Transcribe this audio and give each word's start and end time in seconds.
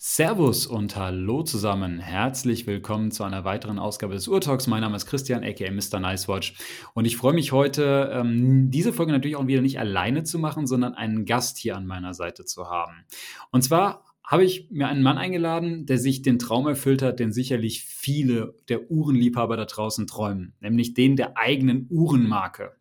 Servus 0.00 0.68
und 0.68 0.94
hallo 0.94 1.42
zusammen. 1.42 1.98
Herzlich 1.98 2.68
willkommen 2.68 3.10
zu 3.10 3.24
einer 3.24 3.44
weiteren 3.44 3.80
Ausgabe 3.80 4.14
des 4.14 4.28
Urtalks. 4.28 4.68
Mein 4.68 4.82
Name 4.82 4.94
ist 4.94 5.06
Christian, 5.06 5.42
aka 5.42 5.72
Mr. 5.72 5.98
Nicewatch. 5.98 6.54
Und 6.94 7.04
ich 7.04 7.16
freue 7.16 7.32
mich 7.32 7.50
heute, 7.50 8.12
ähm, 8.14 8.70
diese 8.70 8.92
Folge 8.92 9.10
natürlich 9.10 9.34
auch 9.34 9.48
wieder 9.48 9.60
nicht 9.60 9.80
alleine 9.80 10.22
zu 10.22 10.38
machen, 10.38 10.68
sondern 10.68 10.94
einen 10.94 11.24
Gast 11.24 11.58
hier 11.58 11.76
an 11.76 11.84
meiner 11.84 12.14
Seite 12.14 12.44
zu 12.44 12.70
haben. 12.70 13.06
Und 13.50 13.62
zwar 13.62 14.04
habe 14.22 14.44
ich 14.44 14.70
mir 14.70 14.86
einen 14.86 15.02
Mann 15.02 15.18
eingeladen, 15.18 15.84
der 15.84 15.98
sich 15.98 16.22
den 16.22 16.38
Traum 16.38 16.68
erfüllt 16.68 17.02
hat, 17.02 17.18
den 17.18 17.32
sicherlich 17.32 17.82
viele 17.82 18.54
der 18.68 18.92
Uhrenliebhaber 18.92 19.56
da 19.56 19.64
draußen 19.64 20.06
träumen, 20.06 20.54
nämlich 20.60 20.94
den 20.94 21.16
der 21.16 21.36
eigenen 21.36 21.88
Uhrenmarke. 21.90 22.76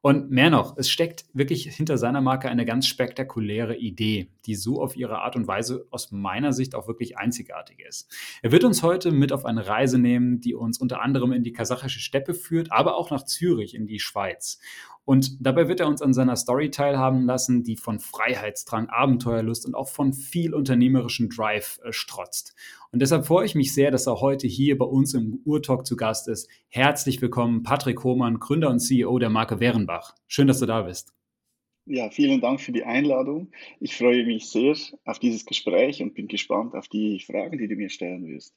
Und 0.00 0.30
mehr 0.30 0.48
noch, 0.48 0.76
es 0.76 0.88
steckt 0.88 1.24
wirklich 1.32 1.74
hinter 1.74 1.98
seiner 1.98 2.20
Marke 2.20 2.48
eine 2.48 2.64
ganz 2.64 2.86
spektakuläre 2.86 3.76
Idee, 3.76 4.30
die 4.46 4.54
so 4.54 4.80
auf 4.80 4.96
ihre 4.96 5.18
Art 5.22 5.34
und 5.34 5.48
Weise 5.48 5.86
aus 5.90 6.12
meiner 6.12 6.52
Sicht 6.52 6.76
auch 6.76 6.86
wirklich 6.86 7.18
einzigartig 7.18 7.80
ist. 7.80 8.14
Er 8.40 8.52
wird 8.52 8.62
uns 8.62 8.84
heute 8.84 9.10
mit 9.10 9.32
auf 9.32 9.44
eine 9.44 9.66
Reise 9.66 9.98
nehmen, 9.98 10.40
die 10.40 10.54
uns 10.54 10.78
unter 10.78 11.02
anderem 11.02 11.32
in 11.32 11.42
die 11.42 11.52
kasachische 11.52 11.98
Steppe 11.98 12.34
führt, 12.34 12.70
aber 12.70 12.96
auch 12.96 13.10
nach 13.10 13.24
Zürich 13.24 13.74
in 13.74 13.88
die 13.88 13.98
Schweiz. 13.98 14.60
Und 15.08 15.38
dabei 15.40 15.68
wird 15.68 15.80
er 15.80 15.88
uns 15.88 16.02
an 16.02 16.12
seiner 16.12 16.36
Story 16.36 16.70
teilhaben 16.70 17.24
lassen, 17.24 17.62
die 17.64 17.76
von 17.76 17.98
Freiheitsdrang, 17.98 18.90
Abenteuerlust 18.90 19.64
und 19.64 19.74
auch 19.74 19.88
von 19.88 20.12
viel 20.12 20.52
unternehmerischen 20.52 21.30
Drive 21.30 21.80
äh, 21.82 21.94
strotzt. 21.94 22.54
Und 22.92 23.00
deshalb 23.00 23.24
freue 23.24 23.46
ich 23.46 23.54
mich 23.54 23.72
sehr, 23.72 23.90
dass 23.90 24.06
er 24.06 24.20
heute 24.20 24.46
hier 24.46 24.76
bei 24.76 24.84
uns 24.84 25.14
im 25.14 25.40
Urtalk 25.46 25.86
zu 25.86 25.96
Gast 25.96 26.28
ist. 26.28 26.50
Herzlich 26.68 27.22
willkommen, 27.22 27.62
Patrick 27.62 28.04
Hohmann, 28.04 28.38
Gründer 28.38 28.68
und 28.68 28.80
CEO 28.80 29.18
der 29.18 29.30
Marke 29.30 29.60
Werenbach. 29.60 30.14
Schön, 30.26 30.46
dass 30.46 30.60
du 30.60 30.66
da 30.66 30.82
bist. 30.82 31.14
Ja, 31.86 32.10
vielen 32.10 32.42
Dank 32.42 32.60
für 32.60 32.72
die 32.72 32.84
Einladung. 32.84 33.50
Ich 33.80 33.96
freue 33.96 34.26
mich 34.26 34.50
sehr 34.50 34.76
auf 35.06 35.18
dieses 35.18 35.46
Gespräch 35.46 36.02
und 36.02 36.12
bin 36.12 36.28
gespannt 36.28 36.74
auf 36.74 36.86
die 36.86 37.18
Fragen, 37.20 37.56
die 37.56 37.66
du 37.66 37.76
mir 37.76 37.88
stellen 37.88 38.26
wirst. 38.26 38.54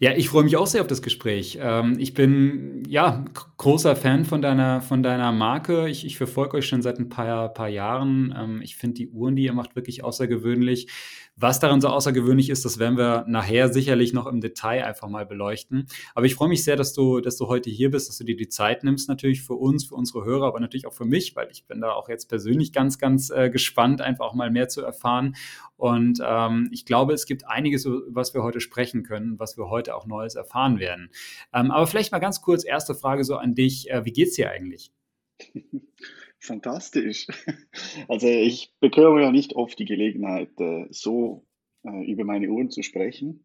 Ja, 0.00 0.12
ich 0.16 0.28
freue 0.28 0.44
mich 0.44 0.56
auch 0.56 0.66
sehr 0.66 0.80
auf 0.80 0.86
das 0.86 1.02
Gespräch. 1.02 1.58
Ähm, 1.60 1.96
ich 1.98 2.14
bin 2.14 2.82
ja 2.88 3.24
großer 3.56 3.94
Fan 3.94 4.24
von 4.24 4.42
deiner, 4.42 4.80
von 4.80 5.02
deiner 5.02 5.32
Marke. 5.32 5.88
Ich, 5.88 6.04
ich 6.04 6.16
verfolge 6.16 6.56
euch 6.56 6.66
schon 6.66 6.82
seit 6.82 6.98
ein 6.98 7.08
paar, 7.08 7.48
paar 7.50 7.68
Jahren. 7.68 8.34
Ähm, 8.36 8.62
ich 8.62 8.76
finde 8.76 8.94
die 8.94 9.08
Uhren, 9.08 9.36
die 9.36 9.44
ihr 9.44 9.52
macht, 9.52 9.76
wirklich 9.76 10.02
außergewöhnlich. 10.02 10.88
Was 11.36 11.58
daran 11.60 11.80
so 11.80 11.88
außergewöhnlich 11.88 12.50
ist, 12.50 12.64
das 12.66 12.78
werden 12.78 12.98
wir 12.98 13.24
nachher 13.26 13.72
sicherlich 13.72 14.12
noch 14.12 14.26
im 14.26 14.42
Detail 14.42 14.84
einfach 14.84 15.08
mal 15.08 15.24
beleuchten. 15.24 15.86
Aber 16.14 16.26
ich 16.26 16.34
freue 16.34 16.50
mich 16.50 16.62
sehr, 16.62 16.76
dass 16.76 16.92
du, 16.92 17.20
dass 17.20 17.38
du 17.38 17.48
heute 17.48 17.70
hier 17.70 17.90
bist, 17.90 18.08
dass 18.08 18.18
du 18.18 18.24
dir 18.24 18.36
die 18.36 18.48
Zeit 18.48 18.84
nimmst, 18.84 19.08
natürlich 19.08 19.42
für 19.42 19.54
uns, 19.54 19.86
für 19.86 19.94
unsere 19.94 20.24
Hörer, 20.24 20.46
aber 20.46 20.60
natürlich 20.60 20.86
auch 20.86 20.92
für 20.92 21.06
mich, 21.06 21.34
weil 21.34 21.48
ich 21.50 21.66
bin 21.66 21.80
da 21.80 21.92
auch 21.92 22.10
jetzt 22.10 22.26
persönlich 22.26 22.72
ganz, 22.72 22.98
ganz 22.98 23.30
äh, 23.30 23.48
gespannt, 23.48 24.02
einfach 24.02 24.26
auch 24.26 24.34
mal 24.34 24.50
mehr 24.50 24.68
zu 24.68 24.82
erfahren. 24.82 25.34
Und 25.76 26.20
ähm, 26.22 26.68
ich 26.70 26.84
glaube, 26.84 27.14
es 27.14 27.24
gibt 27.24 27.46
einiges, 27.48 27.88
was 28.08 28.34
wir 28.34 28.42
heute 28.42 28.60
sprechen 28.60 29.02
können, 29.02 29.38
was 29.38 29.56
wir 29.56 29.70
heute 29.70 29.96
auch 29.96 30.06
Neues 30.06 30.34
erfahren 30.34 30.78
werden. 30.78 31.10
Ähm, 31.54 31.70
aber 31.70 31.86
vielleicht 31.86 32.12
mal 32.12 32.18
ganz 32.18 32.42
kurz, 32.42 32.62
erste 32.62 32.94
Frage 32.94 33.24
so 33.24 33.36
an 33.36 33.54
dich. 33.54 33.90
Äh, 33.90 34.04
wie 34.04 34.12
geht's 34.12 34.34
dir 34.34 34.50
eigentlich? 34.50 34.92
Fantastisch. 36.42 37.26
Also 38.08 38.26
ich 38.26 38.74
bekomme 38.80 39.22
ja 39.22 39.30
nicht 39.30 39.54
oft 39.54 39.78
die 39.78 39.84
Gelegenheit, 39.84 40.50
äh, 40.58 40.86
so 40.90 41.46
äh, 41.84 42.04
über 42.10 42.24
meine 42.24 42.48
Uhren 42.50 42.70
zu 42.70 42.82
sprechen. 42.82 43.44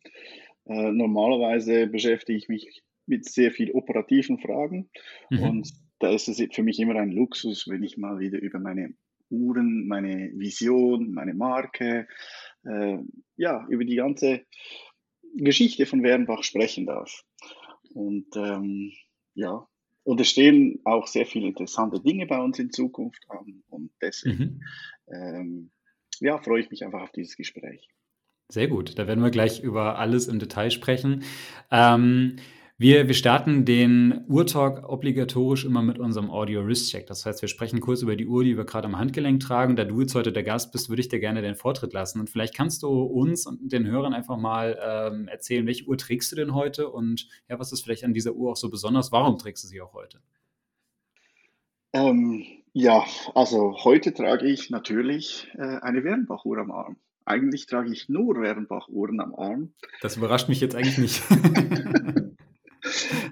Äh, 0.65 0.91
normalerweise 0.91 1.87
beschäftige 1.87 2.37
ich 2.37 2.49
mich 2.49 2.83
mit 3.05 3.25
sehr 3.25 3.51
viel 3.51 3.71
operativen 3.71 4.39
Fragen 4.39 4.89
mhm. 5.29 5.43
und 5.43 5.73
da 5.99 6.11
ist 6.11 6.27
es 6.27 6.41
für 6.51 6.63
mich 6.63 6.79
immer 6.79 6.95
ein 6.95 7.11
Luxus, 7.11 7.67
wenn 7.67 7.83
ich 7.83 7.97
mal 7.97 8.19
wieder 8.19 8.39
über 8.39 8.59
meine 8.59 8.93
Uhren, 9.29 9.87
meine 9.87 10.31
Vision, 10.35 11.11
meine 11.13 11.33
Marke, 11.33 12.07
ja, 13.35 13.65
über 13.69 13.83
die 13.83 13.95
ganze 13.95 14.45
Geschichte 15.35 15.85
von 15.85 16.03
Wernbach 16.03 16.43
sprechen 16.43 16.85
darf. 16.85 17.23
Und 17.93 18.27
ähm, 18.35 18.91
ja, 19.33 19.67
und 20.07 20.21
es 20.21 20.29
stehen 20.29 20.79
auch 20.85 21.05
sehr 21.05 21.25
viele 21.25 21.47
interessante 21.47 21.99
Dinge 21.99 22.25
bei 22.27 22.39
uns 22.39 22.57
in 22.59 22.71
Zukunft 22.71 23.25
an. 23.27 23.61
Und 23.67 23.91
deswegen 24.01 24.61
mhm. 25.05 25.13
ähm, 25.13 25.71
ja, 26.21 26.37
freue 26.37 26.61
ich 26.61 26.69
mich 26.69 26.85
einfach 26.85 27.01
auf 27.01 27.11
dieses 27.11 27.35
Gespräch. 27.35 27.89
Sehr 28.47 28.69
gut, 28.69 28.97
da 28.97 29.05
werden 29.05 29.21
wir 29.21 29.31
gleich 29.31 29.59
über 29.61 29.99
alles 29.99 30.29
im 30.29 30.39
Detail 30.39 30.71
sprechen. 30.71 31.23
Ähm, 31.71 32.37
wir, 32.79 33.07
wir 33.07 33.15
starten 33.15 33.65
den 33.65 34.23
Uhrtalk 34.27 34.87
obligatorisch 34.87 35.65
immer 35.65 35.81
mit 35.81 35.97
unserem 35.97 36.29
Audio-Wrist-Check. 36.29 37.07
Das 37.07 37.25
heißt, 37.25 37.41
wir 37.41 37.49
sprechen 37.49 37.79
kurz 37.79 38.03
über 38.03 38.15
die 38.15 38.27
Uhr, 38.27 38.43
die 38.43 38.55
wir 38.55 38.65
gerade 38.65 38.85
am 38.85 38.99
Handgelenk 38.99 39.39
tragen. 39.39 39.75
Da 39.75 39.83
du 39.83 40.01
jetzt 40.01 40.13
heute 40.13 40.31
der 40.31 40.43
Gast 40.43 40.71
bist, 40.71 40.87
würde 40.87 41.01
ich 41.01 41.09
dir 41.09 41.19
gerne 41.19 41.41
den 41.41 41.55
Vortritt 41.55 41.93
lassen. 41.93 42.19
Und 42.19 42.29
vielleicht 42.29 42.53
kannst 42.55 42.83
du 42.83 42.89
uns 43.01 43.47
und 43.47 43.71
den 43.71 43.87
Hörern 43.87 44.13
einfach 44.13 44.37
mal 44.37 44.77
ähm, 44.79 45.27
erzählen, 45.27 45.65
welche 45.65 45.85
Uhr 45.85 45.97
trägst 45.97 46.31
du 46.31 46.35
denn 46.35 46.53
heute 46.53 46.89
und 46.89 47.27
ja, 47.49 47.57
was 47.57 47.71
ist 47.71 47.81
vielleicht 47.81 48.03
an 48.03 48.13
dieser 48.13 48.33
Uhr 48.33 48.51
auch 48.51 48.57
so 48.57 48.69
besonders? 48.69 49.11
Warum 49.11 49.39
trägst 49.39 49.63
du 49.63 49.67
sie 49.67 49.81
auch 49.81 49.93
heute? 49.93 50.19
Ähm, 51.93 52.45
ja, 52.73 53.03
also 53.33 53.75
heute 53.83 54.13
trage 54.13 54.45
ich 54.45 54.69
natürlich 54.69 55.47
äh, 55.55 55.79
eine 55.81 56.03
Wernbach-Uhr 56.03 56.59
am 56.59 56.69
Arm. 56.69 56.97
Eigentlich 57.25 57.65
trage 57.65 57.91
ich 57.91 58.07
nur 58.07 58.39
Wernbach-Uhren 58.39 59.19
am 59.19 59.33
Arm. 59.33 59.73
Das 60.01 60.15
überrascht 60.15 60.47
mich 60.47 60.61
jetzt 60.61 60.75
eigentlich 60.75 60.99
nicht. 60.99 61.23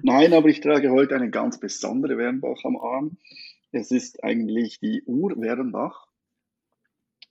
Nein, 0.03 0.33
aber 0.33 0.49
ich 0.49 0.61
trage 0.61 0.91
heute 0.91 1.15
eine 1.15 1.29
ganz 1.29 1.59
besondere 1.59 2.17
Wernbach 2.17 2.63
am 2.63 2.77
Arm. 2.77 3.17
Es 3.71 3.91
ist 3.91 4.23
eigentlich 4.23 4.79
die 4.79 5.03
Uhr 5.05 5.39
Wernbach. 5.39 6.07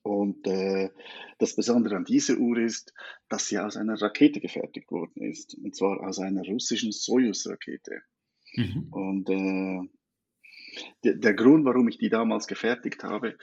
Und 0.02 0.46
äh, 0.46 0.90
das 1.38 1.56
Besondere 1.56 1.96
an 1.96 2.04
dieser 2.04 2.36
Uhr 2.36 2.58
ist, 2.58 2.92
dass 3.30 3.46
sie 3.46 3.58
aus 3.58 3.78
einer 3.78 4.00
Rakete 4.00 4.40
gefertigt 4.40 4.90
worden 4.90 5.22
ist. 5.22 5.54
Und 5.54 5.74
zwar 5.74 6.00
aus 6.06 6.18
einer 6.18 6.42
russischen 6.42 6.92
Soyuz-Rakete. 6.92 8.02
Mhm. 8.54 8.88
Und 8.90 9.30
äh, 9.30 9.88
der, 11.04 11.14
der, 11.14 11.34
Grund, 11.34 11.64
warum 11.64 11.88
ich 11.88 11.96
die 11.96 12.10
damals 12.10 12.46
gefertigt 12.46 13.02
habe, 13.02 13.38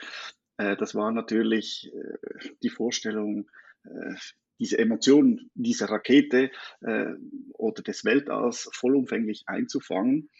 äh, 0.56 0.76
das 0.76 0.94
war 0.94 1.10
natürlich 1.10 1.90
äh, 1.92 2.48
die 2.62 2.70
Vorstellung, 2.70 3.50
äh, 3.84 4.14
diese 4.58 4.78
Emotionen 4.78 5.50
dieser 5.54 5.88
Rakete 5.90 6.50
äh, 6.80 7.06
oder 7.54 7.82
des 7.82 8.04
Weltalls 8.04 8.68
vollumfänglich 8.72 9.44
einzufangen. 9.46 10.30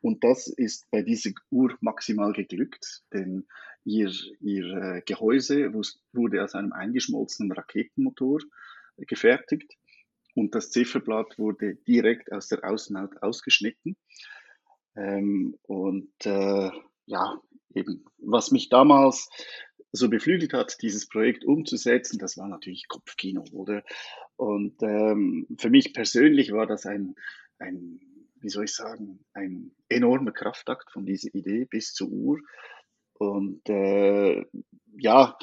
Und 0.00 0.24
das 0.24 0.48
ist 0.48 0.90
bei 0.90 1.02
dieser 1.02 1.30
Uhr 1.50 1.76
maximal 1.80 2.32
geglückt, 2.32 3.02
denn 3.12 3.46
ihr, 3.84 4.12
ihr 4.40 4.64
äh, 4.64 5.02
Gehäuse 5.04 5.72
wurde 6.12 6.42
aus 6.42 6.54
einem 6.54 6.72
eingeschmolzenen 6.72 7.52
Raketenmotor 7.52 8.40
gefertigt 8.96 9.76
und 10.34 10.54
das 10.54 10.70
Zifferblatt 10.70 11.38
wurde 11.38 11.76
direkt 11.86 12.32
aus 12.32 12.48
der 12.48 12.64
Außenhaut 12.64 13.22
ausgeschnitten. 13.22 13.96
Ähm, 14.96 15.58
und 15.62 16.12
äh, 16.24 16.70
ja, 17.06 17.40
eben, 17.74 18.04
was 18.18 18.50
mich 18.50 18.68
damals 18.68 19.28
so 19.92 20.08
beflügelt 20.08 20.54
hat, 20.54 20.80
dieses 20.82 21.06
Projekt 21.08 21.44
umzusetzen, 21.44 22.18
das 22.18 22.38
war 22.38 22.48
natürlich 22.48 22.88
Kopfkino, 22.88 23.44
oder? 23.52 23.82
Und 24.36 24.82
ähm, 24.82 25.46
für 25.58 25.70
mich 25.70 25.92
persönlich 25.92 26.52
war 26.52 26.66
das 26.66 26.86
ein, 26.86 27.14
ein, 27.58 28.00
wie 28.36 28.48
soll 28.48 28.64
ich 28.64 28.74
sagen, 28.74 29.20
ein 29.34 29.72
enormer 29.88 30.32
Kraftakt 30.32 30.90
von 30.90 31.04
dieser 31.04 31.34
Idee 31.34 31.66
bis 31.66 31.92
zur 31.92 32.08
Uhr. 32.08 32.38
Und 33.18 33.68
äh, 33.68 34.44
ja, 34.96 35.38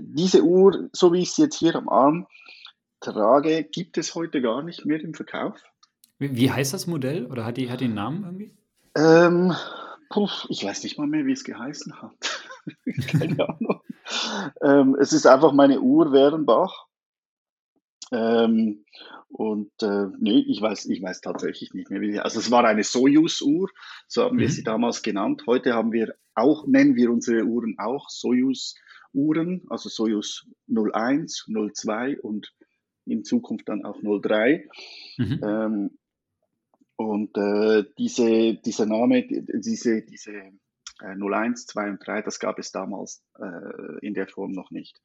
diese 0.00 0.42
Uhr, 0.44 0.90
so 0.92 1.12
wie 1.12 1.22
ich 1.22 1.32
sie 1.32 1.42
jetzt 1.42 1.58
hier 1.58 1.74
am 1.74 1.88
Arm 1.88 2.26
trage, 3.00 3.64
gibt 3.64 3.98
es 3.98 4.14
heute 4.14 4.40
gar 4.40 4.62
nicht 4.62 4.84
mehr 4.84 5.00
im 5.00 5.14
Verkauf. 5.14 5.60
Wie, 6.18 6.36
wie 6.36 6.50
heißt 6.50 6.74
das 6.74 6.86
Modell 6.86 7.26
oder 7.26 7.44
hat 7.44 7.56
die, 7.56 7.70
hat 7.70 7.80
die 7.80 7.86
einen 7.86 7.94
Namen 7.94 8.24
irgendwie? 8.24 8.54
Ähm, 8.96 9.52
puh, 10.10 10.28
ich 10.48 10.64
weiß 10.64 10.84
nicht 10.84 10.98
mal 10.98 11.06
mehr, 11.06 11.26
wie 11.26 11.32
es 11.32 11.44
geheißen 11.44 12.00
hat. 12.00 12.48
Keine 13.10 13.48
Ahnung. 13.48 13.73
Ähm, 14.62 14.96
es 15.00 15.12
ist 15.12 15.26
einfach 15.26 15.52
meine 15.52 15.80
Uhr 15.80 16.12
Wehrenbach. 16.12 16.86
Ähm, 18.12 18.84
und 19.28 19.72
äh, 19.82 20.06
nee, 20.20 20.44
ich 20.46 20.60
weiß, 20.60 20.86
ich 20.86 21.02
weiß 21.02 21.20
tatsächlich 21.20 21.74
nicht 21.74 21.90
mehr, 21.90 22.00
wie 22.00 22.12
die, 22.12 22.20
also 22.20 22.38
es 22.38 22.50
war 22.50 22.64
eine 22.64 22.84
Soyuz-Uhr, 22.84 23.68
so 24.06 24.22
haben 24.22 24.36
mhm. 24.36 24.40
wir 24.40 24.48
sie 24.48 24.62
damals 24.62 25.02
genannt. 25.02 25.42
Heute 25.46 25.74
haben 25.74 25.92
wir 25.92 26.14
auch, 26.34 26.66
nennen 26.66 26.94
wir 26.94 27.10
unsere 27.10 27.44
Uhren 27.44 27.76
auch 27.78 28.08
Soyuz-Uhren, 28.10 29.62
also 29.70 29.88
Soyuz 29.88 30.46
01, 30.68 31.46
02 31.74 32.20
und 32.20 32.54
in 33.06 33.24
Zukunft 33.24 33.68
dann 33.68 33.84
auch 33.84 33.98
03. 34.00 34.68
Mhm. 35.18 35.40
Ähm, 35.42 35.98
und 36.96 37.36
äh, 37.36 37.84
diese, 37.98 38.54
dieser 38.54 38.86
Name, 38.86 39.26
diese, 39.26 40.02
diese 40.02 40.52
01, 41.00 41.66
2 41.66 41.90
und 41.90 42.06
3, 42.06 42.22
das 42.22 42.38
gab 42.38 42.58
es 42.58 42.72
damals 42.72 43.22
äh, 43.38 43.98
in 44.06 44.14
der 44.14 44.28
Form 44.28 44.52
noch 44.52 44.70
nicht. 44.70 45.00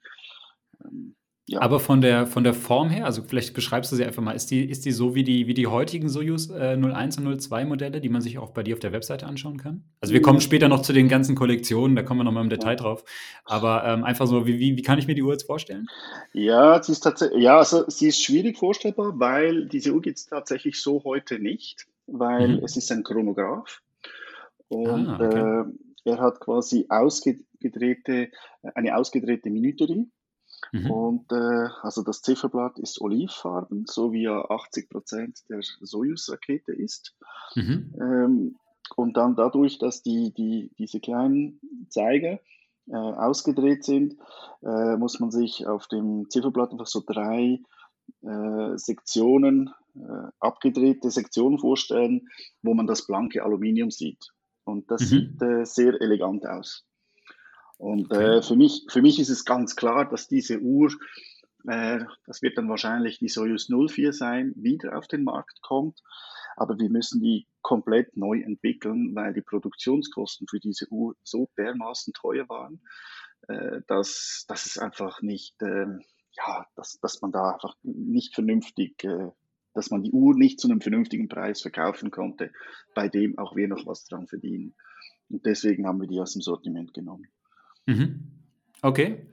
Ähm, 0.84 1.16
Ja. 1.50 1.62
Aber 1.62 1.80
von 1.80 2.00
der, 2.00 2.28
von 2.28 2.44
der 2.44 2.54
Form 2.54 2.92
her, 2.92 3.06
also 3.06 3.24
vielleicht 3.24 3.56
beschreibst 3.56 3.92
du 3.92 3.96
sie 3.96 4.06
einfach 4.06 4.22
mal, 4.22 4.34
ist 4.34 4.52
die, 4.52 4.70
ist 4.70 4.86
die 4.86 4.92
so 4.92 5.16
wie 5.16 5.24
die, 5.24 5.48
wie 5.48 5.56
die 5.56 5.66
heutigen 5.66 6.08
Soyuz 6.08 6.52
äh, 6.52 6.78
01 6.78 7.18
und 7.18 7.42
02 7.42 7.66
Modelle, 7.66 8.02
die 8.02 8.10
man 8.10 8.22
sich 8.22 8.38
auch 8.38 8.52
bei 8.52 8.62
dir 8.62 8.76
auf 8.76 8.80
der 8.80 8.92
Webseite 8.92 9.26
anschauen 9.26 9.58
kann? 9.58 9.84
Also 10.00 10.14
wir 10.14 10.22
kommen 10.22 10.42
später 10.42 10.68
noch 10.68 10.84
zu 10.84 10.94
den 10.94 11.08
ganzen 11.08 11.34
Kollektionen, 11.34 11.96
da 11.96 12.04
kommen 12.04 12.20
wir 12.20 12.24
nochmal 12.24 12.44
im 12.44 12.52
Detail 12.52 12.76
drauf. 12.76 13.04
Aber 13.46 13.84
ähm, 13.84 14.04
einfach 14.04 14.28
so, 14.28 14.46
wie, 14.46 14.60
wie, 14.60 14.78
wie 14.78 14.82
kann 14.84 15.00
ich 15.00 15.08
mir 15.08 15.16
die 15.16 15.24
Uhr 15.24 15.32
jetzt 15.32 15.48
vorstellen? 15.48 15.88
Ja, 16.34 16.84
sie 16.84 16.92
ist 16.92 17.00
tatsächlich, 17.00 17.42
ja, 17.42 17.58
also 17.58 17.84
sie 17.88 18.10
ist 18.10 18.22
schwierig 18.22 18.60
vorstellbar, 18.60 19.20
weil 19.20 19.66
diese 19.66 19.92
Uhr 19.92 20.02
gibt 20.02 20.20
es 20.20 20.28
tatsächlich 20.28 20.80
so 20.80 21.04
heute 21.04 21.40
nicht, 21.40 21.88
weil 22.06 22.60
mhm. 22.60 22.64
es 22.64 22.78
ist 22.78 22.92
ein 22.92 23.04
Chronograph. 23.04 23.82
Und 24.70 25.08
ah, 25.08 25.16
okay. 25.16 25.70
äh, 25.70 26.12
er 26.12 26.20
hat 26.20 26.40
quasi 26.40 26.86
ausgedrehte, 26.90 28.32
eine 28.76 28.96
ausgedrehte 28.96 29.50
Minuterie. 29.50 30.10
Mhm. 30.72 30.92
Und 30.92 31.32
äh, 31.32 31.70
also 31.82 32.04
das 32.04 32.22
Zifferblatt 32.22 32.80
ist 32.80 33.02
olivfarben, 33.02 33.86
so 33.88 34.12
wie 34.12 34.24
ja 34.24 34.50
80 34.50 34.90
Prozent 34.90 35.40
der 35.50 35.60
Soyuz-Rakete 35.62 36.74
ist. 36.74 37.16
Mhm. 37.56 37.94
Ähm, 38.00 38.56
und 38.96 39.18
dann 39.18 39.36
dadurch, 39.36 39.78
dass 39.78 40.02
die, 40.02 40.34
die, 40.34 40.72
diese 40.78 41.00
kleinen 41.00 41.60
Zeiger 41.90 42.40
äh, 42.88 42.96
ausgedreht 42.96 43.84
sind, 43.84 44.16
äh, 44.64 44.98
muss 44.98 45.20
man 45.20 45.32
sich 45.32 45.68
auf 45.68 45.88
dem 45.88 46.30
Zifferblatt 46.30 46.72
einfach 46.72 46.88
so 46.88 47.04
drei 47.06 47.62
äh, 48.22 48.78
Sektionen, 48.78 49.70
äh, 49.96 50.28
abgedrehte 50.40 51.12
Sektionen 51.12 51.60
vorstellen, 51.60 52.28
wo 52.64 52.74
man 52.74 52.88
das 52.88 53.06
blanke 53.06 53.44
Aluminium 53.44 53.92
sieht. 53.92 54.32
Und 54.70 54.90
das 54.92 55.02
mhm. 55.02 55.06
sieht 55.06 55.42
äh, 55.42 55.66
sehr 55.66 56.00
elegant 56.02 56.46
aus. 56.46 56.86
Und 57.78 58.12
äh, 58.12 58.42
für, 58.42 58.56
mich, 58.56 58.86
für 58.90 59.02
mich 59.02 59.20
ist 59.20 59.30
es 59.30 59.46
ganz 59.46 59.76
klar, 59.76 60.08
dass 60.10 60.28
diese 60.28 60.60
Uhr, 60.60 60.92
äh, 61.66 62.00
das 62.26 62.42
wird 62.42 62.58
dann 62.58 62.68
wahrscheinlich 62.68 63.20
die 63.20 63.30
Soyuz 63.30 63.70
04 63.70 64.12
sein, 64.12 64.54
wieder 64.58 64.98
auf 64.98 65.08
den 65.08 65.24
Markt 65.24 65.62
kommt. 65.62 66.02
Aber 66.58 66.78
wir 66.78 66.90
müssen 66.90 67.22
die 67.22 67.48
komplett 67.62 68.18
neu 68.18 68.42
entwickeln, 68.42 69.16
weil 69.16 69.34
die 69.34 69.42
Produktionskosten 69.42 70.48
für 70.50 70.60
diese 70.60 70.92
Uhr 70.92 71.16
so 71.24 71.50
dermaßen 71.58 72.14
teuer 72.14 72.50
waren, 72.50 72.82
äh, 73.48 73.82
dass, 73.88 74.44
dass 74.50 74.66
es 74.66 74.78
einfach 74.78 75.22
nicht, 75.22 75.62
äh, 75.62 75.86
ja, 76.34 76.66
dass, 76.76 77.00
dass 77.00 77.22
man 77.22 77.32
da 77.32 77.54
einfach 77.54 77.76
nicht 77.84 78.36
vernünftig, 78.36 79.04
äh, 79.06 79.30
dass 79.80 79.92
man 79.92 80.04
die 80.04 80.12
Uhr 80.12 80.36
nicht 80.36 80.60
zu 80.60 80.68
einem 80.68 80.82
vernünftigen 80.82 81.30
Preis 81.30 81.62
verkaufen 81.62 82.12
konnte, 82.12 82.52
bei 82.94 83.08
dem 83.08 83.38
auch 83.38 83.56
wir 83.56 83.70
noch 83.70 83.88
was 83.88 84.04
dran 84.04 84.28
verdienen. 84.28 84.76
Und 85.30 85.46
deswegen 85.46 85.88
haben 85.88 86.02
wir 86.02 86.08
die 86.08 86.20
aus 86.20 86.34
dem 86.34 86.42
Sortiment 86.42 86.94
genommen. 86.94 87.30
Mhm. 87.86 88.28
Okay. 88.82 89.26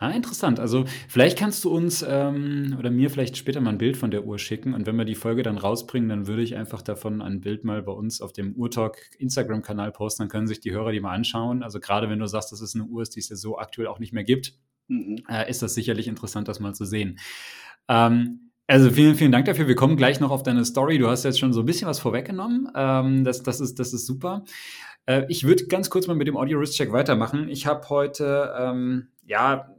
Ah, 0.00 0.10
interessant. 0.10 0.58
Also 0.58 0.84
vielleicht 1.08 1.38
kannst 1.38 1.64
du 1.64 1.70
uns 1.70 2.04
ähm, 2.08 2.74
oder 2.76 2.90
mir 2.90 3.08
vielleicht 3.08 3.36
später 3.36 3.60
mal 3.60 3.70
ein 3.70 3.78
Bild 3.78 3.96
von 3.96 4.10
der 4.10 4.26
Uhr 4.26 4.40
schicken 4.40 4.74
und 4.74 4.86
wenn 4.86 4.96
wir 4.96 5.04
die 5.04 5.14
Folge 5.14 5.44
dann 5.44 5.58
rausbringen, 5.58 6.08
dann 6.08 6.26
würde 6.26 6.42
ich 6.42 6.56
einfach 6.56 6.82
davon 6.82 7.22
ein 7.22 7.40
Bild 7.40 7.62
mal 7.62 7.80
bei 7.80 7.92
uns 7.92 8.20
auf 8.20 8.32
dem 8.32 8.54
Uhrtalk 8.54 8.98
Instagram-Kanal 9.18 9.92
posten, 9.92 10.22
dann 10.22 10.28
können 10.28 10.48
sich 10.48 10.58
die 10.58 10.72
Hörer 10.72 10.90
die 10.90 11.00
mal 11.00 11.14
anschauen. 11.14 11.62
Also 11.62 11.78
gerade 11.78 12.10
wenn 12.10 12.18
du 12.18 12.26
sagst, 12.26 12.50
dass 12.50 12.60
es 12.60 12.74
eine 12.74 12.84
Uhr 12.84 13.02
ist, 13.02 13.14
die 13.14 13.20
es 13.20 13.28
ja 13.28 13.36
so 13.36 13.58
aktuell 13.58 13.86
auch 13.86 14.00
nicht 14.00 14.12
mehr 14.12 14.24
gibt, 14.24 14.54
mhm. 14.88 15.22
äh, 15.28 15.48
ist 15.48 15.62
das 15.62 15.74
sicherlich 15.74 16.08
interessant, 16.08 16.48
das 16.48 16.58
mal 16.58 16.74
zu 16.74 16.84
sehen. 16.84 17.18
Ähm, 17.88 18.47
also 18.68 18.90
vielen, 18.90 19.14
vielen 19.14 19.32
Dank 19.32 19.46
dafür. 19.46 19.66
Wir 19.66 19.74
kommen 19.74 19.96
gleich 19.96 20.20
noch 20.20 20.30
auf 20.30 20.42
deine 20.42 20.62
Story. 20.62 20.98
Du 20.98 21.08
hast 21.08 21.24
jetzt 21.24 21.40
schon 21.40 21.54
so 21.54 21.60
ein 21.60 21.66
bisschen 21.66 21.88
was 21.88 22.00
vorweggenommen. 22.00 22.70
Ähm, 22.74 23.24
das, 23.24 23.42
das, 23.42 23.60
ist, 23.60 23.78
das 23.78 23.94
ist 23.94 24.04
super. 24.04 24.44
Äh, 25.06 25.24
ich 25.28 25.44
würde 25.44 25.66
ganz 25.68 25.88
kurz 25.88 26.06
mal 26.06 26.14
mit 26.14 26.28
dem 26.28 26.36
Audio 26.36 26.60
Wrist 26.60 26.76
Check 26.76 26.92
weitermachen. 26.92 27.48
Ich 27.48 27.66
habe 27.66 27.88
heute 27.88 28.52
ähm, 28.58 29.08
ja 29.24 29.74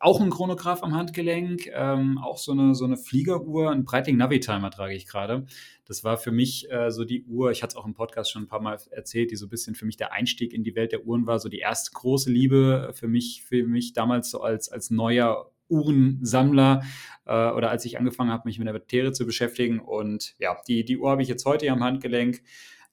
auch 0.00 0.20
einen 0.20 0.30
Chronograph 0.30 0.82
am 0.82 0.96
Handgelenk, 0.96 1.68
ähm, 1.72 2.18
auch 2.18 2.36
so 2.36 2.50
eine, 2.50 2.74
so 2.74 2.84
eine 2.84 2.96
Fliegeruhr, 2.96 3.70
ein 3.70 3.84
Breitling 3.84 4.16
Navitimer 4.16 4.72
trage 4.72 4.94
ich 4.94 5.06
gerade. 5.06 5.46
Das 5.84 6.02
war 6.02 6.16
für 6.16 6.32
mich 6.32 6.68
äh, 6.72 6.90
so 6.90 7.04
die 7.04 7.22
Uhr, 7.22 7.52
ich 7.52 7.62
hatte 7.62 7.74
es 7.74 7.76
auch 7.76 7.86
im 7.86 7.94
Podcast 7.94 8.32
schon 8.32 8.42
ein 8.42 8.48
paar 8.48 8.60
Mal 8.60 8.76
erzählt, 8.90 9.30
die 9.30 9.36
so 9.36 9.46
ein 9.46 9.50
bisschen 9.50 9.76
für 9.76 9.86
mich 9.86 9.96
der 9.96 10.12
Einstieg 10.12 10.52
in 10.52 10.64
die 10.64 10.74
Welt 10.74 10.90
der 10.90 11.06
Uhren 11.06 11.28
war, 11.28 11.38
so 11.38 11.48
die 11.48 11.60
erste 11.60 11.92
große 11.92 12.32
Liebe 12.32 12.90
für 12.92 13.06
mich, 13.06 13.44
für 13.46 13.64
mich 13.64 13.92
damals 13.92 14.32
so 14.32 14.40
als, 14.40 14.68
als 14.68 14.90
neuer 14.90 15.52
Uhrensammler 15.68 16.82
äh, 17.26 17.50
oder 17.50 17.70
als 17.70 17.84
ich 17.84 17.98
angefangen 17.98 18.30
habe, 18.30 18.42
mich 18.46 18.58
mit 18.58 18.66
der 18.66 18.74
Materie 18.74 19.12
zu 19.12 19.26
beschäftigen. 19.26 19.80
Und 19.80 20.34
ja, 20.38 20.56
die, 20.68 20.84
die 20.84 20.98
Uhr 20.98 21.10
habe 21.10 21.22
ich 21.22 21.28
jetzt 21.28 21.44
heute 21.44 21.66
hier 21.66 21.72
am 21.72 21.82
Handgelenk 21.82 22.42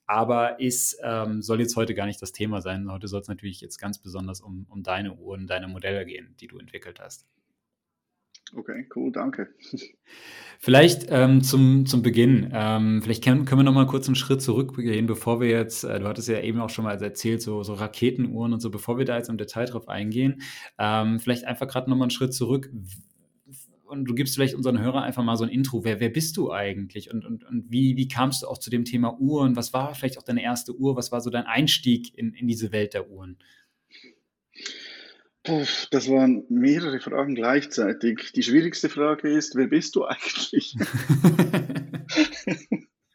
aber 0.09 0.59
ist, 0.59 0.97
ähm, 1.03 1.43
soll 1.43 1.59
jetzt 1.59 1.75
heute 1.75 1.93
gar 1.93 2.07
nicht 2.07 2.19
das 2.19 2.31
Thema 2.31 2.63
sein. 2.63 2.91
Heute 2.91 3.07
soll 3.07 3.21
es 3.21 3.27
natürlich 3.27 3.61
jetzt 3.61 3.77
ganz 3.77 3.99
besonders 3.99 4.41
um, 4.41 4.65
um 4.67 4.81
deine 4.81 5.13
Uhren, 5.13 5.45
deine 5.45 5.67
Modelle 5.67 6.03
gehen, 6.03 6.35
die 6.39 6.47
du 6.47 6.57
entwickelt 6.57 6.99
hast. 6.99 7.27
Okay, 8.55 8.87
cool, 8.95 9.11
danke. 9.11 9.49
Vielleicht 10.61 11.05
ähm, 11.09 11.41
zum, 11.41 11.85
zum 11.85 12.01
Beginn, 12.01 12.51
ähm, 12.53 13.01
vielleicht 13.01 13.23
können, 13.23 13.45
können 13.45 13.61
wir 13.61 13.63
noch 13.63 13.73
mal 13.73 13.87
kurz 13.87 14.07
einen 14.07 14.15
Schritt 14.15 14.41
zurückgehen, 14.41 15.05
bevor 15.05 15.39
wir 15.39 15.47
jetzt, 15.47 15.85
äh, 15.85 16.01
du 16.01 16.05
hattest 16.05 16.27
ja 16.27 16.41
eben 16.41 16.59
auch 16.59 16.69
schon 16.69 16.83
mal 16.83 17.01
erzählt, 17.01 17.41
so, 17.41 17.63
so 17.63 17.75
Raketenuhren 17.75 18.51
und 18.51 18.59
so, 18.59 18.69
bevor 18.69 18.97
wir 18.97 19.05
da 19.05 19.15
jetzt 19.15 19.29
im 19.29 19.37
Detail 19.37 19.67
drauf 19.67 19.87
eingehen, 19.87 20.41
ähm, 20.77 21.21
vielleicht 21.21 21.45
einfach 21.45 21.65
gerade 21.65 21.89
noch 21.89 21.95
mal 21.95 22.03
einen 22.03 22.11
Schritt 22.11 22.33
zurück 22.33 22.69
und 23.89 24.05
du 24.05 24.13
gibst 24.13 24.35
vielleicht 24.35 24.53
unseren 24.53 24.79
Hörern 24.79 25.03
einfach 25.03 25.23
mal 25.23 25.35
so 25.35 25.43
ein 25.43 25.49
Intro. 25.49 25.83
Wer, 25.83 25.99
wer 25.99 26.09
bist 26.09 26.37
du 26.37 26.51
eigentlich 26.51 27.11
und, 27.11 27.25
und, 27.25 27.43
und 27.43 27.71
wie, 27.71 27.97
wie 27.97 28.07
kamst 28.07 28.43
du 28.43 28.47
auch 28.47 28.57
zu 28.57 28.69
dem 28.69 28.85
Thema 28.85 29.19
Uhren? 29.19 29.55
Was 29.55 29.73
war 29.73 29.95
vielleicht 29.95 30.17
auch 30.17 30.23
deine 30.23 30.43
erste 30.43 30.77
Uhr? 30.77 30.95
Was 30.95 31.11
war 31.11 31.21
so 31.21 31.29
dein 31.29 31.45
Einstieg 31.45 32.17
in, 32.17 32.33
in 32.33 32.47
diese 32.47 32.71
Welt 32.71 32.93
der 32.93 33.09
Uhren? 33.09 33.37
Das 35.91 36.09
waren 36.09 36.45
mehrere 36.49 36.99
Fragen 36.99 37.35
gleichzeitig. 37.35 38.31
Die 38.33 38.43
schwierigste 38.43 38.89
Frage 38.89 39.29
ist, 39.29 39.55
wer 39.55 39.67
bist 39.67 39.95
du 39.95 40.05
eigentlich? 40.05 40.75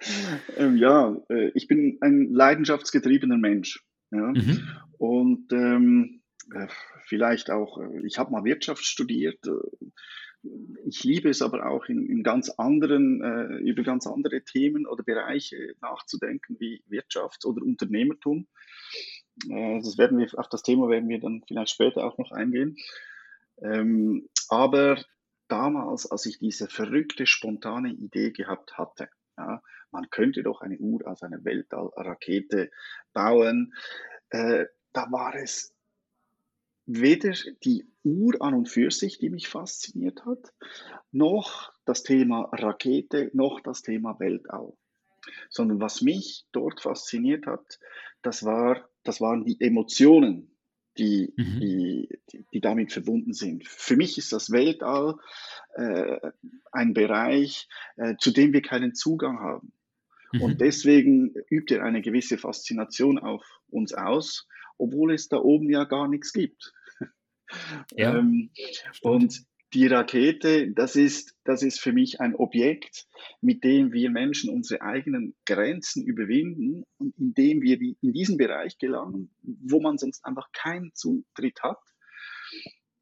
ähm, 0.56 0.76
ja, 0.76 1.16
äh, 1.28 1.50
ich 1.54 1.66
bin 1.66 1.98
ein 2.00 2.32
leidenschaftsgetriebener 2.32 3.38
Mensch. 3.38 3.84
Ja? 4.10 4.28
Mhm. 4.28 4.69
Und 4.98 5.52
ähm, 5.52 6.22
äh, 6.52 6.69
vielleicht 7.06 7.50
auch, 7.50 7.78
äh, 7.78 8.06
ich 8.06 8.19
habe 8.19 8.32
mal 8.32 8.44
Wirtschaft 8.44 8.84
studiert, 8.84 9.40
ich 10.84 11.04
liebe 11.04 11.30
es 11.30 11.42
aber 11.42 11.66
auch 11.66 11.87
in, 11.87 12.06
in 12.06 12.22
ganz 12.22 12.50
anderen, 12.50 13.22
äh, 13.22 13.56
über 13.69 13.82
ganz 13.82 14.06
andere 14.06 14.42
Themen 14.42 14.87
oder 14.87 15.02
Bereiche 15.02 15.75
nachzudenken, 15.80 16.56
wie 16.58 16.82
Wirtschaft 16.87 17.44
oder 17.44 17.62
Unternehmertum. 17.62 18.46
Äh, 19.48 19.81
das 19.81 19.98
werden 19.98 20.19
wir, 20.19 20.28
auf 20.38 20.48
das 20.48 20.62
Thema 20.62 20.88
werden 20.88 21.08
wir 21.08 21.20
dann 21.20 21.42
vielleicht 21.46 21.70
später 21.70 22.04
auch 22.04 22.19
noch 22.19 22.32
eingehen. 22.32 22.76
Ähm, 23.62 24.28
aber 24.48 25.02
damals, 25.48 26.10
als 26.10 26.26
ich 26.26 26.38
diese 26.38 26.69
verrückte, 26.69 27.26
spontane 27.26 27.90
Idee 27.92 28.31
gehabt 28.31 28.78
hatte, 28.78 29.08
ja, 29.36 29.62
man 29.90 30.10
könnte 30.10 30.42
doch 30.42 30.60
eine 30.60 30.78
Uhr 30.78 31.06
aus 31.06 31.22
einer 31.22 31.44
Weltallrakete 31.44 32.70
bauen, 33.12 33.75
äh, 34.31 34.66
da 34.92 35.10
war 35.10 35.34
es 35.34 35.75
weder 36.87 37.32
die 37.64 37.87
Uhr 38.02 38.40
an 38.40 38.54
und 38.54 38.69
für 38.69 38.90
sich, 38.90 39.19
die 39.19 39.30
mich 39.30 39.48
fasziniert 39.48 40.25
hat, 40.26 40.52
noch 41.12 41.73
das 41.85 42.02
Thema 42.02 42.49
Rakete, 42.52 43.30
noch 43.32 43.61
das 43.61 43.82
Thema 43.82 44.18
Weltall. 44.20 44.73
Sondern 45.49 45.80
was 45.80 46.02
mich 46.02 46.44
dort 46.52 46.82
fasziniert 46.82 47.47
hat, 47.47 47.78
das, 48.23 48.44
war, 48.44 48.88
das 49.04 49.20
waren 49.20 49.44
die 49.44 49.61
Emotionen, 49.61 50.50
die, 50.99 51.32
mhm. 51.37 51.61
die, 51.61 52.08
die, 52.32 52.46
die, 52.52 52.61
damit 52.61 52.92
verbunden 52.92 53.32
sind. 53.32 53.66
Für 53.66 53.96
mich 53.96 54.16
ist 54.18 54.32
das 54.32 54.50
Weltall 54.50 55.16
äh, 55.75 56.30
ein 56.73 56.94
Bereich, 56.94 57.68
äh, 57.96 58.14
zu 58.18 58.30
dem 58.30 58.52
wir 58.52 58.62
keinen 58.62 58.94
Zugang 58.94 59.40
haben. 59.40 59.73
Mhm. 60.32 60.42
Und 60.42 60.61
deswegen 60.61 61.34
übt 61.50 61.75
er 61.75 61.84
eine 61.84 62.02
gewisse 62.02 62.38
Faszination 62.38 63.18
auf 63.18 63.44
uns 63.68 63.92
aus, 63.92 64.46
obwohl 64.78 65.12
es 65.14 65.28
da 65.28 65.38
oben 65.38 65.70
ja 65.70 65.84
gar 65.84 66.08
nichts 66.08 66.32
gibt. 66.32 66.73
Ja, 67.96 68.18
ähm, 68.18 68.50
und 69.02 69.44
die 69.75 69.88
Rakete, 69.88 70.71
das 70.71 70.95
ist, 70.95 71.37
das 71.43 71.62
ist 71.62 71.81
für 71.81 71.93
mich 71.93 72.21
ein 72.21 72.37
Objekt, 72.37 73.07
mit 73.40 73.64
dem 73.64 73.93
wir 73.93 74.09
Menschen 74.11 74.50
unsere 74.50 74.83
eigenen 74.83 75.35
Grenzen 75.45 76.04
überwinden 76.04 76.85
und 76.99 77.19
indem 77.19 77.61
wir 77.61 77.78
die, 77.78 77.97
in 78.00 78.12
diesen 78.12 78.37
Bereich 78.37 78.78
gelangen, 78.78 79.31
wo 79.43 79.81
man 79.81 79.99
sonst 79.99 80.25
einfach 80.25 80.52
keinen 80.52 80.95
Zutritt 80.95 81.62
hat. 81.62 81.81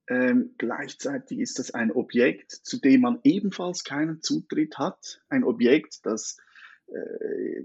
Ähm, 0.08 0.54
gleichzeitig 0.56 1.38
ist 1.38 1.58
das 1.58 1.72
ein 1.72 1.92
Objekt, 1.92 2.50
zu 2.50 2.80
dem 2.80 3.02
man 3.02 3.20
ebenfalls 3.22 3.84
keinen 3.84 4.22
Zutritt 4.22 4.78
hat. 4.78 5.20
Ein 5.28 5.44
Objekt, 5.44 6.00
das 6.04 6.38
äh, 6.86 7.64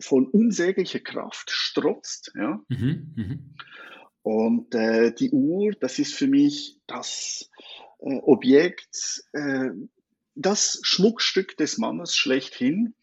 von 0.00 0.26
unsäglicher 0.26 1.00
Kraft 1.00 1.50
strotzt. 1.50 2.32
Ja? 2.34 2.60
Mhm, 2.68 3.14
mh. 3.16 3.38
Und 4.22 4.74
äh, 4.74 5.12
die 5.12 5.30
Uhr, 5.30 5.72
das 5.72 5.98
ist 5.98 6.14
für 6.14 6.28
mich 6.28 6.78
das 6.86 7.50
äh, 8.02 8.18
Objekt, 8.22 9.24
äh, 9.32 9.70
das 10.34 10.80
Schmuckstück 10.82 11.56
des 11.56 11.78
Mannes 11.78 12.16
schlechthin. 12.16 12.94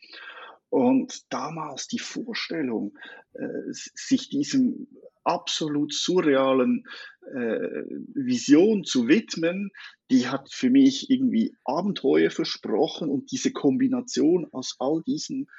Und 0.70 1.34
damals 1.34 1.88
die 1.88 2.00
Vorstellung, 2.00 2.96
äh, 3.34 3.48
sich 3.72 4.30
diesem 4.30 4.88
absolut 5.24 5.94
surrealen 5.94 6.86
äh, 7.22 7.84
Vision 8.14 8.84
zu 8.84 9.08
widmen, 9.08 9.72
die 10.12 10.28
hat 10.28 10.52
für 10.52 10.70
mich 10.70 11.10
irgendwie 11.10 11.56
Abenteuer 11.66 12.30
versprochen 12.30 13.10
und 13.10 13.32
diese 13.32 13.52
Kombination 13.52 14.48
aus 14.52 14.76
all 14.80 15.02
diesen, 15.06 15.50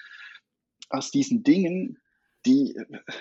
aus 0.89 1.11
diesen 1.11 1.43
Dingen, 1.43 1.99
die 2.47 2.75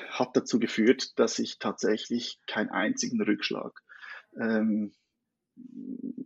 hat 0.10 0.36
dazu 0.36 0.60
geführt, 0.60 1.20
dass 1.20 1.40
ich 1.40 1.60
tatsächlich 1.60 2.40
keinen 2.48 2.70
einzigen 2.70 3.22
Rückschlag 3.22 3.82
ähm, 4.40 4.94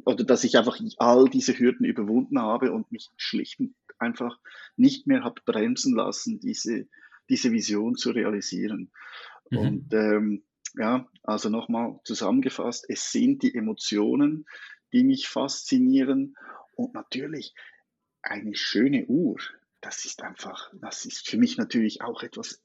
oder 0.06 0.24
dass 0.24 0.44
ich 0.44 0.58
einfach 0.58 0.80
all 0.98 1.30
diese 1.30 1.58
Hürden 1.58 1.86
überwunden 1.86 2.40
habe 2.40 2.72
und 2.72 2.92
mich 2.92 3.10
schlicht 3.18 3.60
und 3.60 3.76
einfach 4.00 4.40
nicht 4.76 5.08
mehr 5.08 5.24
habe 5.24 5.42
bremsen 5.46 5.96
lassen, 5.96 6.40
diese, 6.40 6.88
diese 7.30 7.52
Vision 7.52 7.96
zu 7.96 8.12
realisieren. 8.12 8.92
Mhm. 9.50 9.58
Und 9.58 9.94
ähm, 9.94 10.44
ja, 10.76 11.08
also 11.24 11.50
nochmal 11.50 12.00
zusammengefasst, 12.04 12.86
es 12.90 13.12
sind 13.12 13.44
die 13.44 13.56
Emotionen, 13.56 14.46
die 14.92 15.04
mich 15.04 15.28
faszinieren 15.28 16.36
und 16.76 16.94
natürlich 16.94 17.54
eine 18.22 18.56
schöne 18.56 19.06
Uhr. 19.06 19.38
Das 19.82 20.06
ist 20.06 20.24
einfach, 20.24 20.72
das 20.82 21.06
ist 21.06 21.28
für 21.28 21.38
mich 21.38 21.58
natürlich 21.58 22.02
auch 22.02 22.24
etwas 22.24 22.62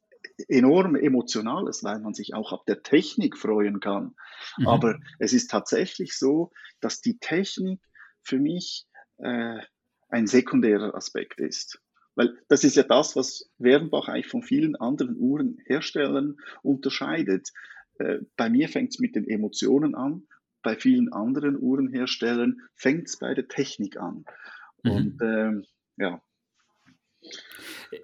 enorm 0.47 0.95
Emotionales, 0.95 1.83
weil 1.83 2.01
man 2.01 2.15
sich 2.15 2.35
auch 2.35 2.53
ab 2.53 2.65
der 2.67 2.83
Technik 2.83 3.37
freuen 3.37 3.81
kann. 3.81 4.15
Mhm. 4.57 4.69
Aber 4.69 4.99
es 5.19 5.33
ist 5.33 5.51
tatsächlich 5.51 6.17
so, 6.17 6.53
dass 6.81 7.01
die 7.01 7.19
Technik 7.19 7.81
für 8.23 8.39
mich 8.39 8.87
äh, 9.19 9.59
ein 10.09 10.27
sekundärer 10.27 10.95
Aspekt 10.95 11.41
ist. 11.41 11.81
Weil 12.15 12.37
das 12.49 12.65
ist 12.65 12.77
ja 12.77 12.83
das, 12.83 13.15
was 13.17 13.51
Wernbach 13.59 14.09
eigentlich 14.09 14.29
von 14.29 14.43
vielen 14.43 14.77
anderen 14.77 15.17
Uhrenherstellern 15.17 16.37
unterscheidet. 16.63 17.53
Äh, 17.99 18.19
bei 18.37 18.51
mir 18.51 18.69
fängt 18.69 18.91
es 18.91 18.99
mit 18.99 19.15
den 19.15 19.29
Emotionen 19.29 19.95
an, 19.95 20.27
bei 20.63 20.77
vielen 20.77 21.13
anderen 21.13 21.57
Uhrenherstellern 21.57 22.61
fängt 22.75 23.09
es 23.09 23.19
bei 23.19 23.35
der 23.35 23.49
Technik 23.49 23.97
an. 23.97 24.25
Mhm. 24.83 24.91
Und 24.91 25.23
ähm, 25.23 25.65
ja. 25.97 26.21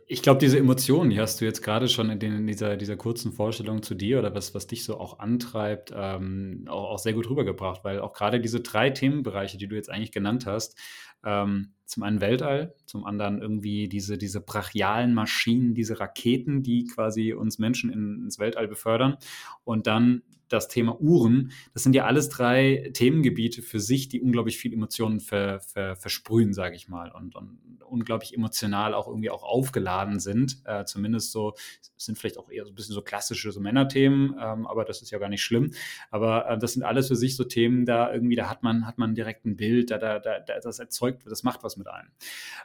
Ich 0.06 0.22
glaube, 0.22 0.38
diese 0.38 0.58
Emotionen, 0.58 1.10
die 1.10 1.20
hast 1.20 1.40
du 1.40 1.44
jetzt 1.44 1.62
gerade 1.62 1.88
schon 1.88 2.08
in, 2.08 2.18
den, 2.18 2.34
in, 2.34 2.46
dieser, 2.46 2.76
dieser 2.76 2.96
kurzen 2.96 3.32
Vorstellung 3.32 3.82
zu 3.82 3.94
dir 3.94 4.18
oder 4.18 4.34
was, 4.34 4.54
was 4.54 4.66
dich 4.66 4.84
so 4.84 4.98
auch 4.98 5.18
antreibt, 5.18 5.92
ähm, 5.94 6.64
auch, 6.68 6.92
auch, 6.92 6.98
sehr 6.98 7.12
gut 7.12 7.28
rübergebracht, 7.28 7.84
weil 7.84 8.00
auch 8.00 8.14
gerade 8.14 8.40
diese 8.40 8.60
drei 8.60 8.90
Themenbereiche, 8.90 9.58
die 9.58 9.68
du 9.68 9.76
jetzt 9.76 9.90
eigentlich 9.90 10.12
genannt 10.12 10.46
hast, 10.46 10.78
ähm, 11.24 11.74
zum 11.86 12.02
einen 12.02 12.20
Weltall, 12.20 12.74
zum 12.86 13.04
anderen 13.04 13.40
irgendwie 13.40 13.88
diese, 13.88 14.18
diese 14.18 14.40
brachialen 14.40 15.14
Maschinen, 15.14 15.74
diese 15.74 16.00
Raketen, 16.00 16.62
die 16.62 16.86
quasi 16.86 17.32
uns 17.34 17.58
Menschen 17.58 17.90
in, 17.90 18.22
ins 18.24 18.38
Weltall 18.38 18.68
befördern. 18.68 19.16
Und 19.64 19.86
dann 19.86 20.22
das 20.48 20.68
Thema 20.68 21.00
Uhren. 21.00 21.52
Das 21.72 21.82
sind 21.82 21.94
ja 21.94 22.04
alles 22.04 22.28
drei 22.28 22.90
Themengebiete 22.92 23.62
für 23.62 23.80
sich, 23.80 24.08
die 24.08 24.20
unglaublich 24.20 24.58
viel 24.58 24.72
Emotionen 24.72 25.20
ver, 25.20 25.60
ver, 25.60 25.96
versprühen, 25.96 26.52
sage 26.52 26.76
ich 26.76 26.88
mal, 26.88 27.10
und, 27.10 27.34
und, 27.34 27.58
unglaublich 27.86 28.34
emotional 28.34 28.92
auch 28.92 29.06
irgendwie 29.06 29.30
auch 29.30 29.44
aufgeladen 29.44 30.18
sind. 30.18 30.62
Äh, 30.64 30.84
zumindest 30.84 31.32
so, 31.32 31.54
sind 31.96 32.18
vielleicht 32.18 32.38
auch 32.38 32.50
eher 32.50 32.64
so 32.64 32.72
ein 32.72 32.74
bisschen 32.74 32.94
so 32.94 33.02
klassische 33.02 33.52
so 33.52 33.60
Männerthemen, 33.60 34.34
ähm, 34.40 34.66
aber 34.66 34.84
das 34.84 35.00
ist 35.02 35.10
ja 35.10 35.18
gar 35.18 35.28
nicht 35.28 35.42
schlimm. 35.42 35.72
Aber 36.10 36.48
äh, 36.48 36.58
das 36.58 36.72
sind 36.72 36.82
alles 36.82 37.08
für 37.08 37.16
sich 37.16 37.36
so 37.36 37.44
Themen, 37.44 37.84
da 37.84 38.12
irgendwie, 38.12 38.36
da 38.36 38.50
hat 38.50 38.62
man, 38.62 38.86
hat 38.86 38.98
man 38.98 39.14
direkt 39.14 39.44
ein 39.44 39.56
Bild, 39.56 39.90
da, 39.90 39.98
da, 39.98 40.18
da, 40.18 40.40
das 40.40 40.78
erzeugt, 40.78 41.24
das 41.26 41.42
macht 41.42 41.62
was 41.62 41.73
mit 41.76 41.88
einem. 41.88 42.08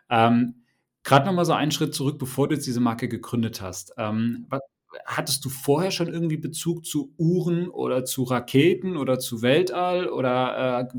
Ähm, 0.09 0.55
Gerade 1.03 1.25
nochmal 1.25 1.45
so 1.45 1.53
einen 1.53 1.71
Schritt 1.71 1.95
zurück, 1.95 2.19
bevor 2.19 2.47
du 2.47 2.55
jetzt 2.55 2.67
diese 2.67 2.81
Marke 2.81 3.07
gegründet 3.07 3.61
hast. 3.61 3.93
Ähm, 3.97 4.45
was, 4.49 4.61
hattest 5.05 5.45
du 5.45 5.49
vorher 5.49 5.91
schon 5.91 6.07
irgendwie 6.07 6.37
Bezug 6.37 6.85
zu 6.85 7.13
Uhren 7.17 7.69
oder 7.69 8.05
zu 8.05 8.23
Raketen 8.23 8.97
oder 8.97 9.19
zu 9.19 9.41
Weltall 9.41 10.07
oder, 10.07 10.89
äh, 10.91 10.97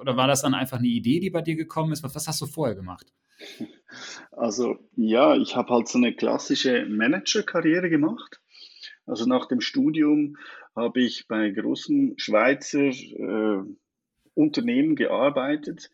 oder 0.00 0.16
war 0.16 0.26
das 0.26 0.42
dann 0.42 0.54
einfach 0.54 0.78
eine 0.78 0.88
Idee, 0.88 1.20
die 1.20 1.30
bei 1.30 1.42
dir 1.42 1.56
gekommen 1.56 1.92
ist? 1.92 2.02
Was, 2.02 2.14
was 2.14 2.28
hast 2.28 2.40
du 2.40 2.46
vorher 2.46 2.74
gemacht? 2.74 3.12
Also 4.32 4.76
ja, 4.96 5.36
ich 5.36 5.56
habe 5.56 5.72
halt 5.72 5.88
so 5.88 5.98
eine 5.98 6.14
klassische 6.14 6.86
Managerkarriere 6.86 7.90
gemacht. 7.90 8.40
Also 9.06 9.26
nach 9.26 9.46
dem 9.46 9.60
Studium 9.60 10.36
habe 10.74 11.00
ich 11.00 11.28
bei 11.28 11.50
großen 11.50 12.14
Schweizer 12.18 12.80
äh, 12.80 13.62
Unternehmen 14.34 14.96
gearbeitet 14.96 15.90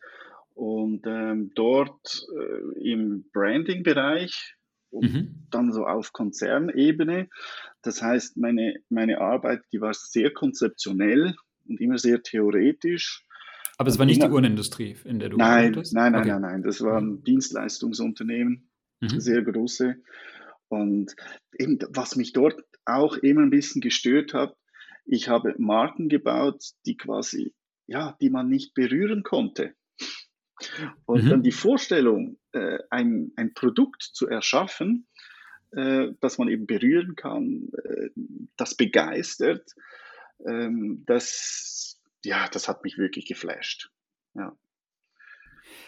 und 0.53 1.05
ähm, 1.05 1.51
dort 1.55 2.25
äh, 2.37 2.91
im 2.91 3.25
Branding-Bereich 3.33 4.55
und 4.89 5.13
mhm. 5.13 5.47
dann 5.49 5.71
so 5.71 5.85
auf 5.85 6.13
Konzernebene. 6.13 7.29
Das 7.81 8.01
heißt, 8.01 8.37
meine, 8.37 8.75
meine 8.89 9.19
Arbeit, 9.19 9.61
die 9.71 9.81
war 9.81 9.93
sehr 9.93 10.31
konzeptionell 10.31 11.35
und 11.67 11.79
immer 11.79 11.97
sehr 11.97 12.21
theoretisch. 12.21 13.25
Aber 13.77 13.89
es 13.89 13.97
war 13.97 14.05
nicht 14.05 14.21
die 14.21 14.27
Uhrenindustrie, 14.27 14.97
in 15.05 15.19
der 15.19 15.29
du 15.29 15.37
nein, 15.37 15.71
nein, 15.71 15.83
nein, 15.91 16.15
okay. 16.15 16.29
nein, 16.29 16.41
nein, 16.41 16.63
das 16.63 16.81
waren 16.81 17.05
mhm. 17.13 17.23
Dienstleistungsunternehmen, 17.23 18.69
mhm. 18.99 19.19
sehr 19.19 19.41
große. 19.41 19.95
Und 20.67 21.15
eben, 21.57 21.79
was 21.89 22.15
mich 22.15 22.33
dort 22.33 22.61
auch 22.85 23.17
immer 23.17 23.41
ein 23.41 23.49
bisschen 23.49 23.81
gestört 23.81 24.33
hat, 24.33 24.55
ich 25.05 25.29
habe 25.29 25.55
Marken 25.57 26.09
gebaut, 26.09 26.63
die 26.85 26.95
quasi, 26.95 27.53
ja, 27.87 28.15
die 28.21 28.29
man 28.29 28.49
nicht 28.49 28.73
berühren 28.73 29.23
konnte. 29.23 29.73
Und 31.05 31.25
mhm. 31.25 31.29
dann 31.29 31.43
die 31.43 31.51
Vorstellung, 31.51 32.37
äh, 32.51 32.79
ein, 32.89 33.31
ein 33.35 33.53
Produkt 33.53 34.01
zu 34.01 34.27
erschaffen, 34.27 35.07
äh, 35.71 36.09
das 36.19 36.37
man 36.37 36.49
eben 36.49 36.67
berühren 36.67 37.15
kann, 37.15 37.69
äh, 37.83 38.09
das 38.57 38.75
begeistert, 38.75 39.73
ähm, 40.45 41.03
das, 41.05 42.01
ja, 42.23 42.47
das 42.49 42.67
hat 42.67 42.83
mich 42.83 42.97
wirklich 42.97 43.25
geflasht. 43.25 43.91
Ja. 44.33 44.55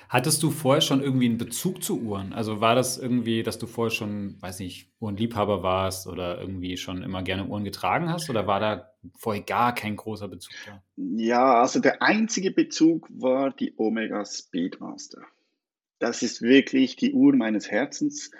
Hattest 0.10 0.44
du 0.44 0.52
vorher 0.52 0.82
schon 0.82 1.02
irgendwie 1.02 1.26
einen 1.26 1.38
Bezug 1.38 1.84
zu 1.84 2.02
Uhren? 2.02 2.34
Also 2.34 2.62
war 2.62 2.76
das 2.76 2.98
irgendwie, 2.98 3.44
dass 3.44 3.58
du 3.58 3.68
vorher 3.68 3.92
schon, 3.92 4.38
weiß 4.42 4.60
nicht, 4.60 4.92
Uhrenliebhaber 5.00 5.64
warst 5.64 6.08
oder 6.08 6.40
irgendwie 6.40 6.78
schon 6.78 7.04
immer 7.04 7.24
gerne 7.24 7.46
Uhren 7.46 7.64
getragen 7.64 8.10
hast? 8.10 8.30
Oder 8.30 8.48
war 8.48 8.60
da 8.60 8.92
vorher 9.18 9.44
gar 9.44 9.74
kein 9.74 9.96
großer 9.96 10.28
Bezug 10.28 10.54
da? 10.66 10.84
Ja, 10.96 11.62
also 11.62 11.80
der 11.80 12.02
einzige 12.02 12.52
Bezug 12.52 13.08
war 13.10 13.52
die 13.52 13.74
Omega 13.78 14.24
Speedmaster. 14.26 15.22
Das 16.00 16.22
ist 16.22 16.42
wirklich 16.42 16.96
die 16.96 17.14
Uhr 17.14 17.36
meines 17.36 17.72
Herzens 17.72 18.32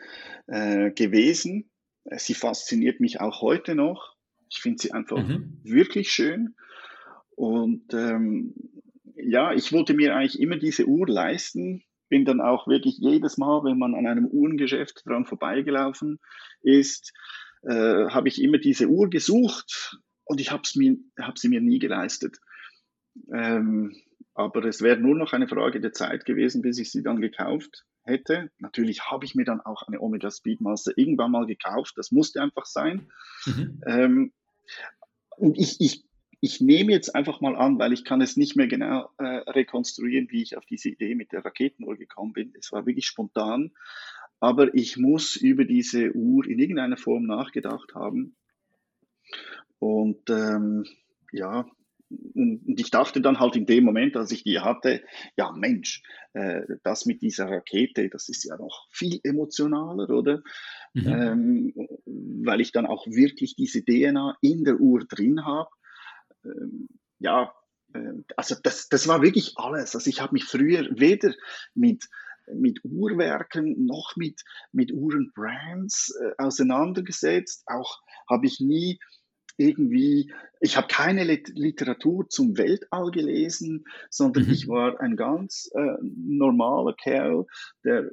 äh, 0.48 0.92
gewesen. 0.92 1.70
Sie 2.18 2.34
fasziniert 2.34 3.00
mich 3.00 3.22
auch 3.22 3.42
heute 3.42 3.76
noch. 3.76 4.16
Ich 4.50 4.62
finde 4.62 4.82
sie 4.82 4.92
einfach 4.92 5.26
mhm. 5.26 5.60
wirklich 5.64 6.12
schön. 6.12 6.56
Und 7.36 7.94
ähm, 7.94 8.54
ja, 9.26 9.54
ich 9.54 9.72
wollte 9.74 9.94
mir 9.94 10.16
eigentlich 10.16 10.40
immer 10.40 10.58
diese 10.58 10.86
Uhr 10.86 11.08
leisten. 11.08 11.84
Bin 12.10 12.26
dann 12.26 12.42
auch 12.42 12.68
wirklich 12.68 12.98
jedes 13.00 13.38
Mal, 13.38 13.64
wenn 13.64 13.78
man 13.78 13.96
an 13.96 14.06
einem 14.06 14.28
Uhrengeschäft 14.28 15.04
dran 15.06 15.26
vorbeigelaufen 15.26 16.20
ist, 16.62 17.14
äh, 17.64 18.08
habe 18.10 18.28
ich 18.28 18.42
immer 18.42 18.58
diese 18.58 18.88
Uhr 18.88 19.10
gesucht 19.10 19.98
und 20.26 20.40
ich 20.40 20.52
habe 20.52 20.64
hab 21.20 21.38
sie 21.38 21.50
mir 21.50 21.62
nie 21.62 21.80
geleistet. 21.80 22.38
Ähm, 23.34 23.96
aber 24.36 24.66
es 24.66 24.82
wäre 24.82 24.98
nur 24.98 25.16
noch 25.16 25.34
eine 25.34 25.48
Frage 25.48 25.80
der 25.80 25.94
Zeit 25.94 26.26
gewesen, 26.26 26.62
bis 26.62 26.80
ich 26.80 26.92
sie 26.92 27.04
dann 27.04 27.22
gekauft 27.22 27.86
hätte. 28.04 28.50
Natürlich 28.58 29.10
habe 29.10 29.26
ich 29.26 29.36
mir 29.36 29.46
dann 29.46 29.62
auch 29.62 29.84
eine 29.84 30.02
Omega 30.02 30.30
Speedmaster 30.30 30.92
irgendwann 30.96 31.32
mal 31.32 31.46
gekauft. 31.46 31.94
Das 31.96 32.12
musste 32.12 32.42
einfach 32.42 32.66
sein. 32.66 33.12
Mhm. 33.46 33.82
Ähm, 33.86 34.34
und 35.38 35.58
ich, 35.58 35.80
ich 35.80 36.06
ich 36.44 36.60
nehme 36.60 36.92
jetzt 36.92 37.16
einfach 37.16 37.40
mal 37.40 37.56
an, 37.56 37.80
weil 37.80 37.94
ich 37.94 38.04
kann 38.04 38.20
es 38.20 38.36
nicht 38.36 38.58
mehr 38.58 38.68
genau 38.68 39.10
äh, 39.18 39.24
rekonstruieren, 39.24 40.28
wie 40.30 40.42
ich 40.42 40.58
auf 40.58 40.66
diese 40.66 40.90
Idee 40.90 41.16
mit 41.16 41.32
der 41.32 41.46
Raketenuhr 41.46 41.96
gekommen 41.96 42.34
bin. 42.34 42.54
Es 42.60 42.74
war 42.74 42.86
wirklich 42.86 43.06
spontan, 43.06 43.72
aber 44.42 44.76
ich 44.76 44.98
muss 44.98 45.38
über 45.38 45.64
diese 45.64 46.12
Uhr 46.14 46.46
in 46.46 46.60
irgendeiner 46.60 46.98
Form 46.98 47.28
nachgedacht 47.28 47.96
haben. 47.96 48.36
Und 49.80 50.30
ähm, 50.30 50.84
ja, 51.32 51.66
und 52.10 52.78
ich 52.78 52.92
dachte 52.92 53.22
dann 53.22 53.40
halt 53.40 53.56
in 53.56 53.66
dem 53.66 53.86
Moment, 53.86 54.18
als 54.18 54.34
ich 54.34 54.44
die 54.44 54.60
hatte, 54.60 55.02
ja 55.38 55.54
Mensch, 55.54 56.04
äh, 56.34 56.64
das 56.84 57.06
mit 57.06 57.22
dieser 57.22 57.50
Rakete, 57.50 58.10
das 58.10 58.28
ist 58.28 58.44
ja 58.44 58.58
noch 58.58 58.90
viel 58.92 59.22
emotionaler, 59.24 60.10
oder? 60.10 60.44
Mhm. 60.94 61.08
Ähm, 61.08 61.74
weil 62.44 62.60
ich 62.60 62.74
dann 62.74 62.86
auch 62.86 63.08
wirklich 63.08 63.56
diese 63.56 63.82
DNA 63.86 64.36
in 64.42 64.66
der 64.66 64.82
Uhr 64.82 65.06
drin 65.08 65.46
habe 65.46 65.70
ja, 67.20 67.54
äh, 67.94 68.14
also 68.36 68.56
das, 68.62 68.90
das 68.90 69.08
war 69.08 69.22
wirklich 69.22 69.54
alles. 69.58 69.96
Also 69.96 70.10
ich 70.10 70.22
habe 70.22 70.34
mich 70.34 70.46
früher 70.46 70.88
weder 70.92 71.34
mit 71.74 72.08
mit 72.52 72.82
Uhrwerken 72.84 73.86
noch 73.86 74.18
mit, 74.18 74.42
mit 74.74 74.92
Uhrenbrands 74.92 76.14
äh, 76.22 76.32
auseinandergesetzt. 76.38 77.64
Auch 77.68 78.02
habe 78.30 78.48
ich 78.48 78.60
nie 78.60 79.00
irgendwie, 79.58 80.34
ich 80.62 80.78
habe 80.78 80.88
keine 80.88 81.24
Literatur 81.24 82.28
zum 82.28 82.58
Weltall 82.58 83.12
gelesen, 83.12 83.86
sondern 84.10 84.46
mhm. 84.46 84.52
ich 84.52 84.68
war 84.68 85.00
ein 85.00 85.16
ganz 85.16 85.70
äh, 85.76 85.96
normaler 86.02 86.96
Kerl, 86.96 87.46
der, 87.84 88.10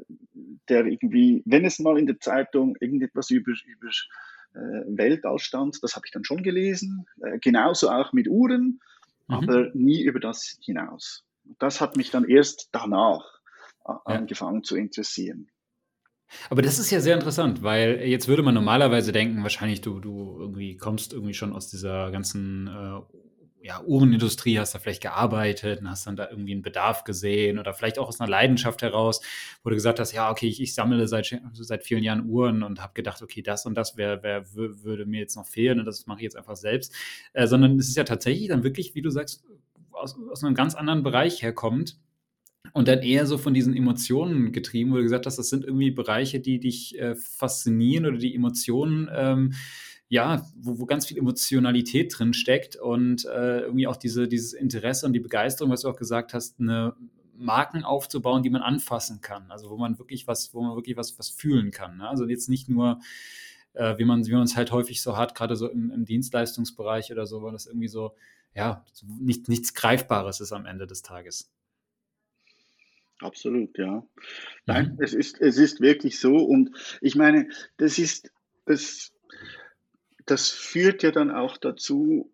der 0.69 0.85
irgendwie, 0.85 1.43
wenn 1.47 1.65
es 1.65 1.79
mal 1.79 1.99
in 1.99 2.07
der 2.07 2.21
Zeitung 2.21 2.77
irgendetwas 2.79 3.31
über, 3.31 3.53
über 3.67 3.89
äh, 4.55 4.59
Weltall 4.59 5.39
stand, 5.39 5.79
das 5.83 5.97
habe 5.97 6.07
ich 6.07 6.13
dann 6.13 6.25
schon 6.25 6.43
gelesen, 6.43 7.07
äh, 7.23 7.39
genauso 7.39 7.91
auch 7.91 8.13
mit 8.13 8.29
Uhren, 8.29 8.81
mhm. 9.29 9.35
aber 9.35 9.71
nie 9.75 10.03
über 10.03 10.21
das 10.21 10.59
hinaus. 10.63 11.25
Das 11.59 11.81
hat 11.81 11.97
mich 11.97 12.11
dann 12.11 12.25
erst 12.25 12.69
danach 12.73 13.25
äh, 13.85 13.93
ja. 13.93 14.01
angefangen 14.05 14.65
zu 14.65 14.77
interessieren. 14.77 15.49
Aber 16.49 16.63
das 16.63 16.79
ist 16.79 16.91
ja 16.91 17.01
sehr 17.01 17.15
interessant, 17.15 17.63
weil 17.63 18.03
jetzt 18.03 18.29
würde 18.29 18.43
man 18.43 18.55
normalerweise 18.55 19.11
denken, 19.11 19.43
wahrscheinlich 19.43 19.81
du, 19.81 19.99
du 19.99 20.37
irgendwie 20.39 20.77
kommst 20.77 21.13
irgendwie 21.13 21.35
schon 21.35 21.53
aus 21.53 21.69
dieser 21.69 22.11
ganzen 22.13 22.69
äh, 22.69 23.01
ja, 23.63 23.83
Uhrenindustrie, 23.83 24.59
hast 24.59 24.75
da 24.75 24.79
vielleicht 24.79 25.03
gearbeitet 25.03 25.81
und 25.81 25.91
hast 25.91 26.07
dann 26.07 26.17
da 26.17 26.31
irgendwie 26.31 26.53
einen 26.53 26.63
Bedarf 26.63 27.05
gesehen 27.05 27.59
oder 27.59 27.75
vielleicht 27.75 27.99
auch 27.99 28.09
aus 28.09 28.21
einer 28.21 28.31
Leidenschaft 28.31 28.83
heraus, 28.83 29.21
wo 29.63 29.71
du 29.71 29.77
gesagt 29.77 30.01
hast, 30.01 30.13
ja, 30.13 30.31
okay, 30.31 30.47
ich, 30.47 30.61
ich 30.61 30.75
sammle 30.75 31.07
seit, 31.09 31.39
seit 31.53 31.85
vielen 31.85 32.03
Jahren 32.03 32.27
Uhren 32.27 32.63
und 32.63 32.81
habe 32.81 32.95
gedacht, 32.95 33.23
okay, 33.23 33.43
das 33.43 33.67
und 33.67 33.75
das 33.75 33.97
wär, 33.97 34.23
wär, 34.23 34.55
würde 34.55 35.05
mir 35.07 35.21
jetzt 35.21 35.37
noch 35.37 35.47
fehlen 35.47 35.79
und 35.79 35.85
das 35.85 36.07
mache 36.07 36.21
ich 36.21 36.25
jetzt 36.25 36.37
einfach 36.37 36.57
selbst. 36.57 36.95
Äh, 37.33 37.47
sondern 37.47 37.79
es 37.79 37.89
ist 37.89 37.97
ja 37.97 38.05
tatsächlich 38.05 38.49
dann 38.49 38.65
wirklich, 38.65 38.95
wie 38.95 39.03
du 39.03 39.11
sagst, 39.11 39.45
aus, 39.93 40.17
aus 40.31 40.43
einem 40.43 40.55
ganz 40.55 40.75
anderen 40.75 41.03
Bereich 41.03 41.43
herkommt 41.43 41.99
und 42.73 42.89
dann 42.89 43.01
eher 43.01 43.27
so 43.27 43.39
von 43.39 43.55
diesen 43.55 43.77
Emotionen 43.77 44.53
getrieben, 44.53 44.93
wo 44.93 44.97
du 44.97 45.03
gesagt 45.03 45.27
hast, 45.27 45.39
das 45.39 45.49
sind 45.49 45.65
irgendwie 45.65 45.91
Bereiche, 45.91 46.41
die 46.41 46.61
dich 46.61 46.99
äh, 46.99 47.15
faszinieren 47.15 48.07
oder 48.07 48.19
die 48.19 48.35
Emotionen, 48.35 49.09
ähm, 49.13 49.55
ja, 50.11 50.45
wo, 50.57 50.81
wo, 50.81 50.87
ganz 50.87 51.07
viel 51.07 51.17
Emotionalität 51.17 52.13
drin 52.19 52.35
steckt 52.35 52.75
und 52.75 53.25
äh, 53.27 53.61
irgendwie 53.61 53.87
auch 53.87 53.97
diese, 53.97 54.27
dieses 54.27 54.53
Interesse 54.53 55.07
und 55.07 55.13
die 55.13 55.21
Begeisterung, 55.21 55.71
was 55.71 55.83
du 55.83 55.89
auch 55.89 55.97
gesagt 55.97 56.35
hast, 56.35 56.59
eine 56.59 56.97
Marken 57.37 57.85
aufzubauen, 57.85 58.43
die 58.43 58.51
man 58.51 58.61
anfassen 58.61 59.21
kann. 59.21 59.53
Also 59.53 59.71
wo 59.71 59.77
man 59.77 60.01
wirklich 60.01 60.27
was, 60.27 60.53
wo 60.53 60.63
man 60.63 60.75
wirklich 60.75 60.97
was, 60.97 61.17
was 61.21 61.31
fühlen 61.31 61.71
kann. 61.71 61.99
Ne? 61.99 62.09
Also 62.09 62.27
jetzt 62.27 62.49
nicht 62.49 62.69
nur, 62.69 63.01
äh, 63.75 63.97
wie 63.99 64.05
man, 64.05 64.27
wie 64.27 64.33
man 64.33 64.43
es 64.43 64.57
halt 64.57 64.73
häufig 64.73 65.01
so 65.01 65.17
hat, 65.17 65.37
gerade 65.37 65.55
so 65.55 65.69
im, 65.69 65.93
im 65.93 66.05
Dienstleistungsbereich 66.05 67.13
oder 67.13 67.25
so, 67.27 67.45
weil 67.45 67.53
das 67.53 67.67
irgendwie 67.67 67.89
so, 67.89 68.17
ja, 68.53 68.85
nicht, 69.21 69.49
nichts 69.49 69.75
Greifbares 69.75 70.41
ist 70.41 70.51
am 70.51 70.67
Ende 70.67 70.89
des 70.89 71.03
Tages. 71.03 71.49
Absolut, 73.21 73.79
ja. 73.79 74.05
Nein, 74.67 74.95
mhm. 74.97 75.05
es 75.05 75.15
ist, 75.15 75.41
es 75.41 75.57
ist 75.57 75.81
wirklich 75.81 76.19
so. 76.19 76.35
Und 76.35 76.73
ich 77.01 77.15
meine, 77.15 77.49
das 77.77 77.99
ist, 77.99 78.33
das, 78.67 79.13
das 80.27 80.51
führt 80.51 81.03
ja 81.03 81.11
dann 81.11 81.31
auch 81.31 81.57
dazu, 81.57 82.33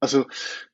also, 0.00 0.26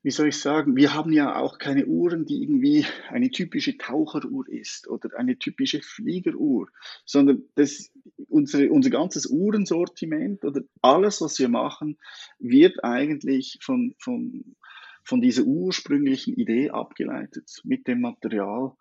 wie 0.03 0.11
soll 0.11 0.29
ich 0.29 0.39
sagen, 0.39 0.77
wir 0.77 0.93
haben 0.93 1.11
ja 1.11 1.37
auch 1.37 1.57
keine 1.57 1.87
Uhren, 1.87 2.27
die 2.27 2.43
irgendwie 2.43 2.85
eine 3.09 3.31
typische 3.31 3.79
Taucheruhr 3.79 4.47
ist 4.49 4.87
oder 4.87 5.19
eine 5.19 5.39
typische 5.39 5.81
Fliegeruhr, 5.81 6.69
sondern 7.07 7.43
das, 7.55 7.91
unsere, 8.29 8.71
unser 8.71 8.91
ganzes 8.91 9.27
Uhrensortiment 9.27 10.45
oder 10.45 10.61
alles, 10.83 11.23
was 11.23 11.39
wir 11.39 11.49
machen, 11.49 11.97
wird 12.39 12.85
eigentlich 12.85 13.59
von, 13.63 13.95
von, 13.99 14.57
von 15.05 15.23
dieser 15.23 15.45
ursprünglichen 15.45 16.35
Idee 16.35 16.69
abgeleitet 16.69 17.63
mit 17.65 17.87
dem 17.87 18.03
Material. 18.03 18.73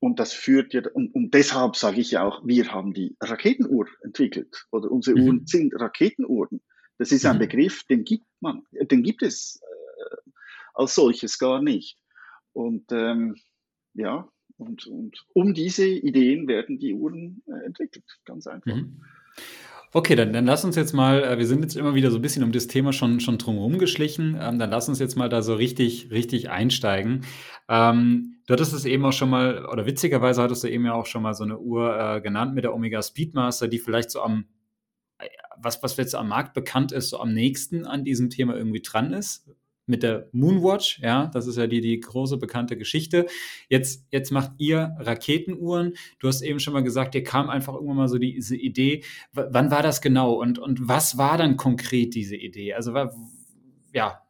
Und 0.00 0.20
das 0.20 0.32
führt 0.32 0.74
ja, 0.74 0.82
und, 0.94 1.14
und 1.14 1.34
deshalb 1.34 1.76
sage 1.76 2.00
ich 2.00 2.12
ja 2.12 2.22
auch, 2.22 2.46
wir 2.46 2.72
haben 2.72 2.92
die 2.92 3.16
Raketenuhr 3.20 3.86
entwickelt 4.02 4.66
oder 4.70 4.90
unsere 4.90 5.18
mhm. 5.18 5.26
Uhren 5.26 5.46
sind 5.46 5.74
Raketenuhren. 5.74 6.60
Das 6.98 7.12
ist 7.12 7.26
ein 7.26 7.36
mhm. 7.36 7.40
Begriff, 7.40 7.84
den 7.84 8.04
gibt 8.04 8.26
man, 8.40 8.62
den 8.72 9.02
gibt 9.02 9.22
es 9.22 9.60
äh, 9.62 10.30
als 10.74 10.94
solches 10.94 11.38
gar 11.38 11.62
nicht. 11.62 11.98
Und 12.52 12.92
ähm, 12.92 13.36
ja, 13.94 14.28
und, 14.56 14.86
und 14.86 15.24
um 15.32 15.54
diese 15.54 15.86
Ideen 15.86 16.46
werden 16.48 16.78
die 16.78 16.94
Uhren 16.94 17.42
äh, 17.46 17.64
entwickelt, 17.66 18.04
ganz 18.24 18.46
einfach. 18.46 18.74
Mhm. 18.74 19.00
Okay, 19.92 20.16
dann, 20.16 20.32
dann 20.32 20.44
lass 20.44 20.64
uns 20.64 20.76
jetzt 20.76 20.92
mal, 20.92 21.22
äh, 21.22 21.38
wir 21.38 21.46
sind 21.46 21.62
jetzt 21.62 21.76
immer 21.76 21.94
wieder 21.94 22.10
so 22.10 22.18
ein 22.18 22.22
bisschen 22.22 22.42
um 22.42 22.52
das 22.52 22.66
Thema 22.66 22.92
schon, 22.92 23.20
schon 23.20 23.38
drumherum 23.38 23.78
geschlichen. 23.78 24.36
Ähm, 24.38 24.58
dann 24.58 24.70
lass 24.70 24.88
uns 24.88 24.98
jetzt 24.98 25.16
mal 25.16 25.28
da 25.28 25.40
so 25.40 25.54
richtig, 25.54 26.10
richtig 26.10 26.50
einsteigen. 26.50 27.24
Ähm, 27.68 28.37
du 28.48 28.54
hattest 28.54 28.72
es 28.72 28.86
eben 28.86 29.04
auch 29.04 29.12
schon 29.12 29.30
mal, 29.30 29.66
oder 29.66 29.86
witzigerweise 29.86 30.42
hattest 30.42 30.64
du 30.64 30.68
eben 30.68 30.86
ja 30.86 30.94
auch 30.94 31.06
schon 31.06 31.22
mal 31.22 31.34
so 31.34 31.44
eine 31.44 31.58
Uhr 31.58 31.98
äh, 31.98 32.20
genannt 32.20 32.54
mit 32.54 32.64
der 32.64 32.74
Omega 32.74 33.02
Speedmaster, 33.02 33.68
die 33.68 33.78
vielleicht 33.78 34.10
so 34.10 34.22
am, 34.22 34.46
äh, 35.18 35.28
was, 35.58 35.82
was 35.82 35.96
jetzt 35.98 36.14
am 36.14 36.28
Markt 36.28 36.54
bekannt 36.54 36.90
ist, 36.90 37.10
so 37.10 37.20
am 37.20 37.34
nächsten 37.34 37.86
an 37.86 38.04
diesem 38.04 38.30
Thema 38.30 38.56
irgendwie 38.56 38.82
dran 38.82 39.12
ist 39.12 39.48
mit 39.88 40.02
der 40.02 40.28
Moonwatch, 40.32 41.00
ja, 41.00 41.26
das 41.28 41.46
ist 41.46 41.56
ja 41.56 41.66
die, 41.66 41.80
die 41.80 41.98
große 41.98 42.36
bekannte 42.36 42.76
Geschichte. 42.76 43.26
Jetzt, 43.68 44.06
jetzt 44.10 44.30
macht 44.30 44.52
ihr 44.58 44.94
Raketenuhren. 44.98 45.94
Du 46.18 46.28
hast 46.28 46.42
eben 46.42 46.60
schon 46.60 46.74
mal 46.74 46.82
gesagt, 46.82 47.14
dir 47.14 47.24
kam 47.24 47.48
einfach 47.48 47.74
irgendwann 47.74 47.96
mal 47.96 48.08
so 48.08 48.18
diese 48.18 48.54
Idee. 48.54 49.02
W 49.32 49.44
wann 49.48 49.70
war 49.70 49.82
das 49.82 50.02
genau 50.02 50.34
und, 50.34 50.58
und 50.58 50.88
was 50.88 51.16
war 51.16 51.38
dann 51.38 51.56
konkret 51.56 52.14
diese 52.14 52.36
Idee? 52.36 52.74
Also, 52.74 52.92
ja, 53.94 54.20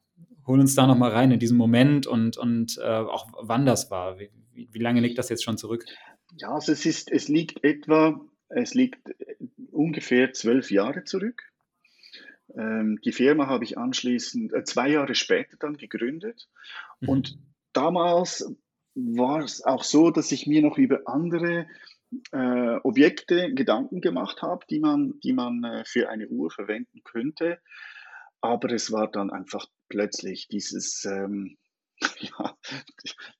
hol 0.48 0.58
uns 0.60 0.74
da 0.74 0.86
nochmal 0.86 1.12
rein 1.12 1.30
in 1.30 1.38
diesen 1.38 1.58
Moment 1.58 2.06
und, 2.06 2.36
und 2.36 2.78
äh, 2.78 2.86
auch 2.86 3.28
wann 3.40 3.66
das 3.66 3.90
war. 3.90 4.18
Wie, 4.18 4.30
wie 4.52 4.78
lange 4.78 5.00
liegt 5.00 5.18
das 5.18 5.28
jetzt 5.28 5.44
schon 5.44 5.58
zurück? 5.58 5.84
Ja, 6.36 6.52
also 6.52 6.72
es 6.72 6.84
ist, 6.84 7.10
es 7.12 7.28
liegt 7.28 7.62
etwa, 7.64 8.20
es 8.48 8.74
liegt 8.74 8.98
ungefähr 9.70 10.32
zwölf 10.32 10.70
Jahre 10.70 11.04
zurück. 11.04 11.42
Ähm, 12.56 12.98
die 13.04 13.12
Firma 13.12 13.46
habe 13.46 13.64
ich 13.64 13.78
anschließend 13.78 14.52
äh, 14.52 14.64
zwei 14.64 14.88
Jahre 14.90 15.14
später 15.14 15.56
dann 15.58 15.76
gegründet. 15.76 16.48
Mhm. 17.00 17.08
Und 17.08 17.38
damals 17.72 18.52
war 18.94 19.40
es 19.40 19.62
auch 19.64 19.84
so, 19.84 20.10
dass 20.10 20.32
ich 20.32 20.46
mir 20.46 20.62
noch 20.62 20.78
über 20.78 21.02
andere 21.06 21.66
äh, 22.32 22.76
Objekte 22.82 23.52
Gedanken 23.54 24.00
gemacht 24.00 24.42
habe, 24.42 24.64
die 24.68 24.80
man, 24.80 25.20
die 25.22 25.32
man 25.32 25.62
äh, 25.62 25.84
für 25.84 26.08
eine 26.08 26.28
Uhr 26.28 26.50
verwenden 26.50 27.02
könnte. 27.04 27.58
Aber 28.40 28.70
es 28.72 28.90
war 28.92 29.10
dann 29.10 29.30
einfach 29.30 29.66
plötzlich 29.88 30.48
dieses, 30.48 31.04
ähm, 31.04 31.56
ja, 32.20 32.56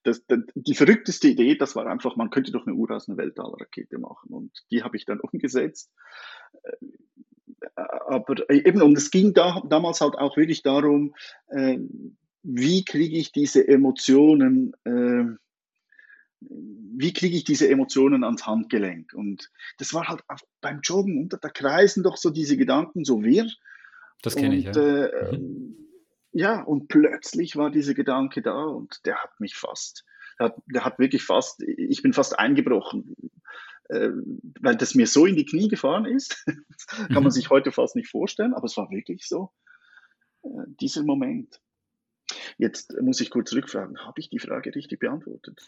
das, 0.02 0.24
das, 0.26 0.42
die 0.54 0.74
verrückteste 0.74 1.28
Idee, 1.28 1.56
das 1.56 1.76
war 1.76 1.86
einfach, 1.86 2.16
man 2.16 2.30
könnte 2.30 2.52
doch 2.52 2.66
eine 2.66 2.74
Uhr 2.74 2.90
aus 2.90 3.08
einer 3.08 3.18
Weltallrakete 3.18 3.98
machen. 3.98 4.32
Und 4.32 4.64
die 4.70 4.82
habe 4.82 4.96
ich 4.96 5.04
dann 5.04 5.20
umgesetzt. 5.20 5.92
Äh, 6.62 6.86
aber 7.76 8.48
eben, 8.50 8.82
und 8.82 8.96
es 8.96 9.10
ging 9.10 9.34
da, 9.34 9.62
damals 9.68 10.00
halt 10.00 10.16
auch 10.16 10.36
wirklich 10.36 10.62
darum, 10.62 11.14
äh, 11.48 11.78
wie 12.42 12.84
kriege 12.84 13.18
ich 13.18 13.32
diese 13.32 13.66
Emotionen, 13.66 14.74
äh, 14.84 15.24
wie 16.40 17.12
kriege 17.12 17.36
ich 17.36 17.44
diese 17.44 17.68
Emotionen 17.68 18.24
ans 18.24 18.46
Handgelenk? 18.46 19.12
Und 19.12 19.50
das 19.78 19.92
war 19.92 20.08
halt 20.08 20.22
beim 20.60 20.80
Joggen 20.82 21.20
unter 21.20 21.36
der 21.36 21.50
Kreisen 21.50 22.02
doch 22.02 22.16
so 22.16 22.30
diese 22.30 22.56
Gedanken 22.56 23.04
so 23.04 23.22
wirr. 23.24 23.48
Das 24.22 24.36
kenne 24.36 24.56
ich, 24.56 24.64
ja. 24.64 24.72
Äh, 24.72 25.36
mhm. 25.36 25.87
Ja, 26.32 26.62
und 26.62 26.88
plötzlich 26.88 27.56
war 27.56 27.70
dieser 27.70 27.94
Gedanke 27.94 28.42
da 28.42 28.64
und 28.64 29.04
der 29.06 29.22
hat 29.22 29.40
mich 29.40 29.54
fast, 29.54 30.04
der 30.38 30.46
hat, 30.46 30.56
der 30.66 30.84
hat 30.84 30.98
wirklich 30.98 31.24
fast, 31.24 31.62
ich 31.62 32.02
bin 32.02 32.12
fast 32.12 32.38
eingebrochen 32.38 33.16
äh, 33.88 34.10
weil 34.60 34.76
das 34.76 34.94
mir 34.94 35.06
so 35.06 35.26
in 35.26 35.36
die 35.36 35.46
Knie 35.46 35.68
gefahren 35.68 36.04
ist. 36.04 36.44
kann 36.86 37.14
man 37.14 37.24
mhm. 37.24 37.30
sich 37.30 37.50
heute 37.50 37.72
fast 37.72 37.96
nicht 37.96 38.10
vorstellen, 38.10 38.54
aber 38.54 38.66
es 38.66 38.76
war 38.76 38.90
wirklich 38.90 39.26
so, 39.26 39.50
äh, 40.42 40.48
dieser 40.80 41.02
Moment. 41.02 41.60
Jetzt 42.58 42.94
muss 43.00 43.20
ich 43.20 43.30
kurz 43.30 43.50
zurückfragen, 43.50 43.98
habe 44.04 44.20
ich 44.20 44.28
die 44.28 44.38
Frage 44.38 44.74
richtig 44.74 45.00
beantwortet? 45.00 45.60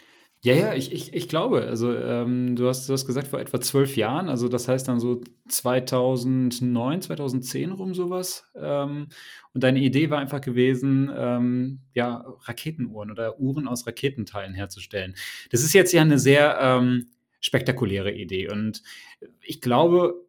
Ja, 0.42 0.54
ja, 0.54 0.74
ich, 0.74 0.90
ich, 0.90 1.12
ich 1.12 1.28
glaube. 1.28 1.66
Also 1.66 1.94
ähm, 1.94 2.56
du, 2.56 2.66
hast, 2.66 2.88
du 2.88 2.94
hast 2.94 3.06
gesagt, 3.06 3.28
vor 3.28 3.40
etwa 3.40 3.60
zwölf 3.60 3.96
Jahren, 3.96 4.30
also 4.30 4.48
das 4.48 4.68
heißt 4.68 4.88
dann 4.88 4.98
so 4.98 5.20
2009, 5.48 7.02
2010 7.02 7.72
rum 7.72 7.92
sowas. 7.92 8.50
Ähm, 8.54 9.08
und 9.52 9.62
deine 9.62 9.80
Idee 9.80 10.08
war 10.08 10.18
einfach 10.18 10.40
gewesen, 10.40 11.10
ähm, 11.14 11.80
ja, 11.92 12.24
Raketenuhren 12.44 13.10
oder 13.10 13.38
Uhren 13.38 13.68
aus 13.68 13.86
Raketenteilen 13.86 14.54
herzustellen. 14.54 15.14
Das 15.50 15.62
ist 15.62 15.74
jetzt 15.74 15.92
ja 15.92 16.00
eine 16.00 16.18
sehr 16.18 16.58
ähm, 16.58 17.10
spektakuläre 17.42 18.12
Idee. 18.12 18.50
Und 18.50 18.82
ich 19.42 19.60
glaube, 19.60 20.24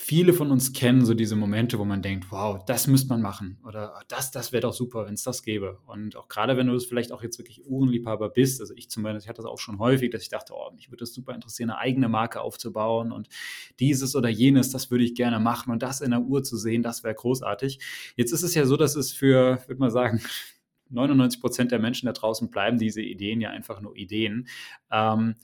viele 0.00 0.32
von 0.32 0.52
uns 0.52 0.72
kennen 0.72 1.04
so 1.04 1.12
diese 1.12 1.34
Momente, 1.34 1.78
wo 1.80 1.84
man 1.84 2.02
denkt, 2.02 2.30
wow, 2.30 2.64
das 2.64 2.86
müsste 2.86 3.08
man 3.08 3.20
machen 3.20 3.58
oder 3.66 4.00
das, 4.06 4.30
das 4.30 4.52
wäre 4.52 4.60
doch 4.60 4.72
super, 4.72 5.06
wenn 5.06 5.14
es 5.14 5.24
das 5.24 5.42
gäbe. 5.42 5.80
Und 5.86 6.14
auch 6.14 6.28
gerade 6.28 6.56
wenn 6.56 6.68
du 6.68 6.72
das 6.72 6.86
vielleicht 6.86 7.10
auch 7.10 7.20
jetzt 7.20 7.36
wirklich 7.38 7.66
Uhrenliebhaber 7.66 8.30
bist, 8.30 8.60
also 8.60 8.72
ich 8.76 8.88
zum 8.90 9.02
Beispiel, 9.02 9.20
ich 9.20 9.28
hatte 9.28 9.42
das 9.42 9.50
auch 9.50 9.58
schon 9.58 9.80
häufig, 9.80 10.10
dass 10.10 10.22
ich 10.22 10.28
dachte, 10.28 10.54
oh, 10.54 10.70
mich 10.72 10.88
würde 10.88 11.00
das 11.00 11.12
super 11.12 11.34
interessieren, 11.34 11.70
eine 11.70 11.80
eigene 11.80 12.08
Marke 12.08 12.40
aufzubauen 12.40 13.10
und 13.10 13.28
dieses 13.80 14.14
oder 14.14 14.28
jenes, 14.28 14.70
das 14.70 14.90
würde 14.92 15.02
ich 15.02 15.16
gerne 15.16 15.40
machen 15.40 15.72
und 15.72 15.82
das 15.82 16.00
in 16.00 16.12
der 16.12 16.20
Uhr 16.20 16.44
zu 16.44 16.56
sehen, 16.56 16.84
das 16.84 17.02
wäre 17.02 17.14
großartig. 17.16 17.80
Jetzt 18.14 18.32
ist 18.32 18.44
es 18.44 18.54
ja 18.54 18.66
so, 18.66 18.76
dass 18.76 18.94
es 18.94 19.12
für, 19.12 19.58
würde 19.66 19.80
man 19.80 19.90
sagen, 19.90 20.22
99 20.90 21.40
Prozent 21.40 21.72
der 21.72 21.80
Menschen 21.80 22.06
da 22.06 22.12
draußen 22.12 22.50
bleiben 22.50 22.78
diese 22.78 23.02
Ideen 23.02 23.40
ja 23.40 23.50
einfach 23.50 23.80
nur 23.80 23.96
Ideen. 23.96 24.48
Ähm, 24.92 25.34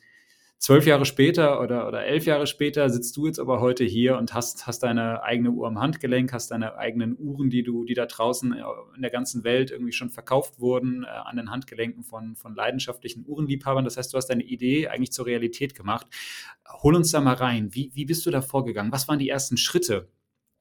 zwölf 0.65 0.87
Jahre 0.87 1.05
später 1.05 1.61
oder, 1.61 1.87
oder 1.87 2.07
elf 2.07 2.25
Jahre 2.25 2.47
später 2.47 2.89
sitzt 2.89 3.19
du 3.19 3.27
jetzt 3.27 3.39
aber 3.39 3.61
heute 3.61 3.85
hier 3.85 4.17
und 4.17 4.33
hast, 4.33 4.67
hast 4.67 4.83
deine 4.83 5.23
eigene 5.23 5.51
Uhr 5.51 5.67
am 5.67 5.79
Handgelenk, 5.79 6.33
hast 6.33 6.53
deine 6.53 6.79
eigenen 6.79 7.19
Uhren, 7.19 7.51
die 7.51 7.63
du, 7.63 7.85
die 7.85 7.93
da 7.93 8.07
draußen 8.07 8.55
äh, 8.55 8.63
in 8.97 9.03
der 9.03 9.11
ganzen 9.11 9.45
Welt 9.45 9.71
irgendwie 9.71 9.93
schon 9.93 10.09
verkauft 10.09 10.61
wurden, 10.61 11.05
äh, 11.05 11.09
an 11.09 11.37
den 11.37 11.51
Handgelenken 11.51 12.03
von, 12.03 12.35
von 12.35 12.55
leidenschaftlichen 12.55 13.27
Uhrenliebhabern. 13.29 13.85
Das 13.85 13.99
heißt, 13.99 14.15
du 14.15 14.17
hast 14.17 14.29
deine 14.29 14.43
Idee 14.43 14.89
eigentlich 14.89 15.13
zur 15.13 15.27
Realität 15.27 15.75
gemacht. 15.75 16.07
Hol 16.83 16.95
uns 16.95 17.13
da 17.13 17.21
mal 17.21 17.35
rein. 17.35 17.75
Wie, 17.75 17.91
wie 17.93 18.07
bist 18.07 18.25
du 18.25 18.31
da 18.31 18.41
vorgegangen? 18.41 18.91
Was 18.91 19.07
waren 19.07 19.19
die 19.19 19.29
ersten 19.29 19.59
Schritte? 19.59 20.09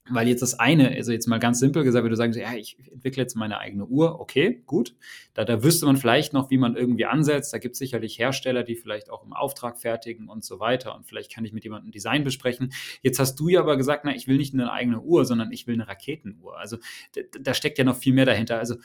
Weil 0.09 0.27
jetzt 0.27 0.41
das 0.41 0.59
eine, 0.59 0.89
also 0.89 1.13
jetzt 1.13 1.27
mal 1.27 1.39
ganz 1.39 1.59
simpel 1.59 1.83
gesagt, 1.83 2.03
wenn 2.03 2.09
du 2.09 2.17
sagst, 2.17 2.37
ja, 2.37 2.53
ich 2.53 2.77
entwickle 2.91 3.23
jetzt 3.23 3.35
meine 3.35 3.59
eigene 3.59 3.85
Uhr, 3.85 4.19
okay, 4.19 4.61
gut. 4.65 4.95
Da, 5.33 5.45
da 5.45 5.63
wüsste 5.63 5.85
man 5.85 5.95
vielleicht 5.95 6.33
noch, 6.33 6.49
wie 6.49 6.57
man 6.57 6.75
irgendwie 6.75 7.05
ansetzt. 7.05 7.53
Da 7.53 7.57
gibt 7.57 7.73
es 7.73 7.79
sicherlich 7.79 8.19
Hersteller, 8.19 8.63
die 8.63 8.75
vielleicht 8.75 9.09
auch 9.09 9.23
im 9.23 9.31
Auftrag 9.31 9.79
fertigen 9.79 10.27
und 10.27 10.43
so 10.43 10.59
weiter. 10.59 10.93
Und 10.93 11.05
vielleicht 11.07 11.33
kann 11.33 11.45
ich 11.45 11.53
mit 11.53 11.63
jemandem 11.63 11.91
Design 11.91 12.25
besprechen. 12.25 12.73
Jetzt 13.01 13.19
hast 13.19 13.35
du 13.39 13.47
ja 13.47 13.61
aber 13.61 13.77
gesagt, 13.77 14.03
na, 14.03 14.13
ich 14.13 14.27
will 14.27 14.35
nicht 14.35 14.53
eine 14.53 14.73
eigene 14.73 14.99
Uhr, 14.99 15.23
sondern 15.23 15.53
ich 15.53 15.67
will 15.67 15.75
eine 15.75 15.87
Raketenuhr. 15.87 16.57
Also 16.57 16.77
da, 17.15 17.21
da 17.39 17.53
steckt 17.53 17.77
ja 17.77 17.85
noch 17.85 17.95
viel 17.95 18.13
mehr 18.13 18.25
dahinter. 18.25 18.59
Also 18.59 18.75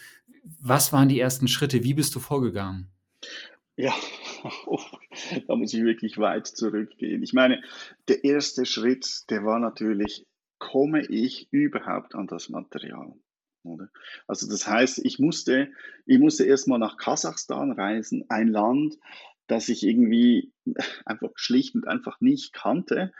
was 0.60 0.92
waren 0.92 1.08
die 1.08 1.18
ersten 1.18 1.48
Schritte? 1.48 1.82
Wie 1.82 1.94
bist 1.94 2.14
du 2.14 2.20
vorgegangen? 2.20 2.92
Ja, 3.76 3.94
da 5.46 5.56
muss 5.56 5.74
ich 5.74 5.82
wirklich 5.82 6.18
weit 6.18 6.46
zurückgehen. 6.46 7.22
Ich 7.22 7.32
meine, 7.32 7.62
der 8.08 8.24
erste 8.24 8.66
Schritt, 8.66 9.24
der 9.30 9.44
war 9.44 9.58
natürlich 9.58 10.26
komme 10.58 11.06
ich 11.06 11.48
überhaupt 11.52 12.14
an 12.14 12.26
das 12.26 12.48
Material? 12.48 13.14
Oder? 13.62 13.90
Also 14.26 14.48
das 14.48 14.66
heißt, 14.66 15.00
ich 15.04 15.18
musste, 15.18 15.70
ich 16.06 16.18
musste 16.18 16.44
erstmal 16.44 16.78
nach 16.78 16.96
Kasachstan 16.96 17.72
reisen, 17.72 18.24
ein 18.28 18.48
Land, 18.48 18.96
das 19.46 19.68
ich 19.68 19.84
irgendwie 19.84 20.52
einfach 21.04 21.30
schlicht 21.34 21.74
und 21.74 21.86
einfach 21.86 22.20
nicht 22.20 22.52
kannte. 22.52 23.12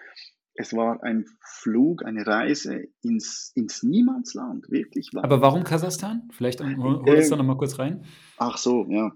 Es 0.54 0.74
war 0.74 1.04
ein 1.04 1.24
Flug, 1.40 2.04
eine 2.04 2.26
Reise 2.26 2.88
ins, 3.02 3.52
ins 3.54 3.84
Niemandsland, 3.84 4.68
wirklich. 4.70 5.10
Aber 5.14 5.40
warum 5.40 5.62
Kasachstan? 5.62 6.28
Vielleicht 6.32 6.60
hol, 6.60 7.00
hol 7.00 7.16
uns 7.16 7.28
da 7.28 7.36
nochmal 7.36 7.56
kurz 7.56 7.78
rein. 7.78 8.04
Ach 8.38 8.58
so, 8.58 8.84
ja. 8.90 9.12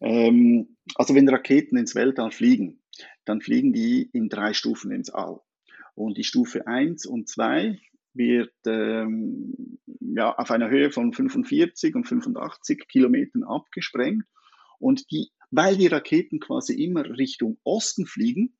Ähm, 0.00 0.76
also 0.94 1.14
wenn 1.14 1.28
Raketen 1.28 1.76
ins 1.76 1.94
Weltall 1.94 2.30
fliegen, 2.30 2.80
dann 3.26 3.42
fliegen 3.42 3.74
die 3.74 4.08
in 4.12 4.30
drei 4.30 4.54
Stufen 4.54 4.90
ins 4.90 5.10
All. 5.10 5.40
Und 5.96 6.18
die 6.18 6.24
Stufe 6.24 6.66
1 6.66 7.06
und 7.06 7.28
2 7.28 7.80
wird 8.12 8.54
ähm, 8.66 9.78
ja, 10.00 10.34
auf 10.34 10.50
einer 10.50 10.70
Höhe 10.70 10.90
von 10.90 11.12
45 11.12 11.94
und 11.96 12.04
85 12.04 12.86
Kilometern 12.86 13.42
abgesprengt. 13.42 14.24
Und 14.78 15.10
die, 15.10 15.30
weil 15.50 15.76
die 15.76 15.86
Raketen 15.86 16.38
quasi 16.38 16.74
immer 16.74 17.04
Richtung 17.16 17.58
Osten 17.64 18.06
fliegen, 18.06 18.54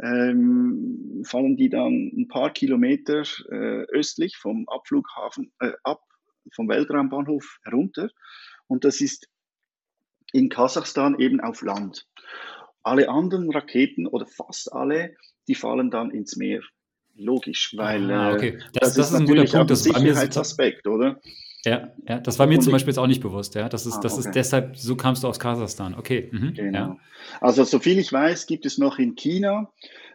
ähm, 0.00 1.22
fallen 1.24 1.56
die 1.56 1.68
dann 1.68 2.12
ein 2.16 2.28
paar 2.28 2.52
Kilometer 2.52 3.24
äh, 3.50 3.82
östlich 3.90 4.36
vom 4.36 4.68
Abflughafen 4.68 5.52
äh, 5.60 5.72
ab, 5.82 6.02
vom 6.54 6.68
Weltraumbahnhof 6.68 7.58
herunter. 7.64 8.08
Und 8.68 8.84
das 8.84 9.00
ist 9.00 9.28
in 10.32 10.48
Kasachstan 10.48 11.18
eben 11.18 11.40
auf 11.40 11.60
Land. 11.62 12.06
Alle 12.82 13.08
anderen 13.08 13.50
Raketen 13.50 14.06
oder 14.06 14.26
fast 14.26 14.72
alle 14.72 15.14
die 15.48 15.54
fallen 15.54 15.90
dann 15.90 16.10
ins 16.10 16.36
Meer. 16.36 16.60
Logisch, 17.14 17.74
weil 17.76 18.10
ah, 18.10 18.32
okay. 18.32 18.58
das, 18.72 18.94
das, 18.94 18.94
das, 18.94 19.10
ist, 19.10 19.16
ein 19.16 19.26
guter 19.26 19.44
Punkt. 19.44 19.70
Das 19.70 19.82
Sicherheitsaspekt, 19.82 20.86
oder? 20.86 21.20
Ja, 21.64 21.92
ja, 22.08 22.18
das 22.18 22.38
war 22.38 22.46
mir 22.46 22.54
Und 22.54 22.62
zum 22.62 22.72
Beispiel 22.72 22.92
jetzt 22.92 22.98
auch 22.98 23.06
nicht 23.06 23.22
bewusst. 23.22 23.54
Ja, 23.54 23.68
das 23.68 23.84
ist, 23.86 23.98
ah, 23.98 24.00
das 24.00 24.14
okay. 24.14 24.28
ist 24.28 24.34
deshalb, 24.34 24.76
so 24.76 24.96
kamst 24.96 25.22
du 25.22 25.28
aus 25.28 25.38
Kasachstan. 25.38 25.94
Okay. 25.94 26.30
Mhm. 26.32 26.54
Genau. 26.54 26.78
Ja. 26.78 26.98
Also, 27.40 27.64
soviel 27.64 27.98
ich 27.98 28.10
weiß, 28.12 28.46
gibt 28.46 28.64
es 28.64 28.78
noch 28.78 28.98
in 28.98 29.14
China 29.14 29.70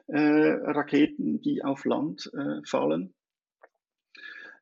äh, 0.07 0.17
Raketen, 0.19 1.39
die 1.41 1.63
auf 1.63 1.85
Land 1.85 2.31
äh, 2.33 2.65
fallen. 2.65 3.13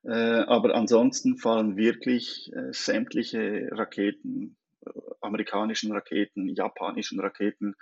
Äh, 0.04 0.12
aber 0.12 0.76
ansonsten 0.76 1.38
fallen 1.38 1.78
wirklich 1.78 2.52
äh, 2.54 2.72
sämtliche 2.72 3.70
Raketen, 3.72 4.58
äh, 4.62 4.65
amerikanischen 5.22 5.92
Raketen, 5.92 6.50
japanischen 6.50 7.20
Raketen, 7.20 7.76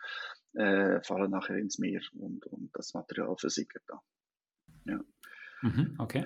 äh, 0.54 1.02
fallen 1.04 1.32
nachher 1.32 1.58
ins 1.58 1.80
Meer 1.80 2.02
und, 2.14 2.46
und 2.48 2.70
das 2.74 2.94
Material 2.94 3.36
versickert 3.38 3.84
da. 3.88 4.02
Ja. 4.86 5.00
Mhm, 5.62 5.96
okay. 5.98 6.26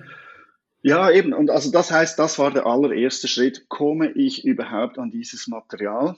Ja, 0.82 1.10
eben. 1.10 1.32
Und 1.32 1.50
also 1.50 1.70
das 1.70 1.90
heißt, 1.90 2.18
das 2.18 2.38
war 2.38 2.52
der 2.52 2.66
allererste 2.66 3.28
Schritt. 3.28 3.68
Komme 3.68 4.12
ich 4.12 4.44
überhaupt 4.44 4.98
an 4.98 5.10
dieses 5.10 5.48
Material? 5.48 6.16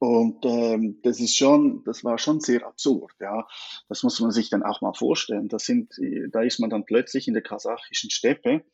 Und 0.00 0.46
ähm, 0.46 0.98
das 1.02 1.20
ist 1.20 1.36
schon, 1.36 1.84
das 1.84 2.04
war 2.04 2.18
schon 2.18 2.40
sehr 2.40 2.66
absurd, 2.66 3.12
ja. 3.20 3.46
Das 3.88 4.02
muss 4.02 4.18
man 4.18 4.30
sich 4.30 4.48
dann 4.48 4.62
auch 4.62 4.80
mal 4.80 4.94
vorstellen. 4.94 5.48
Das 5.48 5.64
sind, 5.64 5.94
da 6.30 6.40
ist 6.42 6.58
man 6.58 6.70
dann 6.70 6.86
plötzlich 6.86 7.28
in 7.28 7.34
der 7.34 7.42
kasachischen 7.42 8.08
Steppe, 8.08 8.64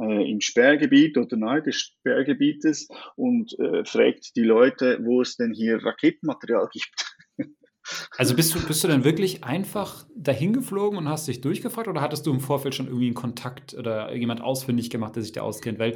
äh, 0.00 0.30
im 0.30 0.40
Sperrgebiet 0.40 1.16
oder 1.16 1.36
nahe 1.36 1.62
des 1.62 1.76
Sperrgebietes 1.76 2.88
und 3.16 3.58
äh, 3.58 3.84
fragt 3.84 4.36
die 4.36 4.42
Leute, 4.42 4.98
wo 5.02 5.22
es 5.22 5.36
denn 5.36 5.52
hier 5.52 5.84
Raketenmaterial 5.84 6.68
gibt. 6.72 7.16
Also 8.16 8.34
bist 8.34 8.54
du, 8.54 8.66
bist 8.66 8.82
du 8.82 8.88
dann 8.88 9.04
wirklich 9.04 9.44
einfach 9.44 10.06
dahin 10.16 10.54
geflogen 10.54 10.98
und 10.98 11.06
hast 11.06 11.28
dich 11.28 11.42
durchgefragt 11.42 11.86
oder 11.86 12.00
hattest 12.00 12.24
du 12.24 12.32
im 12.32 12.40
Vorfeld 12.40 12.74
schon 12.74 12.86
irgendwie 12.86 13.08
einen 13.08 13.14
Kontakt 13.14 13.74
oder 13.74 14.14
jemand 14.14 14.40
ausfindig 14.40 14.88
gemacht, 14.88 15.16
der 15.16 15.22
sich 15.22 15.32
da 15.32 15.42
auskennt? 15.42 15.78
Weil, 15.78 15.94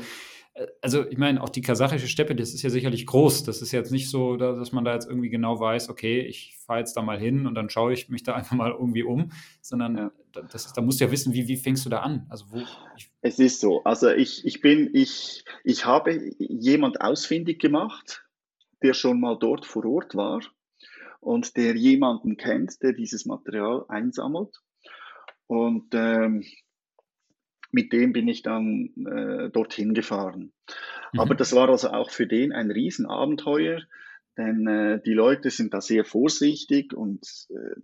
also 0.82 1.06
ich 1.08 1.18
meine, 1.18 1.42
auch 1.42 1.48
die 1.48 1.60
kasachische 1.60 2.08
Steppe, 2.08 2.34
das 2.34 2.54
ist 2.54 2.62
ja 2.62 2.70
sicherlich 2.70 3.06
groß. 3.06 3.44
Das 3.44 3.62
ist 3.62 3.72
jetzt 3.72 3.92
nicht 3.92 4.10
so, 4.10 4.36
dass 4.36 4.72
man 4.72 4.84
da 4.84 4.94
jetzt 4.94 5.08
irgendwie 5.08 5.28
genau 5.28 5.60
weiß, 5.60 5.88
okay, 5.88 6.20
ich 6.20 6.56
fahre 6.64 6.80
jetzt 6.80 6.94
da 6.96 7.02
mal 7.02 7.18
hin 7.18 7.46
und 7.46 7.54
dann 7.54 7.70
schaue 7.70 7.92
ich 7.92 8.08
mich 8.08 8.22
da 8.22 8.34
einfach 8.36 8.56
mal 8.56 8.70
irgendwie 8.70 9.02
um, 9.02 9.32
sondern 9.60 9.96
ja. 9.96 10.12
das 10.50 10.72
da 10.72 10.80
musst 10.80 11.00
du 11.00 11.04
ja 11.04 11.10
wissen, 11.10 11.32
wie, 11.32 11.48
wie 11.48 11.56
fängst 11.56 11.84
du 11.84 11.90
da 11.90 12.00
an? 12.00 12.26
Also 12.28 12.46
wo, 12.50 12.62
es 13.20 13.38
ist 13.38 13.60
so. 13.60 13.82
Also 13.84 14.10
ich, 14.10 14.44
ich 14.44 14.60
bin, 14.60 14.90
ich, 14.92 15.44
ich 15.64 15.84
habe 15.84 16.32
jemand 16.38 17.00
ausfindig 17.00 17.60
gemacht, 17.60 18.24
der 18.82 18.94
schon 18.94 19.20
mal 19.20 19.36
dort 19.38 19.66
vor 19.66 19.84
Ort 19.84 20.14
war 20.14 20.40
und 21.20 21.56
der 21.56 21.76
jemanden 21.76 22.36
kennt, 22.36 22.82
der 22.82 22.92
dieses 22.92 23.26
Material 23.26 23.84
einsammelt. 23.88 24.56
Und 25.46 25.94
ähm, 25.94 26.44
mit 27.70 27.92
dem 27.92 28.12
bin 28.12 28.28
ich 28.28 28.42
dann 28.42 28.90
äh, 29.06 29.50
dorthin 29.50 29.94
gefahren. 29.94 30.52
Mhm. 31.12 31.20
Aber 31.20 31.34
das 31.34 31.54
war 31.54 31.68
also 31.68 31.90
auch 31.90 32.10
für 32.10 32.26
den 32.26 32.52
ein 32.52 32.70
Riesenabenteuer, 32.70 33.82
denn 34.36 34.66
äh, 34.66 35.00
die 35.04 35.14
Leute 35.14 35.50
sind 35.50 35.74
da 35.74 35.80
sehr 35.80 36.04
vorsichtig 36.04 36.94
und 36.94 37.26
äh, 37.50 37.80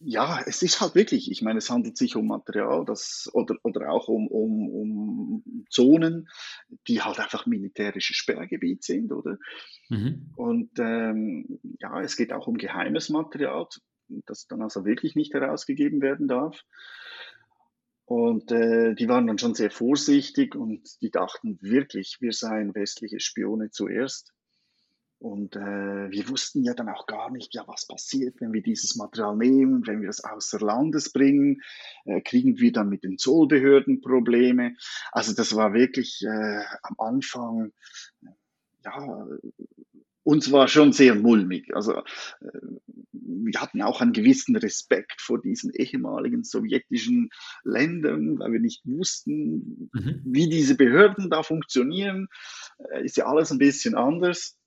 ja, 0.00 0.40
es 0.46 0.62
ist 0.62 0.80
halt 0.80 0.94
wirklich, 0.94 1.30
ich 1.30 1.42
meine, 1.42 1.58
es 1.58 1.70
handelt 1.70 1.96
sich 1.96 2.16
um 2.16 2.26
Material, 2.26 2.84
das 2.84 3.28
oder, 3.32 3.56
oder 3.62 3.90
auch 3.90 4.08
um, 4.08 4.28
um, 4.28 4.68
um 4.68 5.64
Zonen, 5.68 6.28
die 6.86 7.02
halt 7.02 7.18
einfach 7.18 7.46
militärisches 7.46 8.16
Sperrgebiet 8.16 8.84
sind, 8.84 9.12
oder? 9.12 9.38
Mhm. 9.88 10.32
Und 10.36 10.70
ähm, 10.78 11.58
ja, 11.80 12.00
es 12.00 12.16
geht 12.16 12.32
auch 12.32 12.46
um 12.46 12.56
geheimes 12.56 13.10
Material, 13.10 13.66
das 14.26 14.46
dann 14.46 14.62
also 14.62 14.84
wirklich 14.84 15.14
nicht 15.14 15.34
herausgegeben 15.34 16.00
werden 16.00 16.28
darf. 16.28 16.62
Und 18.08 18.50
äh, 18.52 18.94
die 18.94 19.06
waren 19.06 19.26
dann 19.26 19.36
schon 19.36 19.54
sehr 19.54 19.70
vorsichtig 19.70 20.54
und 20.54 20.80
die 21.02 21.10
dachten 21.10 21.58
wirklich, 21.60 22.16
wir 22.20 22.32
seien 22.32 22.74
westliche 22.74 23.20
Spione 23.20 23.70
zuerst. 23.70 24.32
Und 25.18 25.56
äh, 25.56 26.10
wir 26.10 26.28
wussten 26.30 26.64
ja 26.64 26.72
dann 26.72 26.88
auch 26.88 27.06
gar 27.06 27.30
nicht, 27.30 27.54
ja, 27.54 27.68
was 27.68 27.86
passiert, 27.86 28.40
wenn 28.40 28.54
wir 28.54 28.62
dieses 28.62 28.96
Material 28.96 29.36
nehmen, 29.36 29.86
wenn 29.86 30.00
wir 30.00 30.08
es 30.08 30.24
außer 30.24 30.58
Landes 30.58 31.12
bringen, 31.12 31.60
äh, 32.06 32.22
kriegen 32.22 32.58
wir 32.58 32.72
dann 32.72 32.88
mit 32.88 33.04
den 33.04 33.18
Zollbehörden 33.18 34.00
Probleme. 34.00 34.74
Also 35.12 35.34
das 35.34 35.54
war 35.54 35.74
wirklich 35.74 36.22
äh, 36.24 36.62
am 36.80 36.94
Anfang, 36.96 37.72
ja, 38.86 39.26
uns 40.28 40.52
war 40.52 40.68
schon 40.68 40.92
sehr 40.92 41.14
mulmig. 41.14 41.74
Also 41.74 41.94
äh, 41.94 42.60
wir 43.12 43.58
hatten 43.62 43.80
auch 43.80 44.02
einen 44.02 44.12
gewissen 44.12 44.56
Respekt 44.56 45.22
vor 45.22 45.40
diesen 45.40 45.72
ehemaligen 45.72 46.44
sowjetischen 46.44 47.30
Ländern, 47.64 48.38
weil 48.38 48.52
wir 48.52 48.60
nicht 48.60 48.82
wussten, 48.84 49.88
mhm. 49.94 50.20
wie 50.26 50.50
diese 50.50 50.76
Behörden 50.76 51.30
da 51.30 51.42
funktionieren. 51.42 52.28
Äh, 52.90 53.06
ist 53.06 53.16
ja 53.16 53.24
alles 53.24 53.50
ein 53.50 53.56
bisschen 53.56 53.94
anders. 53.94 54.58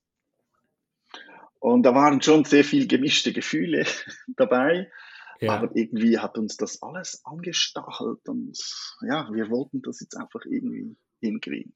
Und 1.59 1.83
da 1.83 1.93
waren 1.93 2.23
schon 2.23 2.43
sehr 2.43 2.63
viel 2.63 2.87
gemischte 2.87 3.31
Gefühle 3.31 3.85
dabei. 4.35 4.91
Ja. 5.41 5.57
Aber 5.57 5.75
irgendwie 5.75 6.17
hat 6.17 6.39
uns 6.39 6.57
das 6.57 6.81
alles 6.81 7.21
angestachelt 7.23 8.27
und 8.27 8.57
ja, 9.01 9.29
wir 9.31 9.51
wollten 9.51 9.83
das 9.83 9.99
jetzt 9.99 10.17
einfach 10.17 10.41
irgendwie 10.45 10.95
hinkriegen. 11.19 11.75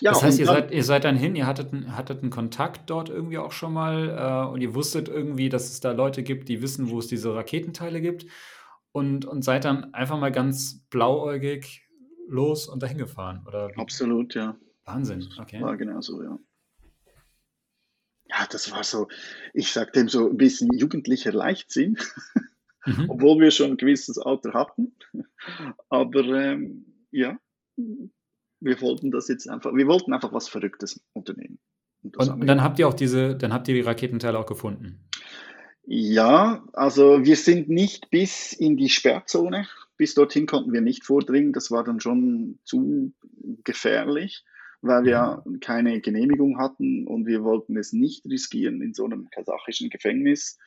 Ja, 0.00 0.12
das 0.12 0.22
heißt, 0.22 0.38
ihr, 0.38 0.46
seid, 0.46 0.70
ihr 0.70 0.84
seid 0.84 1.04
dann 1.04 1.16
hin, 1.16 1.36
ihr 1.36 1.46
hattet, 1.46 1.72
hattet 1.90 2.22
einen 2.22 2.30
Kontakt 2.30 2.88
dort 2.90 3.08
irgendwie 3.08 3.38
auch 3.38 3.52
schon 3.52 3.72
mal 3.72 4.46
äh, 4.48 4.52
und 4.52 4.60
ihr 4.60 4.74
wusstet 4.74 5.08
irgendwie, 5.08 5.48
dass 5.48 5.70
es 5.70 5.80
da 5.80 5.92
Leute 5.92 6.22
gibt, 6.22 6.48
die 6.48 6.62
wissen, 6.62 6.90
wo 6.90 6.98
es 6.98 7.06
diese 7.06 7.34
Raketenteile 7.34 8.00
gibt 8.00 8.26
und, 8.92 9.24
und 9.24 9.42
seid 9.42 9.64
dann 9.64 9.92
einfach 9.94 10.18
mal 10.18 10.32
ganz 10.32 10.86
blauäugig 10.90 11.88
los 12.28 12.68
und 12.68 12.82
dahin 12.82 12.98
gefahren, 12.98 13.44
oder? 13.46 13.70
Absolut, 13.76 14.34
ja. 14.34 14.56
Wahnsinn, 14.84 15.28
okay. 15.38 15.60
War 15.60 15.76
genau 15.76 16.00
so, 16.00 16.22
ja. 16.22 16.38
ja, 18.30 18.46
das 18.50 18.70
war 18.70 18.84
so, 18.84 19.08
ich 19.52 19.70
sag 19.72 19.92
dem 19.92 20.08
so 20.08 20.28
ein 20.30 20.36
bisschen 20.36 20.70
jugendlicher 20.72 21.32
Leichtsinn, 21.32 21.98
mhm. 22.86 23.06
obwohl 23.10 23.40
wir 23.40 23.50
schon 23.50 23.72
ein 23.72 23.76
gewisses 23.76 24.18
Alter 24.18 24.54
hatten. 24.54 24.94
Aber 25.88 26.20
ähm, 26.20 27.06
ja, 27.10 27.38
wir 28.60 28.80
wollten 28.80 29.10
das 29.10 29.28
jetzt 29.28 29.48
einfach, 29.48 29.74
wir 29.74 29.86
wollten 29.86 30.12
einfach 30.12 30.32
was 30.32 30.48
Verrücktes 30.48 31.00
unternehmen. 31.12 31.58
Und, 32.02 32.16
und 32.16 32.46
dann 32.46 32.62
habt 32.62 32.78
ihr 32.78 32.88
auch 32.88 32.94
diese, 32.94 33.36
dann 33.36 33.52
habt 33.52 33.68
ihr 33.68 33.74
die 33.74 33.80
Raketenteile 33.80 34.38
auch 34.38 34.46
gefunden. 34.46 35.08
Ja, 35.84 36.64
also 36.74 37.24
wir 37.24 37.36
sind 37.36 37.68
nicht 37.68 38.10
bis 38.10 38.52
in 38.52 38.76
die 38.76 38.90
Sperrzone. 38.90 39.66
Bis 39.96 40.14
dorthin 40.14 40.46
konnten 40.46 40.72
wir 40.72 40.82
nicht 40.82 41.04
vordringen. 41.04 41.52
Das 41.52 41.70
war 41.70 41.82
dann 41.82 41.98
schon 41.98 42.58
zu 42.62 43.14
gefährlich, 43.64 44.44
weil 44.80 45.04
wir 45.04 45.42
mhm. 45.44 45.60
keine 45.60 46.00
Genehmigung 46.00 46.58
hatten 46.58 47.06
und 47.06 47.26
wir 47.26 47.42
wollten 47.42 47.76
es 47.76 47.92
nicht 47.92 48.26
riskieren 48.26 48.82
in 48.82 48.94
so 48.94 49.06
einem 49.06 49.28
kasachischen 49.30 49.90
Gefängnis 49.90 50.58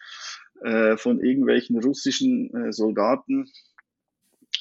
äh, 0.64 0.98
von 0.98 1.20
irgendwelchen 1.20 1.80
russischen 1.80 2.54
äh, 2.56 2.74
Soldaten 2.74 3.48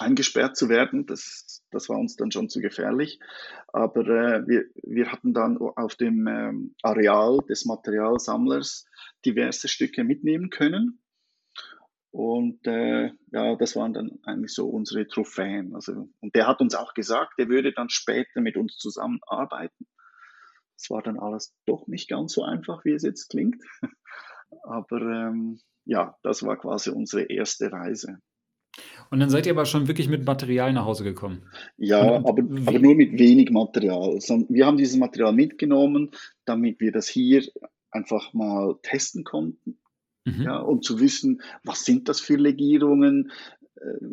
eingesperrt 0.01 0.57
zu 0.57 0.69
werden. 0.69 1.07
Das, 1.07 1.63
das 1.71 1.89
war 1.89 1.99
uns 1.99 2.17
dann 2.17 2.31
schon 2.31 2.49
zu 2.49 2.61
gefährlich. 2.61 3.21
Aber 3.69 4.01
äh, 4.07 4.47
wir, 4.47 4.65
wir 4.83 5.13
hatten 5.13 5.35
dann 5.35 5.59
auf 5.59 5.95
dem 5.95 6.27
ähm, 6.27 6.75
Areal 6.83 7.39
des 7.49 7.65
Materialsammlers 7.67 8.87
diverse 9.25 9.69
Stücke 9.69 10.05
mitnehmen 10.05 10.51
können. 10.51 11.01
Und 12.13 12.67
äh, 12.67 13.13
ja, 13.31 13.55
das 13.57 13.77
waren 13.77 13.95
dann 13.95 14.19
eigentlich 14.25 14.53
so 14.53 14.69
unsere 14.69 15.07
Trophäen. 15.07 15.75
Also, 15.75 16.09
und 16.21 16.35
der 16.35 16.49
hat 16.49 16.61
uns 16.61 16.75
auch 16.75 16.95
gesagt, 16.95 17.35
er 17.39 17.49
würde 17.49 17.73
dann 17.73 17.89
später 17.89 18.41
mit 18.41 18.57
uns 18.57 18.77
zusammenarbeiten. 18.79 19.87
Es 20.77 20.91
war 20.91 21.03
dann 21.03 21.21
alles 21.21 21.55
doch 21.67 21.87
nicht 21.87 22.09
ganz 22.09 22.33
so 22.33 22.43
einfach, 22.43 22.85
wie 22.85 22.95
es 22.95 23.03
jetzt 23.03 23.29
klingt. 23.29 23.63
Aber 24.65 25.01
ähm, 25.01 25.61
ja, 25.85 26.17
das 26.23 26.43
war 26.43 26.57
quasi 26.57 26.91
unsere 26.91 27.23
erste 27.25 27.71
Reise. 27.71 28.19
Und 29.11 29.18
dann 29.20 29.30
seid 29.30 29.46
ihr 29.46 29.52
aber 29.52 29.66
schon 29.66 29.88
wirklich 29.88 30.09
mit 30.09 30.24
Material 30.24 30.72
nach 30.72 30.85
Hause 30.85 31.02
gekommen. 31.02 31.42
Ja, 31.76 32.00
aber, 32.00 32.28
aber 32.38 32.78
nur 32.78 32.94
mit 32.94 33.18
wenig 33.18 33.50
Material. 33.50 34.18
Wir 34.48 34.66
haben 34.66 34.76
dieses 34.76 34.96
Material 34.96 35.33
mitgenommen, 35.33 36.12
damit 36.44 36.80
wir 36.80 36.92
das 36.92 37.09
hier 37.09 37.42
einfach 37.90 38.33
mal 38.33 38.78
testen 38.83 39.24
konnten. 39.24 39.78
Mhm. 40.24 40.42
Ja, 40.42 40.59
um 40.59 40.83
zu 40.83 41.00
wissen, 41.00 41.42
was 41.64 41.85
sind 41.85 42.09
das 42.09 42.20
für 42.20 42.37
Legierungen? 42.37 43.33
Äh, 43.76 44.06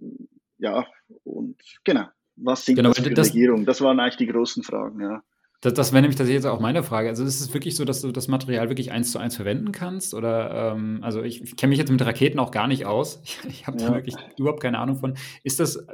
ja, 0.58 0.88
und 1.24 1.62
genau, 1.84 2.08
was 2.36 2.66
sind 2.66 2.76
genau, 2.76 2.90
das 2.90 3.00
für 3.00 3.14
das, 3.14 3.34
Legierungen? 3.34 3.66
Das 3.66 3.82
waren 3.82 4.00
eigentlich 4.00 4.18
die 4.18 4.28
großen 4.28 4.64
Fragen, 4.64 5.02
ja. 5.02 5.24
Das, 5.62 5.74
das 5.74 5.92
wäre 5.92 6.02
nämlich 6.02 6.18
das 6.18 6.30
jetzt 6.30 6.46
auch 6.46 6.60
meine 6.60 6.84
Frage. 6.84 7.10
Also 7.10 7.24
ist 7.24 7.42
es 7.42 7.52
wirklich 7.52 7.76
so, 7.76 7.84
dass 7.84 8.02
du 8.02 8.12
das 8.12 8.28
Material 8.28 8.70
wirklich 8.70 8.92
eins 8.92 9.12
zu 9.12 9.18
eins 9.18 9.36
verwenden 9.36 9.72
kannst? 9.72 10.14
Oder 10.14 10.74
ähm, 10.74 11.00
also 11.02 11.24
ich, 11.24 11.42
ich 11.42 11.56
kenne 11.56 11.70
mich 11.70 11.80
jetzt 11.80 11.92
mit 11.92 12.06
Raketen 12.06 12.40
auch 12.40 12.52
gar 12.52 12.68
nicht 12.68 12.86
aus. 12.86 13.22
Ich, 13.28 13.40
ich 13.50 13.68
habe 13.68 13.80
ja. 13.80 13.88
da 13.88 13.96
wirklich 13.96 14.16
überhaupt 14.38 14.62
keine 14.62 14.80
Ahnung 14.80 14.98
von. 14.98 15.16
Ist 15.44 15.60
das 15.60 15.86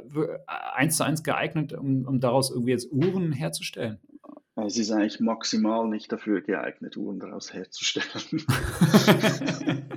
eins 0.46 0.96
zu 0.96 1.04
eins 1.04 1.22
geeignet, 1.22 1.72
um, 1.72 2.04
um 2.06 2.20
daraus 2.20 2.50
irgendwie 2.50 2.72
jetzt 2.72 2.92
Uhren 2.92 3.32
herzustellen? 3.32 3.98
Es 4.56 4.76
ist 4.78 4.92
eigentlich 4.92 5.18
maximal 5.18 5.88
nicht 5.88 6.12
dafür 6.12 6.40
geeignet, 6.42 6.96
Uhren 6.96 7.18
daraus 7.18 7.52
herzustellen. 7.52 8.06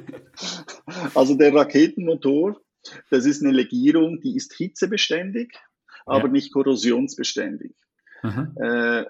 also 1.13 1.36
der 1.36 1.53
Raketenmotor, 1.53 2.60
das 3.12 3.25
ist 3.25 3.43
eine 3.43 3.51
Legierung, 3.51 4.19
die 4.21 4.36
ist 4.36 4.53
hitzebeständig, 4.53 5.53
aber 6.06 6.25
ja. 6.25 6.32
nicht 6.32 6.53
korrosionsbeständig. 6.53 7.75
Äh, 8.23 9.06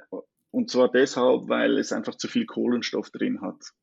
und 0.57 0.71
zwar 0.71 0.89
deshalb, 0.89 1.49
weil 1.49 1.77
es 1.77 1.91
einfach 1.91 2.15
zu 2.15 2.27
viel 2.27 2.47
Kohlenstoff 2.47 3.11
drin 3.11 3.41
hat. 3.41 3.73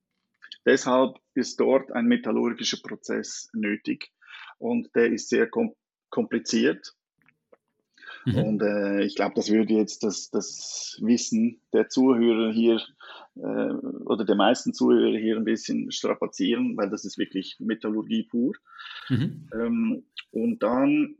Deshalb 0.67 1.19
ist 1.35 1.61
dort 1.61 1.93
ein 1.93 2.07
metallurgischer 2.07 2.79
Prozess 2.83 3.49
nötig 3.53 4.11
und 4.59 4.91
der 4.97 5.13
ist 5.13 5.29
sehr 5.29 5.49
kom 5.49 5.77
kompliziert. 6.11 6.97
Mhm. 8.25 8.39
Und 8.39 8.63
äh, 8.63 9.05
ich 9.05 9.15
glaube, 9.15 9.37
das 9.37 9.53
würde 9.53 9.75
jetzt 9.75 10.03
das, 10.03 10.31
das 10.31 10.99
Wissen 11.01 11.61
der 11.73 11.91
Zuhörer 11.91 12.51
hier 12.53 12.81
äh, 13.37 13.73
oder 14.11 14.25
der 14.25 14.35
meisten 14.35 14.75
Zuhörer 14.75 15.17
hier 15.17 15.37
ein 15.37 15.45
bisschen 15.45 15.93
strapazieren, 15.93 16.77
weil 16.77 16.91
das 16.91 17.05
ist 17.05 17.19
wirklich 17.19 17.55
Metallurgie 17.61 18.25
pur. 18.25 18.53
Mhm. 19.09 19.49
Ähm, 19.55 20.05
und 20.33 20.61
dann 20.61 21.15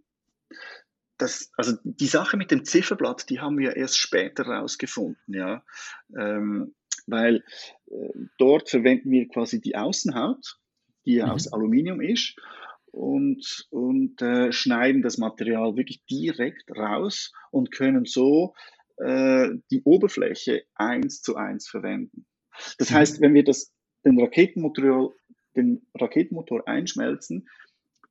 das, 1.25 1.51
also 1.57 1.77
die 1.85 2.07
Sache 2.07 2.37
mit 2.37 2.51
dem 2.51 2.65
Zifferblatt, 2.65 3.31
die 3.31 3.41
haben 3.41 3.59
wir 3.59 3.77
erst 3.77 3.99
später 3.99 4.45
rausgefunden, 4.45 5.35
ja, 5.35 5.65
ähm, 6.17 6.75
weil 7.07 7.43
äh, 7.87 8.11
dort 8.39 8.69
verwenden 8.69 9.11
wir 9.11 9.27
quasi 9.29 9.61
die 9.61 9.75
Außenhaut, 9.75 10.59
die 11.07 11.23
mhm. 11.23 11.31
aus 11.31 11.51
Aluminium 11.51 12.03
ist, 12.03 12.37
und, 12.93 13.67
und 13.71 14.23
äh, 14.23 14.53
schneiden 14.53 15.03
das 15.03 15.19
Material 15.19 15.77
wirklich 15.77 16.05
direkt 16.05 16.71
raus 16.71 17.33
und 17.51 17.73
können 17.73 18.05
so 18.05 18.55
äh, 18.99 19.49
die 19.71 19.83
Oberfläche 19.83 20.65
eins 20.75 21.23
zu 21.23 21.37
eins 21.37 21.67
verwenden. 21.67 22.27
Das 22.79 22.91
mhm. 22.91 22.95
heißt, 22.95 23.21
wenn 23.23 23.35
wir 23.35 23.45
das, 23.45 23.73
den 24.05 24.21
Raketenmotor, 24.21 25.15
den 25.57 25.87
Raketenmotor 25.99 26.69
einschmelzen, 26.69 27.49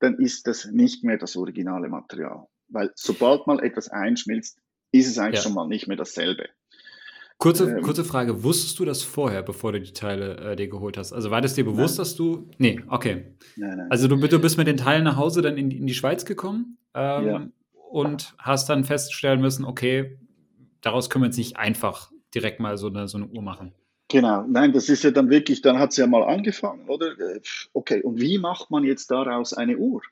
dann 0.00 0.18
ist 0.18 0.48
das 0.48 0.66
nicht 0.66 1.04
mehr 1.04 1.16
das 1.16 1.36
originale 1.36 1.88
Material. 1.88 2.48
Weil 2.74 2.92
sobald 2.96 3.46
mal 3.46 3.62
etwas 3.62 3.88
einschmilzt, 3.88 4.58
ist 4.92 5.08
es 5.08 5.18
eigentlich 5.18 5.36
ja. 5.36 5.42
schon 5.42 5.54
mal 5.54 5.66
nicht 5.66 5.88
mehr 5.88 5.96
dasselbe. 5.96 6.48
Kurze, 7.38 7.68
ähm, 7.68 7.82
kurze 7.82 8.04
Frage, 8.04 8.44
wusstest 8.44 8.78
du 8.78 8.84
das 8.84 9.02
vorher, 9.02 9.42
bevor 9.42 9.72
du 9.72 9.80
die 9.80 9.92
Teile 9.92 10.36
äh, 10.36 10.56
dir 10.56 10.68
geholt 10.68 10.96
hast? 10.96 11.12
Also 11.12 11.30
war 11.30 11.40
das 11.40 11.54
dir 11.54 11.64
bewusst, 11.64 11.98
nein. 11.98 12.04
dass 12.04 12.16
du. 12.16 12.50
Nee, 12.58 12.80
okay. 12.88 13.34
Nein, 13.56 13.78
nein. 13.78 13.90
Also 13.90 14.08
du, 14.08 14.16
du 14.16 14.38
bist 14.38 14.56
mit 14.56 14.66
den 14.66 14.76
Teilen 14.76 15.04
nach 15.04 15.16
Hause 15.16 15.42
dann 15.42 15.56
in, 15.56 15.70
in 15.70 15.86
die 15.86 15.94
Schweiz 15.94 16.24
gekommen 16.24 16.78
ähm, 16.94 17.26
ja. 17.26 17.48
und 17.90 18.34
hast 18.38 18.68
dann 18.68 18.84
feststellen 18.84 19.40
müssen, 19.40 19.64
okay, 19.64 20.18
daraus 20.80 21.10
können 21.10 21.24
wir 21.24 21.26
jetzt 21.26 21.36
nicht 21.36 21.56
einfach 21.56 22.10
direkt 22.34 22.60
mal 22.60 22.78
so 22.78 22.86
eine, 22.86 23.08
so 23.08 23.18
eine 23.18 23.26
Uhr 23.26 23.42
machen. 23.42 23.72
Genau, 24.08 24.44
nein, 24.48 24.72
das 24.72 24.88
ist 24.88 25.02
ja 25.02 25.10
dann 25.10 25.30
wirklich, 25.30 25.60
dann 25.60 25.78
hat 25.78 25.90
es 25.90 25.96
ja 25.96 26.06
mal 26.06 26.22
angefangen, 26.22 26.88
oder? 26.88 27.18
Äh, 27.18 27.40
okay, 27.72 28.02
und 28.02 28.20
wie 28.20 28.38
macht 28.38 28.70
man 28.70 28.84
jetzt 28.84 29.10
daraus 29.10 29.54
eine 29.54 29.76
Uhr? 29.76 30.02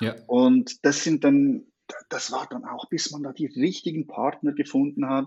Ja. 0.00 0.14
Und 0.26 0.84
das 0.84 1.04
sind 1.04 1.24
dann 1.24 1.64
das 2.08 2.32
war 2.32 2.46
dann 2.50 2.64
auch, 2.64 2.88
bis 2.88 3.10
man 3.10 3.22
da 3.22 3.32
die 3.32 3.46
richtigen 3.46 4.06
Partner 4.06 4.52
gefunden 4.52 5.08
hat 5.08 5.26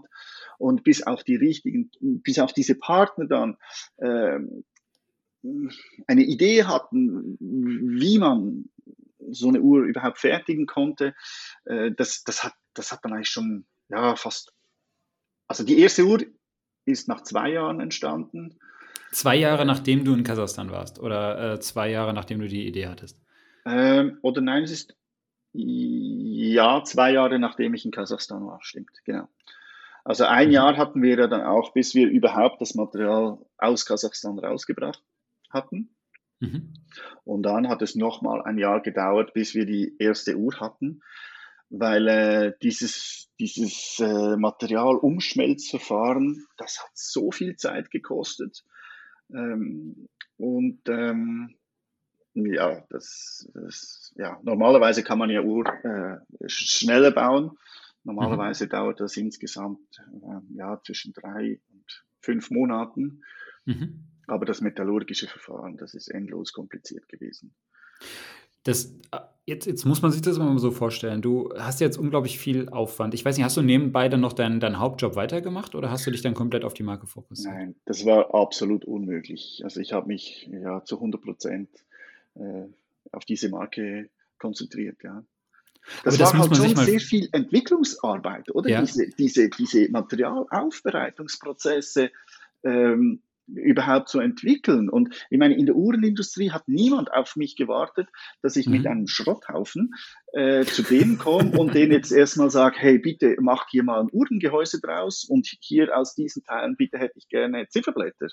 und 0.58 0.84
bis 0.84 1.04
auf 1.04 1.24
die 1.24 1.36
richtigen, 1.36 1.92
bis 2.00 2.40
auf 2.40 2.54
diese 2.54 2.76
Partner 2.76 3.26
dann 3.26 3.58
ähm, 4.00 4.64
eine 6.08 6.24
Idee 6.24 6.64
hatten, 6.64 7.38
wie 7.40 8.18
man 8.18 8.70
so 9.30 9.50
eine 9.50 9.62
Uhr 9.62 9.84
überhaupt 9.84 10.20
fertigen 10.20 10.66
konnte, 10.66 11.16
äh, 11.66 11.92
das, 11.92 12.24
das, 12.24 12.44
hat, 12.44 12.54
das 12.74 12.92
hat 12.92 13.00
dann 13.04 13.14
eigentlich 13.14 13.30
schon 13.30 13.66
ja, 13.90 14.16
fast. 14.16 14.54
Also 15.48 15.64
die 15.64 15.80
erste 15.80 16.04
Uhr 16.04 16.20
ist 16.86 17.08
nach 17.08 17.22
zwei 17.24 17.52
Jahren 17.52 17.80
entstanden. 17.80 18.58
Zwei 19.12 19.36
Jahre 19.36 19.66
nachdem 19.66 20.04
du 20.04 20.14
in 20.14 20.24
Kasachstan 20.24 20.72
warst 20.72 21.00
oder 21.00 21.54
äh, 21.54 21.60
zwei 21.60 21.90
Jahre 21.90 22.14
nachdem 22.14 22.40
du 22.40 22.48
die 22.48 22.68
Idee 22.68 22.88
hattest? 22.88 23.20
Ähm, 23.66 24.18
oder 24.22 24.42
nein, 24.42 24.64
es 24.64 24.72
ist 24.72 24.96
ja, 25.54 26.84
zwei 26.84 27.12
Jahre 27.12 27.40
nachdem 27.40 27.74
ich 27.74 27.86
in 27.86 27.92
Kasachstan 27.92 28.46
war, 28.46 28.60
stimmt, 28.62 28.92
genau. 29.06 29.30
Also 30.04 30.26
ein 30.26 30.48
mhm. 30.48 30.54
Jahr 30.54 30.78
hatten 30.78 31.02
wir 31.02 31.18
ja 31.18 31.28
dann 31.28 31.44
auch, 31.44 31.74
bis 31.74 31.96
wir 31.96 32.10
überhaupt 32.10 32.60
das 32.60 32.76
Material 32.76 33.38
aus 33.58 33.86
Kasachstan 33.86 34.40
rausgebracht 34.40 35.02
hatten. 35.50 35.96
Mhm. 36.40 36.74
Und 37.24 37.44
dann 37.44 37.70
hat 37.70 37.82
es 37.82 37.96
nochmal 37.96 38.42
ein 38.42 38.58
Jahr 38.58 38.82
gedauert, 38.82 39.34
bis 39.34 39.56
wir 39.56 39.66
die 39.66 39.96
erste 40.00 40.36
Uhr 40.36 40.60
hatten, 40.60 41.02
weil 41.70 42.08
äh, 42.08 42.54
dieses, 42.62 43.32
dieses 43.40 44.00
äh, 44.00 44.36
Materialumschmelzverfahren, 44.36 46.46
das 46.58 46.84
hat 46.84 46.92
so 46.94 47.32
viel 47.32 47.56
Zeit 47.56 47.90
gekostet. 47.92 48.66
Ähm, 49.34 50.10
und 50.38 50.82
ähm, 50.90 51.56
ja, 52.34 52.84
das, 52.90 53.50
das, 53.54 54.14
ja, 54.16 54.40
normalerweise 54.44 55.04
kann 55.04 55.20
man 55.20 55.30
ja 55.30 55.42
Uhr 55.42 55.66
äh, 55.84 56.18
schneller 56.48 57.12
bauen. 57.12 57.58
Normalerweise 58.04 58.66
mhm. 58.66 58.70
dauert 58.70 59.00
das 59.00 59.16
insgesamt 59.18 59.80
äh, 60.22 60.58
ja, 60.58 60.82
zwischen 60.84 61.14
drei 61.14 61.60
und 61.72 62.06
fünf 62.20 62.52
Monaten. 62.52 63.22
Mhm. 63.66 64.06
Aber 64.28 64.46
das 64.46 64.62
metallurgische 64.62 65.28
Verfahren, 65.28 65.78
das 65.78 65.94
ist 65.94 66.10
endlos 66.10 66.54
kompliziert 66.54 67.08
gewesen. 67.08 67.54
Das, 68.64 68.86
äh, 69.12 69.20
jetzt, 69.46 69.66
jetzt 69.66 69.86
muss 69.86 70.02
man 70.02 70.12
sich 70.12 70.22
das 70.22 70.38
mal 70.38 70.58
so 70.58 70.72
vorstellen. 70.72 71.22
Du 71.22 71.54
hast 71.58 71.82
jetzt 71.82 71.98
unglaublich 71.98 72.40
viel 72.40 72.70
Aufwand. 72.70 73.14
Ich 73.14 73.26
weiß 73.26 73.36
nicht, 73.36 73.44
hast 73.44 73.58
du 73.58 73.62
nebenbei 73.62 74.08
dann 74.10 74.22
noch 74.22 74.34
deinen, 74.34 74.60
deinen 74.60 74.80
Hauptjob 74.80 75.16
weitergemacht 75.16 75.76
oder 75.76 75.92
hast 75.92 76.08
du 76.08 76.12
dich 76.12 76.22
dann 76.22 76.34
komplett 76.34 76.64
auf 76.64 76.74
die 76.74 76.84
Marke 76.84 77.08
fokussiert? 77.08 77.54
Nein, 77.54 77.76
das 77.86 78.06
war 78.06 78.34
absolut 78.34 78.86
unmöglich. 78.86 79.62
Also 79.64 79.82
ich 79.82 79.92
habe 79.92 80.08
mich 80.08 80.50
ja 80.52 80.84
zu 80.86 80.96
100 80.96 81.22
Prozent 81.22 81.70
äh, 82.36 82.68
auf 83.12 83.26
diese 83.26 83.50
Marke 83.50 84.10
konzentriert, 84.38 85.04
ja. 85.04 85.26
Das, 86.04 86.18
das 86.18 86.34
war 86.34 86.40
halt 86.40 86.56
schon 86.56 86.78
sehr 86.78 87.02
viel 87.02 87.28
Entwicklungsarbeit, 87.34 88.56
oder? 88.56 88.70
Ja. 88.70 88.80
Diese, 88.82 89.10
diese, 89.10 89.50
diese 89.50 89.92
Materialaufbereitungsprozesse, 89.92 92.10
ähm, 92.64 93.22
überhaupt 93.48 94.10
zu 94.10 94.20
entwickeln. 94.20 94.90
Und 94.90 95.14
ich 95.30 95.38
meine, 95.38 95.56
in 95.56 95.66
der 95.66 95.76
Uhrenindustrie 95.76 96.52
hat 96.52 96.68
niemand 96.68 97.12
auf 97.12 97.36
mich 97.36 97.56
gewartet, 97.56 98.08
dass 98.42 98.56
ich 98.56 98.68
mhm. 98.68 98.74
mit 98.74 98.88
einem 98.88 99.08
Schrotthaufen 99.08 99.94
äh, 100.34 100.66
zu 100.66 100.84
denen 100.84 101.18
komme 101.18 101.52
und 101.58 101.74
denen 101.74 101.92
jetzt 101.92 102.12
erstmal 102.12 102.50
sage, 102.50 102.78
hey, 102.80 103.00
bitte 103.00 103.36
mach 103.40 103.68
hier 103.70 103.84
mal 103.84 104.02
ein 104.02 104.10
Uhrengehäuse 104.12 104.80
draus 104.80 105.26
und 105.26 105.48
hier 105.60 105.98
aus 105.98 106.16
diesen 106.16 106.44
Teilen 106.44 106.76
bitte 106.78 106.98
hätte 106.98 107.18
ich 107.18 107.28
gerne 107.28 107.68
Zifferblätter. 107.68 108.28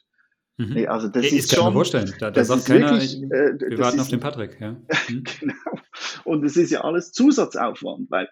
Mhm. 0.60 0.74
Nee, 0.74 0.86
also 0.86 1.08
das 1.08 1.24
ich 1.24 1.32
ist 1.32 1.50
kann 1.50 1.60
schon, 1.60 1.68
mir 1.68 1.72
vorstellen. 1.72 2.14
Da, 2.18 2.30
da 2.30 2.44
sagt 2.44 2.66
keiner, 2.66 2.90
wirklich, 2.90 3.16
äh, 3.16 3.58
wir 3.58 3.78
warten 3.78 3.96
ist, 3.96 4.02
auf 4.02 4.08
den 4.08 4.20
Patrick. 4.20 4.60
Ja. 4.60 4.72
Mhm. 5.08 5.24
genau. 5.40 5.54
Und 6.24 6.44
es 6.44 6.56
ist 6.56 6.70
ja 6.70 6.82
alles 6.82 7.12
Zusatzaufwand, 7.12 8.10
weil 8.10 8.28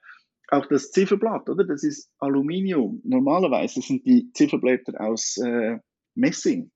auch 0.49 0.67
das 0.67 0.91
Zifferblatt, 0.91 1.49
oder? 1.49 1.65
Das 1.65 1.83
ist 1.83 2.13
Aluminium. 2.19 3.01
Normalerweise 3.05 3.81
sind 3.81 4.05
die 4.05 4.31
Zifferblätter 4.33 5.01
aus 5.01 5.39
äh, 5.39 5.79
Messing, 6.15 6.71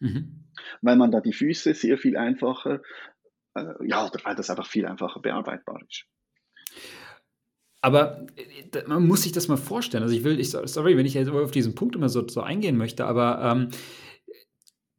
mhm. 0.00 0.46
weil 0.80 0.96
man 0.96 1.10
da 1.10 1.20
die 1.20 1.34
Füße 1.34 1.74
sehr 1.74 1.98
viel 1.98 2.16
einfacher, 2.16 2.80
äh, 3.54 3.64
ja, 3.86 4.10
weil 4.24 4.34
das 4.36 4.48
einfach 4.48 4.66
viel 4.66 4.86
einfacher 4.86 5.20
bearbeitbar 5.20 5.80
ist. 5.86 6.06
Aber 7.82 8.26
äh, 8.36 8.82
man 8.86 9.06
muss 9.06 9.24
sich 9.24 9.32
das 9.32 9.48
mal 9.48 9.58
vorstellen. 9.58 10.02
Also 10.02 10.14
ich 10.14 10.24
will, 10.24 10.40
ich, 10.40 10.50
sorry, 10.50 10.96
wenn 10.96 11.04
ich 11.04 11.12
jetzt 11.12 11.28
auf 11.28 11.50
diesen 11.50 11.74
Punkt 11.74 11.94
immer 11.94 12.08
so, 12.08 12.26
so 12.26 12.40
eingehen 12.40 12.78
möchte, 12.78 13.04
aber 13.04 13.42
ähm, 13.42 13.68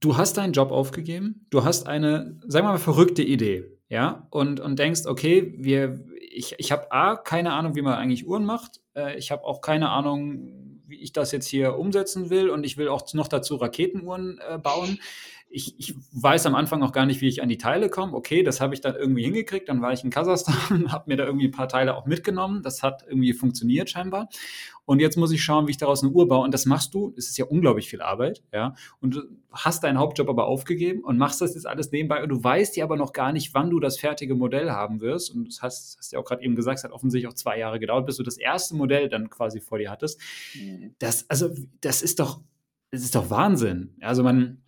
du 0.06 0.18
hast 0.18 0.38
deinen 0.38 0.54
Job 0.54 0.72
aufgegeben, 0.72 1.48
du 1.50 1.64
hast 1.64 1.88
eine, 1.88 2.40
sagen 2.46 2.68
wir 2.68 2.74
mal, 2.74 2.78
verrückte 2.78 3.24
Idee, 3.24 3.66
ja, 3.90 4.28
und, 4.30 4.60
und 4.60 4.78
denkst, 4.78 5.08
okay, 5.08 5.56
wir, 5.58 6.06
ich, 6.22 6.54
ich 6.60 6.72
habe 6.72 6.92
A, 6.92 7.16
keine 7.16 7.54
Ahnung, 7.54 7.76
wie 7.76 7.82
man 7.82 7.96
eigentlich 7.96 8.28
Uhren 8.28 8.46
macht, 8.46 8.82
äh, 8.96 9.18
ich 9.18 9.32
habe 9.32 9.44
auch 9.44 9.62
keine 9.62 9.90
Ahnung, 9.90 10.82
wie 10.86 11.02
ich 11.02 11.12
das 11.12 11.32
jetzt 11.32 11.48
hier 11.48 11.80
umsetzen 11.80 12.30
will 12.30 12.52
und 12.52 12.64
ich 12.64 12.78
will 12.78 12.88
auch 12.88 13.12
noch 13.16 13.28
dazu 13.28 13.56
Raketenuhren 13.56 14.40
äh, 14.48 14.60
bauen 14.60 15.00
ich, 15.56 15.74
ich 15.78 15.96
weiß 16.12 16.46
am 16.48 16.56
Anfang 16.56 16.84
auch 16.84 16.92
gar 16.92 17.06
nicht, 17.06 17.22
wie 17.22 17.30
ich 17.30 17.42
an 17.42 17.48
die 17.48 17.58
Teile 17.58 17.90
komme. 17.90 18.14
Okay, 18.14 18.44
das 18.44 18.60
habe 18.60 18.74
ich 18.74 18.82
dann 18.82 18.96
irgendwie 18.96 19.24
hingekriegt. 19.24 19.70
Dann 19.70 19.82
war 19.82 19.94
ich 19.94 20.04
in 20.04 20.10
Kasachstan, 20.10 20.92
habe 20.92 21.06
mir 21.08 21.16
da 21.16 21.26
irgendwie 21.26 21.48
ein 21.48 21.52
paar 21.52 21.70
Teile 21.70 21.96
auch 21.96 22.06
mitgenommen. 22.06 22.62
Das 22.62 22.84
hat 22.84 23.06
irgendwie 23.08 23.32
funktioniert 23.32 23.90
scheinbar. 23.90 24.28
Und 24.84 25.00
jetzt 25.00 25.16
muss 25.16 25.32
ich 25.32 25.42
schauen, 25.42 25.66
wie 25.68 25.72
ich 25.72 25.78
daraus 25.78 26.04
eine 26.04 26.12
Uhr 26.12 26.28
baue. 26.28 26.44
Und 26.44 26.54
das 26.54 26.66
machst 26.66 26.94
du. 26.94 27.14
Es 27.18 27.30
ist 27.30 27.38
ja 27.38 27.46
unglaublich 27.46 27.90
viel 27.90 28.02
Arbeit, 28.02 28.44
ja. 28.54 28.76
Und 29.00 29.16
du 29.16 29.22
hast 29.50 29.86
deinen 29.86 29.98
Hauptjob 29.98 30.28
aber 30.28 30.46
aufgegeben 30.46 31.06
und 31.06 31.18
machst 31.18 31.40
das 31.40 31.56
jetzt 31.56 31.66
alles 31.66 31.90
nebenbei. 31.90 32.22
Und 32.22 32.30
du 32.30 32.44
weißt 32.44 32.76
ja 32.76 32.84
aber 32.84 32.98
noch 32.98 33.14
gar 33.14 33.32
nicht, 33.32 33.54
wann 33.54 33.70
du 33.70 33.80
das 33.80 33.98
fertige 33.98 34.36
Modell 34.36 34.72
haben 34.72 35.00
wirst. 35.00 35.34
Und 35.34 35.48
das 35.48 35.62
hast, 35.62 35.98
hast 35.98 36.12
ja 36.12 36.20
auch 36.20 36.26
gerade 36.26 36.44
eben 36.44 36.56
gesagt, 36.56 36.80
es 36.80 36.84
hat 36.84 36.92
offensichtlich 36.92 37.32
auch 37.32 37.36
zwei 37.36 37.58
Jahre 37.58 37.80
gedauert, 37.80 38.06
bis 38.06 38.18
du 38.18 38.24
das 38.24 38.38
erste 38.38 38.76
Modell 38.76 39.08
dann 39.08 39.30
quasi 39.30 39.62
vor 39.62 39.78
dir 39.78 39.90
hattest. 39.90 40.20
Mhm. 40.54 40.96
Das, 41.00 41.30
also, 41.30 41.50
das 41.80 42.02
ist 42.02 42.20
doch, 42.20 42.42
das 42.92 43.02
ist 43.04 43.16
doch 43.16 43.30
Wahnsinn. 43.30 43.96
Also 44.02 44.22
man, 44.22 44.62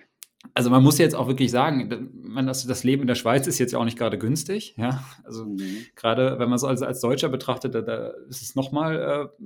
also 0.54 0.70
man 0.70 0.84
muss 0.84 0.98
jetzt 0.98 1.16
auch 1.16 1.28
wirklich 1.28 1.52
sagen, 1.52 2.12
man, 2.22 2.48
das, 2.48 2.66
das 2.66 2.84
Leben 2.84 3.02
in 3.02 3.08
der 3.08 3.16
Schweiz 3.16 3.48
ist 3.48 3.60
jetzt 3.60 3.74
ja 3.74 3.80
auch 3.80 3.86
nicht 3.86 3.98
gerade 3.98 4.18
günstig. 4.18 4.76
Ja? 4.78 5.04
Also 5.24 5.46
mhm. 5.46 5.86
gerade 5.96 6.40
wenn 6.40 6.50
man 6.50 6.56
es 6.56 6.64
als, 6.64 6.82
als 6.82 7.02
Deutscher 7.02 7.30
betrachtet, 7.30 7.76
da, 7.76 7.82
da 7.82 8.10
ist 8.30 8.42
es 8.42 8.56
nochmal 8.56 9.30
äh, 9.40 9.44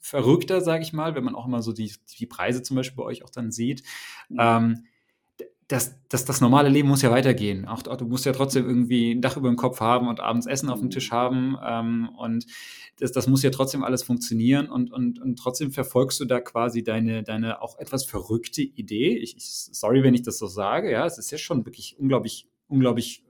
verrückter, 0.00 0.60
sage 0.60 0.82
ich 0.82 0.92
mal, 0.92 1.14
wenn 1.14 1.24
man 1.24 1.34
auch 1.34 1.46
immer 1.46 1.62
so 1.62 1.72
die, 1.72 1.92
die 2.18 2.26
Preise 2.26 2.62
zum 2.62 2.76
Beispiel 2.76 2.96
bei 2.96 3.04
euch 3.04 3.24
auch 3.24 3.30
dann 3.30 3.50
sieht. 3.50 3.82
Mhm. 4.28 4.36
Ähm, 4.40 4.84
das, 5.72 5.98
das, 6.10 6.26
das 6.26 6.42
normale 6.42 6.68
Leben 6.68 6.88
muss 6.88 7.00
ja 7.00 7.10
weitergehen. 7.10 7.66
Auch, 7.66 7.82
du 7.82 8.04
musst 8.04 8.26
ja 8.26 8.32
trotzdem 8.32 8.66
irgendwie 8.66 9.12
ein 9.12 9.22
Dach 9.22 9.38
über 9.38 9.48
dem 9.48 9.56
Kopf 9.56 9.80
haben 9.80 10.06
und 10.06 10.20
abends 10.20 10.46
Essen 10.46 10.68
auf 10.68 10.80
dem 10.80 10.90
Tisch 10.90 11.10
mhm. 11.10 11.14
haben. 11.14 11.56
Ähm, 11.64 12.08
und 12.18 12.46
das, 12.98 13.12
das 13.12 13.26
muss 13.26 13.42
ja 13.42 13.48
trotzdem 13.48 13.82
alles 13.82 14.02
funktionieren. 14.02 14.68
Und, 14.68 14.92
und, 14.92 15.18
und 15.18 15.36
trotzdem 15.36 15.72
verfolgst 15.72 16.20
du 16.20 16.26
da 16.26 16.40
quasi 16.40 16.84
deine, 16.84 17.22
deine 17.22 17.62
auch 17.62 17.78
etwas 17.78 18.04
verrückte 18.04 18.60
Idee. 18.60 19.16
Ich, 19.16 19.34
ich, 19.38 19.44
sorry, 19.46 20.02
wenn 20.02 20.12
ich 20.12 20.22
das 20.22 20.36
so 20.36 20.46
sage. 20.46 20.92
Ja, 20.92 21.06
es 21.06 21.16
ist 21.16 21.30
ja 21.30 21.38
schon 21.38 21.64
wirklich 21.64 21.96
unglaublich, 21.98 22.46
unglaublich 22.68 23.24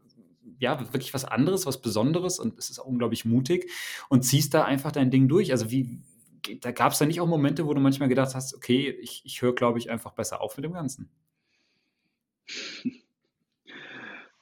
ja, 0.59 0.81
wirklich 0.81 1.15
was 1.15 1.25
anderes, 1.25 1.65
was 1.67 1.81
Besonderes 1.81 2.41
und 2.41 2.59
es 2.59 2.71
ist 2.71 2.81
auch 2.81 2.87
unglaublich 2.87 3.25
mutig 3.25 3.71
und 4.09 4.25
ziehst 4.25 4.53
da 4.53 4.65
einfach 4.65 4.91
dein 4.91 5.11
Ding 5.11 5.29
durch. 5.29 5.53
Also 5.53 5.71
wie, 5.71 6.03
da 6.61 6.73
gab 6.73 6.93
es 6.93 6.99
da 6.99 7.07
nicht 7.07 7.21
auch 7.21 7.29
Momente, 7.29 7.67
wo 7.67 7.75
du 7.75 7.81
manchmal 7.81 8.09
gedacht 8.09 8.35
hast, 8.35 8.55
okay, 8.55 8.91
ich, 9.01 9.23
ich 9.25 9.43
höre, 9.43 9.55
glaube 9.55 9.79
ich, 9.79 9.91
einfach 9.91 10.13
besser 10.13 10.41
auf 10.41 10.57
mit 10.57 10.65
dem 10.65 10.73
Ganzen? 10.73 11.09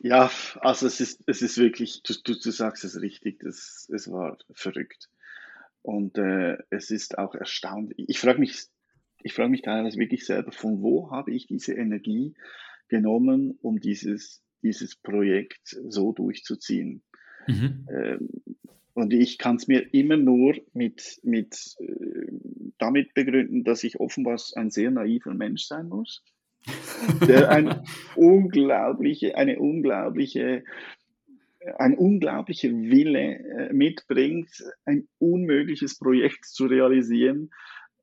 Ja, 0.03 0.31
also 0.61 0.87
es 0.87 0.99
ist, 1.01 1.23
es 1.27 1.43
ist 1.43 1.59
wirklich, 1.59 2.03
du, 2.03 2.15
du, 2.25 2.33
du 2.35 2.51
sagst 2.51 2.85
es 2.85 3.03
richtig, 3.03 3.41
das, 3.41 3.87
es 3.93 4.11
war 4.11 4.39
verrückt. 4.53 5.11
Und 5.83 6.17
äh, 6.17 6.57
es 6.71 6.91
ist 6.91 7.19
auch 7.19 7.35
erstaunlich. 7.35 8.09
Ich 8.09 8.19
frage 8.19 8.41
mich, 8.41 8.65
ich 9.23 9.35
frage 9.35 9.51
mich 9.51 9.61
teilweise 9.61 9.99
wirklich 9.99 10.25
selber, 10.25 10.53
von 10.53 10.81
wo 10.81 11.11
habe 11.11 11.33
ich 11.33 11.47
diese 11.47 11.75
Energie 11.75 12.35
genommen, 12.89 13.59
um 13.61 13.79
dieses, 13.79 14.43
dieses 14.63 14.97
Projekt 14.97 15.77
so 15.89 16.13
durchzuziehen. 16.13 17.03
Mhm. 17.47 17.87
Ähm, 17.91 18.29
und 18.95 19.13
ich 19.13 19.37
kann 19.37 19.57
es 19.57 19.69
mir 19.69 19.93
immer 19.93 20.17
nur 20.17 20.57
mit, 20.73 21.21
mit, 21.25 21.77
äh, 21.79 22.33
damit 22.79 23.13
begründen, 23.13 23.65
dass 23.65 23.85
ich 23.85 24.01
offenbar 24.01 24.41
ein 24.55 24.71
sehr 24.71 24.91
naiver 24.91 25.35
Mensch 25.35 25.65
sein 25.65 25.89
muss 25.89 26.23
der 27.27 27.51
ein 27.51 27.83
unglaubliche, 28.17 29.37
eine 29.37 29.59
unglaubliche, 29.59 30.65
ein 31.79 31.97
unglaublicher 31.97 32.71
Wille 32.71 33.39
äh, 33.39 33.73
mitbringt, 33.73 34.51
ein 34.85 35.09
unmögliches 35.19 35.99
Projekt 35.99 36.47
zu 36.47 36.67
realisieren, 36.67 37.51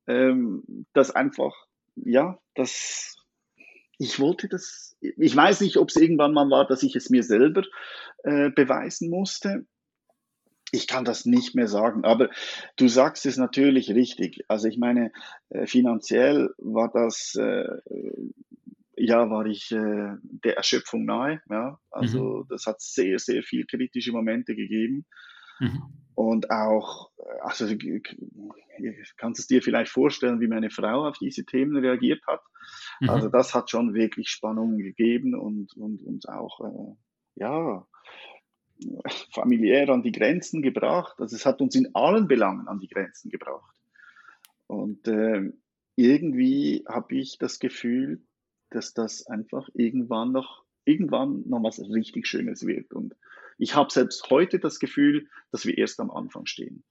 ähm, 0.08 0.86
das 0.94 1.12
einfach, 1.12 1.54
ja, 1.96 2.40
das, 2.56 3.18
ich 3.98 4.20
wollte 4.20 4.48
das, 4.48 4.96
ich 5.02 5.36
weiß 5.36 5.62
nicht, 5.62 5.78
ob 5.78 5.90
es 5.90 5.96
irgendwann 5.96 6.34
mal 6.34 6.50
war, 6.50 6.68
dass 6.68 6.84
ich 6.84 6.96
es 6.96 7.10
mir 7.10 7.24
selber 7.24 7.64
äh, 8.24 8.50
beweisen 8.52 9.10
musste. 9.10 9.66
Ich 10.72 10.88
kann 10.88 11.06
das 11.06 11.26
nicht 11.26 11.56
mehr 11.56 11.68
sagen, 11.68 12.04
aber 12.04 12.30
du 12.76 12.90
sagst 12.90 13.26
es 13.26 13.38
natürlich 13.38 13.90
richtig. 13.92 14.44
Also 14.50 14.68
ich 14.68 14.78
meine, 14.78 15.12
äh, 15.50 15.66
finanziell 15.66 16.50
war 16.58 16.92
das 16.92 17.36
äh, 17.36 17.64
ja, 18.98 19.30
war 19.30 19.46
ich 19.46 19.72
äh, 19.72 20.16
der 20.22 20.58
Erschöpfung 20.58 21.06
nahe. 21.06 21.42
Ja? 21.50 21.80
Also 21.92 22.40
mhm. 22.40 22.48
das 22.50 22.66
hat 22.66 22.82
sehr, 22.82 23.20
sehr 23.20 23.44
viel 23.44 23.66
kritische 23.66 24.12
Momente 24.12 24.56
gegeben. 24.56 25.06
Mhm. 25.60 25.84
Und 26.16 26.50
auch, 26.50 27.12
äh, 27.20 27.40
also 27.42 27.68
kannst 29.18 29.40
es 29.40 29.48
dir 29.48 29.62
vielleicht 29.62 29.92
vorstellen, 29.92 30.42
wie 30.42 30.48
meine 30.48 30.72
Frau 30.72 31.08
auf 31.08 31.20
diese 31.20 31.46
Themen 31.46 31.78
reagiert 31.78 32.26
hat. 32.26 32.42
Mhm. 33.00 33.10
Also 33.10 33.30
das 33.30 33.54
hat 33.54 33.70
schon 33.70 33.94
wirklich 33.94 34.30
Spannungen 34.30 34.80
gegeben 34.80 35.36
und, 35.36 35.78
und, 35.78 36.02
und 36.02 36.28
auch, 36.28 36.60
äh, 36.62 36.96
ja, 37.36 37.88
familiär 39.32 39.90
an 39.90 40.04
die 40.04 40.12
Grenzen 40.12 40.62
gebracht. 40.62 41.20
Also 41.20 41.36
es 41.36 41.46
hat 41.46 41.62
uns 41.62 41.76
in 41.76 41.94
allen 41.96 42.28
Belangen 42.28 42.68
an 42.68 42.80
die 42.80 42.88
Grenzen 42.88 43.30
gebracht. 43.30 43.76
Und 44.68 45.08
äh, 45.08 45.52
irgendwie 45.96 46.86
habe 46.88 47.16
ich 47.16 47.38
das 47.38 47.60
Gefühl, 47.60 48.22
dass 48.70 48.94
das 48.94 49.26
einfach 49.28 49.70
irgendwann 49.74 50.32
noch, 50.32 50.64
irgendwann 50.86 51.44
noch 51.48 51.64
was 51.64 51.80
richtig 51.80 52.28
Schönes 52.28 52.66
wird. 52.66 52.94
Und 52.94 53.16
ich 53.58 53.76
habe 53.76 53.92
selbst 53.92 54.30
heute 54.30 54.60
das 54.60 54.80
Gefühl, 54.80 55.28
dass 55.52 55.66
wir 55.66 55.78
erst 55.78 56.00
am 56.00 56.12
Anfang 56.12 56.46
stehen. 56.46 56.84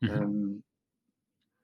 Mhm. 0.00 0.10
Ähm, 0.10 0.62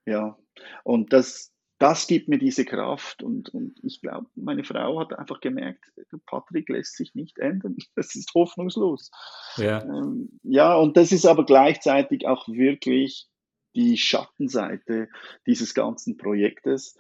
ja, 0.05 0.37
und 0.85 1.13
das, 1.13 1.53
das 1.83 2.07
gibt 2.07 2.29
mir 2.29 2.39
diese 2.39 2.65
Kraft 2.65 3.25
und, 3.25 3.49
und 3.49 3.75
ich 3.83 4.01
glaube, 4.01 4.29
meine 4.37 4.63
Frau 4.63 5.01
hat 5.01 5.19
einfach 5.19 5.41
gemerkt, 5.41 5.85
Patrick 6.27 6.69
lässt 6.69 6.97
sich 6.97 7.17
nicht 7.17 7.39
ändern. 7.39 7.77
Das 7.97 8.15
ist 8.15 8.33
hoffnungslos. 8.35 9.11
Ja. 9.57 9.83
Ähm, 9.83 10.39
ja, 10.45 10.77
und 10.77 10.97
das 10.97 11.11
ist 11.11 11.27
aber 11.27 11.45
gleichzeitig 11.45 12.27
auch 12.29 12.49
wirklich 12.49 13.29
die 13.75 13.97
Schattenseite 13.97 15.09
dieses 15.47 15.75
ganzen 15.75 16.17
Projektes, 16.17 16.97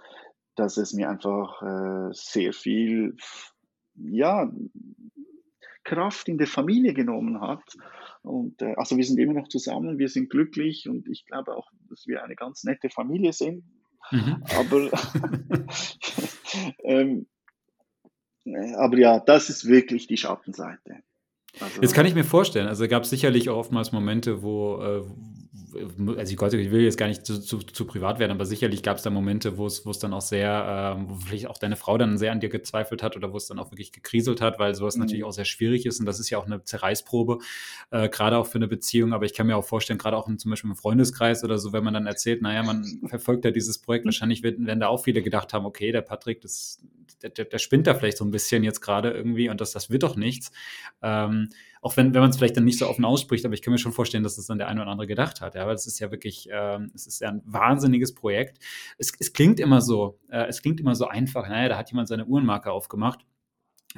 dass 0.57 0.77
es 0.77 0.92
mir 0.92 1.09
einfach 1.09 1.62
äh, 1.62 2.12
sehr 2.12 2.53
viel, 2.53 3.16
ja, 3.95 4.51
Kraft 5.85 6.29
in 6.29 6.38
der 6.38 6.49
Familie 6.49 6.92
genommen 6.92 7.40
hat. 7.40 7.77
Und 8.23 8.61
äh, 8.62 8.75
also 8.77 8.97
wir 8.97 9.05
sind 9.05 9.21
immer 9.21 9.35
noch 9.35 9.49
zusammen, 9.49 9.99
wir 9.99 10.09
sind 10.09 10.29
glücklich 10.29 10.88
und 10.88 11.09
ich 11.09 11.25
glaube 11.25 11.57
auch, 11.57 11.71
dass 11.88 12.07
wir 12.09 12.25
eine 12.25 12.35
ganz 12.35 12.64
nette 12.64 12.90
Familie 12.90 13.33
sind. 13.33 13.64
Mhm. 14.11 14.43
Aber, 14.57 14.91
ähm, 16.85 17.27
aber 18.77 18.99
ja, 18.99 19.21
das 19.21 19.49
ist 19.49 19.67
wirklich 19.67 20.07
die 20.07 20.17
Schattenseite. 20.17 21.03
Also, 21.61 21.83
Jetzt 21.83 21.95
kann 21.95 22.07
ich 22.07 22.15
mir 22.15 22.25
vorstellen, 22.25 22.67
also 22.67 22.88
gab 22.88 23.03
es 23.03 23.11
sicherlich 23.11 23.51
auch 23.51 23.59
oftmals 23.59 23.93
Momente, 23.93 24.43
wo, 24.43 24.81
äh, 24.83 25.03
also 25.74 26.32
ich, 26.32 26.37
Gott, 26.37 26.52
ich 26.52 26.70
will 26.70 26.82
jetzt 26.82 26.96
gar 26.96 27.08
nicht 27.08 27.24
zu, 27.24 27.40
zu, 27.40 27.58
zu 27.58 27.85
privat 27.87 28.18
werden, 28.18 28.32
aber 28.32 28.44
sicherlich 28.44 28.82
gab 28.82 28.96
es 28.96 29.02
da 29.02 29.11
Momente, 29.11 29.56
wo 29.58 29.66
es, 29.66 29.87
wo 29.87 29.90
es 29.90 29.98
dann 29.98 30.12
auch 30.12 30.20
sehr, 30.20 30.96
äh, 30.98 31.08
wo 31.08 31.14
vielleicht 31.16 31.46
auch 31.46 31.58
deine 31.58 31.76
Frau 31.76 31.98
dann 31.98 32.18
sehr 32.18 32.32
an 32.32 32.40
dir 32.40 32.48
gezweifelt 32.48 33.02
hat 33.02 33.16
oder 33.16 33.32
wo 33.32 33.37
es 33.37 33.46
dann 33.46 33.58
auch 33.58 33.70
wirklich 33.70 33.92
gekriselt 33.92 34.40
hat, 34.40 34.58
weil 34.58 34.74
sowas 34.74 34.96
mhm. 34.96 35.02
natürlich 35.02 35.24
auch 35.24 35.32
sehr 35.32 35.44
schwierig 35.44 35.87
ist 35.87 36.00
und 36.00 36.06
das 36.06 36.20
ist 36.20 36.30
ja 36.30 36.38
auch 36.38 36.46
eine 36.46 36.64
Zerreißprobe, 36.64 37.38
äh, 37.90 38.08
gerade 38.08 38.38
auch 38.38 38.46
für 38.46 38.56
eine 38.56 38.68
Beziehung, 38.68 39.12
aber 39.12 39.24
ich 39.24 39.35
kann 39.35 39.46
mir 39.46 39.56
auch 39.56 39.64
vorstellen, 39.64 39.98
gerade 39.98 40.16
auch 40.16 40.28
in, 40.28 40.38
zum 40.38 40.50
Beispiel 40.50 40.70
im 40.70 40.76
Freundeskreis 40.76 41.44
oder 41.44 41.58
so, 41.58 41.73
wenn 41.73 41.85
man 41.85 41.94
dann 41.94 42.06
erzählt, 42.06 42.42
naja, 42.42 42.62
man 42.62 42.85
verfolgt 43.06 43.44
ja 43.44 43.50
dieses 43.50 43.79
Projekt, 43.79 44.04
wahrscheinlich 44.04 44.42
werden, 44.42 44.66
werden 44.66 44.81
da 44.81 44.88
auch 44.88 45.02
viele 45.02 45.23
gedacht 45.23 45.52
haben, 45.52 45.66
okay, 45.66 45.92
der 45.92 46.02
Patrick, 46.02 46.40
das, 46.40 46.81
der, 47.23 47.31
der, 47.31 47.44
der 47.46 47.58
spinnt 47.58 47.87
da 47.87 47.94
vielleicht 47.94 48.18
so 48.18 48.25
ein 48.25 48.31
bisschen 48.31 48.64
jetzt 48.64 48.81
gerade 48.81 49.10
irgendwie 49.10 49.48
und 49.48 49.60
das, 49.60 49.73
das 49.73 49.90
wird 49.90 50.02
doch 50.02 50.16
nichts. 50.16 50.50
Ähm, 51.02 51.48
auch 51.83 51.96
wenn, 51.96 52.14
wenn 52.14 52.20
man 52.20 52.30
es 52.30 52.37
vielleicht 52.37 52.56
dann 52.56 52.64
nicht 52.64 52.78
so 52.78 52.88
offen 52.88 53.04
ausspricht, 53.04 53.44
aber 53.44 53.54
ich 53.54 53.60
kann 53.60 53.72
mir 53.72 53.78
schon 53.78 53.92
vorstellen, 53.92 54.22
dass 54.22 54.37
das 54.37 54.46
dann 54.46 54.56
der 54.56 54.68
eine 54.68 54.80
oder 54.80 54.92
andere 54.92 55.08
gedacht 55.08 55.40
hat. 55.40 55.56
Ja, 55.56 55.66
weil 55.66 55.74
es 55.74 55.87
ist 55.87 55.98
ja 55.98 56.12
wirklich, 56.12 56.48
ähm, 56.50 56.92
es 56.94 57.08
ist 57.08 57.20
ja 57.20 57.28
ein 57.28 57.42
wahnsinniges 57.44 58.14
Projekt. 58.14 58.58
Es, 58.98 59.12
es 59.18 59.33
klingt 59.33 59.58
immer 59.58 59.80
so, 59.80 60.20
äh, 60.28 60.46
es 60.46 60.62
klingt 60.62 60.78
immer 60.78 60.94
so 60.94 61.08
einfach, 61.08 61.48
naja, 61.48 61.68
da 61.68 61.76
hat 61.76 61.90
jemand 61.90 62.06
seine 62.06 62.24
Uhrenmarke 62.24 62.70
aufgemacht 62.70 63.26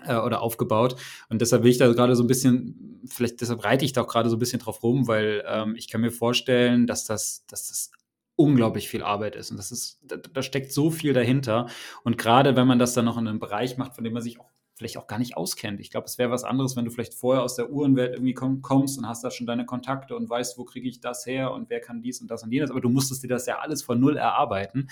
äh, 0.07 0.17
oder 0.17 0.41
aufgebaut. 0.41 0.97
Und 1.29 1.43
deshalb 1.43 1.63
will 1.63 1.71
ich 1.71 1.79
da 1.79 1.93
gerade 1.93 2.17
so 2.17 2.25
ein 2.25 2.27
bisschen, 2.27 3.03
vielleicht 3.07 3.43
deshalb 3.43 3.63
reite 3.63 3.85
ich 3.85 3.93
da 3.93 4.01
auch 4.01 4.09
gerade 4.09 4.31
so 4.31 4.37
ein 4.37 4.41
bisschen 4.41 4.61
drauf 4.61 4.83
rum, 4.83 5.07
weil 5.07 5.45
ähm, 5.47 5.77
ich 5.77 5.89
kann 5.89 6.01
mir 6.01 6.11
vorstellen, 6.11 6.87
dass 6.87 7.05
das, 7.05 7.45
dass 7.49 7.69
das 7.69 7.91
unglaublich 8.35 8.89
viel 8.89 9.03
Arbeit 9.03 9.37
ist. 9.37 9.51
Und 9.51 9.59
das 9.59 9.71
ist, 9.71 10.01
da, 10.03 10.17
da 10.17 10.43
steckt 10.43 10.73
so 10.73 10.91
viel 10.91 11.13
dahinter. 11.13 11.67
Und 12.03 12.17
gerade 12.17 12.57
wenn 12.57 12.67
man 12.67 12.79
das 12.79 12.95
dann 12.95 13.05
noch 13.05 13.19
in 13.19 13.29
einem 13.29 13.41
Bereich 13.41 13.77
macht, 13.77 13.95
von 13.95 14.05
dem 14.05 14.15
man 14.15 14.23
sich 14.23 14.41
auch 14.41 14.54
vielleicht 14.75 14.97
auch 14.97 15.07
gar 15.07 15.19
nicht 15.19 15.37
auskennt. 15.37 15.81
Ich 15.81 15.91
glaube, 15.91 16.07
es 16.07 16.19
wäre 16.19 16.31
was 16.31 16.45
anderes, 16.45 16.77
wenn 16.77 16.85
du 16.85 16.91
vielleicht 16.91 17.15
vorher 17.15 17.43
aus 17.43 17.55
der 17.55 17.71
Uhrenwelt 17.71 18.15
irgendwie 18.15 18.35
komm, 18.35 18.61
kommst 18.61 18.99
und 18.99 19.09
hast 19.09 19.23
da 19.23 19.31
schon 19.31 19.47
deine 19.47 19.67
Kontakte 19.67 20.17
und 20.17 20.29
weißt, 20.29 20.59
wo 20.59 20.65
kriege 20.65 20.89
ich 20.89 21.01
das 21.01 21.27
her 21.27 21.53
und 21.53 21.71
wer 21.71 21.81
kann 21.81 22.03
dies 22.03 22.21
und 22.21 22.31
das 22.31 22.43
und 22.43 22.53
jenes. 22.53 22.71
Aber 22.71 22.81
du 22.81 22.89
musstest 22.89 23.23
dir 23.23 23.29
das 23.29 23.47
ja 23.47 23.59
alles 23.59 23.83
von 23.83 24.01
null 24.01 24.17
erarbeiten. 24.17 24.89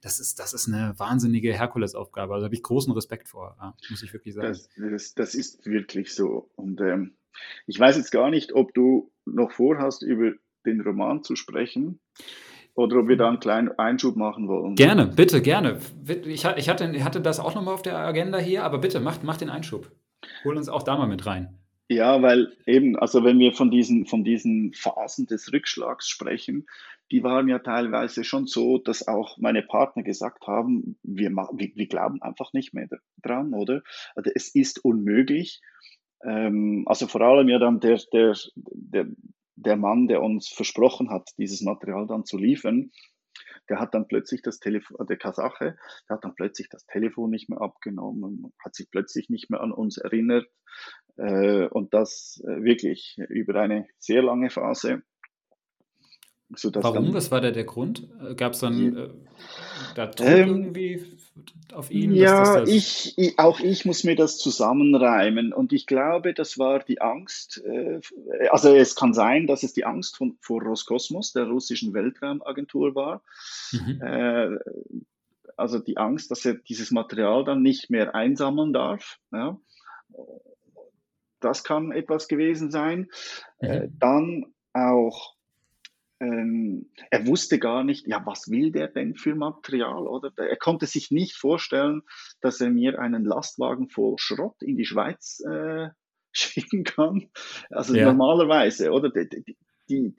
Das 0.00 0.20
ist, 0.20 0.38
das 0.38 0.52
ist 0.52 0.68
eine 0.68 0.94
wahnsinnige 0.98 1.52
Herkulesaufgabe. 1.52 2.32
Also 2.34 2.44
habe 2.44 2.54
ich 2.54 2.62
großen 2.62 2.92
Respekt 2.92 3.28
vor, 3.28 3.56
ja, 3.60 3.74
muss 3.90 4.02
ich 4.02 4.12
wirklich 4.12 4.34
sagen. 4.34 4.48
Das, 4.48 4.70
das, 4.76 5.14
das 5.14 5.34
ist 5.34 5.66
wirklich 5.66 6.14
so. 6.14 6.50
Und 6.56 6.80
ähm, 6.80 7.16
ich 7.66 7.78
weiß 7.78 7.96
jetzt 7.96 8.12
gar 8.12 8.30
nicht, 8.30 8.54
ob 8.54 8.72
du 8.72 9.12
noch 9.26 9.52
vorhast, 9.52 10.02
über 10.02 10.32
den 10.64 10.80
Roman 10.80 11.22
zu 11.22 11.36
sprechen 11.36 12.00
oder 12.76 12.98
ob 12.98 13.08
wir 13.08 13.16
da 13.16 13.28
einen 13.28 13.40
kleinen 13.40 13.70
Einschub 13.78 14.16
machen 14.16 14.48
wollen. 14.48 14.74
Gerne, 14.74 15.06
bitte, 15.06 15.42
gerne. 15.42 15.78
Ich, 16.06 16.44
ich, 16.44 16.68
hatte, 16.68 16.92
ich 16.94 17.04
hatte 17.04 17.20
das 17.20 17.40
auch 17.40 17.54
nochmal 17.54 17.74
auf 17.74 17.82
der 17.82 17.98
Agenda 17.98 18.38
hier, 18.38 18.64
aber 18.64 18.78
bitte, 18.78 19.00
macht, 19.00 19.24
macht 19.24 19.40
den 19.40 19.50
Einschub. 19.50 19.90
Hol 20.44 20.56
uns 20.56 20.68
auch 20.68 20.82
da 20.82 20.96
mal 20.96 21.08
mit 21.08 21.26
rein. 21.26 21.58
Ja, 21.88 22.20
weil 22.20 22.52
eben, 22.66 22.96
also 22.96 23.24
wenn 23.24 23.38
wir 23.38 23.52
von 23.52 23.70
diesen, 23.70 24.06
von 24.06 24.24
diesen 24.24 24.72
Phasen 24.74 25.26
des 25.26 25.52
Rückschlags 25.52 26.08
sprechen, 26.08 26.66
die 27.12 27.22
waren 27.22 27.48
ja 27.48 27.60
teilweise 27.60 28.24
schon 28.24 28.46
so, 28.46 28.78
dass 28.78 29.06
auch 29.06 29.38
meine 29.38 29.62
Partner 29.62 30.02
gesagt 30.02 30.46
haben, 30.46 30.98
wir, 31.02 31.30
wir, 31.30 31.70
wir 31.74 31.86
glauben 31.86 32.20
einfach 32.20 32.52
nicht 32.52 32.74
mehr 32.74 32.88
dran, 33.22 33.54
oder? 33.54 33.82
Also 34.16 34.30
es 34.34 34.52
ist 34.54 34.84
unmöglich. 34.84 35.60
Ähm, 36.24 36.84
also 36.86 37.06
vor 37.06 37.20
allem 37.20 37.48
ja 37.48 37.60
dann 37.60 37.78
der, 37.78 38.00
der, 38.12 38.36
der, 38.56 39.06
der 39.56 39.76
Mann, 39.76 40.06
der 40.06 40.22
uns 40.22 40.48
versprochen 40.48 41.10
hat, 41.10 41.30
dieses 41.38 41.62
Material 41.62 42.06
dann 42.06 42.24
zu 42.24 42.38
liefern, 42.38 42.90
der 43.68 43.80
hat 43.80 43.94
dann 43.94 44.06
plötzlich 44.06 44.42
das 44.42 44.60
Telefon, 44.60 45.06
der 45.06 45.16
Kasache, 45.16 45.76
der 46.08 46.16
hat 46.16 46.24
dann 46.24 46.34
plötzlich 46.34 46.68
das 46.68 46.86
Telefon 46.86 47.30
nicht 47.30 47.48
mehr 47.48 47.60
abgenommen, 47.60 48.52
hat 48.64 48.74
sich 48.74 48.90
plötzlich 48.90 49.28
nicht 49.28 49.50
mehr 49.50 49.60
an 49.60 49.72
uns 49.72 49.98
erinnert 49.98 50.46
äh, 51.16 51.66
und 51.66 51.94
das 51.94 52.42
äh, 52.46 52.62
wirklich 52.62 53.16
über 53.28 53.60
eine 53.60 53.88
sehr 53.98 54.22
lange 54.22 54.50
Phase. 54.50 55.02
Warum? 56.48 57.12
Was 57.12 57.30
war 57.30 57.40
da 57.40 57.50
der 57.50 57.64
Grund? 57.64 58.08
Gab 58.36 58.52
es 58.52 58.60
dann 58.60 58.96
äh, 58.96 59.08
da 59.96 60.06
Druck 60.06 60.28
ähm, 60.28 60.48
irgendwie 60.48 61.04
auf 61.72 61.90
ihn? 61.90 62.14
Ja, 62.14 62.38
das, 62.38 62.54
das 62.54 62.68
ich, 62.68 63.18
ich, 63.18 63.38
auch 63.38 63.58
ich 63.58 63.84
muss 63.84 64.04
mir 64.04 64.14
das 64.14 64.38
zusammenreimen 64.38 65.52
und 65.52 65.72
ich 65.72 65.86
glaube, 65.86 66.34
das 66.34 66.56
war 66.56 66.78
die 66.80 67.00
Angst. 67.00 67.62
Äh, 67.64 68.00
also 68.50 68.74
es 68.74 68.94
kann 68.94 69.12
sein, 69.12 69.48
dass 69.48 69.64
es 69.64 69.72
die 69.72 69.84
Angst 69.84 70.16
von, 70.16 70.38
vor 70.40 70.62
Roskosmos, 70.62 71.32
der 71.32 71.48
russischen 71.48 71.92
Weltraumagentur 71.94 72.94
war. 72.94 73.22
Mhm. 73.72 74.00
Äh, 74.00 74.58
also 75.56 75.78
die 75.80 75.96
Angst, 75.96 76.30
dass 76.30 76.44
er 76.44 76.54
dieses 76.54 76.92
Material 76.92 77.44
dann 77.44 77.62
nicht 77.62 77.90
mehr 77.90 78.14
einsammeln 78.14 78.72
darf. 78.72 79.18
Ja. 79.32 79.58
Das 81.40 81.64
kann 81.64 81.92
etwas 81.92 82.28
gewesen 82.28 82.70
sein. 82.70 83.08
Mhm. 83.60 83.68
Äh, 83.68 83.88
dann 83.98 84.54
auch 84.72 85.35
ähm, 86.20 86.90
er 87.10 87.26
wusste 87.26 87.58
gar 87.58 87.84
nicht, 87.84 88.06
ja, 88.06 88.24
was 88.24 88.48
will 88.50 88.72
der 88.72 88.88
denn 88.88 89.14
für 89.14 89.34
Material, 89.34 90.06
oder? 90.06 90.32
Er 90.36 90.56
konnte 90.56 90.86
sich 90.86 91.10
nicht 91.10 91.36
vorstellen, 91.36 92.02
dass 92.40 92.60
er 92.60 92.70
mir 92.70 92.98
einen 92.98 93.24
Lastwagen 93.24 93.88
voll 93.88 94.14
Schrott 94.18 94.62
in 94.62 94.76
die 94.76 94.86
Schweiz 94.86 95.40
äh, 95.40 95.88
schicken 96.32 96.84
kann. 96.84 97.30
Also 97.70 97.94
ja. 97.94 98.06
normalerweise, 98.06 98.90
oder? 98.92 99.10
Die, 99.10 99.28
die, 99.28 99.56
die, 99.88 100.14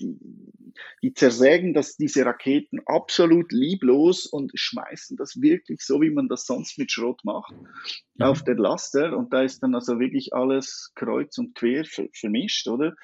die 1.04 1.14
zersägen 1.14 1.74
das, 1.74 1.96
diese 1.98 2.26
Raketen 2.26 2.80
absolut 2.86 3.52
lieblos 3.52 4.26
und 4.26 4.52
schmeißen 4.54 5.18
das 5.18 5.42
wirklich 5.42 5.82
so, 5.82 6.02
wie 6.02 6.10
man 6.10 6.28
das 6.28 6.46
sonst 6.46 6.78
mit 6.78 6.92
Schrott 6.92 7.22
macht, 7.24 7.54
mhm. 7.54 8.26
auf 8.26 8.44
den 8.44 8.58
Laster. 8.58 9.18
Und 9.18 9.34
da 9.34 9.42
ist 9.42 9.62
dann 9.62 9.76
also 9.76 10.00
wirklich 10.00 10.34
alles 10.34 10.92
kreuz 10.96 11.38
und 11.38 11.56
quer 11.56 11.86
vermischt, 11.86 12.68
oder? 12.68 12.96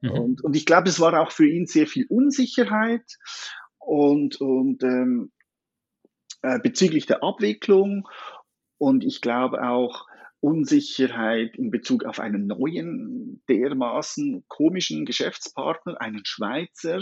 Mhm. 0.00 0.10
Und, 0.10 0.44
und 0.44 0.56
ich 0.56 0.66
glaube, 0.66 0.88
es 0.88 1.00
war 1.00 1.20
auch 1.20 1.32
für 1.32 1.48
ihn 1.48 1.66
sehr 1.66 1.86
viel 1.86 2.06
Unsicherheit 2.08 3.18
und, 3.78 4.40
und 4.40 4.82
ähm, 4.82 5.32
äh, 6.42 6.58
bezüglich 6.58 7.06
der 7.06 7.22
Abwicklung. 7.22 8.08
Und 8.78 9.04
ich 9.04 9.20
glaube 9.20 9.62
auch, 9.62 10.06
Unsicherheit 10.42 11.56
in 11.56 11.70
Bezug 11.70 12.04
auf 12.04 12.18
einen 12.18 12.48
neuen, 12.48 13.42
dermaßen 13.48 14.44
komischen 14.48 15.04
Geschäftspartner, 15.04 16.00
einen 16.00 16.24
Schweizer. 16.24 17.00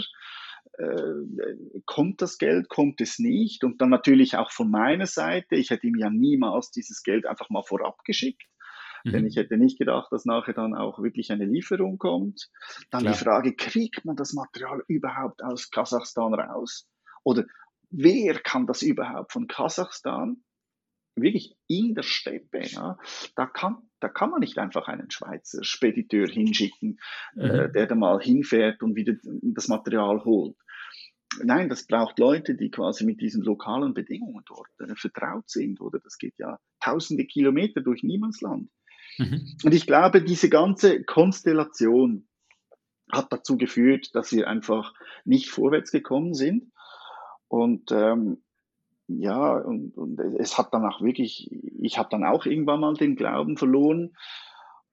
Äh, 0.73 1.81
kommt 1.87 2.21
das 2.21 2.37
Geld, 2.37 2.69
kommt 2.69 3.01
es 3.01 3.17
nicht? 3.17 3.63
Und 3.63 3.81
dann 3.81 3.89
natürlich 3.89 4.37
auch 4.37 4.51
von 4.51 4.69
meiner 4.69 5.07
Seite, 5.07 5.55
ich 5.55 5.71
hätte 5.71 5.87
ihm 5.87 5.95
ja 5.97 6.11
niemals 6.11 6.69
dieses 6.69 7.01
Geld 7.01 7.25
einfach 7.25 7.49
mal 7.49 7.63
vorab 7.63 8.03
geschickt. 8.03 8.43
Mhm. 9.03 9.11
Denn 9.11 9.25
ich 9.25 9.37
hätte 9.37 9.57
nicht 9.57 9.79
gedacht, 9.79 10.11
dass 10.11 10.25
nachher 10.25 10.53
dann 10.53 10.75
auch 10.75 11.01
wirklich 11.01 11.31
eine 11.31 11.45
Lieferung 11.45 11.97
kommt. 11.97 12.47
Dann 12.91 13.01
Klar. 13.01 13.13
die 13.13 13.19
Frage, 13.19 13.55
kriegt 13.55 14.05
man 14.05 14.15
das 14.15 14.33
Material 14.33 14.83
überhaupt 14.87 15.43
aus 15.43 15.71
Kasachstan 15.71 16.35
raus? 16.35 16.87
Oder 17.23 17.45
wer 17.89 18.39
kann 18.39 18.67
das 18.67 18.83
überhaupt 18.83 19.31
von 19.31 19.47
Kasachstan? 19.47 20.43
Wirklich 21.15 21.55
in 21.67 21.93
der 21.93 22.03
Steppe, 22.03 22.61
ja, 22.63 22.97
da 23.35 23.45
kann, 23.45 23.89
da 23.99 24.07
kann 24.07 24.29
man 24.31 24.39
nicht 24.39 24.57
einfach 24.57 24.87
einen 24.87 25.11
Schweizer 25.11 25.63
Spediteur 25.63 26.27
hinschicken, 26.27 26.99
äh, 27.35 27.45
mhm. 27.45 27.59
äh, 27.59 27.71
der 27.71 27.87
da 27.87 27.95
mal 27.95 28.21
hinfährt 28.21 28.81
und 28.81 28.95
wieder 28.95 29.15
das 29.41 29.67
Material 29.67 30.23
holt. 30.23 30.55
Nein, 31.43 31.69
das 31.69 31.87
braucht 31.87 32.19
Leute, 32.19 32.55
die 32.55 32.71
quasi 32.71 33.05
mit 33.05 33.21
diesen 33.21 33.41
lokalen 33.41 33.93
Bedingungen 33.93 34.43
dort 34.45 34.67
äh, 34.79 34.95
vertraut 34.95 35.49
sind, 35.49 35.79
oder? 35.81 35.99
Das 35.99 36.17
geht 36.17 36.37
ja 36.37 36.59
tausende 36.79 37.25
Kilometer 37.25 37.81
durch 37.81 38.03
Niemandsland. 38.03 38.69
Mhm. 39.17 39.47
Und 39.63 39.73
ich 39.73 39.85
glaube, 39.87 40.21
diese 40.21 40.49
ganze 40.49 41.03
Konstellation 41.03 42.27
hat 43.11 43.31
dazu 43.31 43.57
geführt, 43.57 44.09
dass 44.13 44.31
wir 44.31 44.47
einfach 44.47 44.93
nicht 45.25 45.49
vorwärts 45.49 45.91
gekommen 45.91 46.33
sind. 46.33 46.71
Und 47.47 47.91
ähm, 47.91 48.43
ja, 49.19 49.57
und, 49.57 49.97
und 49.97 50.19
es 50.39 50.57
hat 50.57 50.73
dann 50.73 50.85
auch 50.85 51.01
wirklich, 51.01 51.49
ich 51.79 51.97
habe 51.97 52.09
dann 52.11 52.23
auch 52.23 52.45
irgendwann 52.45 52.79
mal 52.79 52.93
den 52.93 53.15
Glauben 53.15 53.57
verloren. 53.57 54.13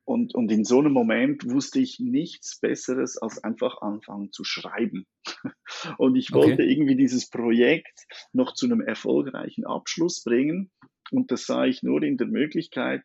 Und, 0.05 0.35
und 0.35 0.51
in 0.51 0.65
so 0.65 0.79
einem 0.79 0.93
Moment 0.93 1.51
wusste 1.51 1.81
ich 1.81 2.01
nichts 2.01 2.59
Besseres, 2.61 3.19
als 3.19 3.45
einfach 3.45 3.83
anfangen 3.83 4.33
zu 4.33 4.43
schreiben. 4.43 5.07
Und 5.99 6.17
ich 6.17 6.33
wollte 6.33 6.63
okay. 6.63 6.73
irgendwie 6.73 6.97
dieses 6.97 7.29
Projekt 7.29 8.07
noch 8.33 8.55
zu 8.55 8.65
einem 8.65 8.81
erfolgreichen 8.81 9.67
Abschluss 9.67 10.25
bringen. 10.25 10.71
Und 11.11 11.31
das 11.31 11.45
sah 11.45 11.67
ich 11.67 11.83
nur 11.83 12.03
in 12.03 12.17
der 12.17 12.27
Möglichkeit, 12.27 13.03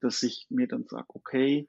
dass 0.00 0.22
ich 0.22 0.46
mir 0.48 0.68
dann 0.68 0.84
sage, 0.86 1.06
okay, 1.08 1.68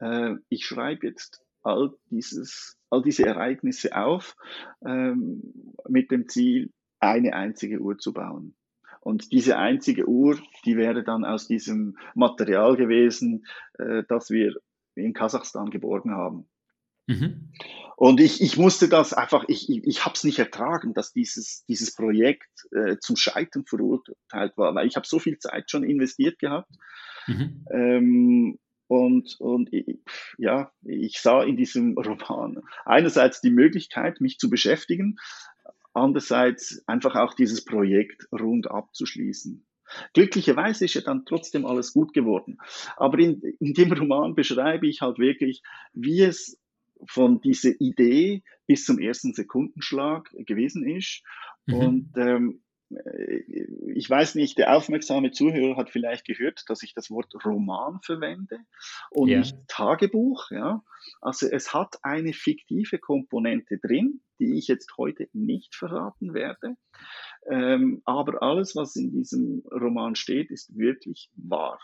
äh, 0.00 0.34
ich 0.48 0.66
schreibe 0.66 1.06
jetzt 1.06 1.40
all 1.62 1.94
dieses, 2.10 2.76
all 2.90 3.02
diese 3.02 3.24
Ereignisse 3.24 3.96
auf 3.96 4.36
ähm, 4.84 5.74
mit 5.88 6.10
dem 6.10 6.28
Ziel, 6.28 6.72
eine 7.00 7.34
einzige 7.34 7.80
Uhr 7.80 7.98
zu 7.98 8.12
bauen. 8.12 8.54
Und 9.00 9.32
diese 9.32 9.56
einzige 9.56 10.08
Uhr, 10.08 10.38
die 10.64 10.76
wäre 10.76 11.04
dann 11.04 11.24
aus 11.24 11.46
diesem 11.46 11.96
Material 12.14 12.76
gewesen, 12.76 13.46
äh, 13.78 14.02
das 14.08 14.30
wir 14.30 14.54
in 14.94 15.12
Kasachstan 15.12 15.70
geborgen 15.70 16.12
haben. 16.12 16.48
Mhm. 17.06 17.52
Und 17.96 18.20
ich, 18.20 18.40
ich 18.40 18.56
musste 18.56 18.88
das 18.88 19.12
einfach, 19.12 19.44
ich, 19.48 19.70
ich, 19.70 19.84
ich 19.84 20.04
habe 20.04 20.14
es 20.14 20.24
nicht 20.24 20.38
ertragen, 20.38 20.92
dass 20.92 21.12
dieses, 21.12 21.64
dieses 21.66 21.94
Projekt 21.94 22.66
äh, 22.72 22.96
zum 22.98 23.16
Scheitern 23.16 23.64
verurteilt 23.64 24.56
war, 24.56 24.74
weil 24.74 24.86
ich 24.86 24.96
habe 24.96 25.06
so 25.06 25.18
viel 25.18 25.38
Zeit 25.38 25.70
schon 25.70 25.84
investiert 25.84 26.38
gehabt 26.38 26.70
Mhm. 27.28 27.64
Ähm, 27.72 28.58
Und, 28.88 29.40
und 29.40 29.72
ich, 29.72 29.98
ja, 30.38 30.70
ich 30.82 31.18
sah 31.20 31.42
in 31.42 31.56
diesem 31.56 31.98
Roman 31.98 32.62
einerseits 32.84 33.40
die 33.40 33.50
Möglichkeit, 33.50 34.20
mich 34.20 34.38
zu 34.38 34.48
beschäftigen, 34.48 35.16
andererseits 35.96 36.82
einfach 36.86 37.16
auch 37.16 37.34
dieses 37.34 37.64
Projekt 37.64 38.28
rund 38.32 38.70
abzuschließen. 38.70 39.66
Glücklicherweise 40.14 40.84
ist 40.84 40.94
ja 40.94 41.00
dann 41.00 41.24
trotzdem 41.26 41.64
alles 41.64 41.92
gut 41.92 42.12
geworden. 42.12 42.58
Aber 42.96 43.18
in, 43.18 43.40
in 43.60 43.72
dem 43.72 43.92
Roman 43.92 44.34
beschreibe 44.34 44.86
ich 44.88 45.00
halt 45.00 45.18
wirklich, 45.18 45.62
wie 45.92 46.22
es 46.22 46.58
von 47.06 47.40
dieser 47.40 47.80
Idee 47.80 48.42
bis 48.66 48.84
zum 48.84 48.98
ersten 48.98 49.34
Sekundenschlag 49.34 50.30
gewesen 50.46 50.88
ist. 50.88 51.22
Mhm. 51.66 51.74
Und 51.74 52.12
ähm, 52.16 52.50
äh, 52.50 52.65
ich 52.88 54.08
weiß 54.08 54.36
nicht, 54.36 54.58
der 54.58 54.76
aufmerksame 54.76 55.32
Zuhörer 55.32 55.76
hat 55.76 55.90
vielleicht 55.90 56.24
gehört, 56.24 56.62
dass 56.68 56.82
ich 56.82 56.94
das 56.94 57.10
Wort 57.10 57.32
Roman 57.44 58.00
verwende 58.02 58.60
und 59.10 59.28
ja. 59.28 59.40
nicht 59.40 59.56
Tagebuch. 59.66 60.50
Ja. 60.50 60.84
Also 61.20 61.48
es 61.50 61.74
hat 61.74 61.96
eine 62.02 62.32
fiktive 62.32 62.98
Komponente 62.98 63.78
drin, 63.78 64.20
die 64.38 64.56
ich 64.58 64.68
jetzt 64.68 64.96
heute 64.98 65.28
nicht 65.32 65.74
verraten 65.74 66.32
werde. 66.32 66.76
Ähm, 67.48 68.02
aber 68.04 68.42
alles, 68.42 68.76
was 68.76 68.94
in 68.96 69.10
diesem 69.10 69.62
Roman 69.70 70.14
steht, 70.14 70.50
ist 70.50 70.76
wirklich 70.76 71.30
wahr. 71.34 71.80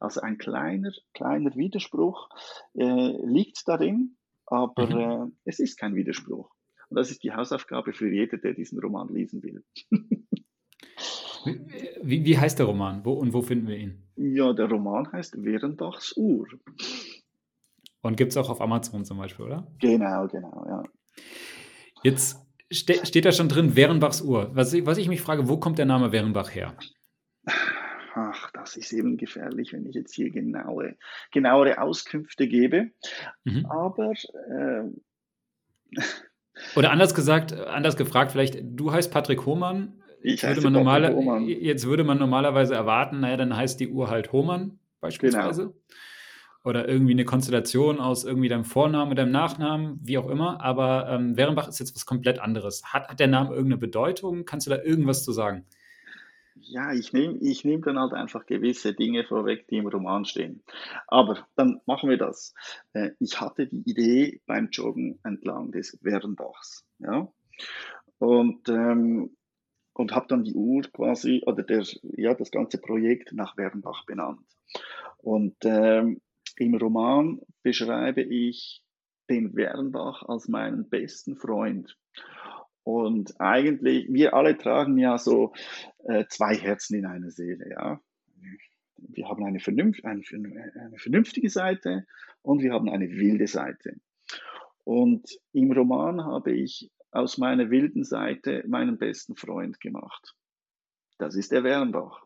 Also 0.00 0.20
ein 0.20 0.38
kleiner, 0.38 0.92
kleiner 1.14 1.54
Widerspruch 1.54 2.28
äh, 2.74 3.12
liegt 3.24 3.62
darin, 3.66 4.16
aber 4.46 4.86
mhm. 4.86 5.32
äh, 5.44 5.50
es 5.50 5.60
ist 5.60 5.76
kein 5.76 5.94
Widerspruch. 5.94 6.50
Und 6.88 6.96
das 6.96 7.10
ist 7.10 7.22
die 7.22 7.32
Hausaufgabe 7.32 7.92
für 7.92 8.10
jeden, 8.10 8.40
der 8.40 8.54
diesen 8.54 8.80
Roman 8.80 9.08
lesen 9.08 9.42
will. 9.42 9.62
wie, 12.02 12.24
wie, 12.24 12.38
heißt 12.38 12.58
der 12.58 12.66
Roman? 12.66 13.04
Wo 13.04 13.12
und 13.12 13.32
wo 13.32 13.42
finden 13.42 13.68
wir 13.68 13.76
ihn? 13.76 14.02
Ja, 14.16 14.52
der 14.52 14.66
Roman 14.66 15.10
heißt 15.12 15.44
Werenbachs 15.44 16.16
Uhr. 16.16 16.46
Und 18.02 18.16
gibt 18.16 18.32
es 18.32 18.36
auch 18.36 18.48
auf 18.48 18.60
Amazon 18.60 19.04
zum 19.04 19.18
Beispiel, 19.18 19.46
oder? 19.46 19.70
Genau, 19.80 20.26
genau, 20.28 20.64
ja. 20.66 20.82
Jetzt 22.02 22.38
ste 22.72 23.04
steht 23.04 23.24
da 23.24 23.32
schon 23.32 23.48
drin 23.48 23.76
Werenbachs 23.76 24.22
Uhr. 24.22 24.50
Was, 24.54 24.72
was 24.86 24.98
ich 24.98 25.08
mich 25.08 25.20
frage, 25.20 25.48
wo 25.48 25.58
kommt 25.58 25.78
der 25.78 25.86
Name 25.86 26.12
Werenbach 26.12 26.54
her? 26.54 26.76
Ach, 28.14 28.50
das 28.52 28.76
ist 28.76 28.92
eben 28.92 29.16
gefährlich, 29.16 29.72
wenn 29.72 29.86
ich 29.86 29.94
jetzt 29.94 30.14
hier 30.14 30.30
genaue, 30.30 30.96
genauere 31.30 31.80
Auskünfte 31.80 32.48
gebe. 32.48 32.90
Mhm. 33.44 33.66
Aber 33.66 34.12
äh, 34.12 34.84
oder 36.76 36.90
anders 36.90 37.14
gesagt, 37.14 37.52
anders 37.52 37.96
gefragt, 37.96 38.32
vielleicht, 38.32 38.58
du 38.62 38.92
heißt 38.92 39.12
Patrick 39.12 39.46
Hohmann. 39.46 39.94
Ich 40.22 40.42
würde 40.42 40.60
man 40.62 40.72
normale, 40.72 41.14
Hohmann. 41.14 41.46
Jetzt 41.46 41.86
würde 41.86 42.04
man 42.04 42.18
normalerweise 42.18 42.74
erwarten, 42.74 43.20
naja, 43.20 43.36
dann 43.36 43.56
heißt 43.56 43.78
die 43.80 43.88
Uhr 43.88 44.10
halt 44.10 44.32
Hohmann 44.32 44.78
beispielsweise. 45.00 45.62
Genau. 45.62 45.74
Oder 46.64 46.88
irgendwie 46.88 47.12
eine 47.12 47.24
Konstellation 47.24 48.00
aus 48.00 48.24
irgendwie 48.24 48.48
deinem 48.48 48.64
Vornamen, 48.64 49.14
deinem 49.14 49.30
Nachnamen, 49.30 50.00
wie 50.02 50.18
auch 50.18 50.28
immer. 50.28 50.60
Aber 50.60 51.08
ähm, 51.08 51.36
Werenbach 51.36 51.68
ist 51.68 51.78
jetzt 51.78 51.94
was 51.94 52.04
komplett 52.04 52.40
anderes. 52.40 52.82
Hat, 52.92 53.08
hat 53.08 53.20
der 53.20 53.28
Name 53.28 53.50
irgendeine 53.50 53.78
Bedeutung? 53.78 54.44
Kannst 54.44 54.66
du 54.66 54.70
da 54.70 54.82
irgendwas 54.82 55.24
zu 55.24 55.32
sagen? 55.32 55.64
Ja, 56.62 56.92
ich 56.92 57.12
nehme 57.12 57.38
ich 57.40 57.64
nehm 57.64 57.82
dann 57.82 57.98
halt 57.98 58.12
einfach 58.12 58.46
gewisse 58.46 58.94
Dinge 58.94 59.24
vorweg, 59.24 59.66
die 59.68 59.78
im 59.78 59.86
Roman 59.86 60.24
stehen. 60.24 60.62
Aber 61.06 61.46
dann 61.56 61.80
machen 61.86 62.10
wir 62.10 62.18
das. 62.18 62.54
Äh, 62.92 63.10
ich 63.18 63.40
hatte 63.40 63.66
die 63.66 63.88
Idee 63.88 64.40
beim 64.46 64.68
Joggen 64.70 65.18
entlang 65.22 65.72
des 65.72 65.98
Wernbachs. 66.02 66.84
Ja? 66.98 67.32
Und, 68.18 68.68
ähm, 68.68 69.36
und 69.92 70.14
habe 70.14 70.26
dann 70.28 70.44
die 70.44 70.54
Uhr 70.54 70.82
quasi, 70.92 71.42
oder 71.46 71.62
der, 71.62 71.84
ja, 72.02 72.34
das 72.34 72.50
ganze 72.50 72.78
Projekt 72.78 73.32
nach 73.32 73.56
Wernbach 73.56 74.04
benannt. 74.06 74.46
Und 75.18 75.56
ähm, 75.64 76.20
im 76.56 76.74
Roman 76.74 77.40
beschreibe 77.62 78.22
ich 78.22 78.82
den 79.28 79.54
Wernbach 79.54 80.22
als 80.22 80.48
meinen 80.48 80.88
besten 80.88 81.36
Freund. 81.36 81.96
Und 82.84 83.38
eigentlich, 83.40 84.06
wir 84.10 84.34
alle 84.34 84.56
tragen 84.56 84.96
ja 84.96 85.18
so 85.18 85.52
äh, 86.04 86.24
zwei 86.28 86.54
Herzen 86.54 86.96
in 86.96 87.06
einer 87.06 87.30
Seele, 87.30 87.70
ja. 87.70 88.00
Wir 88.96 89.28
haben 89.28 89.44
eine, 89.44 89.60
vernünft, 89.60 90.04
eine, 90.04 90.22
eine 90.32 90.98
vernünftige 90.98 91.50
Seite 91.50 92.06
und 92.42 92.62
wir 92.62 92.72
haben 92.72 92.88
eine 92.88 93.10
wilde 93.10 93.46
Seite. 93.46 93.96
Und 94.84 95.38
im 95.52 95.70
Roman 95.70 96.24
habe 96.24 96.52
ich 96.52 96.90
aus 97.10 97.38
meiner 97.38 97.70
wilden 97.70 98.04
Seite 98.04 98.64
meinen 98.66 98.98
besten 98.98 99.36
Freund 99.36 99.80
gemacht. 99.80 100.34
Das 101.18 101.36
ist 101.36 101.52
der 101.52 101.62
Wernbach. 101.64 102.24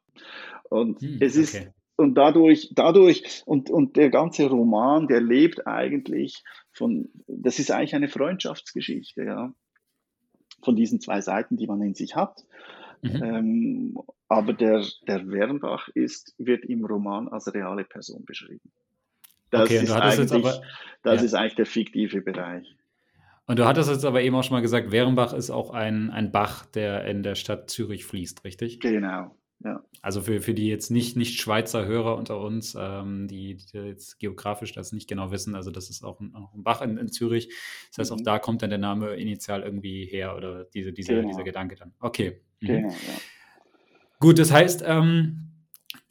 Und 0.71 1.01
hm, 1.03 1.19
es 1.21 1.37
ist, 1.37 1.57
okay. 1.57 1.73
und 1.97 2.15
dadurch, 2.15 2.71
dadurch, 2.75 3.43
und, 3.47 3.69
und 3.69 3.97
der 3.97 4.11
ganze 4.11 4.49
Roman, 4.49 5.09
der 5.09 5.21
lebt 5.21 5.67
eigentlich 5.67 6.43
von, 6.71 7.11
das 7.27 7.59
ist 7.59 7.71
eigentlich 7.71 7.95
eine 7.95 8.09
Freundschaftsgeschichte, 8.09 9.25
ja 9.25 9.53
von 10.63 10.77
diesen 10.77 11.01
zwei 11.01 11.21
Seiten, 11.21 11.57
die 11.57 11.67
man 11.67 11.83
in 11.83 11.95
sich 11.95 12.17
hat. 12.17 12.45
Mhm. 13.03 13.23
Ähm, 13.23 13.99
aber 14.29 14.53
der, 14.53 14.85
der 15.07 15.29
Wernbach 15.29 15.89
ist, 15.95 16.35
wird 16.39 16.65
im 16.65 16.85
Roman 16.85 17.29
als 17.29 17.53
reale 17.53 17.85
Person 17.85 18.25
beschrieben. 18.25 18.71
Das, 19.51 19.63
okay, 19.63 19.83
ist, 19.83 19.91
eigentlich, 19.91 20.33
aber, 20.33 20.63
das 21.03 21.21
ja. 21.21 21.27
ist 21.27 21.35
eigentlich 21.35 21.57
der 21.57 21.67
fiktive 21.67 22.23
Bereich. 22.23 22.75
Und 23.47 23.59
du 23.59 23.67
hattest 23.67 23.91
jetzt 23.91 24.05
aber 24.05 24.23
eben 24.23 24.35
auch 24.37 24.45
schon 24.45 24.55
mal 24.55 24.63
gesagt, 24.63 24.93
Wehrenbach 24.93 25.35
ist 25.35 25.51
auch 25.51 25.71
ein, 25.71 26.11
ein 26.11 26.33
Bach, 26.33 26.65
der 26.67 27.05
in 27.05 27.23
der 27.23 27.35
Stadt 27.35 27.69
Zürich 27.69 28.05
fließt, 28.05 28.45
richtig? 28.45 28.81
Genau, 28.81 29.35
ja. 29.65 29.83
Also 30.01 30.23
für, 30.23 30.41
für 30.41 30.55
die 30.55 30.67
jetzt 30.67 30.91
nicht, 30.91 31.17
nicht 31.17 31.41
Schweizer 31.41 31.87
Hörer 31.87 32.17
unter 32.17 32.41
uns, 32.41 32.77
ähm, 32.79 33.29
die, 33.29 33.57
die, 33.57 33.79
jetzt 33.79 34.19
geografisch 34.19 34.73
das 34.73 34.93
nicht 34.93 35.09
genau 35.09 35.31
wissen, 35.31 35.55
also 35.55 35.71
das 35.71 35.91
ist 35.91 36.05
auch 36.05 36.21
ein, 36.21 36.35
auch 36.35 36.53
ein 36.55 36.63
Bach 36.65 36.83
in, 36.83 36.97
in, 36.97 37.13
Zürich. 37.13 37.49
Das 37.91 37.99
heißt, 37.99 38.11
mhm. 38.11 38.19
auch 38.19 38.23
da 38.25 38.39
kommt 38.39 38.63
dann 38.63 38.71
der 38.71 38.79
Name 38.79 39.15
initial 39.15 39.63
irgendwie 39.63 40.07
her 40.07 40.37
oder 40.37 40.65
diese, 40.65 40.93
diese, 40.93 41.15
genau. 41.15 41.29
dieser 41.29 41.45
Gedanke 41.45 41.77
dann. 41.77 41.93
Okay. 42.01 42.41
Mhm. 42.61 42.67
Genau, 42.67 42.89
ja. 42.89 43.21
Gut, 44.19 44.39
das 44.39 44.51
heißt, 44.53 44.83
ähm, 44.87 45.52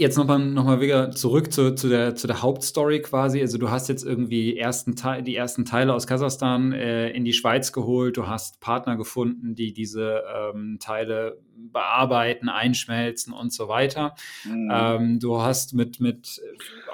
Jetzt 0.01 0.17
nochmal 0.17 0.39
noch 0.39 0.65
mal 0.65 0.81
wieder 0.81 1.11
zurück 1.11 1.53
zu, 1.53 1.75
zu, 1.75 1.87
der, 1.87 2.15
zu 2.15 2.25
der 2.25 2.41
Hauptstory 2.41 3.03
quasi. 3.03 3.39
Also 3.39 3.59
du 3.59 3.69
hast 3.69 3.87
jetzt 3.87 4.03
irgendwie 4.03 4.57
ersten 4.57 4.95
Teil, 4.95 5.21
die 5.21 5.35
ersten 5.35 5.63
Teile 5.63 5.93
aus 5.93 6.07
Kasachstan 6.07 6.73
äh, 6.73 7.11
in 7.11 7.23
die 7.23 7.33
Schweiz 7.33 7.71
geholt. 7.71 8.17
Du 8.17 8.25
hast 8.25 8.59
Partner 8.61 8.97
gefunden, 8.97 9.53
die 9.53 9.73
diese 9.73 10.23
ähm, 10.35 10.79
Teile 10.79 11.39
bearbeiten, 11.55 12.49
einschmelzen 12.49 13.31
und 13.31 13.53
so 13.53 13.67
weiter. 13.67 14.15
Mhm. 14.43 14.71
Ähm, 14.73 15.19
du 15.19 15.39
hast 15.39 15.75
mit, 15.75 15.99
mit, 15.99 16.41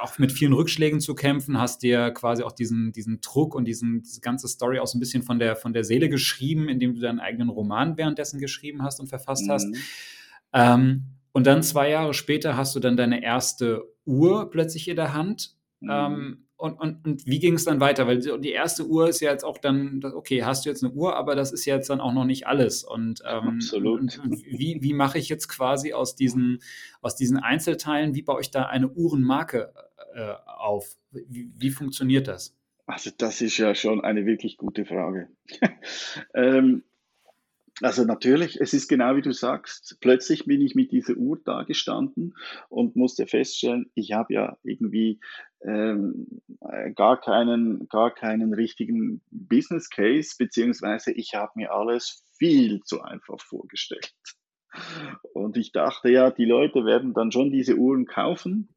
auch 0.02 0.20
mit 0.20 0.34
vielen 0.34 0.52
Rückschlägen 0.52 1.00
zu 1.00 1.16
kämpfen, 1.16 1.58
hast 1.58 1.84
dir 1.84 2.12
quasi 2.12 2.44
auch 2.44 2.52
diesen, 2.52 2.92
diesen 2.92 3.22
Druck 3.22 3.56
und 3.56 3.64
diesen, 3.64 4.02
diese 4.02 4.20
ganze 4.20 4.50
Story 4.50 4.80
auch 4.80 4.88
so 4.88 4.98
ein 4.98 5.00
bisschen 5.00 5.24
von 5.24 5.40
der, 5.40 5.56
von 5.56 5.72
der 5.72 5.86
Seele 5.86 6.10
geschrieben, 6.10 6.68
indem 6.68 6.94
du 6.94 7.00
deinen 7.00 7.22
eigenen 7.22 7.48
Roman 7.48 7.96
währenddessen 7.96 8.42
geschrieben 8.42 8.84
hast 8.84 9.00
und 9.00 9.08
verfasst 9.08 9.48
mhm. 9.48 9.52
hast. 9.52 9.68
Ähm, 10.52 11.17
und 11.38 11.46
dann 11.46 11.62
zwei 11.62 11.92
Jahre 11.92 12.16
später 12.16 12.58
hast 12.58 12.76
du 12.76 12.80
dann 12.80 12.98
deine 12.98 13.22
erste 13.22 13.84
Uhr 14.06 14.50
plötzlich 14.50 14.88
in 14.88 14.96
der 14.96 15.14
Hand. 15.14 15.54
Mhm. 15.82 15.90
Ähm, 15.92 16.48
und, 16.56 16.80
und, 16.80 17.06
und 17.06 17.28
wie 17.28 17.38
ging 17.38 17.54
es 17.54 17.64
dann 17.64 17.80
weiter? 17.80 18.08
Weil 18.08 18.22
die 18.40 18.50
erste 18.50 18.88
Uhr 18.88 19.08
ist 19.08 19.20
ja 19.20 19.30
jetzt 19.34 19.44
auch 19.44 19.60
dann, 19.60 20.02
okay, 20.16 20.44
hast 20.44 20.66
du 20.66 20.70
jetzt 20.70 20.84
eine 20.84 20.94
Uhr, 20.94 21.16
aber 21.16 21.36
das 21.36 21.52
ist 21.52 21.64
ja 21.66 21.76
jetzt 21.76 21.92
dann 21.92 22.02
auch 22.02 22.12
noch 22.12 22.26
nicht 22.26 22.48
alles. 22.48 22.84
Und, 22.84 23.22
ähm, 23.24 23.50
Absolut. 23.50 24.18
Und 24.18 24.44
wie, 24.48 24.80
wie 24.82 24.94
mache 24.94 25.20
ich 25.20 25.30
jetzt 25.30 25.48
quasi 25.48 25.94
aus 25.94 26.16
diesen, 26.16 26.58
aus 27.02 27.16
diesen 27.16 27.38
Einzelteilen, 27.38 28.16
wie 28.16 28.24
baue 28.24 28.42
ich 28.42 28.50
da 28.50 28.64
eine 28.64 28.90
Uhrenmarke 28.90 29.76
äh, 30.16 30.34
auf? 30.48 30.98
Wie, 31.12 31.52
wie 31.56 31.70
funktioniert 31.70 32.28
das? 32.28 32.58
Also 32.88 33.12
das 33.16 33.42
ist 33.42 33.60
ja 33.60 33.76
schon 33.76 34.04
eine 34.04 34.26
wirklich 34.26 34.58
gute 34.58 34.86
Frage. 34.86 35.28
ähm, 36.34 36.82
also 37.82 38.04
natürlich, 38.06 38.60
es 38.60 38.74
ist 38.74 38.88
genau 38.88 39.16
wie 39.16 39.22
du 39.22 39.34
sagst, 39.34 39.98
plötzlich 40.02 40.46
bin 40.46 40.62
ich 40.62 40.76
mit 40.76 40.92
dieser 40.92 41.16
Uhr 41.16 41.40
da 41.44 41.64
gestanden 41.64 42.34
und 42.70 42.96
musste 42.96 43.28
feststellen, 43.28 43.92
ich 43.94 44.14
habe 44.14 44.34
ja 44.34 44.58
irgendwie 44.64 45.20
ähm, 45.62 46.42
gar, 46.96 47.20
keinen, 47.20 47.88
gar 47.88 48.14
keinen 48.14 48.54
richtigen 48.54 49.22
Business 49.32 49.90
Case, 49.90 50.36
beziehungsweise 50.38 51.12
ich 51.12 51.36
habe 51.36 51.52
mir 51.56 51.72
alles 51.72 52.24
viel 52.38 52.82
zu 52.84 53.02
einfach 53.02 53.40
vorgestellt. 53.40 54.14
Und 55.34 55.58
ich 55.58 55.72
dachte 55.72 56.10
ja, 56.10 56.32
die 56.32 56.46
Leute 56.46 56.86
werden 56.86 57.14
dann 57.14 57.32
schon 57.32 57.52
diese 57.52 57.76
Uhren 57.76 58.06
kaufen, 58.06 58.70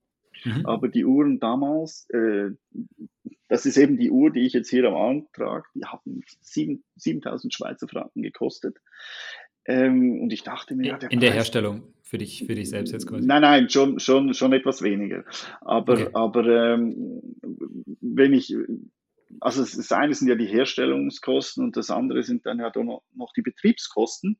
mhm. 0.44 0.64
aber 0.66 0.88
die 0.88 1.04
Uhren 1.04 1.40
damals, 1.40 2.08
äh, 2.10 2.50
das 3.50 3.66
ist 3.66 3.76
eben 3.76 3.98
die 3.98 4.10
Uhr, 4.10 4.30
die 4.30 4.46
ich 4.46 4.52
jetzt 4.52 4.70
hier 4.70 4.84
am 4.84 4.94
Arm 4.94 5.26
trage. 5.32 5.64
Die 5.74 5.84
7, 6.40 6.84
7000 6.94 7.52
Schweizer 7.52 7.88
Franken 7.88 8.22
gekostet. 8.22 8.78
Ähm, 9.66 10.20
und 10.22 10.32
ich 10.32 10.44
dachte 10.44 10.76
mir, 10.76 10.86
ja, 10.86 10.98
der 10.98 11.10
In 11.10 11.18
Preis, 11.18 11.28
der 11.28 11.34
Herstellung 11.34 11.94
für 12.02 12.16
dich, 12.16 12.44
für 12.46 12.54
dich 12.54 12.70
selbst 12.70 12.92
jetzt 12.92 13.08
quasi? 13.08 13.26
Nein, 13.26 13.42
nein, 13.42 13.68
schon, 13.68 13.98
schon, 13.98 14.34
schon 14.34 14.52
etwas 14.52 14.82
weniger. 14.82 15.24
Aber, 15.62 15.94
okay. 15.94 16.08
aber 16.12 16.46
ähm, 16.46 17.20
wenn 18.00 18.32
ich, 18.34 18.56
also 19.40 19.62
das 19.62 19.90
eine 19.90 20.14
sind 20.14 20.28
ja 20.28 20.36
die 20.36 20.46
Herstellungskosten 20.46 21.64
und 21.64 21.76
das 21.76 21.90
andere 21.90 22.22
sind 22.22 22.46
dann 22.46 22.60
ja 22.60 22.70
noch, 22.76 23.02
noch 23.12 23.32
die 23.32 23.42
Betriebskosten. 23.42 24.38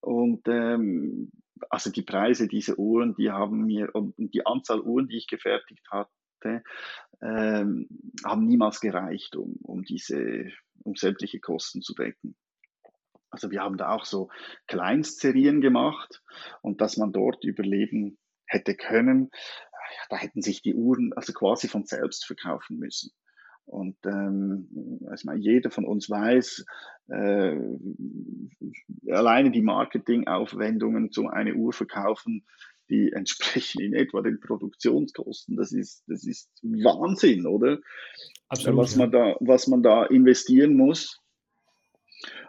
Und 0.00 0.48
ähm, 0.48 1.30
also 1.70 1.92
die 1.92 2.02
Preise 2.02 2.48
dieser 2.48 2.80
Uhren, 2.80 3.14
die 3.14 3.30
haben 3.30 3.64
mir, 3.64 3.94
und 3.94 4.14
die 4.18 4.44
Anzahl 4.44 4.80
Uhren, 4.80 5.06
die 5.06 5.18
ich 5.18 5.28
gefertigt 5.28 5.86
hatte, 5.92 6.64
ähm, 7.22 7.88
haben 8.24 8.46
niemals 8.46 8.80
gereicht, 8.80 9.36
um, 9.36 9.56
um 9.62 9.82
diese, 9.82 10.50
um 10.82 10.94
sämtliche 10.94 11.40
Kosten 11.40 11.82
zu 11.82 11.94
decken. 11.94 12.36
Also 13.30 13.50
wir 13.50 13.60
haben 13.60 13.76
da 13.76 13.90
auch 13.90 14.04
so 14.04 14.30
Kleinstserien 14.66 15.60
gemacht 15.60 16.22
und 16.62 16.80
dass 16.80 16.96
man 16.96 17.12
dort 17.12 17.44
überleben 17.44 18.18
hätte 18.46 18.74
können, 18.74 19.30
da 20.08 20.16
hätten 20.16 20.42
sich 20.42 20.62
die 20.62 20.74
Uhren 20.74 21.12
also 21.14 21.32
quasi 21.32 21.68
von 21.68 21.84
selbst 21.84 22.26
verkaufen 22.26 22.78
müssen. 22.78 23.12
Und 23.64 23.96
ähm, 24.06 24.98
also 25.10 25.30
jeder 25.32 25.70
von 25.70 25.84
uns 25.84 26.08
weiß, 26.08 26.64
äh, 27.08 27.56
alleine 29.10 29.50
die 29.50 29.60
Marketingaufwendungen 29.60 31.12
zu 31.12 31.28
einer 31.28 31.54
Uhr 31.54 31.74
verkaufen, 31.74 32.46
die 32.90 33.12
entsprechen 33.12 33.80
in 33.80 33.94
etwa 33.94 34.22
den 34.22 34.40
Produktionskosten. 34.40 35.56
Das 35.56 35.72
ist, 35.72 36.04
das 36.06 36.24
ist 36.24 36.50
Wahnsinn, 36.62 37.46
oder? 37.46 37.78
Absolut, 38.48 38.80
was, 38.80 38.96
man 38.96 39.10
da, 39.10 39.36
was 39.40 39.66
man 39.66 39.82
da 39.82 40.04
investieren 40.04 40.76
muss. 40.76 41.20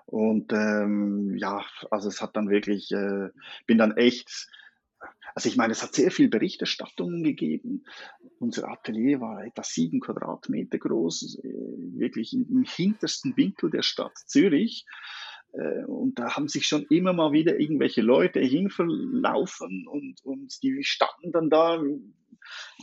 Und 0.05 0.51
ähm, 0.53 1.35
ja, 1.37 1.63
also 1.91 2.09
es 2.09 2.21
hat 2.21 2.35
dann 2.35 2.49
wirklich, 2.49 2.91
äh, 2.91 3.29
bin 3.67 3.77
dann 3.77 3.95
echt 3.95 4.49
also 5.35 5.49
ich 5.49 5.55
meine, 5.55 5.71
es 5.71 5.83
hat 5.83 5.93
sehr 5.93 6.11
viel 6.11 6.29
Berichterstattungen 6.29 7.23
gegeben. 7.23 7.85
Unser 8.39 8.67
Atelier 8.69 9.21
war 9.21 9.45
etwa 9.45 9.63
sieben 9.63 9.99
Quadratmeter 9.99 10.77
groß, 10.77 11.39
äh, 11.43 11.47
wirklich 11.97 12.33
im 12.33 12.63
hintersten 12.63 13.35
Winkel 13.37 13.69
der 13.69 13.83
Stadt 13.83 14.17
Zürich. 14.25 14.85
Äh, 15.53 15.83
und 15.85 16.19
da 16.19 16.35
haben 16.35 16.47
sich 16.47 16.67
schon 16.67 16.85
immer 16.89 17.13
mal 17.13 17.31
wieder 17.31 17.59
irgendwelche 17.59 18.01
Leute 18.01 18.39
hinverlaufen 18.39 19.87
und, 19.87 20.23
und 20.23 20.61
die 20.63 20.83
standen 20.83 21.31
dann 21.31 21.49
da 21.49 21.81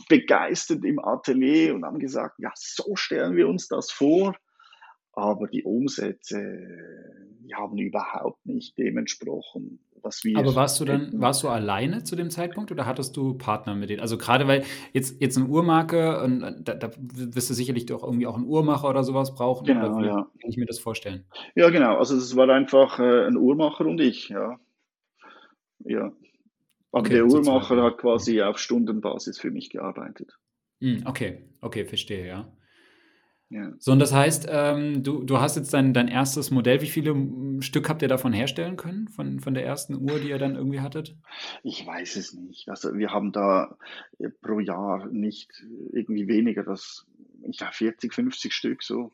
begeistert 0.07 0.85
im 0.85 0.99
Atelier 0.99 1.75
und 1.75 1.83
haben 1.83 1.99
gesagt, 1.99 2.39
ja, 2.39 2.51
so 2.55 2.95
stellen 2.95 3.35
wir 3.35 3.47
uns 3.47 3.67
das 3.67 3.91
vor 3.91 4.35
aber 5.17 5.47
die 5.47 5.63
Umsätze 5.63 6.37
die 7.47 7.55
haben 7.55 7.77
überhaupt 7.77 8.45
nicht 8.45 8.77
dementsprochen, 8.77 9.79
was 10.01 10.23
wir. 10.23 10.37
Aber 10.37 10.55
warst 10.55 10.79
du 10.79 10.85
dann, 10.85 11.11
warst 11.13 11.43
du 11.43 11.47
alleine 11.47 12.03
zu 12.03 12.15
dem 12.15 12.29
Zeitpunkt 12.29 12.71
oder 12.71 12.85
hattest 12.85 13.15
du 13.15 13.35
Partner 13.35 13.75
mit 13.75 13.89
denen? 13.89 14.01
Also 14.01 14.17
gerade 14.17 14.47
weil 14.47 14.63
jetzt, 14.93 15.21
jetzt 15.21 15.37
eine 15.37 15.47
Uhrmarke, 15.47 16.21
und 16.21 16.41
da, 16.61 16.75
da 16.75 16.91
wirst 16.97 17.49
du 17.49 17.53
sicherlich 17.53 17.85
doch 17.85 18.03
irgendwie 18.03 18.27
auch 18.27 18.35
einen 18.35 18.45
Uhrmacher 18.45 18.89
oder 18.89 19.03
sowas 19.03 19.33
brauchen. 19.33 19.65
Genau, 19.65 20.01
ja. 20.01 20.29
Kann 20.41 20.49
ich 20.49 20.57
mir 20.57 20.65
das 20.65 20.79
vorstellen? 20.79 21.25
Ja, 21.55 21.69
genau. 21.69 21.97
Also 21.97 22.17
es 22.17 22.35
war 22.35 22.49
einfach 22.49 22.99
äh, 22.99 23.27
ein 23.27 23.37
Uhrmacher 23.37 23.85
und 23.85 23.99
ich, 24.01 24.29
ja. 24.29 24.59
Ja. 25.85 26.11
Aber 26.91 27.01
okay, 27.01 27.13
der 27.13 27.25
Uhrmacher 27.25 27.81
hat 27.81 27.97
quasi 27.97 28.41
auf 28.41 28.57
Stundenbasis 28.59 29.39
für 29.39 29.51
mich 29.51 29.69
gearbeitet. 29.69 30.37
Hm, 30.81 31.03
okay, 31.05 31.43
okay, 31.61 31.85
verstehe, 31.85 32.27
ja. 32.27 32.51
Ja. 33.49 33.71
So, 33.79 33.93
und 33.93 33.99
das 33.99 34.13
heißt, 34.13 34.47
ähm, 34.49 35.03
du, 35.03 35.23
du 35.23 35.39
hast 35.39 35.55
jetzt 35.55 35.73
dein, 35.73 35.93
dein 35.93 36.09
erstes 36.09 36.51
Modell. 36.51 36.81
Wie 36.81 36.89
viele 36.89 37.15
Stück 37.61 37.87
habt 37.87 38.01
ihr 38.01 38.09
davon 38.09 38.33
herstellen 38.33 38.75
können, 38.75 39.07
von, 39.07 39.39
von 39.39 39.53
der 39.53 39.65
ersten 39.65 39.95
Uhr, 39.95 40.19
die 40.19 40.29
ihr 40.29 40.37
dann 40.37 40.55
irgendwie 40.55 40.81
hattet? 40.81 41.15
Ich 41.63 41.85
weiß 41.85 42.17
es 42.17 42.33
nicht. 42.33 42.67
Also 42.69 42.93
wir 42.95 43.11
haben 43.11 43.31
da 43.31 43.77
äh, 44.19 44.29
pro 44.41 44.59
Jahr 44.59 45.07
nicht 45.07 45.63
irgendwie 45.93 46.27
weniger, 46.27 46.63
das, 46.63 47.05
ich 47.49 47.57
glaube 47.57 47.73
40, 47.73 48.13
50 48.13 48.53
Stück 48.53 48.83
so. 48.83 49.11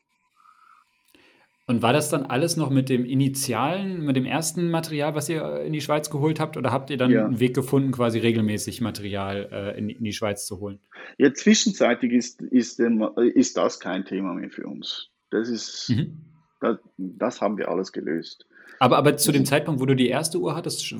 Und 1.66 1.80
war 1.80 1.94
das 1.94 2.10
dann 2.10 2.26
alles 2.26 2.58
noch 2.58 2.68
mit 2.68 2.90
dem 2.90 3.06
initialen, 3.06 4.04
mit 4.04 4.16
dem 4.16 4.26
ersten 4.26 4.70
Material, 4.70 5.14
was 5.14 5.30
ihr 5.30 5.62
in 5.62 5.72
die 5.72 5.80
Schweiz 5.80 6.10
geholt 6.10 6.38
habt? 6.38 6.58
Oder 6.58 6.72
habt 6.72 6.90
ihr 6.90 6.98
dann 6.98 7.10
ja. 7.10 7.24
einen 7.24 7.40
Weg 7.40 7.54
gefunden, 7.54 7.90
quasi 7.90 8.18
regelmäßig 8.18 8.82
Material 8.82 9.48
äh, 9.50 9.78
in, 9.78 9.88
in, 9.88 10.04
die 10.04 10.12
Schweiz 10.12 10.44
zu 10.44 10.60
holen? 10.60 10.78
Ja, 11.16 11.32
zwischenzeitig 11.32 12.12
ist, 12.12 12.42
ist, 12.42 12.80
ist 12.80 13.56
das 13.56 13.80
kein 13.80 14.04
Thema 14.04 14.34
mehr 14.34 14.50
für 14.50 14.66
uns. 14.66 15.08
Das 15.30 15.48
ist, 15.48 15.88
mhm. 15.88 16.20
das, 16.60 16.76
das 16.98 17.40
haben 17.40 17.56
wir 17.56 17.70
alles 17.70 17.92
gelöst. 17.92 18.46
Aber, 18.78 18.98
aber 18.98 19.16
zu 19.16 19.32
dem 19.32 19.46
Zeitpunkt, 19.46 19.80
wo 19.80 19.86
du 19.86 19.96
die 19.96 20.08
erste 20.08 20.38
Uhr 20.38 20.54
hattest, 20.54 20.94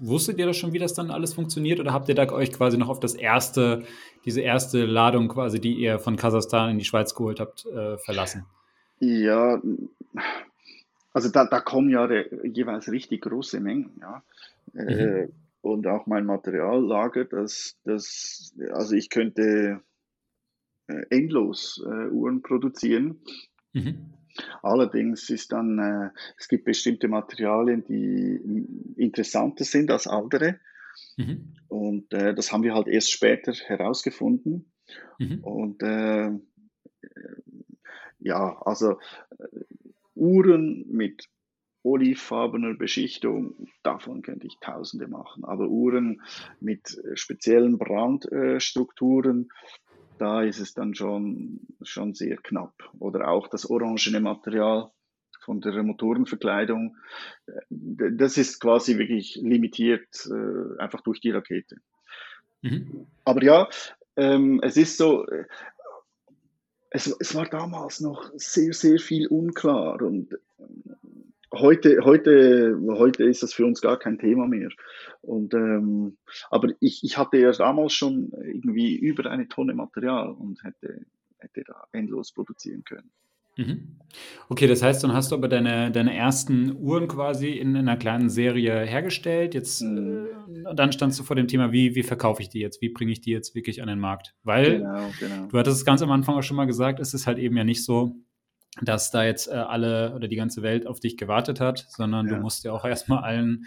wusstet 0.00 0.38
ihr 0.38 0.46
das 0.46 0.56
schon, 0.56 0.72
wie 0.72 0.78
das 0.78 0.94
dann 0.94 1.10
alles 1.10 1.34
funktioniert? 1.34 1.80
Oder 1.80 1.92
habt 1.92 2.08
ihr 2.08 2.14
da 2.14 2.30
euch 2.30 2.52
quasi 2.52 2.78
noch 2.78 2.88
auf 2.88 3.00
das 3.00 3.14
erste, 3.14 3.82
diese 4.24 4.40
erste 4.40 4.84
Ladung 4.84 5.26
quasi, 5.26 5.60
die 5.60 5.74
ihr 5.74 5.98
von 5.98 6.14
Kasachstan 6.14 6.70
in 6.70 6.78
die 6.78 6.84
Schweiz 6.84 7.16
geholt 7.16 7.40
habt, 7.40 7.66
äh, 7.66 7.98
verlassen? 7.98 8.44
Ja, 8.98 9.60
also 11.12 11.30
da, 11.30 11.46
da 11.46 11.60
kommen 11.60 11.90
ja 11.90 12.08
jeweils 12.44 12.90
richtig 12.90 13.22
große 13.22 13.60
Mengen, 13.60 13.92
ja. 14.00 14.22
Äh, 14.74 15.26
mhm. 15.26 15.32
und 15.62 15.86
auch 15.86 16.06
mein 16.06 16.26
Materiallager, 16.26 17.24
das, 17.24 17.76
das, 17.84 18.54
also 18.72 18.94
ich 18.94 19.10
könnte 19.10 19.80
äh, 20.88 21.06
endlos 21.10 21.82
äh, 21.86 22.08
Uhren 22.10 22.42
produzieren. 22.42 23.20
Mhm. 23.72 24.12
Allerdings 24.62 25.30
ist 25.30 25.52
dann, 25.52 25.78
äh, 25.78 26.10
es 26.38 26.48
gibt 26.48 26.64
bestimmte 26.64 27.08
Materialien, 27.08 27.84
die 27.84 28.66
interessanter 28.96 29.64
sind 29.64 29.90
als 29.90 30.06
andere. 30.06 30.60
Mhm. 31.16 31.54
Und 31.68 32.12
äh, 32.12 32.34
das 32.34 32.52
haben 32.52 32.62
wir 32.62 32.74
halt 32.74 32.88
erst 32.88 33.10
später 33.10 33.52
herausgefunden. 33.52 34.70
Mhm. 35.18 35.42
Und 35.42 35.82
äh, 35.82 36.30
ja, 38.26 38.60
also 38.62 38.98
äh, 39.38 39.46
Uhren 40.14 40.84
mit 40.88 41.28
olivfarbener 41.82 42.74
Beschichtung, 42.74 43.68
davon 43.84 44.22
könnte 44.22 44.48
ich 44.48 44.58
tausende 44.60 45.06
machen. 45.06 45.44
Aber 45.44 45.68
Uhren 45.68 46.22
mit 46.60 46.98
äh, 46.98 47.16
speziellen 47.16 47.78
Brandstrukturen, 47.78 49.48
da 50.18 50.42
ist 50.42 50.58
es 50.58 50.74
dann 50.74 50.94
schon, 50.94 51.60
schon 51.82 52.14
sehr 52.14 52.36
knapp. 52.38 52.74
Oder 52.98 53.28
auch 53.28 53.48
das 53.48 53.70
orangene 53.70 54.20
Material 54.20 54.90
von 55.44 55.60
der 55.60 55.80
Motorenverkleidung, 55.84 56.96
äh, 57.46 57.52
das 58.12 58.36
ist 58.36 58.58
quasi 58.58 58.98
wirklich 58.98 59.36
limitiert, 59.40 60.28
einfach 60.78 61.02
durch 61.02 61.20
die 61.20 61.30
Rakete. 61.30 61.76
Mhm. 62.62 63.06
Aber 63.24 63.44
ja, 63.44 63.68
ähm, 64.16 64.60
es 64.62 64.76
ist 64.76 64.96
so, 64.96 65.24
es, 66.96 67.14
es 67.20 67.34
war 67.34 67.46
damals 67.46 68.00
noch 68.00 68.32
sehr, 68.36 68.72
sehr 68.72 68.98
viel 68.98 69.26
unklar 69.26 70.00
und 70.00 70.32
ähm, 70.58 70.82
heute, 71.52 72.00
heute, 72.04 72.78
heute 72.86 73.24
ist 73.24 73.42
das 73.42 73.52
für 73.52 73.66
uns 73.66 73.82
gar 73.82 73.98
kein 73.98 74.18
Thema 74.18 74.46
mehr. 74.46 74.70
Und, 75.20 75.52
ähm, 75.54 76.16
aber 76.50 76.70
ich, 76.80 77.04
ich 77.04 77.18
hatte 77.18 77.36
ja 77.36 77.52
damals 77.52 77.92
schon 77.92 78.32
irgendwie 78.42 78.96
über 78.96 79.30
eine 79.30 79.46
Tonne 79.48 79.74
Material 79.74 80.30
und 80.30 80.64
hätte, 80.64 81.04
hätte 81.38 81.64
da 81.64 81.86
endlos 81.92 82.32
produzieren 82.32 82.82
können. 82.84 83.10
Mhm. 83.56 83.96
Okay, 84.48 84.66
das 84.66 84.82
heißt, 84.82 85.02
dann 85.04 85.12
hast 85.12 85.30
du 85.30 85.36
aber 85.36 85.48
deine, 85.48 85.90
deine 85.90 86.16
ersten 86.16 86.74
Uhren 86.76 87.08
quasi 87.08 87.50
in, 87.50 87.70
in 87.70 87.88
einer 87.88 87.96
kleinen 87.96 88.30
Serie 88.30 88.80
hergestellt. 88.80 89.54
Jetzt, 89.54 89.82
mhm. 89.82 90.26
äh, 90.64 90.74
dann 90.74 90.92
standst 90.92 91.18
du 91.18 91.24
vor 91.24 91.36
dem 91.36 91.48
Thema, 91.48 91.72
wie, 91.72 91.94
wie 91.94 92.02
verkaufe 92.02 92.42
ich 92.42 92.48
die 92.48 92.60
jetzt? 92.60 92.80
Wie 92.80 92.88
bringe 92.88 93.12
ich 93.12 93.20
die 93.20 93.30
jetzt 93.30 93.54
wirklich 93.54 93.82
an 93.82 93.88
den 93.88 93.98
Markt? 93.98 94.34
Weil 94.42 94.78
genau, 94.78 95.10
genau. 95.18 95.46
du 95.48 95.58
hattest 95.58 95.78
es 95.78 95.84
ganz 95.84 96.02
am 96.02 96.10
Anfang 96.10 96.36
auch 96.36 96.42
schon 96.42 96.56
mal 96.56 96.66
gesagt, 96.66 97.00
es 97.00 97.14
ist 97.14 97.26
halt 97.26 97.38
eben 97.38 97.56
ja 97.56 97.64
nicht 97.64 97.84
so, 97.84 98.16
dass 98.82 99.10
da 99.10 99.24
jetzt 99.24 99.48
äh, 99.48 99.54
alle 99.54 100.14
oder 100.14 100.28
die 100.28 100.36
ganze 100.36 100.62
Welt 100.62 100.86
auf 100.86 101.00
dich 101.00 101.16
gewartet 101.16 101.60
hat, 101.60 101.86
sondern 101.88 102.26
ja. 102.26 102.36
du 102.36 102.40
musst 102.40 102.64
ja 102.64 102.72
auch 102.72 102.84
erstmal 102.84 103.24
allen, 103.24 103.66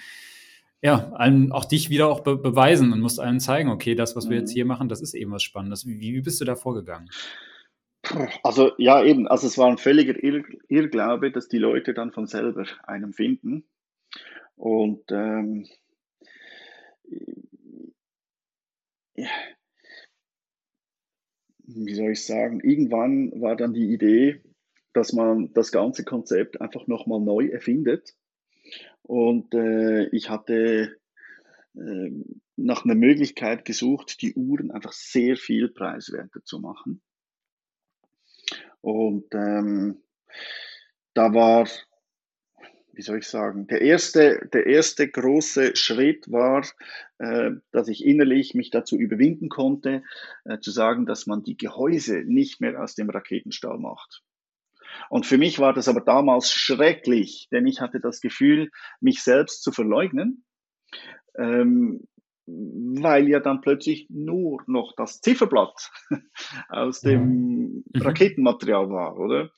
ja, 0.82 1.12
allen, 1.14 1.52
auch 1.52 1.66
dich 1.66 1.90
wieder 1.90 2.08
auch 2.08 2.22
be 2.22 2.38
beweisen 2.38 2.94
und 2.94 3.02
musst 3.02 3.20
allen 3.20 3.40
zeigen, 3.40 3.70
okay, 3.70 3.96
das, 3.96 4.16
was 4.16 4.26
mhm. 4.26 4.30
wir 4.30 4.38
jetzt 4.38 4.52
mhm. 4.52 4.56
hier 4.56 4.66
machen, 4.66 4.88
das 4.88 5.02
ist 5.02 5.14
eben 5.14 5.32
was 5.32 5.44
Spannendes. 5.44 5.86
Wie, 5.86 6.00
wie 6.00 6.22
bist 6.22 6.40
du 6.40 6.46
da 6.46 6.56
vorgegangen? 6.56 7.10
Also 8.43 8.72
ja, 8.78 9.03
eben, 9.03 9.28
also 9.28 9.47
es 9.47 9.57
war 9.57 9.68
ein 9.68 9.78
völliger 9.78 10.22
Irr 10.24 10.43
Irrglaube, 10.68 11.32
dass 11.32 11.47
die 11.47 11.57
Leute 11.57 11.93
dann 11.93 12.12
von 12.12 12.28
selber 12.28 12.66
einen 12.84 13.14
finden. 13.14 13.66
Und 14.55 15.12
ähm, 15.12 15.68
wie 21.68 21.93
soll 21.93 22.12
ich 22.12 22.26
sagen, 22.26 22.60
irgendwann 22.62 23.32
war 23.39 23.55
dann 23.55 23.74
die 23.74 23.93
Idee, 23.93 24.41
dass 24.93 25.14
man 25.14 25.53
das 25.53 25.72
ganze 25.72 26.03
Konzept 26.03 26.62
einfach 26.62 26.88
nochmal 26.88 27.20
neu 27.20 27.47
erfindet. 27.47 28.16
Und 29.03 29.53
äh, 29.53 30.07
ich 30.10 30.30
hatte 30.30 30.97
äh, 31.76 32.12
nach 32.55 32.86
einer 32.86 32.95
Möglichkeit 32.95 33.66
gesucht, 33.66 34.22
die 34.22 34.34
Uhren 34.34 34.72
einfach 34.72 34.91
sehr 34.91 35.38
viel 35.38 35.70
preiswerter 35.70 36.43
zu 36.43 36.60
machen. 36.60 37.01
Und 38.82 39.26
ähm, 39.34 40.02
da 41.14 41.34
war, 41.34 41.68
wie 42.94 43.02
soll 43.02 43.20
ich 43.20 43.28
sagen, 43.28 43.68
der 43.68 43.82
erste, 43.82 44.48
der 44.54 44.68
erste 44.68 45.10
große 45.10 45.76
Schritt 45.76 46.32
war, 46.32 46.66
äh, 47.18 47.52
dass 47.72 47.88
ich 47.88 48.06
innerlich 48.06 48.54
mich 48.54 48.70
dazu 48.70 48.98
überwinden 48.98 49.50
konnte, 49.50 50.04
äh, 50.46 50.60
zu 50.60 50.72
sagen, 50.72 51.06
dass 51.06 51.28
man 51.28 51.44
die 51.44 51.58
Gehäuse 51.58 52.24
nicht 52.26 52.62
mehr 52.62 52.82
aus 52.82 52.96
dem 52.96 53.10
Raketenstahl 53.10 53.78
macht. 53.78 54.22
Und 55.10 55.26
für 55.26 55.38
mich 55.38 55.60
war 55.60 55.74
das 55.74 55.88
aber 55.88 56.02
damals 56.02 56.52
schrecklich, 56.52 57.48
denn 57.52 57.68
ich 57.68 57.82
hatte 57.82 58.00
das 58.00 58.22
Gefühl, 58.22 58.70
mich 59.00 59.24
selbst 59.24 59.64
zu 59.64 59.72
verleugnen. 59.72 60.44
Ähm, 61.38 62.08
weil 63.02 63.28
ja 63.28 63.39
dann 63.39 63.62
plötzlich 63.62 64.08
nur 64.10 64.64
noch 64.68 64.93
das 64.95 65.22
Zifferblatt 65.22 65.91
aus 66.70 67.02
dem 67.02 67.24
mhm. 67.24 67.84
Raketenmaterial 67.95 68.89
war, 68.89 69.18
oder? 69.18 69.52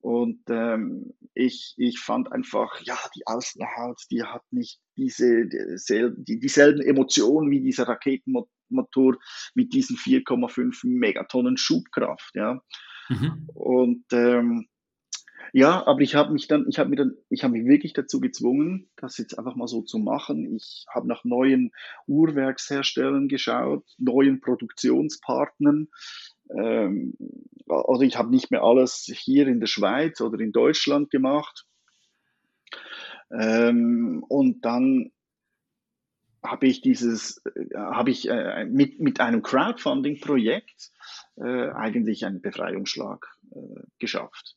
Und 0.00 0.40
ähm, 0.48 1.12
ich, 1.34 1.74
ich 1.76 1.98
fand 1.98 2.32
einfach, 2.32 2.80
ja, 2.82 2.96
die 3.14 3.26
Außenhaut, 3.26 4.00
die 4.10 4.22
hat 4.22 4.42
nicht 4.50 4.80
diese, 4.96 5.46
die, 5.46 6.40
dieselben 6.40 6.80
Emotionen 6.80 7.50
wie 7.50 7.60
dieser 7.60 7.86
Raketenmotor 7.86 9.18
mit 9.54 9.74
diesen 9.74 9.96
4,5 9.96 10.86
Megatonnen 10.86 11.58
Schubkraft, 11.58 12.34
ja. 12.34 12.62
Mhm. 13.10 13.46
Und 13.52 14.04
ähm, 14.12 14.68
ja, 15.52 15.86
aber 15.86 16.00
ich 16.00 16.14
habe 16.14 16.32
mich 16.32 16.46
dann, 16.48 16.66
ich 16.68 16.78
habe 16.78 16.90
mir 16.90 16.96
dann, 16.96 17.16
ich 17.28 17.42
habe 17.42 17.52
mich 17.52 17.66
wirklich 17.66 17.92
dazu 17.92 18.20
gezwungen, 18.20 18.88
das 18.96 19.18
jetzt 19.18 19.38
einfach 19.38 19.56
mal 19.56 19.66
so 19.66 19.82
zu 19.82 19.98
machen. 19.98 20.54
Ich 20.56 20.86
habe 20.88 21.08
nach 21.08 21.24
neuen 21.24 21.72
Uhrwerksherstellern 22.06 23.28
geschaut, 23.28 23.84
neuen 23.98 24.40
Produktionspartnern. 24.40 25.88
Ähm, 26.56 27.14
also 27.68 28.02
ich 28.02 28.16
habe 28.16 28.30
nicht 28.30 28.50
mehr 28.50 28.62
alles 28.62 29.10
hier 29.12 29.46
in 29.48 29.60
der 29.60 29.66
Schweiz 29.66 30.20
oder 30.20 30.38
in 30.40 30.52
Deutschland 30.52 31.10
gemacht. 31.10 31.66
Ähm, 33.32 34.24
und 34.28 34.64
dann 34.64 35.12
habe 36.42 36.66
ich 36.66 36.80
dieses, 36.80 37.42
äh, 37.44 37.76
habe 37.76 38.10
ich 38.10 38.28
äh, 38.28 38.64
mit, 38.64 38.98
mit 39.00 39.20
einem 39.20 39.42
Crowdfunding-Projekt 39.42 40.90
äh, 41.36 41.70
eigentlich 41.70 42.24
einen 42.24 42.40
Befreiungsschlag 42.40 43.26
äh, 43.52 43.82
geschafft. 43.98 44.56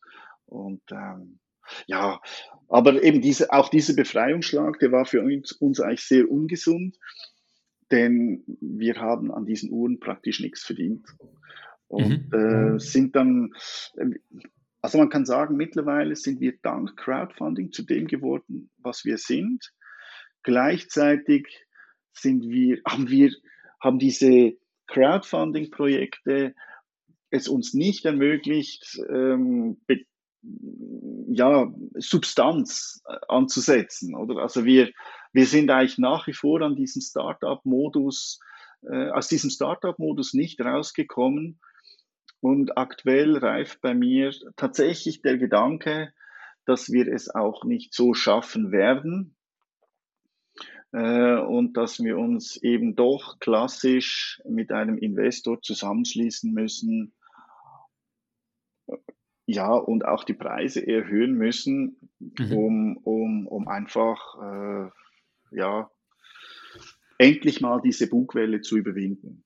Und 0.54 0.82
ähm, 0.92 1.40
ja, 1.88 2.22
aber 2.70 3.02
eben 3.04 3.22
diese, 3.22 3.52
auch 3.52 3.70
dieser 3.70 3.96
Befreiungsschlag, 3.96 4.80
der 4.80 4.92
war 4.92 5.06
für 5.06 5.22
uns, 5.22 5.52
uns 5.52 5.80
eigentlich 5.80 6.06
sehr 6.06 6.30
ungesund, 6.30 6.98
denn 7.92 8.44
wir 8.62 8.96
haben 8.96 9.34
an 9.34 9.46
diesen 9.46 9.72
Uhren 9.72 10.00
praktisch 10.00 10.40
nichts 10.40 10.64
verdient. 10.64 11.08
Und 11.88 12.32
mhm. 12.32 12.76
äh, 12.76 12.80
sind 12.80 13.16
dann, 13.16 13.52
also 14.82 14.98
man 14.98 15.10
kann 15.10 15.26
sagen, 15.26 15.58
mittlerweile 15.58 16.16
sind 16.16 16.40
wir 16.40 16.54
dank 16.62 16.96
Crowdfunding 16.98 17.72
zu 17.72 17.84
dem 17.84 18.08
geworden, 18.08 18.72
was 18.78 19.06
wir 19.06 19.18
sind. 19.18 19.74
Gleichzeitig 20.44 21.48
sind 22.12 22.48
wir, 22.50 22.82
haben 22.88 23.10
wir, 23.10 23.32
haben 23.80 24.00
diese 24.00 24.54
Crowdfunding-Projekte 24.88 26.54
es 27.30 27.48
uns 27.48 27.74
nicht 27.74 28.06
ermöglicht, 28.06 29.00
ähm, 29.10 29.82
ja, 31.28 31.74
Substanz 31.96 33.02
äh, 33.08 33.16
anzusetzen, 33.28 34.16
oder? 34.16 34.42
Also 34.42 34.66
wir, 34.66 34.92
wir 35.32 35.46
sind 35.46 35.70
eigentlich 35.70 35.98
nach 35.98 36.28
wie 36.28 36.34
vor 36.34 36.62
an 36.62 36.76
diesem 36.76 37.02
Startup-Modus, 37.02 38.40
äh, 38.84 39.10
aus 39.10 39.28
diesem 39.28 39.50
Startup-Modus 39.50 40.34
nicht 40.34 40.62
rausgekommen. 40.62 41.60
Und 42.40 42.78
aktuell 42.78 43.38
reift 43.38 43.80
bei 43.82 43.94
mir 43.94 44.34
tatsächlich 44.58 45.22
der 45.22 45.38
Gedanke, 45.38 46.14
dass 46.66 46.92
wir 46.92 47.08
es 47.08 47.34
auch 47.34 47.64
nicht 47.64 47.94
so 47.94 48.14
schaffen 48.14 48.72
werden 48.72 49.36
äh, 50.92 51.38
und 51.38 51.78
dass 51.78 52.04
wir 52.04 52.18
uns 52.18 52.58
eben 52.58 52.96
doch 52.96 53.40
klassisch 53.40 54.42
mit 54.48 54.72
einem 54.72 54.98
Investor 54.98 55.62
zusammenschließen 55.62 56.54
müssen, 56.54 57.14
ja, 59.46 59.74
und 59.74 60.06
auch 60.06 60.24
die 60.24 60.34
Preise 60.34 60.86
erhöhen 60.86 61.34
müssen, 61.34 61.98
mhm. 62.20 62.52
um, 62.54 62.98
um, 62.98 63.48
um 63.48 63.68
einfach, 63.68 64.36
äh, 64.42 64.90
ja, 65.52 65.90
endlich 67.18 67.62
mal 67.62 67.82
diese 67.82 68.08
Bugwelle 68.08 68.62
zu 68.62 68.78
überwinden. 68.78 69.44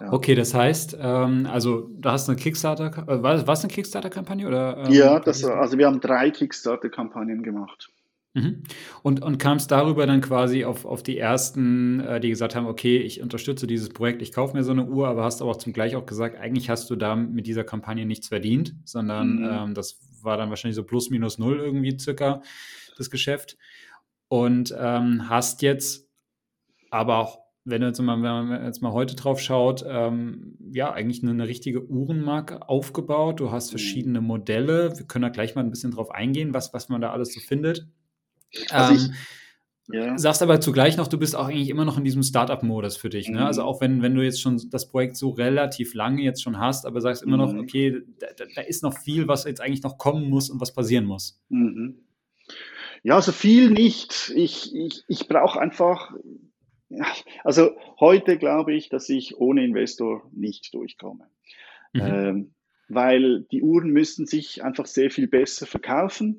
Ja. 0.00 0.12
Okay, 0.12 0.34
das 0.34 0.54
heißt, 0.54 0.96
ähm, 0.98 1.46
also 1.46 1.90
du 1.92 2.08
hast 2.08 2.28
eine 2.28 2.38
Kickstarter, 2.38 2.86
äh, 3.06 3.22
war, 3.22 3.46
war 3.46 3.54
es 3.54 3.62
eine 3.62 3.72
Kickstarter-Kampagne 3.72 4.46
oder? 4.46 4.78
Ähm, 4.78 4.92
ja, 4.92 5.20
das, 5.20 5.44
also 5.44 5.76
wir 5.76 5.86
haben 5.86 6.00
drei 6.00 6.30
Kickstarter-Kampagnen 6.30 7.42
gemacht. 7.42 7.92
Mhm. 8.32 8.62
Und, 9.02 9.22
und 9.22 9.38
kam 9.38 9.56
es 9.56 9.66
darüber 9.66 10.06
dann 10.06 10.20
quasi 10.20 10.64
auf, 10.64 10.84
auf 10.84 11.02
die 11.02 11.18
ersten, 11.18 12.00
äh, 12.00 12.20
die 12.20 12.28
gesagt 12.28 12.54
haben, 12.54 12.66
okay, 12.66 12.98
ich 12.98 13.20
unterstütze 13.20 13.66
dieses 13.66 13.88
Projekt, 13.88 14.22
ich 14.22 14.32
kaufe 14.32 14.56
mir 14.56 14.62
so 14.62 14.70
eine 14.70 14.86
Uhr, 14.86 15.08
aber 15.08 15.24
hast 15.24 15.42
aber 15.42 15.50
auch 15.50 15.56
zum 15.56 15.72
Gleich 15.72 15.96
auch 15.96 16.06
gesagt, 16.06 16.38
eigentlich 16.38 16.70
hast 16.70 16.88
du 16.90 16.96
da 16.96 17.16
mit 17.16 17.46
dieser 17.48 17.64
Kampagne 17.64 18.06
nichts 18.06 18.28
verdient, 18.28 18.74
sondern 18.84 19.36
mhm. 19.36 19.48
ähm, 19.50 19.74
das 19.74 19.98
war 20.22 20.36
dann 20.36 20.50
wahrscheinlich 20.50 20.76
so 20.76 20.84
plus 20.84 21.10
minus 21.10 21.38
null 21.38 21.58
irgendwie 21.58 21.98
circa 21.98 22.42
das 22.96 23.10
Geschäft. 23.10 23.56
Und 24.28 24.72
ähm, 24.78 25.28
hast 25.28 25.62
jetzt 25.62 26.08
aber 26.90 27.18
auch, 27.18 27.40
wenn, 27.64 27.80
du 27.80 27.88
jetzt 27.88 28.00
mal, 28.00 28.16
wenn 28.22 28.48
man 28.48 28.64
jetzt 28.64 28.80
mal 28.80 28.92
heute 28.92 29.16
drauf 29.16 29.40
schaut, 29.40 29.84
ähm, 29.86 30.56
ja, 30.70 30.92
eigentlich 30.92 31.22
eine, 31.22 31.32
eine, 31.32 31.48
richtige 31.48 31.84
Uhrenmarke 31.88 32.68
aufgebaut. 32.68 33.40
Du 33.40 33.50
hast 33.50 33.68
mhm. 33.68 33.70
verschiedene 33.70 34.20
Modelle. 34.20 34.96
Wir 34.96 35.06
können 35.06 35.22
da 35.22 35.28
gleich 35.30 35.56
mal 35.56 35.64
ein 35.64 35.70
bisschen 35.70 35.90
drauf 35.90 36.12
eingehen, 36.12 36.54
was, 36.54 36.72
was 36.72 36.88
man 36.88 37.00
da 37.00 37.10
alles 37.10 37.34
so 37.34 37.40
findet. 37.40 37.88
Also 38.70 38.94
ich, 38.94 39.04
ähm, 39.08 39.14
ja. 39.92 40.18
Sagst 40.18 40.42
aber 40.42 40.60
zugleich 40.60 40.96
noch, 40.96 41.08
du 41.08 41.18
bist 41.18 41.34
auch 41.34 41.48
eigentlich 41.48 41.68
immer 41.68 41.84
noch 41.84 41.98
in 41.98 42.04
diesem 42.04 42.22
Startup-Modus 42.22 42.96
für 42.96 43.08
dich. 43.08 43.28
Ne? 43.28 43.44
Also 43.44 43.62
mhm. 43.62 43.68
auch 43.68 43.80
wenn, 43.80 44.02
wenn 44.02 44.14
du 44.14 44.22
jetzt 44.22 44.40
schon 44.40 44.60
das 44.70 44.88
Projekt 44.88 45.16
so 45.16 45.30
relativ 45.30 45.94
lange 45.94 46.22
jetzt 46.22 46.42
schon 46.42 46.58
hast, 46.58 46.86
aber 46.86 47.00
sagst 47.00 47.22
immer 47.22 47.36
mhm. 47.36 47.56
noch, 47.56 47.62
okay, 47.62 48.02
da, 48.18 48.26
da, 48.54 48.62
ist 48.62 48.82
noch 48.82 48.96
viel, 48.96 49.26
was 49.26 49.44
jetzt 49.44 49.60
eigentlich 49.60 49.82
noch 49.82 49.98
kommen 49.98 50.28
muss 50.28 50.50
und 50.50 50.60
was 50.60 50.72
passieren 50.72 51.04
muss. 51.06 51.40
Mhm. 51.48 51.98
Ja, 53.02 53.16
also 53.16 53.32
viel 53.32 53.70
nicht. 53.70 54.32
Ich, 54.36 54.74
ich, 54.74 55.02
ich 55.08 55.26
brauche 55.26 55.58
einfach, 55.58 56.12
also 57.42 57.76
heute 57.98 58.36
glaube 58.36 58.74
ich, 58.74 58.90
dass 58.90 59.08
ich 59.08 59.38
ohne 59.38 59.64
Investor 59.64 60.22
nicht 60.32 60.72
durchkomme. 60.74 61.26
Mhm. 61.92 62.00
Ähm, 62.00 62.50
weil 62.88 63.42
die 63.50 63.62
Uhren 63.62 63.90
müssen 63.90 64.26
sich 64.26 64.62
einfach 64.62 64.86
sehr 64.86 65.10
viel 65.10 65.28
besser 65.28 65.66
verkaufen. 65.66 66.38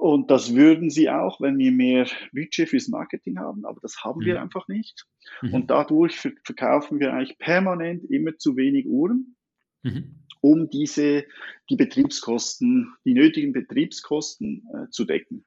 Und 0.00 0.30
das 0.30 0.54
würden 0.54 0.88
sie 0.88 1.10
auch, 1.10 1.42
wenn 1.42 1.58
wir 1.58 1.72
mehr 1.72 2.06
Budget 2.32 2.70
fürs 2.70 2.88
Marketing 2.88 3.38
haben, 3.38 3.66
aber 3.66 3.80
das 3.82 4.02
haben 4.02 4.20
mhm. 4.20 4.24
wir 4.24 4.40
einfach 4.40 4.66
nicht. 4.66 5.04
Mhm. 5.42 5.52
Und 5.52 5.70
dadurch 5.70 6.16
verkaufen 6.42 7.00
wir 7.00 7.12
eigentlich 7.12 7.36
permanent 7.36 8.04
immer 8.10 8.38
zu 8.38 8.56
wenig 8.56 8.86
Uhren, 8.86 9.36
mhm. 9.82 10.24
um 10.40 10.70
diese, 10.70 11.26
die 11.68 11.76
Betriebskosten, 11.76 12.94
die 13.04 13.12
nötigen 13.12 13.52
Betriebskosten 13.52 14.66
äh, 14.72 14.88
zu 14.88 15.04
decken. 15.04 15.44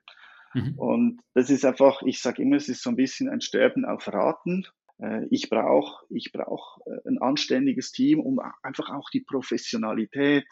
Mhm. 0.53 0.73
Und 0.77 1.21
das 1.33 1.49
ist 1.49 1.65
einfach, 1.65 2.03
ich 2.03 2.21
sage 2.21 2.43
immer, 2.43 2.57
es 2.57 2.69
ist 2.69 2.83
so 2.83 2.91
ein 2.91 2.95
bisschen 2.95 3.29
ein 3.29 3.41
Sterben 3.41 3.85
auf 3.85 4.07
Raten. 4.07 4.67
Äh, 4.99 5.25
ich 5.29 5.49
brauche 5.49 6.05
ich 6.09 6.31
brauch 6.31 6.79
äh, 6.85 7.07
ein 7.07 7.19
anständiges 7.19 7.91
Team, 7.91 8.19
um 8.19 8.39
einfach 8.61 8.89
auch 8.89 9.09
die 9.09 9.21
Professionalität 9.21 10.47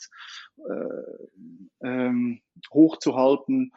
äh, 0.57 1.87
ähm, 1.87 2.41
hochzuhalten 2.73 3.71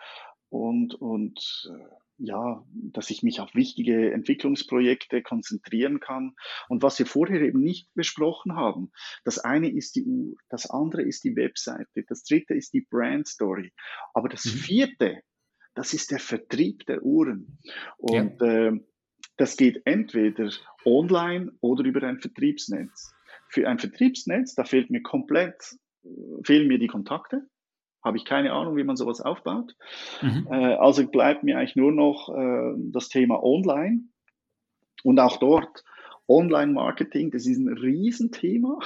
und, 0.49 0.95
und 0.95 1.69
äh, 1.71 1.95
ja, 2.19 2.65
dass 2.73 3.11
ich 3.11 3.23
mich 3.23 3.41
auf 3.41 3.55
wichtige 3.55 4.13
Entwicklungsprojekte 4.13 5.23
konzentrieren 5.23 5.99
kann. 6.01 6.37
Und 6.69 6.83
was 6.83 6.99
wir 6.99 7.07
vorher 7.07 7.41
eben 7.41 7.61
nicht 7.61 7.93
besprochen 7.95 8.55
haben, 8.55 8.93
das 9.25 9.39
eine 9.39 9.71
ist 9.71 9.97
die 9.97 10.05
Uhr, 10.05 10.37
das 10.49 10.71
andere 10.71 11.03
ist 11.03 11.25
die 11.25 11.35
Webseite, 11.35 12.05
das 12.07 12.23
dritte 12.23 12.55
ist 12.55 12.73
die 12.73 12.87
Brand 12.89 13.27
Story. 13.27 13.73
Aber 14.13 14.29
das 14.29 14.45
mhm. 14.45 14.51
vierte, 14.51 15.21
das 15.75 15.93
ist 15.93 16.13
der 16.13 16.21
Vertrieb 16.21 16.87
der 16.87 17.03
Uhren. 17.03 17.59
Und 17.97 18.41
ja. 18.41 18.69
äh, 18.69 18.81
das 19.37 19.57
geht 19.57 19.83
entweder 19.85 20.51
online 20.85 21.53
oder 21.61 21.85
über 21.85 22.03
ein 22.07 22.21
Vertriebsnetz. 22.21 23.15
Für 23.49 23.69
ein 23.69 23.79
Vertriebsnetz, 23.79 24.55
da 24.55 24.65
fehlt 24.65 24.91
mir 24.91 25.03
komplett, 25.03 25.77
fehlen 26.43 26.69
mir 26.69 26.79
die 26.79 26.87
Kontakte. 26.87 27.47
Habe 28.03 28.19
ich 28.19 28.25
keine 28.25 28.53
Ahnung, 28.53 28.77
wie 28.77 28.85
man 28.85 28.97
sowas 28.97 29.21
aufbaut. 29.21 29.75
Mhm. 30.21 30.47
Äh, 30.51 30.75
also 30.75 31.07
bleibt 31.07 31.43
mir 31.43 31.59
eigentlich 31.59 31.77
nur 31.77 31.91
noch 31.91 32.29
äh, 32.29 32.75
das 32.77 33.09
Thema 33.09 33.43
Online. 33.43 34.01
Und 35.03 35.19
auch 35.21 35.39
dort, 35.39 35.85
Online-Marketing, 36.29 37.31
das 37.31 37.47
ist 37.47 37.59
ein 37.59 37.69
Riesenthema. 37.69 38.79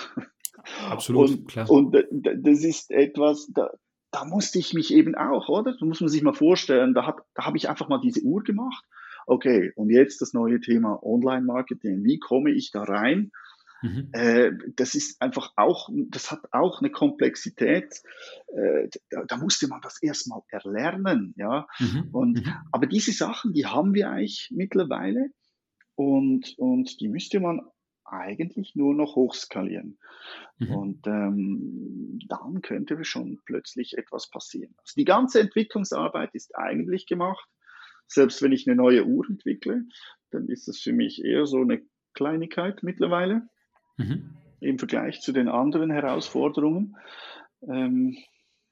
Absolut, 0.89 1.31
und, 1.31 1.49
klar. 1.49 1.71
Und 1.71 1.97
das 2.11 2.65
ist 2.65 2.91
etwas, 2.91 3.49
da, 3.53 3.71
da 4.11 4.25
musste 4.25 4.59
ich 4.59 4.75
mich 4.75 4.93
eben 4.95 5.15
auch, 5.15 5.49
oder? 5.49 5.77
Da 5.79 5.85
muss 5.85 6.01
man 6.01 6.09
sich 6.09 6.23
mal 6.23 6.33
vorstellen, 6.33 6.95
da, 6.95 7.17
da 7.35 7.45
habe 7.45 7.57
ich 7.57 7.69
einfach 7.69 7.89
mal 7.89 8.01
diese 8.01 8.23
Uhr 8.23 8.43
gemacht 8.43 8.85
okay, 9.29 9.73
und 9.77 9.91
jetzt 9.91 10.21
das 10.21 10.33
neue 10.33 10.61
Thema 10.61 11.03
Online-Marketing. 11.03 12.05
Wie 12.05 12.19
komme 12.19 12.51
ich 12.51 12.71
da 12.71 12.83
rein? 12.83 13.31
Mhm. 13.83 14.09
Äh, 14.13 14.53
das 14.75 14.95
ist 14.95 15.23
einfach 15.23 15.53
auch, 15.57 15.89
das 16.09 16.33
hat 16.33 16.41
auch 16.51 16.81
eine 16.81 16.91
Komplexität. 16.91 18.03
Äh, 18.49 18.89
da, 19.11 19.25
da, 19.25 19.37
musste 19.37 19.69
man 19.69 19.81
das 19.81 20.03
erstmal 20.03 20.41
erlernen, 20.49 21.35
ja. 21.37 21.69
Mhm. 21.79 22.09
Und, 22.11 22.45
mhm. 22.45 22.53
aber 22.73 22.87
diese 22.87 23.13
Sachen, 23.13 23.53
die 23.53 23.67
haben 23.67 23.95
wir 23.95 24.11
eigentlich 24.11 24.49
mittlerweile 24.51 25.29
und, 25.95 26.55
und 26.59 27.01
die 27.01 27.09
müsste 27.09 27.39
man 27.39 27.61
eigentlich 28.05 28.75
nur 28.75 28.95
noch 28.95 29.15
hochskalieren. 29.15 29.99
Mhm. 30.59 30.75
Und 30.75 31.07
ähm, 31.07 32.19
dann 32.27 32.63
könnte 32.63 33.05
schon 33.05 33.39
plötzlich 33.45 33.97
etwas 33.97 34.31
passieren. 34.31 34.75
Also 34.79 34.95
die 34.97 35.05
ganze 35.05 35.41
Entwicklungsarbeit 35.41 36.35
ist 36.35 36.57
eigentlich 36.57 37.07
gemacht 37.07 37.47
selbst 38.09 38.43
wenn 38.43 38.53
ich 38.53 38.67
eine 38.67 38.77
neue 38.77 39.05
Uhr 39.05 39.29
entwickle, 39.29 39.85
dann 40.31 40.49
ist 40.49 40.67
das 40.67 40.79
für 40.79 40.93
mich 40.93 41.25
eher 41.25 41.47
so 41.47 41.61
eine 41.61 41.83
Kleinigkeit 42.15 42.83
mittlerweile 42.83 43.49
mhm. 43.97 44.37
im 44.61 44.79
Vergleich 44.79 45.21
zu 45.21 45.33
den 45.33 45.49
anderen 45.49 45.91
Herausforderungen. 45.91 46.97
Ähm, 47.63 48.17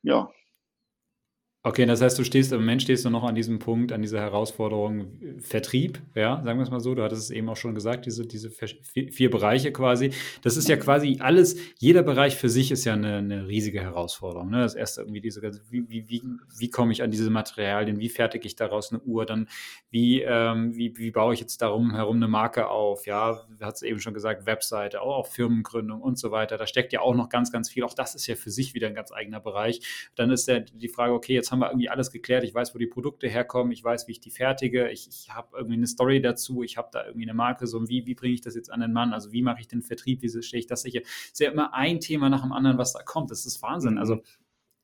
ja, 0.03 0.31
Okay, 1.67 1.85
das 1.85 2.01
heißt, 2.01 2.17
du 2.17 2.23
stehst 2.23 2.53
im 2.53 2.61
Moment 2.61 2.83
stehst 2.83 3.05
du 3.05 3.11
noch 3.11 3.25
an 3.25 3.35
diesem 3.35 3.59
Punkt, 3.59 3.91
an 3.91 4.01
dieser 4.01 4.21
Herausforderung 4.21 5.19
Vertrieb, 5.41 6.01
ja, 6.15 6.41
sagen 6.45 6.61
wir 6.61 6.63
es 6.63 6.71
mal 6.71 6.79
so. 6.79 6.95
Du 6.95 7.03
hattest 7.03 7.23
es 7.23 7.31
eben 7.31 7.49
auch 7.49 7.57
schon 7.57 7.75
gesagt, 7.75 8.07
diese, 8.07 8.25
diese 8.25 8.53
vier, 8.53 9.31
Bereiche 9.31 9.73
quasi. 9.73 10.13
Das 10.43 10.57
ist 10.57 10.69
ja 10.69 10.77
quasi 10.77 11.17
alles, 11.19 11.57
jeder 11.81 12.05
Bereich 12.05 12.37
für 12.37 12.49
sich 12.49 12.71
ist 12.71 12.85
ja 12.85 12.93
eine, 12.93 13.17
eine 13.17 13.49
riesige 13.49 13.81
Herausforderung. 13.81 14.49
Ne? 14.51 14.61
Das 14.61 14.77
erste 14.77 15.01
irgendwie 15.01 15.21
diese, 15.21 15.43
wie, 15.69 15.89
wie, 15.89 16.09
wie, 16.09 16.23
wie 16.57 16.71
komme 16.71 16.93
ich 16.93 17.03
an 17.03 17.11
diese 17.11 17.31
Materialien, 17.31 17.99
wie 17.99 18.11
fertige 18.11 18.47
ich 18.47 18.55
daraus 18.55 18.93
eine 18.93 19.01
Uhr, 19.01 19.27
dann 19.27 19.49
wie, 19.91 20.23
ähm, 20.23 20.73
wie, 20.77 20.97
wie 20.97 21.11
baue 21.11 21.35
ich 21.35 21.41
jetzt 21.41 21.61
darum 21.63 21.97
herum 21.97 22.15
eine 22.15 22.29
Marke 22.29 22.69
auf, 22.69 23.07
ja, 23.07 23.45
hat 23.61 23.75
es 23.75 23.83
eben 23.83 23.99
schon 23.99 24.15
gesagt, 24.15 24.47
Webseite, 24.47 25.03
auch, 25.03 25.17
auch 25.17 25.27
Firmengründung 25.27 26.01
und 26.01 26.17
so 26.17 26.31
weiter. 26.31 26.59
Da 26.59 26.69
steckt 26.69 26.93
ja 26.93 27.01
auch 27.01 27.17
noch 27.17 27.29
ganz, 27.29 27.51
ganz 27.51 27.69
viel. 27.69 27.83
Auch 27.83 27.95
das 27.95 28.15
ist 28.15 28.29
ja 28.29 28.37
für 28.37 28.53
sich 28.53 28.73
wieder 28.75 28.87
ein 28.87 28.95
ganz 28.95 29.11
eigener 29.11 29.41
Bereich. 29.41 29.81
Dann 30.15 30.31
ist 30.31 30.47
ja 30.47 30.61
die 30.61 30.89
Frage, 30.89 31.13
okay, 31.13 31.35
jetzt 31.35 31.51
haben 31.51 31.56
haben 31.57 31.63
wir 31.63 31.71
irgendwie 31.71 31.89
alles 31.89 32.11
geklärt. 32.11 32.45
Ich 32.45 32.55
weiß, 32.55 32.75
wo 32.75 32.79
die 32.79 32.87
Produkte 32.87 33.29
herkommen, 33.29 33.73
ich 33.73 33.83
weiß, 33.83 34.07
wie 34.09 34.13
ich 34.13 34.21
die 34.21 34.31
fertige, 34.31 34.91
ich, 34.91 35.09
ich 35.09 35.35
habe 35.35 35.57
irgendwie 35.57 35.77
eine 35.77 35.87
Story 35.87 36.21
dazu, 36.21 36.63
ich 36.63 36.77
habe 36.77 36.89
da 36.93 37.07
irgendwie 37.07 37.27
eine 37.27 37.35
Marke, 37.35 37.67
so 37.67 37.89
wie, 37.89 38.07
wie 38.07 38.15
bringe 38.15 38.35
ich 38.35 38.43
das 38.43 38.55
jetzt 38.55 38.71
an 38.71 38.81
den 38.81 38.93
Mann, 38.93 39.13
also 39.13 39.33
wie 39.33 39.43
mache 39.43 39.61
ich 39.61 39.69
den 39.69 39.83
Vertrieb, 39.83 40.23
wie 40.23 40.43
stehe 40.43 40.61
ich 40.61 40.67
das 40.67 40.83
sicher. 40.83 41.01
Es 41.03 41.33
ist 41.33 41.41
ja 41.41 41.51
immer 41.51 41.75
ein 41.75 42.01
Thema 42.01 42.29
nach 42.29 42.43
dem 42.43 42.53
anderen, 42.53 42.79
was 42.79 42.93
da 42.93 43.03
kommt. 43.03 43.31
Das 43.31 43.47
ist 43.47 43.63
Wahnsinn. 43.63 43.95
Mhm. 43.95 43.99
Also 43.99 44.23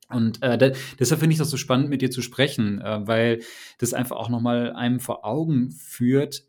und 0.08 0.42
äh, 0.42 0.58
da, 0.58 0.72
deshalb 0.98 1.20
finde 1.20 1.32
ich 1.32 1.38
das 1.38 1.50
so 1.50 1.56
spannend, 1.56 1.88
mit 1.88 2.02
dir 2.02 2.10
zu 2.10 2.22
sprechen, 2.22 2.80
äh, 2.80 3.06
weil 3.06 3.40
das 3.78 3.94
einfach 3.94 4.16
auch 4.16 4.28
nochmal 4.28 4.72
einem 4.72 5.00
vor 5.00 5.24
Augen 5.24 5.70
führt, 5.70 6.44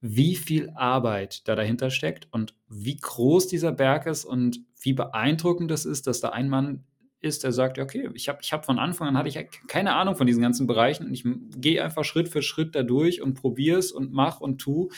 wie 0.00 0.36
viel 0.36 0.70
Arbeit 0.70 1.46
da 1.48 1.56
dahinter 1.56 1.90
steckt 1.90 2.28
und 2.32 2.54
wie 2.68 2.96
groß 2.96 3.48
dieser 3.48 3.72
Berg 3.72 4.06
ist 4.06 4.24
und 4.24 4.60
wie 4.80 4.92
beeindruckend 4.92 5.70
das 5.70 5.84
ist, 5.84 6.06
dass 6.06 6.20
da 6.20 6.30
ein 6.30 6.48
Mann 6.48 6.84
ist, 7.20 7.44
der 7.44 7.52
sagt, 7.52 7.78
okay, 7.78 8.08
ich 8.14 8.28
habe 8.28 8.38
ich 8.42 8.52
hab 8.52 8.64
von 8.64 8.78
Anfang 8.78 9.08
an 9.08 9.16
hatte 9.16 9.28
ich 9.28 9.38
keine 9.66 9.94
Ahnung 9.94 10.14
von 10.14 10.26
diesen 10.26 10.42
ganzen 10.42 10.66
Bereichen 10.66 11.06
und 11.06 11.14
ich 11.14 11.24
gehe 11.56 11.82
einfach 11.82 12.04
Schritt 12.04 12.28
für 12.28 12.42
Schritt 12.42 12.74
da 12.74 12.82
durch 12.82 13.22
und 13.22 13.34
probiere 13.34 13.78
es 13.78 13.90
und 13.90 14.12
mach 14.12 14.40
und 14.40 14.58
tu 14.58 14.90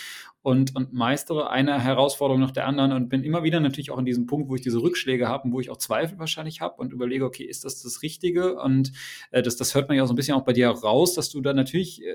und, 0.42 0.74
und 0.74 0.92
meistere 0.92 1.50
eine 1.50 1.80
Herausforderung 1.80 2.40
nach 2.40 2.50
der 2.50 2.66
anderen 2.66 2.92
und 2.92 3.08
bin 3.08 3.22
immer 3.22 3.42
wieder 3.42 3.60
natürlich 3.60 3.90
auch 3.90 3.98
in 3.98 4.06
diesem 4.06 4.26
Punkt, 4.26 4.48
wo 4.48 4.54
ich 4.54 4.62
diese 4.62 4.80
Rückschläge 4.80 5.28
habe 5.28 5.44
und 5.44 5.52
wo 5.52 5.60
ich 5.60 5.68
auch 5.68 5.76
Zweifel 5.76 6.18
wahrscheinlich 6.18 6.60
habe 6.62 6.76
und 6.80 6.92
überlege, 6.92 7.26
okay, 7.26 7.44
ist 7.44 7.64
das 7.64 7.82
das 7.82 8.02
Richtige? 8.02 8.56
Und 8.56 8.92
äh, 9.32 9.42
das, 9.42 9.56
das 9.56 9.74
hört 9.74 9.88
man 9.88 9.96
ja 9.96 10.02
auch 10.02 10.06
so 10.06 10.14
ein 10.14 10.16
bisschen 10.16 10.34
auch 10.34 10.44
bei 10.44 10.54
dir 10.54 10.68
raus, 10.70 11.14
dass 11.14 11.28
du 11.28 11.42
da 11.42 11.52
natürlich 11.52 12.02
äh, 12.02 12.14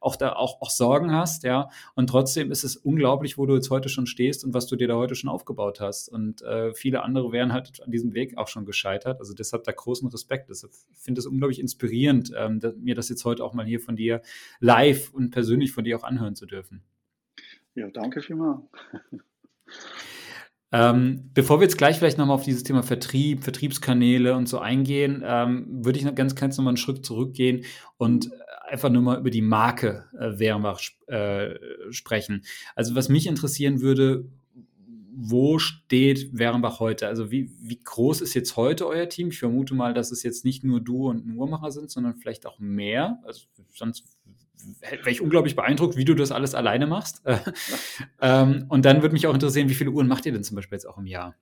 auch 0.00 0.14
da 0.16 0.34
auch, 0.34 0.60
auch 0.60 0.70
Sorgen 0.70 1.12
hast, 1.12 1.42
ja. 1.42 1.68
Und 1.94 2.08
trotzdem 2.08 2.50
ist 2.50 2.62
es 2.62 2.76
unglaublich, 2.76 3.38
wo 3.38 3.46
du 3.46 3.54
jetzt 3.54 3.70
heute 3.70 3.88
schon 3.88 4.06
stehst 4.06 4.44
und 4.44 4.54
was 4.54 4.66
du 4.66 4.76
dir 4.76 4.86
da 4.86 4.94
heute 4.94 5.14
schon 5.14 5.30
aufgebaut 5.30 5.80
hast. 5.80 6.08
Und 6.08 6.42
äh, 6.42 6.72
viele 6.74 7.02
andere 7.02 7.32
wären 7.32 7.52
halt 7.52 7.82
an 7.82 7.90
diesem 7.90 8.14
Weg 8.14 8.38
auch 8.38 8.48
schon 8.48 8.64
gescheitert. 8.64 9.18
Also 9.18 9.34
deshalb 9.34 9.64
da 9.64 9.72
großen 9.72 10.08
Respekt. 10.08 10.50
Deshalb 10.50 10.72
finde 10.94 11.18
ich 11.18 11.26
es 11.26 11.30
unglaublich 11.30 11.60
inspirierend, 11.60 12.32
ähm, 12.36 12.60
mir 12.78 12.94
das 12.94 13.08
jetzt 13.08 13.24
heute 13.24 13.44
auch 13.44 13.52
mal 13.52 13.66
hier 13.66 13.80
von 13.80 13.96
dir 13.96 14.22
live 14.60 15.12
und 15.12 15.30
persönlich 15.30 15.72
von 15.72 15.84
dir 15.84 15.96
auch 15.96 16.04
anhören 16.04 16.36
zu 16.36 16.46
dürfen. 16.46 16.82
Ja, 17.74 17.88
danke 17.90 18.22
vielmals. 18.22 18.60
Ähm, 20.74 21.30
bevor 21.34 21.60
wir 21.60 21.64
jetzt 21.64 21.76
gleich 21.76 21.98
vielleicht 21.98 22.16
nochmal 22.16 22.36
auf 22.36 22.44
dieses 22.44 22.62
Thema 22.62 22.82
Vertrieb, 22.82 23.44
Vertriebskanäle 23.44 24.34
und 24.34 24.48
so 24.48 24.58
eingehen, 24.58 25.22
ähm, 25.24 25.84
würde 25.84 25.98
ich 25.98 26.04
noch 26.04 26.14
ganz 26.14 26.34
kurz 26.34 26.56
nochmal 26.56 26.70
einen 26.70 26.78
Schritt 26.78 27.04
zurückgehen 27.04 27.64
und 27.98 28.30
einfach 28.66 28.88
nur 28.88 29.02
mal 29.02 29.18
über 29.18 29.28
die 29.28 29.42
Marke 29.42 30.06
äh, 30.18 30.38
Wehrenbach 30.38 30.80
äh, 31.08 31.54
sprechen. 31.90 32.44
Also 32.74 32.94
was 32.94 33.10
mich 33.10 33.26
interessieren 33.26 33.82
würde, 33.82 34.24
wo 35.14 35.58
steht 35.58 36.36
Wehrenbach 36.36 36.80
heute? 36.80 37.06
Also 37.06 37.30
wie, 37.30 37.50
wie 37.60 37.78
groß 37.78 38.22
ist 38.22 38.32
jetzt 38.32 38.56
heute 38.56 38.86
euer 38.86 39.10
Team? 39.10 39.28
Ich 39.28 39.38
vermute 39.38 39.74
mal, 39.74 39.92
dass 39.92 40.10
es 40.10 40.22
jetzt 40.22 40.46
nicht 40.46 40.64
nur 40.64 40.80
du 40.80 41.10
und 41.10 41.26
ein 41.26 41.36
Uhrmacher 41.36 41.70
sind, 41.70 41.90
sondern 41.90 42.16
vielleicht 42.16 42.46
auch 42.46 42.58
mehr. 42.58 43.18
Also 43.24 43.44
sonst 43.74 44.04
wäre 44.80 45.10
ich 45.10 45.20
unglaublich 45.20 45.56
beeindruckt, 45.56 45.96
wie 45.96 46.04
du 46.04 46.14
das 46.14 46.32
alles 46.32 46.54
alleine 46.54 46.86
machst. 46.86 47.22
ähm, 48.20 48.66
und 48.68 48.84
dann 48.84 49.02
würde 49.02 49.12
mich 49.12 49.26
auch 49.26 49.34
interessieren, 49.34 49.68
wie 49.68 49.74
viele 49.74 49.90
Uhren 49.90 50.08
macht 50.08 50.26
ihr 50.26 50.32
denn 50.32 50.44
zum 50.44 50.56
Beispiel 50.56 50.76
jetzt 50.76 50.86
auch 50.86 50.98
im 50.98 51.06
Jahr? 51.06 51.34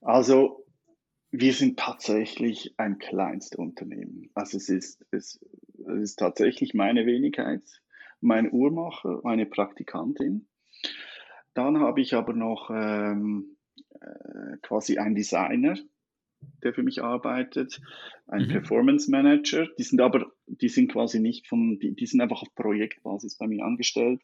Also 0.00 0.64
wir 1.30 1.52
sind 1.52 1.78
tatsächlich 1.78 2.74
ein 2.78 2.98
Kleinstunternehmen. 2.98 4.30
Also 4.34 4.56
es 4.56 4.68
ist, 4.68 5.04
es, 5.10 5.40
es 5.78 6.02
ist 6.02 6.18
tatsächlich 6.18 6.74
meine 6.74 7.06
Wenigkeit, 7.06 7.62
mein 8.20 8.50
Uhrmacher, 8.50 9.20
meine 9.22 9.46
Praktikantin. 9.46 10.46
Dann 11.54 11.80
habe 11.80 12.00
ich 12.00 12.14
aber 12.14 12.32
noch 12.32 12.70
ähm, 12.72 13.56
äh, 14.00 14.56
quasi 14.62 14.98
einen 14.98 15.14
Designer, 15.14 15.76
der 16.62 16.72
für 16.72 16.82
mich 16.82 17.02
arbeitet, 17.02 17.80
ein 18.26 18.44
mhm. 18.44 18.48
Performance 18.48 19.10
Manager. 19.10 19.66
Die 19.78 19.82
sind 19.82 20.00
aber, 20.00 20.32
die 20.48 20.68
sind 20.68 20.92
quasi 20.92 21.20
nicht 21.20 21.46
von, 21.46 21.78
die, 21.78 21.94
die 21.94 22.06
sind 22.06 22.20
einfach 22.20 22.42
auf 22.42 22.54
Projektbasis 22.54 23.36
bei 23.36 23.46
mir 23.46 23.64
angestellt 23.64 24.22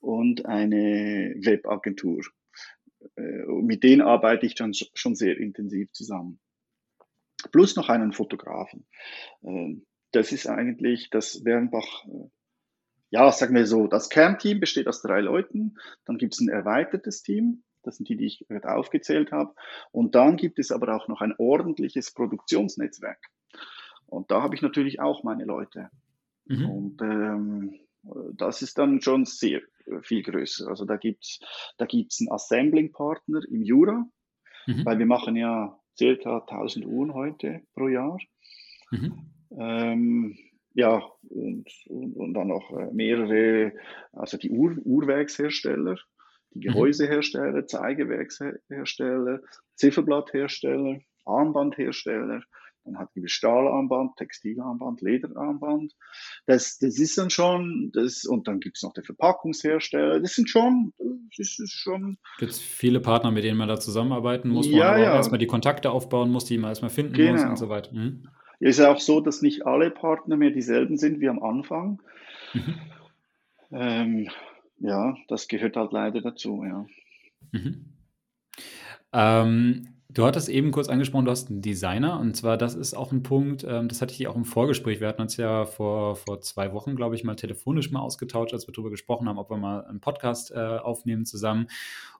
und 0.00 0.46
eine 0.46 1.34
Webagentur. 1.38 2.22
Äh, 3.16 3.46
mit 3.46 3.82
denen 3.82 4.02
arbeite 4.02 4.46
ich 4.46 4.54
dann 4.54 4.72
schon 4.74 5.14
sehr 5.14 5.38
intensiv 5.38 5.92
zusammen. 5.92 6.40
Plus 7.52 7.76
noch 7.76 7.88
einen 7.88 8.12
Fotografen. 8.12 8.86
Äh, 9.42 9.76
das 10.12 10.32
ist 10.32 10.46
eigentlich 10.46 11.10
das 11.10 11.44
Wernbach, 11.44 12.06
äh, 12.06 12.28
ja, 13.10 13.30
sagen 13.32 13.54
wir 13.54 13.66
so, 13.66 13.86
das 13.86 14.08
Kernteam 14.08 14.60
besteht 14.60 14.88
aus 14.88 15.02
drei 15.02 15.20
Leuten. 15.20 15.76
Dann 16.04 16.18
gibt 16.18 16.34
es 16.34 16.40
ein 16.40 16.48
erweitertes 16.48 17.22
Team, 17.22 17.64
das 17.82 17.96
sind 17.96 18.08
die, 18.08 18.16
die 18.16 18.26
ich 18.26 18.44
gerade 18.48 18.74
aufgezählt 18.74 19.30
habe. 19.30 19.54
Und 19.92 20.14
dann 20.14 20.36
gibt 20.36 20.58
es 20.58 20.72
aber 20.72 20.96
auch 20.96 21.08
noch 21.08 21.20
ein 21.20 21.34
ordentliches 21.38 22.12
Produktionsnetzwerk. 22.12 23.20
Und 24.06 24.30
da 24.30 24.42
habe 24.42 24.54
ich 24.54 24.62
natürlich 24.62 25.00
auch 25.00 25.24
meine 25.24 25.44
Leute. 25.44 25.90
Mhm. 26.46 26.70
Und 26.70 27.02
ähm, 27.02 27.80
das 28.36 28.62
ist 28.62 28.78
dann 28.78 29.00
schon 29.00 29.24
sehr 29.24 29.60
äh, 29.86 30.00
viel 30.02 30.22
größer. 30.22 30.68
Also 30.68 30.84
da 30.84 30.96
gibt 30.96 31.24
es 31.24 31.40
da 31.78 31.86
gibt's 31.86 32.20
einen 32.20 32.32
Assembling-Partner 32.32 33.40
im 33.50 33.62
Jura, 33.62 34.04
mhm. 34.66 34.84
weil 34.84 34.98
wir 34.98 35.06
machen 35.06 35.36
ja 35.36 35.78
circa 35.96 36.38
1000 36.38 36.86
Uhren 36.86 37.14
heute 37.14 37.62
pro 37.74 37.88
Jahr. 37.88 38.18
Mhm. 38.90 39.30
Ähm, 39.58 40.38
ja, 40.74 41.02
und, 41.28 41.68
und, 41.86 42.16
und, 42.16 42.34
dann 42.34 42.48
noch 42.48 42.70
äh, 42.72 42.90
mehrere, 42.92 43.72
also 44.12 44.36
die 44.36 44.50
Uhr, 44.50 44.76
Uhrwerkshersteller, 44.84 45.96
die 46.50 46.58
mhm. 46.58 46.72
Gehäusehersteller, 46.72 47.66
Zeigewerkshersteller, 47.66 49.40
Zifferblatthersteller, 49.76 50.98
Armbandhersteller, 51.24 52.42
dann 52.84 52.98
hat 52.98 53.10
die 53.14 53.26
Stahlarmband, 53.26 54.16
Textilarmband, 54.16 55.00
Lederarmband. 55.00 55.94
Das, 56.46 56.78
das 56.78 56.98
ist 56.98 57.16
dann 57.16 57.30
schon, 57.30 57.90
das, 57.94 58.24
und 58.24 58.46
dann 58.46 58.60
gibt 58.60 58.76
es 58.76 58.82
noch 58.82 58.92
den 58.92 59.04
Verpackungshersteller. 59.04 60.20
Das 60.20 60.34
sind 60.34 60.50
schon, 60.50 60.92
das 61.36 61.58
ist 61.58 61.72
schon. 61.72 62.18
Gibt 62.38 62.52
es 62.52 62.60
viele 62.60 63.00
Partner, 63.00 63.30
mit 63.30 63.44
denen 63.44 63.56
man 63.56 63.68
da 63.68 63.80
zusammenarbeiten 63.80 64.50
muss, 64.50 64.70
wo 64.70 64.76
ja, 64.76 64.92
man 64.92 65.00
ja. 65.00 65.14
erstmal 65.14 65.38
die 65.38 65.46
Kontakte 65.46 65.90
aufbauen 65.90 66.30
muss, 66.30 66.44
die 66.44 66.58
man 66.58 66.70
erstmal 66.70 66.90
finden 66.90 67.14
genau. 67.14 67.32
muss 67.32 67.44
und 67.44 67.56
so 67.56 67.68
weiter. 67.68 67.92
Mhm. 67.92 68.28
Es 68.60 68.78
ist 68.78 68.84
auch 68.84 69.00
so, 69.00 69.20
dass 69.20 69.42
nicht 69.42 69.66
alle 69.66 69.90
Partner 69.90 70.36
mehr 70.36 70.50
dieselben 70.50 70.96
sind 70.96 71.20
wie 71.20 71.28
am 71.28 71.42
Anfang. 71.42 72.00
Mhm. 72.52 72.74
Ähm, 73.72 74.28
ja, 74.78 75.16
das 75.28 75.48
gehört 75.48 75.76
halt 75.76 75.92
leider 75.92 76.20
dazu, 76.20 76.62
ja. 76.64 76.86
Mhm. 77.52 77.94
Ähm, 79.12 79.93
du 80.14 80.24
hattest 80.24 80.48
eben 80.48 80.70
kurz 80.70 80.88
angesprochen, 80.88 81.24
du 81.24 81.30
hast 81.30 81.50
einen 81.50 81.60
Designer 81.60 82.18
und 82.20 82.36
zwar, 82.36 82.56
das 82.56 82.74
ist 82.74 82.94
auch 82.94 83.12
ein 83.12 83.22
Punkt, 83.22 83.64
ähm, 83.68 83.88
das 83.88 84.00
hatte 84.00 84.14
ich 84.14 84.26
auch 84.26 84.36
im 84.36 84.44
Vorgespräch. 84.44 85.00
Wir 85.00 85.08
hatten 85.08 85.22
uns 85.22 85.36
ja 85.36 85.66
vor, 85.66 86.16
vor 86.16 86.40
zwei 86.40 86.72
Wochen, 86.72 86.96
glaube 86.96 87.14
ich, 87.14 87.24
mal 87.24 87.34
telefonisch 87.34 87.90
mal 87.90 88.00
ausgetauscht, 88.00 88.54
als 88.54 88.66
wir 88.66 88.72
darüber 88.72 88.90
gesprochen 88.90 89.28
haben, 89.28 89.38
ob 89.38 89.50
wir 89.50 89.56
mal 89.56 89.84
einen 89.84 90.00
Podcast 90.00 90.52
äh, 90.52 90.58
aufnehmen 90.58 91.26
zusammen. 91.26 91.68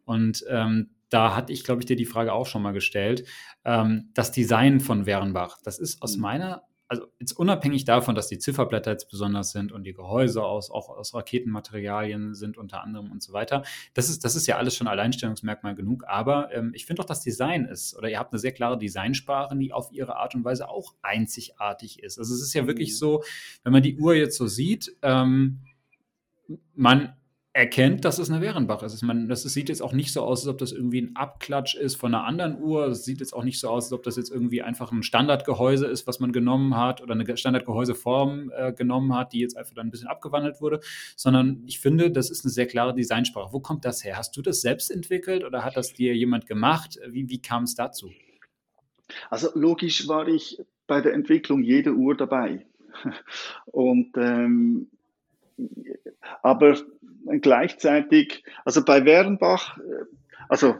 Und 0.05 0.45
ähm, 0.49 0.91
da 1.09 1.37
hatte 1.37 1.53
ich, 1.53 1.65
glaube 1.65 1.81
ich, 1.81 1.87
dir 1.87 1.97
die 1.97 2.05
Frage 2.05 2.33
auch 2.33 2.47
schon 2.47 2.63
mal 2.63 2.73
gestellt. 2.73 3.27
Ähm, 3.65 4.11
das 4.15 4.33
Design 4.33 4.81
von 4.81 5.07
Wernbach, 5.07 5.59
das 5.63 5.79
ist 5.79 6.03
aus 6.03 6.17
mhm. 6.17 6.23
meiner 6.23 6.63
also 6.95 7.09
jetzt 7.19 7.33
unabhängig 7.33 7.85
davon, 7.85 8.15
dass 8.15 8.29
die 8.29 8.39
Zifferblätter 8.39 8.93
jetzt 8.93 9.11
besonders 9.11 9.51
sind 9.53 9.73
und 9.73 9.85
die 9.85 9.93
Gehäuse 9.93 10.43
aus, 10.45 10.71
auch 10.71 10.89
aus 10.89 11.15
Raketenmaterialien 11.15 12.35
sind 12.35 12.57
unter 12.57 12.83
anderem 12.83 13.11
und 13.11 13.23
so 13.23 13.33
weiter, 13.33 13.65
das 13.95 14.09
ist, 14.09 14.25
das 14.25 14.37
ist 14.37 14.47
ja 14.47 14.57
alles 14.57 14.77
schon 14.77 14.87
Alleinstellungsmerkmal 14.87 15.75
genug. 15.75 16.05
Aber 16.07 16.53
ähm, 16.53 16.73
ich 16.75 16.87
finde 16.87 17.03
auch, 17.03 17.07
das 17.07 17.21
Design 17.21 17.65
ist, 17.65 17.97
oder 17.97 18.09
ihr 18.09 18.19
habt 18.19 18.33
eine 18.33 18.39
sehr 18.39 18.53
klare 18.53 18.79
Designsprache, 18.79 19.57
die 19.57 19.73
auf 19.73 19.91
ihre 19.93 20.17
Art 20.17 20.35
und 20.35 20.45
Weise 20.45 20.69
auch 20.69 20.95
einzigartig 21.03 22.03
ist. 22.03 22.19
Also 22.19 22.35
es 22.35 22.43
ist 22.43 22.55
ja 22.55 22.67
wirklich 22.67 22.91
mhm. 22.91 22.97
so, 22.97 23.25
wenn 23.65 23.73
man 23.73 23.83
die 23.83 23.99
Uhr 23.99 24.15
jetzt 24.15 24.37
so 24.37 24.47
sieht, 24.47 24.97
ähm, 25.03 25.61
man 26.75 27.17
erkennt, 27.55 28.05
dass 28.05 28.19
es 28.19 28.31
eine 28.31 28.41
Werenbach 28.41 28.83
ist. 28.83 29.01
Man, 29.03 29.29
das 29.29 29.45
sieht 29.45 29.69
jetzt 29.69 29.81
auch 29.81 29.93
nicht 29.93 30.13
so 30.13 30.23
aus, 30.23 30.41
als 30.41 30.49
ob 30.49 30.59
das 30.59 30.73
irgendwie 30.73 31.01
ein 31.01 31.15
Abklatsch 31.15 31.77
ist 31.77 31.95
von 31.95 32.13
einer 32.13 32.25
anderen 32.25 32.61
Uhr. 32.61 32.89
Es 32.89 33.05
sieht 33.05 33.21
jetzt 33.21 33.33
auch 33.33 33.45
nicht 33.45 33.61
so 33.61 33.69
aus, 33.69 33.85
als 33.85 33.93
ob 33.93 34.03
das 34.03 34.17
jetzt 34.17 34.33
irgendwie 34.33 34.61
einfach 34.63 34.91
ein 34.91 35.05
Standardgehäuse 35.05 35.87
ist, 35.87 36.09
was 36.09 36.19
man 36.19 36.33
genommen 36.33 36.77
hat 36.77 37.01
oder 37.01 37.15
eine 37.15 37.37
Standardgehäuseform 37.37 38.51
äh, 38.55 38.73
genommen 38.73 39.15
hat, 39.15 39.33
die 39.33 39.39
jetzt 39.39 39.57
einfach 39.57 39.73
dann 39.73 39.87
ein 39.87 39.91
bisschen 39.93 40.09
abgewandelt 40.09 40.61
wurde, 40.61 40.81
sondern 41.15 41.63
ich 41.65 41.79
finde, 41.79 42.11
das 42.11 42.29
ist 42.29 42.45
eine 42.45 42.51
sehr 42.51 42.67
klare 42.67 42.93
Designsprache. 42.93 43.53
Wo 43.53 43.61
kommt 43.61 43.85
das 43.85 44.05
her? 44.05 44.19
Hast 44.19 44.37
du 44.37 44.43
das 44.43 44.61
selbst 44.61 44.91
entwickelt 44.91 45.45
oder 45.45 45.65
hat 45.65 45.77
das 45.77 45.93
dir 45.93 46.13
jemand 46.17 46.47
gemacht? 46.47 46.99
Wie, 47.09 47.31
wie 47.31 47.41
kam 47.41 47.63
es 47.63 47.77
dazu? 47.77 48.11
Also 49.31 49.51
logisch 49.55 50.09
war 50.09 50.27
ich 50.27 50.59
bei 50.89 51.01
der 51.01 51.15
Entwicklung 51.15 51.63
jeder 51.63 51.93
Uhr 51.93 52.17
dabei. 52.17 52.67
Und 53.67 54.17
ähm, 54.17 54.89
aber 56.43 56.77
gleichzeitig, 57.41 58.45
also 58.65 58.85
bei 58.85 59.05
Wernbach, 59.05 59.79
äh, 59.79 60.05
also 60.49 60.77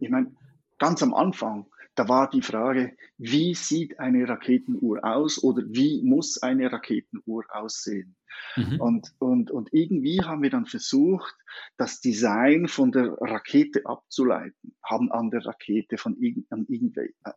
ich 0.00 0.10
meine, 0.10 0.34
ganz 0.78 1.02
am 1.02 1.14
Anfang, 1.14 1.66
da 1.94 2.08
war 2.08 2.30
die 2.30 2.42
Frage, 2.42 2.96
wie 3.18 3.54
sieht 3.54 4.00
eine 4.00 4.26
Raketenuhr 4.26 5.04
aus 5.04 5.42
oder 5.42 5.62
wie 5.66 6.02
muss 6.02 6.42
eine 6.42 6.72
Raketenuhr 6.72 7.44
aussehen? 7.50 8.16
Mhm. 8.56 8.80
Und, 8.80 9.12
und, 9.18 9.50
und 9.50 9.68
irgendwie 9.72 10.22
haben 10.22 10.42
wir 10.42 10.48
dann 10.48 10.64
versucht, 10.64 11.34
das 11.76 12.00
Design 12.00 12.66
von 12.66 12.92
der 12.92 13.12
Rakete 13.20 13.82
abzuleiten, 13.84 14.74
haben 14.82 15.12
an 15.12 15.30
der 15.30 15.44
Rakete 15.44 15.98
von 15.98 16.16
irgend, 16.16 16.50
an 16.50 16.64
irgendwelche, 16.68 17.14
äh, 17.24 17.32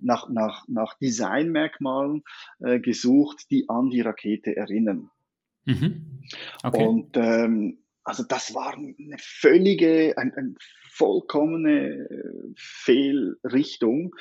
nach, 0.00 0.28
nach, 0.28 0.66
nach 0.66 0.98
Designmerkmalen 0.98 2.24
äh, 2.58 2.80
gesucht, 2.80 3.50
die 3.50 3.68
an 3.68 3.90
die 3.90 4.00
Rakete 4.00 4.56
erinnern. 4.56 5.10
Mhm. 5.64 6.22
Okay. 6.62 6.86
Und 6.86 7.16
ähm, 7.16 7.78
also 8.04 8.24
das 8.24 8.54
war 8.54 8.74
eine 8.74 9.16
völlige, 9.18 10.14
eine, 10.16 10.36
eine 10.36 10.54
vollkommene 10.90 12.08
äh, 12.08 12.52
Fehlrichtung. 12.56 14.14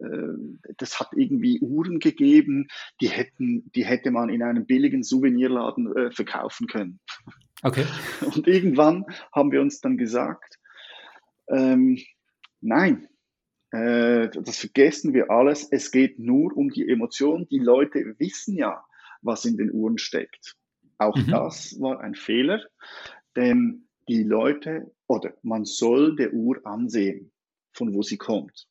Ähm, 0.00 0.60
das 0.76 1.00
hat 1.00 1.10
irgendwie 1.16 1.60
Uhren 1.60 1.98
gegeben, 2.00 2.68
die 3.00 3.08
hätten, 3.08 3.70
die 3.74 3.84
hätte 3.84 4.10
man 4.10 4.28
in 4.28 4.42
einem 4.42 4.66
billigen 4.66 5.02
Souvenirladen 5.02 5.96
äh, 5.96 6.10
verkaufen 6.10 6.66
können. 6.66 7.00
Okay. 7.62 7.86
Und 8.34 8.46
irgendwann 8.46 9.06
haben 9.32 9.52
wir 9.52 9.60
uns 9.60 9.80
dann 9.80 9.96
gesagt, 9.96 10.58
ähm, 11.48 11.98
nein, 12.60 13.08
äh, 13.70 14.28
das 14.28 14.58
vergessen 14.58 15.14
wir 15.14 15.30
alles. 15.30 15.68
Es 15.70 15.90
geht 15.90 16.18
nur 16.18 16.56
um 16.56 16.70
die 16.70 16.88
Emotion. 16.88 17.48
Die 17.48 17.58
Leute 17.58 18.14
wissen 18.18 18.56
ja, 18.56 18.84
was 19.22 19.44
in 19.44 19.56
den 19.56 19.72
Uhren 19.72 19.98
steckt. 19.98 20.56
Auch 20.98 21.16
mhm. 21.16 21.30
das 21.30 21.80
war 21.80 22.00
ein 22.00 22.14
Fehler, 22.14 22.60
denn 23.36 23.88
die 24.08 24.22
Leute 24.22 24.92
oder 25.06 25.34
man 25.42 25.64
soll 25.64 26.16
der 26.16 26.32
Uhr 26.32 26.60
ansehen, 26.64 27.32
von 27.72 27.94
wo 27.94 28.02
sie 28.02 28.18
kommt. 28.18 28.68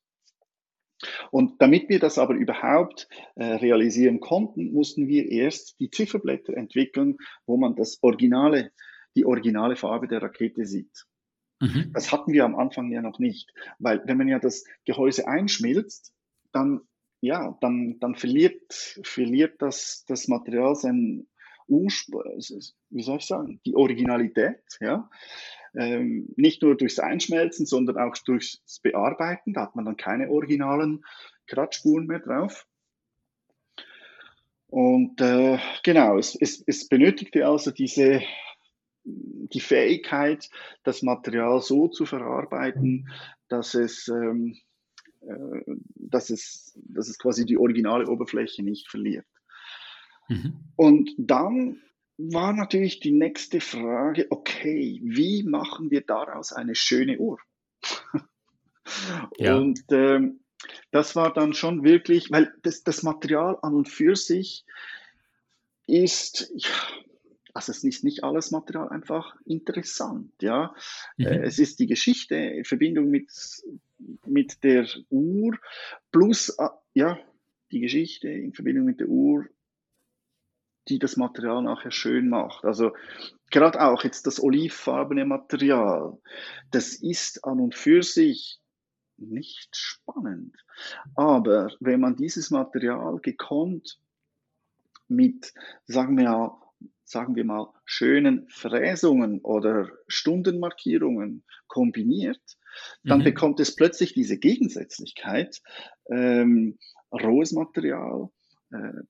Und 1.31 1.61
damit 1.61 1.89
wir 1.89 1.99
das 1.99 2.17
aber 2.17 2.33
überhaupt 2.33 3.09
äh, 3.35 3.43
realisieren 3.43 4.19
konnten, 4.19 4.71
mussten 4.71 5.07
wir 5.07 5.29
erst 5.29 5.79
die 5.79 5.89
Zifferblätter 5.89 6.55
entwickeln, 6.55 7.17
wo 7.45 7.57
man 7.57 7.75
das 7.75 8.01
originale, 8.01 8.71
die 9.15 9.25
originale 9.25 9.75
Farbe 9.75 10.07
der 10.07 10.21
Rakete 10.21 10.65
sieht. 10.65 11.05
Mhm. 11.59 11.91
Das 11.93 12.11
hatten 12.11 12.31
wir 12.31 12.45
am 12.45 12.55
Anfang 12.55 12.91
ja 12.91 13.01
noch 13.01 13.19
nicht, 13.19 13.51
weil 13.79 14.01
wenn 14.05 14.17
man 14.17 14.27
ja 14.27 14.39
das 14.39 14.63
Gehäuse 14.85 15.27
einschmilzt, 15.27 16.13
dann 16.51 16.81
ja, 17.23 17.57
dann, 17.61 17.99
dann 18.01 18.15
verliert, 18.15 18.99
verliert 19.03 19.61
das, 19.61 20.03
das 20.09 20.27
Material 20.27 20.75
sein 20.75 21.25
wie 21.67 23.03
soll 23.03 23.17
ich 23.17 23.25
sagen, 23.25 23.59
die 23.65 23.75
Originalität, 23.75 24.61
ja. 24.79 25.09
Ähm, 25.75 26.27
nicht 26.35 26.61
nur 26.61 26.77
durchs 26.77 26.99
Einschmelzen, 26.99 27.65
sondern 27.65 27.97
auch 27.97 28.15
durchs 28.25 28.61
Bearbeiten. 28.83 29.53
Da 29.53 29.61
hat 29.61 29.75
man 29.75 29.85
dann 29.85 29.97
keine 29.97 30.29
originalen 30.29 31.03
Kratzspuren 31.47 32.05
mehr 32.05 32.19
drauf. 32.19 32.67
Und 34.67 35.21
äh, 35.21 35.59
genau, 35.83 36.17
es, 36.17 36.35
es, 36.35 36.63
es 36.65 36.87
benötigte 36.87 37.45
also 37.45 37.69
diese, 37.69 38.21
die 39.03 39.59
Fähigkeit, 39.59 40.49
das 40.83 41.03
Material 41.03 41.61
so 41.61 41.87
zu 41.87 42.05
verarbeiten, 42.05 43.07
dass 43.49 43.75
es, 43.75 44.07
ähm, 44.07 44.57
äh, 45.21 45.75
dass 45.95 46.31
es, 46.31 46.73
dass 46.75 47.07
es 47.07 47.19
quasi 47.19 47.45
die 47.45 47.57
originale 47.57 48.07
Oberfläche 48.07 48.63
nicht 48.63 48.89
verliert. 48.89 49.27
Mhm. 50.29 50.53
Und 50.75 51.11
dann 51.17 51.81
war 52.17 52.53
natürlich 52.53 52.99
die 52.99 53.11
nächste 53.11 53.59
Frage, 53.59 54.27
okay, 54.29 55.01
wie 55.03 55.43
machen 55.43 55.91
wir 55.91 56.01
daraus 56.01 56.53
eine 56.53 56.75
schöne 56.75 57.17
Uhr? 57.17 57.39
ja. 59.37 59.57
Und 59.57 59.81
ähm, 59.91 60.39
das 60.91 61.15
war 61.15 61.33
dann 61.33 61.53
schon 61.53 61.83
wirklich, 61.83 62.31
weil 62.31 62.53
das, 62.61 62.83
das 62.83 63.03
Material 63.03 63.57
an 63.61 63.73
und 63.73 63.89
für 63.89 64.15
sich 64.15 64.65
ist, 65.87 66.51
ja, 66.55 66.69
also 67.53 67.71
es 67.71 67.83
ist 67.83 68.03
nicht 68.03 68.23
alles 68.23 68.51
Material 68.51 68.89
einfach 68.89 69.35
interessant, 69.45 70.31
ja. 70.41 70.73
Mhm. 71.17 71.25
Äh, 71.25 71.39
es 71.43 71.59
ist 71.59 71.79
die 71.79 71.87
Geschichte 71.87 72.35
in 72.35 72.65
Verbindung 72.65 73.09
mit, 73.09 73.31
mit 74.25 74.63
der 74.63 74.87
Uhr 75.09 75.57
plus, 76.11 76.49
äh, 76.57 76.69
ja, 76.93 77.19
die 77.71 77.81
Geschichte 77.81 78.29
in 78.29 78.53
Verbindung 78.53 78.85
mit 78.85 78.99
der 78.99 79.07
Uhr 79.07 79.47
die 80.87 80.99
das 80.99 81.17
Material 81.17 81.63
nachher 81.63 81.91
schön 81.91 82.29
macht. 82.29 82.65
Also 82.65 82.91
gerade 83.51 83.81
auch 83.81 84.03
jetzt 84.03 84.27
das 84.27 84.41
olivfarbene 84.41 85.25
Material, 85.25 86.17
das 86.71 86.93
ist 86.95 87.45
an 87.45 87.59
und 87.59 87.75
für 87.75 88.03
sich 88.03 88.59
nicht 89.17 89.75
spannend. 89.75 90.57
Aber 91.15 91.71
wenn 91.79 91.99
man 91.99 92.15
dieses 92.15 92.51
Material 92.51 93.19
gekonnt 93.21 93.99
mit, 95.07 95.53
sagen 95.85 96.17
wir, 96.17 96.57
sagen 97.03 97.35
wir 97.35 97.45
mal, 97.45 97.71
schönen 97.85 98.47
Fräsungen 98.49 99.39
oder 99.41 99.89
Stundenmarkierungen 100.07 101.43
kombiniert, 101.67 102.41
dann 103.03 103.19
mhm. 103.19 103.25
bekommt 103.25 103.59
es 103.59 103.75
plötzlich 103.75 104.13
diese 104.13 104.37
Gegensätzlichkeit. 104.37 105.61
Ähm, 106.09 106.79
rohes 107.11 107.51
Material, 107.51 108.29
äh, 108.71 109.03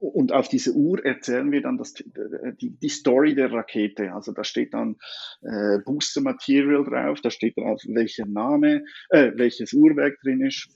und 0.00 0.32
auf 0.32 0.48
diese 0.48 0.72
Uhr 0.74 1.04
erzählen 1.04 1.50
wir 1.50 1.60
dann 1.60 1.76
das, 1.76 1.92
die, 1.94 2.70
die 2.70 2.88
Story 2.88 3.34
der 3.34 3.52
Rakete. 3.52 4.12
Also 4.12 4.32
da 4.32 4.44
steht 4.44 4.72
dann 4.72 4.96
äh, 5.42 5.78
Booster 5.84 6.20
Material 6.20 6.84
drauf, 6.84 7.20
da 7.20 7.30
steht 7.30 7.56
drauf, 7.56 7.82
welcher 7.84 8.24
Name, 8.24 8.84
äh, 9.10 9.32
welches 9.34 9.72
Uhrwerk 9.72 10.20
drin 10.20 10.44
ist. 10.46 10.68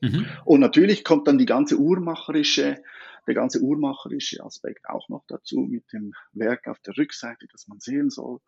Mhm. 0.00 0.26
Und 0.44 0.60
natürlich 0.60 1.02
kommt 1.02 1.26
dann 1.26 1.38
die 1.38 1.46
ganze 1.46 1.76
uhrmacherische, 1.76 2.80
der 3.26 3.34
ganze 3.34 3.60
uhrmacherische 3.60 4.44
Aspekt 4.44 4.88
auch 4.88 5.08
noch 5.08 5.24
dazu 5.26 5.66
mit 5.68 5.92
dem 5.92 6.14
Werk 6.32 6.68
auf 6.68 6.78
der 6.80 6.96
Rückseite, 6.96 7.46
das 7.50 7.66
man 7.66 7.80
sehen 7.80 8.10
soll 8.10 8.38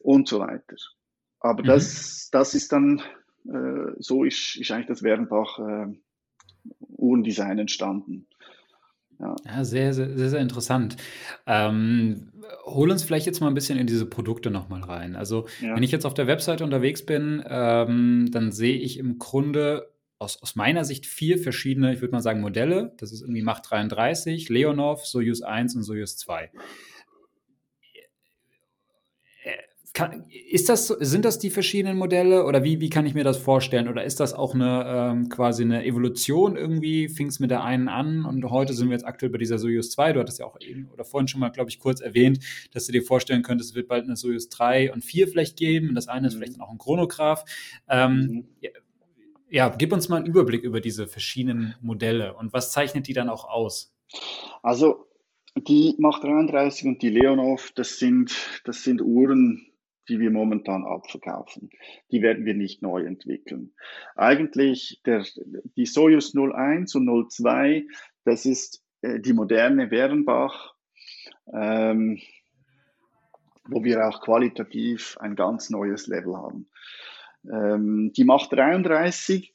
und 0.00 0.28
so 0.28 0.40
weiter. 0.40 0.76
Aber 1.40 1.62
mhm. 1.62 1.66
das, 1.66 2.28
das 2.30 2.54
ist 2.54 2.72
dann, 2.72 3.02
äh, 3.46 3.92
so 3.98 4.24
ist, 4.24 4.56
ist 4.56 4.70
eigentlich 4.70 4.86
das 4.86 5.02
Wernbach 5.02 5.58
äh, 5.58 5.86
Uhrendesign 6.96 7.58
entstanden. 7.58 8.26
Ja, 9.18 9.36
ja 9.46 9.64
sehr, 9.64 9.92
sehr, 9.92 10.16
sehr, 10.16 10.30
sehr 10.30 10.40
interessant. 10.40 10.96
Ähm, 11.46 12.32
hol 12.64 12.90
uns 12.90 13.02
vielleicht 13.02 13.26
jetzt 13.26 13.40
mal 13.40 13.48
ein 13.48 13.54
bisschen 13.54 13.78
in 13.78 13.86
diese 13.86 14.06
Produkte 14.06 14.50
nochmal 14.50 14.82
rein. 14.82 15.16
Also, 15.16 15.46
ja. 15.60 15.74
wenn 15.74 15.82
ich 15.82 15.90
jetzt 15.90 16.06
auf 16.06 16.14
der 16.14 16.26
Webseite 16.26 16.64
unterwegs 16.64 17.04
bin, 17.04 17.42
ähm, 17.46 18.28
dann 18.30 18.52
sehe 18.52 18.76
ich 18.76 18.98
im 18.98 19.18
Grunde 19.18 19.90
aus, 20.18 20.42
aus 20.42 20.54
meiner 20.54 20.84
Sicht 20.84 21.06
vier 21.06 21.38
verschiedene, 21.38 21.94
ich 21.94 22.00
würde 22.00 22.12
mal 22.12 22.20
sagen, 22.20 22.40
Modelle. 22.40 22.94
Das 22.98 23.12
ist 23.12 23.22
irgendwie 23.22 23.42
Macht 23.42 23.70
33, 23.70 24.48
Leonov, 24.48 25.06
Soyuz 25.06 25.42
1 25.42 25.76
und 25.76 25.82
Soyuz 25.82 26.16
2. 26.18 26.50
Kann, 30.00 30.24
ist 30.50 30.68
das, 30.68 30.88
sind 30.88 31.24
das 31.24 31.38
die 31.38 31.50
verschiedenen 31.50 31.98
Modelle 31.98 32.46
oder 32.46 32.64
wie, 32.64 32.80
wie 32.80 32.88
kann 32.88 33.04
ich 33.04 33.14
mir 33.14 33.22
das 33.22 33.36
vorstellen? 33.36 33.86
Oder 33.86 34.04
ist 34.04 34.18
das 34.18 34.32
auch 34.32 34.54
eine 34.54 34.84
ähm, 34.86 35.28
quasi 35.28 35.62
eine 35.62 35.84
Evolution 35.84 36.56
irgendwie? 36.56 37.08
Fing 37.08 37.26
es 37.26 37.38
mit 37.38 37.50
der 37.50 37.62
einen 37.62 37.88
an 37.88 38.24
und 38.24 38.44
heute 38.50 38.72
sind 38.72 38.88
wir 38.88 38.94
jetzt 38.94 39.04
aktuell 39.04 39.30
bei 39.30 39.38
dieser 39.38 39.58
Soyuz 39.58 39.90
2. 39.90 40.14
Du 40.14 40.20
hattest 40.20 40.38
ja 40.38 40.46
auch 40.46 40.58
eben 40.60 40.88
oder 40.92 41.04
vorhin 41.04 41.28
schon 41.28 41.40
mal, 41.40 41.50
glaube 41.50 41.68
ich, 41.68 41.78
kurz 41.78 42.00
erwähnt, 42.00 42.40
dass 42.72 42.86
du 42.86 42.92
dir 42.92 43.02
vorstellen 43.02 43.42
könntest, 43.42 43.70
es 43.70 43.76
wird 43.76 43.88
bald 43.88 44.04
eine 44.04 44.16
Soyuz 44.16 44.48
3 44.48 44.92
und 44.92 45.04
4 45.04 45.28
vielleicht 45.28 45.58
geben. 45.58 45.90
Und 45.90 45.94
das 45.94 46.08
eine 46.08 46.28
ist 46.28 46.34
mhm. 46.34 46.38
vielleicht 46.38 46.60
auch 46.60 46.70
ein 46.70 46.78
Chronograph. 46.78 47.44
Ähm, 47.88 48.16
mhm. 48.16 48.44
ja, 48.60 48.70
ja, 49.50 49.68
gib 49.68 49.92
uns 49.92 50.08
mal 50.08 50.16
einen 50.16 50.26
Überblick 50.26 50.62
über 50.62 50.80
diese 50.80 51.06
verschiedenen 51.08 51.74
Modelle 51.80 52.34
und 52.34 52.52
was 52.52 52.72
zeichnet 52.72 53.08
die 53.08 53.12
dann 53.12 53.28
auch 53.28 53.44
aus? 53.44 53.92
Also 54.62 55.06
die 55.56 55.96
Mach 55.98 56.20
33 56.20 56.86
und 56.86 57.02
die 57.02 57.10
Leonov, 57.10 57.72
das 57.74 57.98
sind, 57.98 58.32
das 58.64 58.84
sind 58.84 59.02
Uhren, 59.02 59.69
die 60.10 60.18
wir 60.18 60.30
momentan 60.30 60.84
abverkaufen. 60.84 61.70
Die 62.10 62.20
werden 62.20 62.44
wir 62.44 62.54
nicht 62.54 62.82
neu 62.82 63.04
entwickeln. 63.04 63.72
Eigentlich 64.16 65.00
der, 65.06 65.24
die 65.76 65.86
Soyuz 65.86 66.34
01 66.34 66.94
und 66.96 67.30
02, 67.30 67.86
das 68.24 68.44
ist 68.44 68.82
äh, 69.02 69.20
die 69.20 69.32
moderne 69.32 69.90
Wernbach, 69.90 70.74
ähm, 71.52 72.20
wo 73.68 73.84
wir 73.84 74.06
auch 74.06 74.20
qualitativ 74.20 75.16
ein 75.20 75.36
ganz 75.36 75.70
neues 75.70 76.08
Level 76.08 76.36
haben. 76.36 76.68
Ähm, 77.50 78.12
die 78.16 78.24
Macht 78.24 78.52
33, 78.52 79.52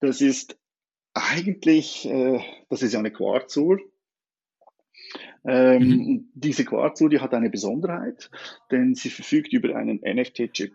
das 0.00 0.20
ist 0.20 0.58
eigentlich, 1.12 2.06
äh, 2.08 2.40
das 2.70 2.82
ist 2.82 2.94
ja 2.94 2.98
eine 2.98 3.12
Quarzuhr. 3.12 3.78
Ähm, 5.48 5.82
mhm. 5.82 6.28
Diese 6.34 6.64
Quarzuhr, 6.66 7.08
die 7.08 7.20
hat 7.20 7.32
eine 7.32 7.48
Besonderheit, 7.48 8.30
denn 8.70 8.94
sie 8.94 9.08
verfügt 9.08 9.52
über 9.54 9.74
einen 9.76 10.00
NFT-Chip. 10.00 10.74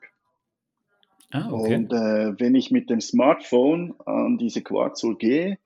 Ah, 1.29 1.51
okay. 1.51 1.75
Und 1.75 1.93
äh, 1.93 2.39
wenn 2.39 2.55
ich 2.55 2.71
mit 2.71 2.89
dem 2.89 2.99
Smartphone 2.99 3.93
an 4.05 4.39
diese 4.39 4.63
Quarzuhr 4.63 5.15
gehe, 5.15 5.59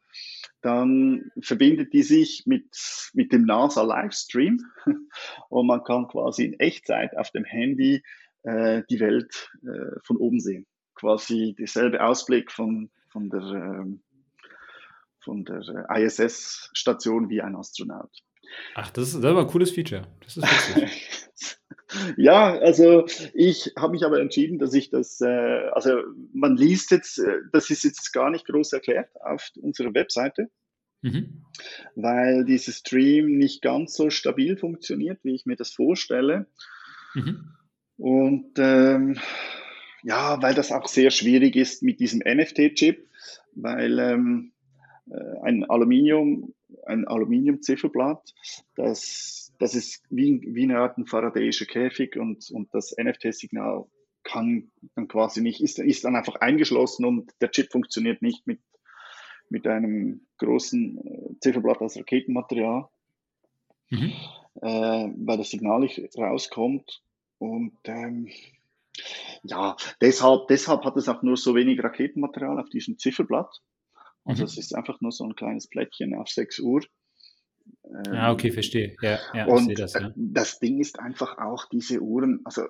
dann 0.61 1.31
verbindet 1.39 1.93
die 1.93 2.03
sich 2.03 2.43
mit, 2.47 2.65
mit 3.13 3.31
dem 3.31 3.45
NASA 3.45 3.81
Livestream 3.81 4.59
und 5.49 5.67
man 5.67 5.83
kann 5.85 6.07
quasi 6.07 6.43
in 6.43 6.59
Echtzeit 6.59 7.15
auf 7.15 7.31
dem 7.31 7.45
Handy 7.45 8.03
äh, 8.43 8.83
die 8.89 8.99
Welt 8.99 9.51
äh, 9.63 9.99
von 10.03 10.17
oben 10.17 10.41
sehen. 10.41 10.65
Quasi 10.95 11.55
derselbe 11.57 12.03
Ausblick 12.03 12.51
von, 12.51 12.89
von 13.07 13.29
der, 13.29 13.41
ähm, 13.41 14.01
von 15.21 15.45
der 15.45 15.61
ISS-Station 15.89 17.29
wie 17.29 17.41
ein 17.41 17.55
Astronaut. 17.55 18.11
Ach, 18.75 18.89
das 18.91 19.09
ist, 19.09 19.23
das 19.23 19.31
ist 19.31 19.37
ein 19.37 19.47
cooles 19.47 19.71
Feature. 19.71 20.03
Das 20.21 20.37
ist 20.37 20.45
ja, 22.17 22.57
also 22.57 23.05
ich 23.33 23.73
habe 23.77 23.93
mich 23.93 24.05
aber 24.05 24.19
entschieden, 24.19 24.59
dass 24.59 24.73
ich 24.73 24.89
das, 24.89 25.21
äh, 25.21 25.69
also 25.71 25.91
man 26.33 26.57
liest 26.57 26.91
jetzt, 26.91 27.19
äh, 27.19 27.39
das 27.51 27.69
ist 27.69 27.83
jetzt 27.83 28.11
gar 28.13 28.29
nicht 28.29 28.45
groß 28.45 28.73
erklärt 28.73 29.09
auf 29.21 29.49
unserer 29.61 29.93
Webseite, 29.93 30.49
mhm. 31.01 31.43
weil 31.95 32.45
dieses 32.45 32.77
Stream 32.77 33.37
nicht 33.37 33.61
ganz 33.61 33.93
so 33.93 34.09
stabil 34.09 34.57
funktioniert, 34.57 35.19
wie 35.23 35.35
ich 35.35 35.45
mir 35.45 35.55
das 35.55 35.71
vorstelle. 35.71 36.47
Mhm. 37.13 37.53
Und 37.97 38.51
ähm, 38.57 39.17
ja, 40.03 40.41
weil 40.41 40.53
das 40.53 40.71
auch 40.71 40.87
sehr 40.87 41.09
schwierig 41.09 41.55
ist 41.55 41.83
mit 41.83 41.99
diesem 41.99 42.19
NFT-Chip, 42.19 43.07
weil 43.55 43.99
ähm, 43.99 44.51
äh, 45.09 45.39
ein 45.43 45.65
Aluminium, 45.69 46.53
ein 46.85 47.07
Aluminium-Zifferblatt, 47.07 48.33
das, 48.75 49.53
das 49.59 49.75
ist 49.75 50.03
wie, 50.09 50.41
wie 50.53 50.63
eine 50.63 50.79
Art 50.79 50.97
ein 50.97 51.05
Faradayischer 51.05 51.65
Käfig 51.65 52.17
und, 52.17 52.49
und 52.51 52.73
das 52.73 52.95
NFT-Signal 52.97 53.85
kann 54.23 54.69
dann 54.95 55.07
quasi 55.07 55.41
nicht, 55.41 55.61
ist, 55.61 55.79
ist 55.79 56.03
dann 56.03 56.15
einfach 56.15 56.35
eingeschlossen 56.35 57.05
und 57.05 57.31
der 57.41 57.51
Chip 57.51 57.71
funktioniert 57.71 58.21
nicht 58.21 58.45
mit, 58.45 58.59
mit 59.49 59.65
einem 59.65 60.27
großen 60.37 60.97
äh, 60.97 61.39
Zifferblatt 61.39 61.81
als 61.81 61.97
Raketenmaterial, 61.97 62.89
mhm. 63.89 64.13
äh, 64.61 65.07
weil 65.15 65.37
das 65.37 65.49
Signal 65.49 65.79
nicht 65.79 66.01
rauskommt. 66.17 67.01
Und 67.39 67.77
ähm, 67.85 68.29
ja, 69.43 69.77
deshalb, 70.01 70.47
deshalb 70.49 70.83
hat 70.83 70.97
es 70.97 71.07
auch 71.07 71.21
nur 71.21 71.37
so 71.37 71.55
wenig 71.55 71.81
Raketenmaterial 71.81 72.59
auf 72.59 72.69
diesem 72.69 72.97
Zifferblatt. 72.97 73.61
Also 74.27 74.43
mhm. 74.43 74.47
es 74.47 74.57
ist 74.57 74.75
einfach 74.75 75.01
nur 75.01 75.11
so 75.11 75.23
ein 75.23 75.35
kleines 75.35 75.67
Plättchen 75.67 76.13
auf 76.13 76.29
6 76.29 76.59
Uhr. 76.59 76.81
Ähm, 77.85 78.13
ah, 78.13 78.31
okay, 78.31 78.51
verstehe. 78.51 78.95
Ja, 79.01 79.19
ja, 79.33 79.45
und 79.47 79.77
das, 79.79 79.93
ja. 79.93 80.11
das 80.15 80.59
Ding 80.59 80.79
ist 80.79 80.99
einfach 80.99 81.37
auch 81.37 81.65
diese 81.65 82.01
Uhren, 82.01 82.41
also 82.43 82.63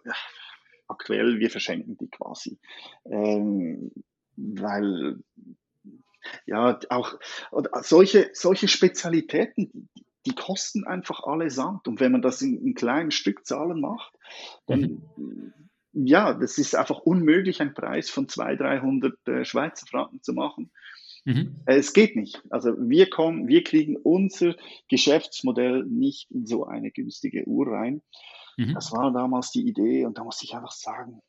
aktuell, 0.88 1.39
wir 1.39 1.49
verschenken 1.49 1.97
die 1.97 2.10
quasi. 2.10 2.60
Ähm, 3.05 3.91
weil 4.36 5.18
ja, 6.45 6.80
auch 6.89 7.16
solche, 7.82 8.30
solche 8.34 8.68
Spezialitäten, 8.68 9.89
die 10.26 10.36
kosten 10.36 10.86
einfach 10.86 11.24
allesamt. 11.24 11.88
Und 11.88 11.99
wenn 11.99 12.12
man 12.12 12.22
das 12.22 12.41
in, 12.41 12.62
in 12.62 12.76
kleinen 12.76 13.12
Stückzahlen 13.12 13.80
macht, 13.80 14.14
dann, 14.68 15.01
mhm. 15.16 15.53
ja, 15.93 16.34
das 16.34 16.58
ist 16.58 16.76
einfach 16.76 16.99
unmöglich, 16.99 17.62
einen 17.62 17.74
Preis 17.74 18.10
von 18.10 18.28
200, 18.28 18.60
300 18.60 19.28
äh, 19.28 19.45
Schweizer 19.45 19.88
Franken 19.88 20.22
zu 20.22 20.34
machen. 20.34 20.70
Mhm. 21.28 21.57
Äh, 21.65 21.75
es 21.75 21.91
geht 21.91 22.15
nicht. 22.15 22.41
Also 22.49 22.73
wir 22.78 23.09
kommen, 23.09 23.49
wir 23.49 23.61
kriegen 23.61 23.97
unser 23.97 24.55
Geschäftsmodell 24.88 25.84
nicht 25.84 26.32
in 26.32 26.45
so 26.45 26.65
eine 26.65 26.89
günstige 26.89 27.45
Uhr 27.45 27.67
rein. 27.67 28.01
Mhm. 28.55 28.73
Das 28.73 28.93
war 28.93 29.11
damals 29.11 29.51
die 29.51 29.67
Idee 29.67 30.05
und 30.05 30.17
da 30.17 30.23
muss 30.23 30.41
ich 30.41 30.55
einfach 30.55 30.71
sagen, 30.71 31.19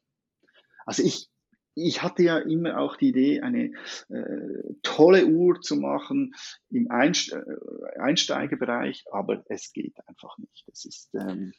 also 0.87 1.03
ich, 1.03 1.29
ich 1.75 2.01
hatte 2.01 2.23
ja 2.23 2.39
immer 2.39 2.79
auch 2.79 2.95
die 2.95 3.09
Idee, 3.09 3.41
eine 3.41 3.73
äh, 4.09 4.75
tolle 4.85 5.27
Uhr 5.27 5.61
zu 5.61 5.75
machen 5.75 6.33
im 6.71 6.89
Einste 6.93 7.45
äh, 7.45 7.99
Einsteigerbereich, 7.99 9.05
aber 9.11 9.43
es 9.49 9.73
geht 9.73 9.97
einfach 10.07 10.39
nicht. 10.39 10.63
Das 10.69 10.85
ist 10.85 11.11
ähm, 11.15 11.53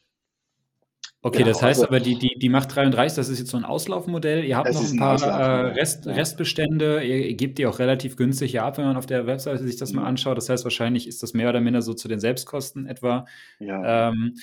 Okay, 1.22 1.39
genau, 1.39 1.49
das 1.49 1.61
heißt 1.61 1.82
also, 1.82 1.88
aber, 1.89 1.99
die, 1.99 2.17
die, 2.17 2.39
die 2.39 2.47
Macht 2.47 2.74
33, 2.74 3.17
das 3.17 3.28
ist 3.28 3.39
jetzt 3.39 3.51
so 3.51 3.57
ein 3.57 3.65
Auslaufmodell. 3.65 4.45
Ihr 4.45 4.55
habt 4.55 4.74
noch 4.74 4.89
ein 4.89 4.97
paar 4.97 5.22
äh, 5.22 5.72
Rest, 5.72 6.05
ja. 6.05 6.13
Restbestände. 6.13 7.03
Ihr, 7.03 7.34
gebt 7.34 7.57
die 7.57 7.67
auch 7.67 7.80
relativ 7.80 8.15
günstig 8.15 8.61
ab, 8.61 8.78
wenn 8.78 8.86
man 8.86 8.95
auf 8.95 9.05
der 9.05 9.28
Webseite 9.28 9.61
sich 9.61 9.76
das 9.76 9.91
mal 9.91 10.05
anschaut. 10.05 10.38
Das 10.38 10.47
heißt, 10.47 10.63
wahrscheinlich 10.63 11.07
ist 11.07 11.22
das 11.22 11.34
mehr 11.34 11.49
oder 11.49 11.59
minder 11.59 11.82
so 11.82 11.93
zu 11.93 12.07
den 12.07 12.22
Selbstkosten 12.22 12.86
etwa. 12.86 13.26
Ja. 13.59 14.09
Ähm, 14.09 14.36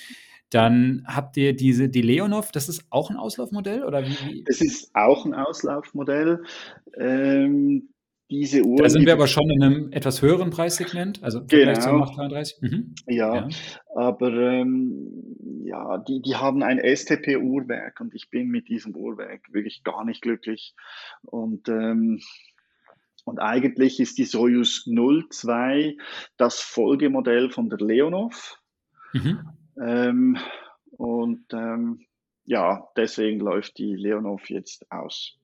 dann 0.51 1.03
habt 1.07 1.35
ihr 1.37 1.55
diese, 1.55 1.89
die 1.89 2.03
Leonov, 2.03 2.51
das 2.51 2.69
ist 2.69 2.85
auch 2.91 3.09
ein 3.09 3.17
Auslaufmodell? 3.17 3.83
Oder 3.83 4.05
wie? 4.05 4.43
Das 4.45 4.61
ist 4.61 4.91
auch 4.93 5.25
ein 5.25 5.33
Auslaufmodell. 5.33 6.43
Ähm, 6.95 7.89
diese 8.29 8.63
Uhren. 8.63 8.83
Da 8.83 8.89
sind 8.89 9.05
wir 9.05 9.13
aber 9.13 9.27
schon 9.27 9.49
in 9.49 9.63
einem 9.63 9.91
etwas 9.91 10.21
höheren 10.21 10.49
Preissegment, 10.49 11.23
also 11.23 11.45
genau. 11.45 11.73
zum 11.73 12.01
833. 12.03 12.61
Mhm. 12.61 12.95
Ja, 13.07 13.35
ja, 13.35 13.47
aber 13.95 14.33
ähm, 14.33 15.37
ja, 15.63 15.97
die, 15.97 16.21
die 16.21 16.35
haben 16.35 16.63
ein 16.63 16.79
STP-Uhrwerk 16.79 17.99
und 18.01 18.13
ich 18.15 18.29
bin 18.29 18.49
mit 18.49 18.67
diesem 18.69 18.95
Uhrwerk 18.95 19.53
wirklich 19.53 19.83
gar 19.83 20.03
nicht 20.05 20.21
glücklich. 20.21 20.75
Und 21.23 21.69
ähm, 21.69 22.21
und 23.27 23.39
eigentlich 23.39 23.99
ist 23.99 24.17
die 24.17 24.23
Soyuz 24.23 24.85
02 24.85 25.97
das 26.37 26.61
Folgemodell 26.61 27.49
von 27.49 27.69
der 27.69 27.79
Leonov. 27.79 28.57
Mhm. 29.11 29.49
Ähm, 29.81 30.37
und 30.91 31.43
ähm, 31.51 32.05
ja, 32.45 32.87
deswegen 32.95 33.41
läuft 33.41 33.79
die 33.79 33.95
Leonov 33.95 34.49
jetzt 34.49 34.89
aus. 34.89 35.37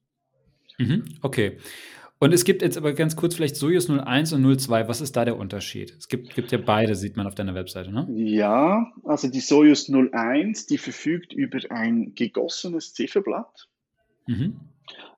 Mhm, 0.77 1.03
okay. 1.21 1.57
Und 2.23 2.33
es 2.33 2.45
gibt 2.45 2.61
jetzt 2.61 2.77
aber 2.77 2.93
ganz 2.93 3.17
kurz 3.17 3.35
vielleicht 3.35 3.57
Soyuz 3.57 3.89
01 3.89 4.31
und 4.31 4.57
02. 4.57 4.87
Was 4.87 5.01
ist 5.01 5.17
da 5.17 5.25
der 5.25 5.37
Unterschied? 5.37 5.93
Es 5.99 6.07
gibt, 6.07 6.33
gibt 6.33 6.53
ja 6.53 6.57
beide, 6.57 6.95
sieht 6.95 7.17
man 7.17 7.27
auf 7.27 7.35
deiner 7.35 7.53
Webseite, 7.53 7.91
ne? 7.91 8.07
Ja, 8.15 8.93
also 9.03 9.27
die 9.27 9.41
Soyuz 9.41 9.89
01, 9.89 10.67
die 10.67 10.77
verfügt 10.77 11.33
über 11.33 11.59
ein 11.69 12.15
gegossenes 12.15 12.93
Zifferblatt. 12.93 13.67
Mhm. 14.27 14.57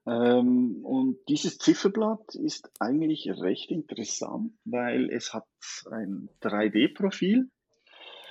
Ähm, 0.07 0.79
und 0.83 1.17
dieses 1.29 1.59
Zifferblatt 1.59 2.33
ist 2.33 2.71
eigentlich 2.79 3.29
recht 3.29 3.69
interessant, 3.69 4.53
weil 4.63 5.11
es 5.11 5.31
hat 5.31 5.45
ein 5.91 6.29
3D-Profil. 6.41 7.51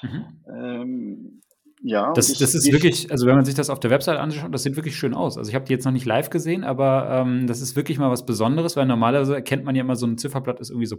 Mhm. 0.03 0.25
Ähm, 0.53 1.43
ja, 1.87 2.15
das, 2.15 2.33
das 2.33 2.55
ist 2.55 2.73
wirklich, 2.73 3.11
also 3.11 3.27
wenn 3.27 3.35
man 3.35 3.45
sich 3.45 3.55
das 3.55 3.69
auf 3.69 3.79
der 3.79 3.91
Website 3.91 4.19
anschaut, 4.19 4.55
das 4.55 4.63
sieht 4.63 4.75
wirklich 4.75 4.97
schön 4.97 5.13
aus. 5.13 5.37
Also 5.37 5.51
ich 5.51 5.55
habe 5.55 5.67
die 5.67 5.73
jetzt 5.75 5.85
noch 5.85 5.93
nicht 5.93 6.07
live 6.07 6.31
gesehen, 6.31 6.65
aber 6.65 7.11
ähm, 7.11 7.47
das 7.47 7.61
ist 7.61 7.77
wirklich 7.77 7.99
mal 7.99 8.11
was 8.11 8.25
Besonderes, 8.25 8.75
weil 8.75 8.87
normalerweise 8.87 9.35
erkennt 9.35 9.65
man 9.65 9.75
ja 9.75 9.83
immer 9.83 9.95
so 9.95 10.07
ein 10.07 10.17
Zifferblatt 10.17 10.61
ist 10.61 10.71
irgendwie 10.71 10.87
so 10.87 10.97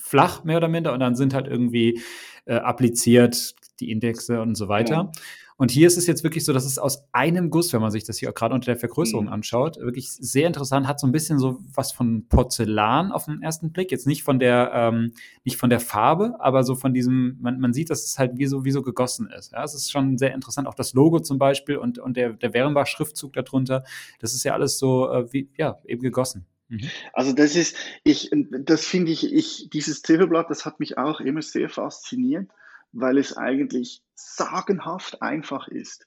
flach, 0.00 0.42
mehr 0.42 0.56
oder 0.56 0.68
minder, 0.68 0.94
und 0.94 1.00
dann 1.00 1.16
sind 1.16 1.34
halt 1.34 1.48
irgendwie 1.48 2.00
äh, 2.46 2.54
appliziert 2.54 3.54
die 3.78 3.90
Indexe 3.90 4.40
und 4.40 4.54
so 4.54 4.68
weiter. 4.68 4.94
Ja. 4.94 5.12
Und 5.58 5.70
hier 5.70 5.86
ist 5.86 5.96
es 5.96 6.06
jetzt 6.06 6.22
wirklich 6.22 6.44
so, 6.44 6.52
dass 6.52 6.66
es 6.66 6.78
aus 6.78 7.08
einem 7.12 7.50
Guss, 7.50 7.72
wenn 7.72 7.80
man 7.80 7.90
sich 7.90 8.04
das 8.04 8.18
hier 8.18 8.30
gerade 8.32 8.54
unter 8.54 8.66
der 8.66 8.76
Vergrößerung 8.76 9.26
mhm. 9.26 9.32
anschaut, 9.32 9.78
wirklich 9.78 10.10
sehr 10.10 10.46
interessant, 10.46 10.86
hat 10.86 11.00
so 11.00 11.06
ein 11.06 11.12
bisschen 11.12 11.38
so 11.38 11.60
was 11.74 11.92
von 11.92 12.28
Porzellan 12.28 13.10
auf 13.10 13.24
den 13.24 13.40
ersten 13.42 13.72
Blick. 13.72 13.90
Jetzt 13.90 14.06
nicht 14.06 14.22
von 14.22 14.38
der, 14.38 14.70
ähm, 14.74 15.12
nicht 15.44 15.56
von 15.56 15.70
der 15.70 15.80
Farbe, 15.80 16.34
aber 16.40 16.62
so 16.62 16.74
von 16.74 16.92
diesem, 16.92 17.38
man, 17.40 17.58
man 17.58 17.72
sieht, 17.72 17.88
dass 17.88 18.04
es 18.04 18.18
halt 18.18 18.32
wie 18.36 18.46
so, 18.46 18.64
wie 18.64 18.70
so 18.70 18.82
gegossen 18.82 19.30
ist. 19.30 19.52
Ja, 19.52 19.64
es 19.64 19.74
ist 19.74 19.90
schon 19.90 20.18
sehr 20.18 20.34
interessant. 20.34 20.68
Auch 20.68 20.74
das 20.74 20.92
Logo 20.92 21.20
zum 21.20 21.38
Beispiel 21.38 21.76
und, 21.76 21.98
und 21.98 22.18
der, 22.18 22.34
der 22.34 22.52
Werenbach-Schriftzug 22.52 23.32
darunter, 23.32 23.84
das 24.20 24.34
ist 24.34 24.44
ja 24.44 24.52
alles 24.52 24.78
so, 24.78 25.10
äh, 25.10 25.32
wie, 25.32 25.48
ja, 25.56 25.78
eben 25.86 26.02
gegossen. 26.02 26.44
Mhm. 26.68 26.80
Also 27.14 27.32
das 27.32 27.56
ist, 27.56 27.76
ich, 28.04 28.30
das 28.60 28.84
finde 28.84 29.10
ich, 29.12 29.32
ich, 29.32 29.70
dieses 29.72 30.02
Zifferblatt, 30.02 30.50
das 30.50 30.66
hat 30.66 30.80
mich 30.80 30.98
auch 30.98 31.20
immer 31.20 31.40
sehr 31.40 31.70
fasziniert 31.70 32.50
weil 32.96 33.18
es 33.18 33.36
eigentlich 33.36 34.02
sagenhaft 34.14 35.22
einfach 35.22 35.68
ist. 35.68 36.06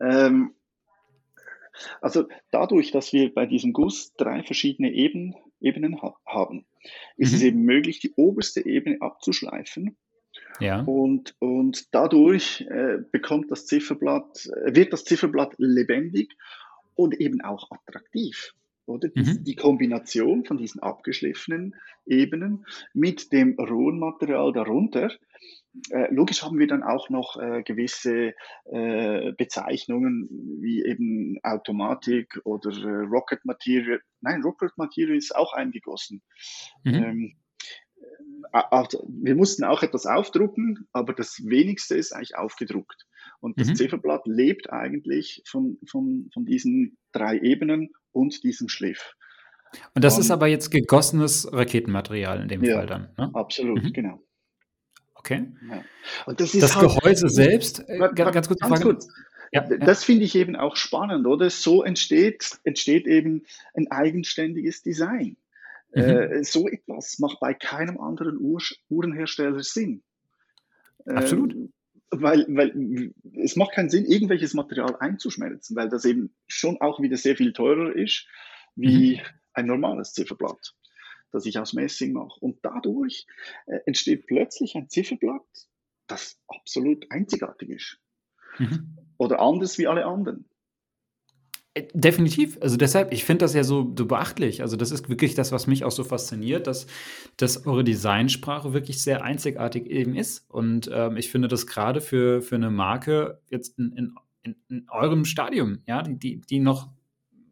Ähm, 0.00 0.54
also 2.00 2.26
dadurch, 2.50 2.90
dass 2.90 3.12
wir 3.12 3.32
bei 3.32 3.46
diesem 3.46 3.72
Guss 3.72 4.14
drei 4.16 4.42
verschiedene 4.42 4.92
Eben, 4.92 5.34
Ebenen 5.60 6.02
ha 6.02 6.16
haben, 6.26 6.66
ist 7.16 7.32
mhm. 7.32 7.36
es 7.36 7.42
eben 7.42 7.62
möglich, 7.62 8.00
die 8.00 8.12
oberste 8.16 8.64
Ebene 8.64 9.00
abzuschleifen. 9.00 9.96
Ja. 10.60 10.80
Und, 10.82 11.34
und 11.38 11.94
dadurch 11.94 12.62
äh, 12.62 12.98
bekommt 13.10 13.50
das 13.50 13.66
Zifferblatt, 13.66 14.46
äh, 14.46 14.74
wird 14.74 14.92
das 14.92 15.04
Zifferblatt 15.04 15.54
lebendig 15.58 16.36
und 16.94 17.20
eben 17.20 17.40
auch 17.42 17.70
attraktiv. 17.70 18.54
Oder 18.86 19.10
mhm. 19.14 19.42
die 19.44 19.56
Kombination 19.56 20.44
von 20.44 20.58
diesen 20.58 20.80
abgeschliffenen 20.80 21.74
Ebenen 22.06 22.64
mit 22.94 23.32
dem 23.32 23.58
rohen 23.58 23.98
Material 23.98 24.52
darunter 24.52 25.10
äh, 25.90 26.12
logisch 26.12 26.42
haben 26.42 26.58
wir 26.58 26.66
dann 26.66 26.82
auch 26.82 27.10
noch 27.10 27.36
äh, 27.40 27.62
gewisse 27.62 28.34
äh, 28.64 29.32
Bezeichnungen 29.32 30.28
wie 30.60 30.84
eben 30.84 31.38
Automatik 31.42 32.40
oder 32.44 32.70
äh, 32.70 33.06
Rocket 33.06 33.44
Material. 33.44 34.00
Nein, 34.20 34.42
Rocket 34.42 34.76
Material 34.76 35.16
ist 35.16 35.34
auch 35.34 35.52
eingegossen. 35.52 36.22
Mhm. 36.84 36.94
Ähm, 36.94 37.36
also 38.52 39.06
wir 39.08 39.34
mussten 39.34 39.64
auch 39.64 39.82
etwas 39.82 40.06
aufdrucken, 40.06 40.88
aber 40.92 41.12
das 41.12 41.42
wenigste 41.44 41.96
ist 41.96 42.12
eigentlich 42.12 42.36
aufgedruckt. 42.36 43.06
Und 43.40 43.60
das 43.60 43.68
mhm. 43.68 43.74
Zifferblatt 43.74 44.26
lebt 44.26 44.70
eigentlich 44.70 45.42
von, 45.46 45.78
von, 45.88 46.30
von 46.32 46.44
diesen 46.44 46.96
drei 47.12 47.38
Ebenen 47.38 47.90
und 48.12 48.42
diesem 48.44 48.68
Schliff. 48.68 49.14
Und 49.94 50.04
das 50.04 50.14
um, 50.14 50.20
ist 50.20 50.30
aber 50.30 50.46
jetzt 50.46 50.70
gegossenes 50.70 51.52
Raketenmaterial 51.52 52.40
in 52.40 52.48
dem 52.48 52.64
ja, 52.64 52.76
Fall 52.76 52.86
dann. 52.86 53.08
Ne? 53.18 53.30
Absolut, 53.34 53.82
mhm. 53.82 53.92
genau. 53.92 54.25
Okay. 55.26 55.46
Ja. 55.68 55.84
Und 56.26 56.40
das, 56.40 56.52
das 56.52 56.76
halt, 56.76 56.88
Gehäuse 56.88 57.28
selbst, 57.28 57.82
äh, 57.88 57.98
ganz, 58.14 58.46
kurz, 58.46 58.60
ganz 58.60 58.80
kurz. 58.80 59.08
Ja, 59.50 59.62
das 59.62 60.04
finde 60.04 60.24
ich 60.24 60.36
eben 60.36 60.54
auch 60.54 60.76
spannend, 60.76 61.26
oder? 61.26 61.50
So 61.50 61.82
entsteht, 61.82 62.58
entsteht 62.62 63.06
eben 63.06 63.44
ein 63.74 63.90
eigenständiges 63.90 64.82
Design. 64.82 65.36
Mhm. 65.94 66.02
Äh, 66.02 66.44
so 66.44 66.68
etwas 66.68 67.18
macht 67.18 67.40
bei 67.40 67.54
keinem 67.54 67.98
anderen 67.98 68.38
Uhr, 68.38 68.60
Uhrenhersteller 68.88 69.62
Sinn. 69.62 70.02
Absolut. 71.06 71.54
Ähm, 71.54 71.72
weil, 72.10 72.46
weil 72.48 73.12
es 73.34 73.56
macht 73.56 73.72
keinen 73.72 73.90
Sinn, 73.90 74.04
irgendwelches 74.04 74.54
Material 74.54 74.94
einzuschmelzen, 75.00 75.74
weil 75.74 75.88
das 75.88 76.04
eben 76.04 76.32
schon 76.46 76.80
auch 76.80 77.00
wieder 77.00 77.16
sehr 77.16 77.36
viel 77.36 77.52
teurer 77.52 77.94
ist 77.96 78.26
wie 78.76 79.16
mhm. 79.16 79.22
ein 79.54 79.66
normales 79.66 80.12
Zifferblatt 80.12 80.74
das 81.30 81.46
ich 81.46 81.58
aus 81.58 81.72
Messing 81.72 82.12
mache. 82.12 82.38
Und 82.40 82.58
dadurch 82.62 83.26
äh, 83.66 83.78
entsteht 83.86 84.26
plötzlich 84.26 84.74
ein 84.74 84.88
Zifferblatt, 84.88 85.42
das 86.06 86.40
absolut 86.48 87.10
einzigartig 87.10 87.70
ist. 87.70 87.98
Mhm. 88.58 88.96
Oder 89.18 89.40
anders 89.40 89.78
wie 89.78 89.86
alle 89.86 90.06
anderen. 90.06 90.48
Äh, 91.76 91.88
definitiv. 91.92 92.58
Also 92.60 92.76
deshalb, 92.76 93.12
ich 93.12 93.24
finde 93.24 93.44
das 93.44 93.54
ja 93.54 93.62
so, 93.62 93.92
so 93.96 94.06
beachtlich. 94.06 94.62
Also 94.62 94.76
das 94.76 94.90
ist 94.90 95.08
wirklich 95.08 95.34
das, 95.34 95.52
was 95.52 95.66
mich 95.66 95.84
auch 95.84 95.90
so 95.90 96.04
fasziniert, 96.04 96.66
dass, 96.66 96.86
dass 97.36 97.66
eure 97.66 97.84
Designsprache 97.84 98.72
wirklich 98.72 99.02
sehr 99.02 99.22
einzigartig 99.22 99.86
eben 99.86 100.14
ist. 100.14 100.48
Und 100.48 100.90
ähm, 100.92 101.16
ich 101.16 101.30
finde 101.30 101.48
das 101.48 101.66
gerade 101.66 102.00
für, 102.00 102.40
für 102.40 102.54
eine 102.54 102.70
Marke 102.70 103.42
jetzt 103.50 103.78
in, 103.78 103.92
in, 104.42 104.56
in 104.68 104.86
eurem 104.90 105.24
Stadium, 105.26 105.82
ja, 105.86 106.02
die, 106.02 106.40
die 106.40 106.60
noch 106.60 106.95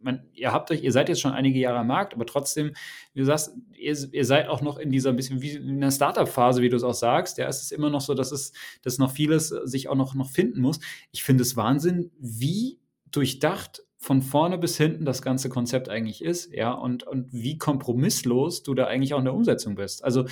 man, 0.04 0.22
ihr 0.34 0.52
habt 0.52 0.70
euch, 0.70 0.82
ihr 0.82 0.92
seid 0.92 1.08
jetzt 1.08 1.20
schon 1.20 1.32
einige 1.32 1.58
Jahre 1.58 1.78
am 1.78 1.86
Markt, 1.86 2.14
aber 2.14 2.26
trotzdem, 2.26 2.72
wie 3.14 3.20
du 3.20 3.24
sagst, 3.24 3.52
ihr, 3.72 3.96
ihr 4.12 4.24
seid 4.24 4.48
auch 4.48 4.60
noch 4.60 4.78
in 4.78 4.90
dieser 4.90 5.10
ein 5.10 5.16
bisschen 5.16 5.42
wie 5.42 5.52
in 5.52 5.80
der 5.80 5.90
Startup-Phase, 5.90 6.62
wie 6.62 6.68
du 6.68 6.76
es 6.76 6.84
auch 6.84 6.94
sagst. 6.94 7.38
Ja, 7.38 7.48
es 7.48 7.62
ist 7.62 7.72
immer 7.72 7.90
noch 7.90 8.02
so, 8.02 8.14
dass 8.14 8.30
es, 8.30 8.52
dass 8.82 8.98
noch 8.98 9.10
vieles 9.10 9.48
sich 9.48 9.88
auch 9.88 9.96
noch, 9.96 10.14
noch 10.14 10.30
finden 10.30 10.60
muss. 10.60 10.78
Ich 11.10 11.24
finde 11.24 11.42
es 11.42 11.56
Wahnsinn, 11.56 12.10
wie 12.18 12.78
durchdacht 13.10 13.82
von 13.96 14.20
vorne 14.20 14.58
bis 14.58 14.76
hinten 14.76 15.06
das 15.06 15.22
ganze 15.22 15.48
Konzept 15.48 15.88
eigentlich 15.88 16.22
ist, 16.22 16.52
ja, 16.52 16.72
und, 16.72 17.04
und 17.04 17.32
wie 17.32 17.56
kompromisslos 17.56 18.62
du 18.62 18.74
da 18.74 18.86
eigentlich 18.86 19.14
auch 19.14 19.18
in 19.18 19.24
der 19.24 19.34
Umsetzung 19.34 19.76
bist. 19.76 20.04
Also 20.04 20.26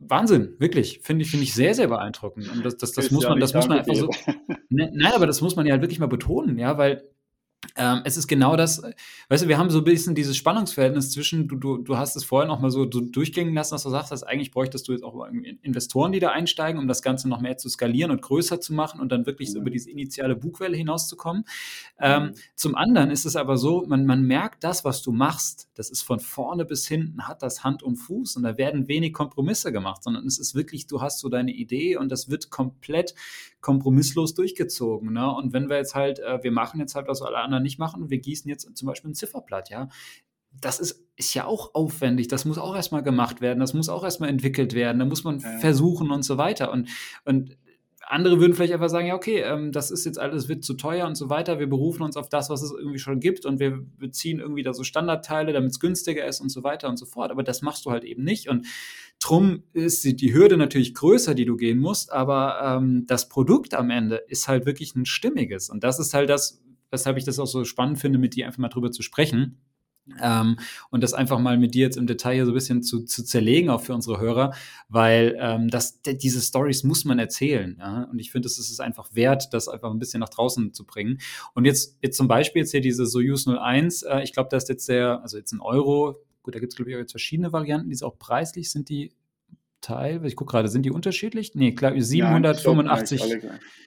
Wahnsinn, 0.00 0.56
wirklich. 0.58 1.00
Finde 1.02 1.22
ich, 1.24 1.30
finde 1.30 1.44
ich 1.44 1.54
sehr, 1.54 1.74
sehr 1.74 1.86
beeindruckend. 1.86 2.50
Und 2.50 2.64
das, 2.64 2.76
das, 2.78 2.92
das 2.92 3.10
muss 3.10 3.24
man, 3.24 3.38
das 3.38 3.54
muss 3.54 3.68
man 3.68 3.78
einfach 3.78 3.94
so. 3.94 4.10
Ne, 4.70 4.90
nein, 4.94 5.12
aber 5.14 5.26
das 5.26 5.42
muss 5.42 5.56
man 5.56 5.66
ja 5.66 5.72
halt 5.72 5.82
wirklich 5.82 6.00
mal 6.00 6.06
betonen, 6.06 6.58
ja, 6.58 6.78
weil 6.78 7.04
ähm, 7.76 8.00
es 8.04 8.16
ist 8.16 8.26
genau 8.26 8.56
das, 8.56 8.82
weißt 9.28 9.44
du, 9.44 9.48
wir 9.48 9.58
haben 9.58 9.68
so 9.68 9.78
ein 9.78 9.84
bisschen 9.84 10.14
dieses 10.14 10.36
Spannungsverhältnis 10.36 11.12
zwischen, 11.12 11.46
du, 11.46 11.56
du, 11.56 11.76
du 11.78 11.96
hast 11.98 12.16
es 12.16 12.24
vorher 12.24 12.48
noch 12.48 12.58
mal 12.58 12.70
so, 12.70 12.86
durchgängen 12.86 13.54
lassen, 13.54 13.74
dass 13.74 13.82
du 13.82 13.90
sagst, 13.90 14.10
dass 14.10 14.22
eigentlich 14.22 14.50
bräuchtest 14.50 14.88
du 14.88 14.92
jetzt 14.92 15.04
auch 15.04 15.26
Investoren, 15.62 16.12
die 16.12 16.20
da 16.20 16.30
einsteigen, 16.30 16.80
um 16.80 16.88
das 16.88 17.02
Ganze 17.02 17.28
noch 17.28 17.40
mehr 17.40 17.58
zu 17.58 17.68
skalieren 17.68 18.10
und 18.10 18.22
größer 18.22 18.60
zu 18.60 18.72
machen 18.72 18.98
und 18.98 19.12
dann 19.12 19.26
wirklich 19.26 19.52
so 19.52 19.58
über 19.60 19.70
diese 19.70 19.90
initiale 19.90 20.36
Bugwelle 20.36 20.76
hinauszukommen. 20.76 21.44
Ähm, 22.00 22.32
zum 22.54 22.74
anderen 22.74 23.10
ist 23.10 23.26
es 23.26 23.36
aber 23.36 23.58
so, 23.58 23.84
man, 23.86 24.06
man 24.06 24.22
merkt 24.22 24.64
das, 24.64 24.84
was 24.84 25.02
du 25.02 25.12
machst, 25.12 25.68
das 25.74 25.90
ist 25.90 26.02
von 26.02 26.18
vorne 26.18 26.64
bis 26.64 26.88
hinten, 26.88 27.28
hat 27.28 27.42
das 27.42 27.62
Hand 27.62 27.82
und 27.82 27.96
Fuß 27.96 28.36
und 28.36 28.42
da 28.42 28.56
werden 28.56 28.88
wenig 28.88 29.12
Kompromisse 29.12 29.70
gemacht, 29.70 30.02
sondern 30.02 30.26
es 30.26 30.38
ist 30.38 30.54
wirklich, 30.54 30.86
du 30.86 31.02
hast 31.02 31.20
so 31.20 31.28
deine 31.28 31.52
Idee 31.52 31.96
und 31.96 32.10
das 32.10 32.30
wird 32.30 32.50
komplett 32.50 33.14
kompromisslos 33.60 34.34
durchgezogen. 34.34 35.12
Ne? 35.12 35.32
Und 35.34 35.52
wenn 35.52 35.68
wir 35.68 35.76
jetzt 35.76 35.94
halt, 35.94 36.18
äh, 36.18 36.42
wir 36.42 36.52
machen 36.52 36.80
jetzt 36.80 36.94
halt, 36.94 37.08
was 37.08 37.22
alle 37.22 37.38
anderen 37.38 37.62
nicht 37.62 37.78
machen, 37.78 38.10
wir 38.10 38.18
gießen 38.18 38.48
jetzt 38.48 38.76
zum 38.76 38.86
Beispiel 38.86 39.10
ein 39.10 39.14
Zifferblatt, 39.14 39.70
ja. 39.70 39.88
Das 40.60 40.80
ist, 40.80 41.06
ist 41.14 41.32
ja 41.34 41.44
auch 41.44 41.74
aufwendig, 41.74 42.26
das 42.26 42.44
muss 42.44 42.58
auch 42.58 42.74
erstmal 42.74 43.04
gemacht 43.04 43.40
werden, 43.40 43.60
das 43.60 43.72
muss 43.72 43.88
auch 43.88 44.02
erstmal 44.02 44.30
entwickelt 44.30 44.74
werden, 44.74 44.98
da 44.98 45.04
muss 45.04 45.22
man 45.22 45.38
ja. 45.38 45.58
versuchen 45.58 46.10
und 46.10 46.24
so 46.24 46.38
weiter. 46.38 46.72
Und, 46.72 46.88
und 47.24 47.56
andere 48.10 48.40
würden 48.40 48.54
vielleicht 48.54 48.72
einfach 48.72 48.88
sagen, 48.88 49.06
ja, 49.06 49.14
okay, 49.14 49.40
ähm, 49.40 49.72
das 49.72 49.90
ist 49.90 50.04
jetzt 50.04 50.18
alles, 50.18 50.48
wird 50.48 50.64
zu 50.64 50.74
teuer 50.74 51.06
und 51.06 51.14
so 51.14 51.30
weiter. 51.30 51.58
Wir 51.58 51.68
berufen 51.68 52.02
uns 52.02 52.16
auf 52.16 52.28
das, 52.28 52.50
was 52.50 52.62
es 52.62 52.72
irgendwie 52.72 52.98
schon 52.98 53.20
gibt 53.20 53.46
und 53.46 53.60
wir 53.60 53.78
beziehen 53.98 54.40
irgendwie 54.40 54.62
da 54.62 54.72
so 54.72 54.84
Standardteile, 54.84 55.52
damit 55.52 55.70
es 55.70 55.80
günstiger 55.80 56.26
ist 56.26 56.40
und 56.40 56.48
so 56.48 56.62
weiter 56.62 56.88
und 56.88 56.96
so 56.96 57.06
fort. 57.06 57.30
Aber 57.30 57.42
das 57.42 57.62
machst 57.62 57.86
du 57.86 57.90
halt 57.90 58.04
eben 58.04 58.24
nicht. 58.24 58.48
Und 58.48 58.66
drum 59.20 59.62
ist 59.72 60.04
die, 60.04 60.34
Hürde 60.34 60.56
natürlich 60.56 60.94
größer, 60.94 61.34
die 61.34 61.44
du 61.44 61.56
gehen 61.56 61.78
musst, 61.78 62.12
aber 62.12 62.60
ähm, 62.62 63.04
das 63.06 63.28
Produkt 63.28 63.74
am 63.74 63.90
Ende 63.90 64.16
ist 64.28 64.48
halt 64.48 64.66
wirklich 64.66 64.94
ein 64.96 65.06
stimmiges. 65.06 65.70
Und 65.70 65.84
das 65.84 65.98
ist 65.98 66.12
halt 66.12 66.28
das, 66.28 66.62
weshalb 66.90 67.16
ich 67.16 67.24
das 67.24 67.38
auch 67.38 67.46
so 67.46 67.64
spannend 67.64 67.98
finde, 67.98 68.18
mit 68.18 68.34
dir 68.34 68.46
einfach 68.46 68.58
mal 68.58 68.68
drüber 68.68 68.90
zu 68.90 69.02
sprechen 69.02 69.58
ähm, 70.20 70.58
und 70.90 71.02
das 71.02 71.14
einfach 71.14 71.38
mal 71.38 71.58
mit 71.58 71.74
dir 71.74 71.82
jetzt 71.84 71.96
im 71.96 72.06
Detail 72.06 72.34
hier 72.34 72.44
so 72.46 72.52
ein 72.52 72.54
bisschen 72.54 72.82
zu, 72.82 73.04
zu 73.04 73.24
zerlegen, 73.24 73.70
auch 73.70 73.82
für 73.82 73.94
unsere 73.94 74.18
Hörer, 74.18 74.54
weil 74.88 75.36
ähm, 75.38 75.68
das, 75.68 76.00
diese 76.02 76.40
Stories 76.40 76.84
muss 76.84 77.04
man 77.04 77.18
erzählen. 77.18 77.76
Ja? 77.78 78.04
Und 78.04 78.18
ich 78.18 78.32
finde, 78.32 78.46
es 78.46 78.58
ist 78.58 78.80
einfach 78.80 79.14
wert, 79.14 79.48
das 79.52 79.68
einfach 79.68 79.90
ein 79.90 79.98
bisschen 79.98 80.20
nach 80.20 80.28
draußen 80.28 80.72
zu 80.74 80.84
bringen. 80.84 81.20
Und 81.54 81.64
jetzt, 81.64 81.98
jetzt 82.02 82.16
zum 82.16 82.28
Beispiel 82.28 82.60
jetzt 82.60 82.72
hier 82.72 82.80
diese 82.80 83.06
Soyuz 83.06 83.46
01, 83.46 84.02
äh, 84.02 84.22
ich 84.22 84.32
glaube, 84.32 84.48
da 84.50 84.56
ist 84.56 84.68
jetzt 84.68 84.88
der, 84.88 85.22
also 85.22 85.36
jetzt 85.36 85.52
ein 85.52 85.60
Euro, 85.60 86.16
gut, 86.42 86.54
da 86.54 86.58
gibt 86.58 86.72
es, 86.72 86.76
glaube 86.76 86.90
ich, 86.90 86.96
auch 86.96 87.00
jetzt 87.00 87.12
verschiedene 87.12 87.52
Varianten, 87.52 87.88
die 87.88 87.94
ist 87.94 88.02
auch 88.02 88.18
preislich, 88.18 88.70
sind 88.70 88.88
die 88.88 89.12
Teil, 89.80 90.24
ich 90.24 90.36
gucke 90.36 90.52
gerade, 90.52 90.68
sind 90.68 90.82
die 90.84 90.90
unterschiedlich? 90.90 91.54
Nee, 91.54 91.74
klar, 91.74 91.92
785. 91.98 93.20
Ja, 93.20 93.36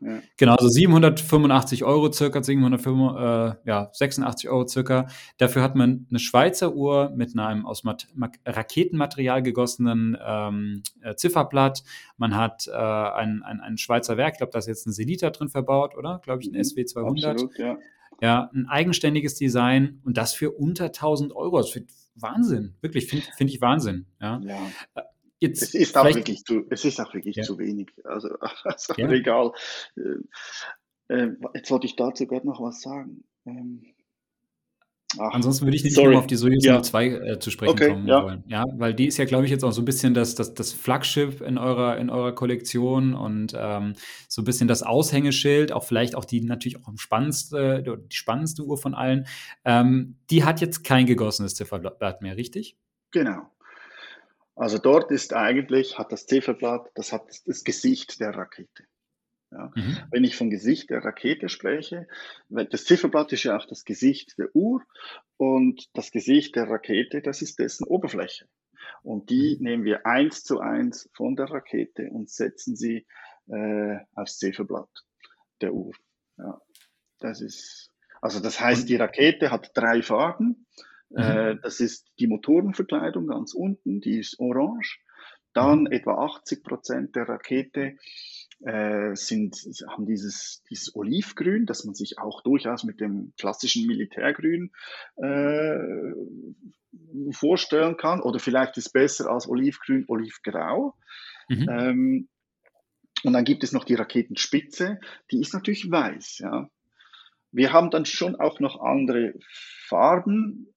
ja. 0.01 0.19
Genau, 0.37 0.53
also 0.55 0.67
785 0.67 1.83
Euro 1.83 2.11
circa, 2.11 2.41
705, 2.41 3.15
äh, 3.15 3.69
ja, 3.69 3.89
86 3.91 4.49
Euro 4.49 4.67
circa. 4.67 5.07
Dafür 5.37 5.61
hat 5.61 5.75
man 5.75 6.07
eine 6.09 6.19
Schweizer 6.19 6.73
Uhr 6.75 7.11
mit 7.15 7.37
einem 7.37 7.65
aus 7.65 7.83
Mat 7.83 8.07
Raketenmaterial 8.45 9.43
gegossenen 9.43 10.17
ähm, 10.25 10.83
äh, 11.01 11.15
Zifferblatt. 11.15 11.83
Man 12.17 12.35
hat 12.35 12.67
äh, 12.67 12.71
ein, 12.71 13.43
ein, 13.43 13.59
ein 13.59 13.77
Schweizer 13.77 14.17
Werk, 14.17 14.33
ich 14.33 14.37
glaube, 14.39 14.51
da 14.51 14.59
ist 14.59 14.67
jetzt 14.67 14.87
ein 14.87 14.93
Selita 14.93 15.29
drin 15.29 15.49
verbaut, 15.49 15.95
oder? 15.95 16.19
Glaube 16.23 16.41
ich, 16.41 16.49
ein 16.49 16.57
mhm, 16.57 16.63
SW 16.63 16.85
200. 16.85 17.31
Absolut, 17.31 17.57
ja. 17.57 17.77
Ja, 18.21 18.49
ein 18.53 18.67
eigenständiges 18.67 19.35
Design 19.35 19.99
und 20.05 20.17
das 20.17 20.33
für 20.33 20.51
unter 20.51 20.85
1000 20.85 21.35
Euro. 21.35 21.57
Das 21.57 21.75
ist 21.75 21.85
Wahnsinn, 22.15 22.75
wirklich, 22.81 23.07
finde 23.07 23.25
find 23.35 23.49
ich 23.49 23.59
Wahnsinn. 23.61 24.05
Ja. 24.21 24.39
ja. 24.43 24.57
Jetzt 25.43 25.61
es 25.61 25.73
ist 25.73 25.97
auch 25.97 26.05
wirklich 26.05 26.45
zu, 26.45 26.65
es 26.69 26.85
ist 26.85 27.01
auch 27.01 27.13
wirklich 27.13 27.35
ja. 27.35 27.43
zu 27.43 27.59
wenig. 27.59 27.91
Also, 28.05 28.29
also 28.63 28.93
ja. 28.95 29.11
egal. 29.11 29.51
Äh, 29.97 31.13
äh, 31.13 31.31
jetzt 31.53 31.69
wollte 31.69 31.85
ich 31.85 31.97
dazu 31.97 32.25
gerade 32.27 32.47
noch 32.47 32.61
was 32.61 32.81
sagen. 32.81 33.25
Ähm, 33.45 33.93
Ach, 35.19 35.33
Ansonsten 35.33 35.65
würde 35.65 35.75
ich 35.75 35.83
nicht 35.83 35.95
nur 35.95 36.17
auf 36.17 36.27
die 36.27 36.37
Soyuz 36.37 36.65
ja. 36.65 36.81
2 36.81 37.07
äh, 37.07 37.39
zu 37.39 37.51
sprechen 37.51 37.73
okay, 37.73 37.89
kommen 37.89 38.07
ja. 38.07 38.23
wollen. 38.23 38.43
Ja, 38.47 38.63
weil 38.77 38.93
die 38.93 39.05
ist 39.05 39.17
ja, 39.17 39.25
glaube 39.25 39.45
ich, 39.45 39.51
jetzt 39.51 39.63
auch 39.63 39.71
so 39.71 39.81
ein 39.81 39.85
bisschen 39.85 40.13
das, 40.13 40.33
das, 40.33 40.53
das 40.53 40.71
Flaggschiff 40.71 41.41
in 41.41 41.57
eurer, 41.57 41.97
in 41.97 42.09
eurer 42.09 42.33
Kollektion 42.33 43.13
und 43.13 43.53
ähm, 43.55 43.93
so 44.27 44.41
ein 44.41 44.45
bisschen 44.45 44.67
das 44.67 44.81
Aushängeschild, 44.81 45.71
auch 45.71 45.83
vielleicht 45.83 46.15
auch 46.15 46.25
die 46.25 46.41
natürlich 46.41 46.77
auch 46.77 46.87
am 46.87 46.97
spannendste, 46.97 47.83
die 47.83 48.15
spannendste 48.15 48.63
Uhr 48.63 48.77
von 48.77 48.95
allen. 48.95 49.27
Ähm, 49.65 50.15
die 50.31 50.45
hat 50.45 50.61
jetzt 50.61 50.83
kein 50.83 51.05
gegossenes 51.05 51.53
Zifferblatt 51.53 52.21
mehr, 52.21 52.37
richtig? 52.37 52.77
Genau. 53.11 53.52
Also 54.55 54.77
dort 54.77 55.11
ist 55.11 55.33
eigentlich, 55.33 55.97
hat 55.97 56.11
das 56.11 56.25
Zifferblatt, 56.25 56.91
das 56.95 57.11
hat 57.11 57.23
das 57.45 57.63
Gesicht 57.63 58.19
der 58.19 58.35
Rakete. 58.35 58.83
Ja. 59.51 59.71
Mhm. 59.75 59.97
Wenn 60.11 60.23
ich 60.23 60.35
vom 60.35 60.49
Gesicht 60.49 60.89
der 60.89 61.03
Rakete 61.03 61.49
spreche, 61.49 62.07
das 62.49 62.85
Zifferblatt 62.85 63.31
ist 63.33 63.43
ja 63.43 63.57
auch 63.57 63.65
das 63.65 63.85
Gesicht 63.85 64.37
der 64.37 64.55
Uhr 64.55 64.83
und 65.37 65.89
das 65.93 66.11
Gesicht 66.11 66.55
der 66.55 66.69
Rakete, 66.69 67.21
das 67.21 67.41
ist 67.41 67.59
dessen 67.59 67.85
Oberfläche. 67.85 68.47
Und 69.01 69.29
die 69.29 69.57
mhm. 69.57 69.63
nehmen 69.63 69.83
wir 69.85 70.05
eins 70.05 70.43
zu 70.43 70.59
eins 70.59 71.09
von 71.13 71.35
der 71.35 71.49
Rakete 71.49 72.09
und 72.09 72.29
setzen 72.29 72.75
sie 72.75 73.05
äh, 73.47 73.97
aufs 74.15 74.37
Zifferblatt 74.37 74.89
der 75.61 75.73
Uhr. 75.73 75.93
Ja. 76.37 76.59
Das 77.19 77.41
ist, 77.41 77.91
also 78.21 78.39
das 78.39 78.59
heißt, 78.59 78.89
die 78.89 78.95
Rakete 78.95 79.51
hat 79.51 79.71
drei 79.73 80.01
Farben. 80.01 80.65
Mhm. 81.13 81.23
Äh, 81.23 81.55
das 81.61 81.79
ist 81.79 82.07
die 82.19 82.27
Motorenverkleidung 82.27 83.27
ganz 83.27 83.53
unten, 83.53 84.01
die 84.01 84.19
ist 84.19 84.39
orange. 84.39 84.99
Dann 85.53 85.81
mhm. 85.81 85.91
etwa 85.91 86.25
80 86.25 86.63
Prozent 86.63 87.15
der 87.15 87.29
Rakete 87.29 87.97
äh, 88.61 89.15
sind, 89.15 89.55
haben 89.87 90.05
dieses, 90.05 90.63
dieses 90.69 90.95
Olivgrün, 90.95 91.65
das 91.65 91.85
man 91.85 91.95
sich 91.95 92.17
auch 92.17 92.41
durchaus 92.41 92.83
mit 92.83 92.99
dem 92.99 93.33
klassischen 93.37 93.85
Militärgrün 93.85 94.71
äh, 95.17 95.77
vorstellen 97.31 97.97
kann. 97.97 98.21
Oder 98.21 98.39
vielleicht 98.39 98.77
ist 98.77 98.91
besser 98.91 99.29
als 99.29 99.47
Olivgrün 99.47 100.05
Olivgrau. 100.07 100.95
Mhm. 101.49 101.69
Ähm, 101.69 102.29
und 103.23 103.33
dann 103.33 103.45
gibt 103.45 103.63
es 103.63 103.71
noch 103.71 103.85
die 103.85 103.95
Raketenspitze, 103.95 104.99
die 105.31 105.39
ist 105.39 105.53
natürlich 105.53 105.89
weiß. 105.89 106.39
Ja. 106.39 106.69
Wir 107.51 107.71
haben 107.71 107.91
dann 107.91 108.05
schon 108.05 108.35
auch 108.35 108.59
noch 108.59 108.81
andere 108.81 109.35
Farben, 109.87 110.72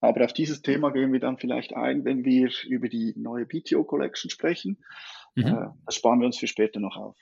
aber 0.00 0.24
auf 0.24 0.32
dieses 0.32 0.62
Thema 0.62 0.90
gehen 0.90 1.12
wir 1.12 1.20
dann 1.20 1.38
vielleicht 1.38 1.74
ein, 1.74 2.04
wenn 2.04 2.24
wir 2.24 2.50
über 2.66 2.88
die 2.88 3.14
neue 3.16 3.46
PTO 3.46 3.84
Collection 3.84 4.30
sprechen. 4.30 4.78
Mhm. 5.34 5.46
Äh, 5.46 5.66
das 5.86 5.94
sparen 5.94 6.20
wir 6.20 6.26
uns 6.26 6.38
für 6.38 6.46
später 6.46 6.80
noch 6.80 6.96
auf. 6.96 7.16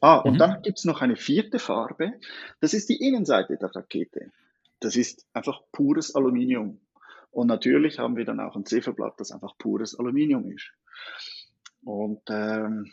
Ah, 0.00 0.18
und 0.18 0.34
mhm. 0.34 0.38
dann 0.38 0.62
gibt's 0.62 0.84
noch 0.84 1.00
eine 1.00 1.16
vierte 1.16 1.58
Farbe. 1.58 2.12
Das 2.60 2.74
ist 2.74 2.88
die 2.88 2.96
Innenseite 2.96 3.56
der 3.56 3.74
Rakete. 3.74 4.30
Das 4.80 4.94
ist 4.96 5.26
einfach 5.32 5.60
pures 5.72 6.14
Aluminium. 6.14 6.80
Und 7.30 7.48
natürlich 7.48 7.98
haben 7.98 8.16
wir 8.16 8.24
dann 8.24 8.40
auch 8.40 8.56
ein 8.56 8.64
Zifferblatt, 8.64 9.14
das 9.18 9.32
einfach 9.32 9.56
pures 9.58 9.98
Aluminium 9.98 10.50
ist. 10.50 10.70
Und 11.84 12.22
ähm, 12.28 12.92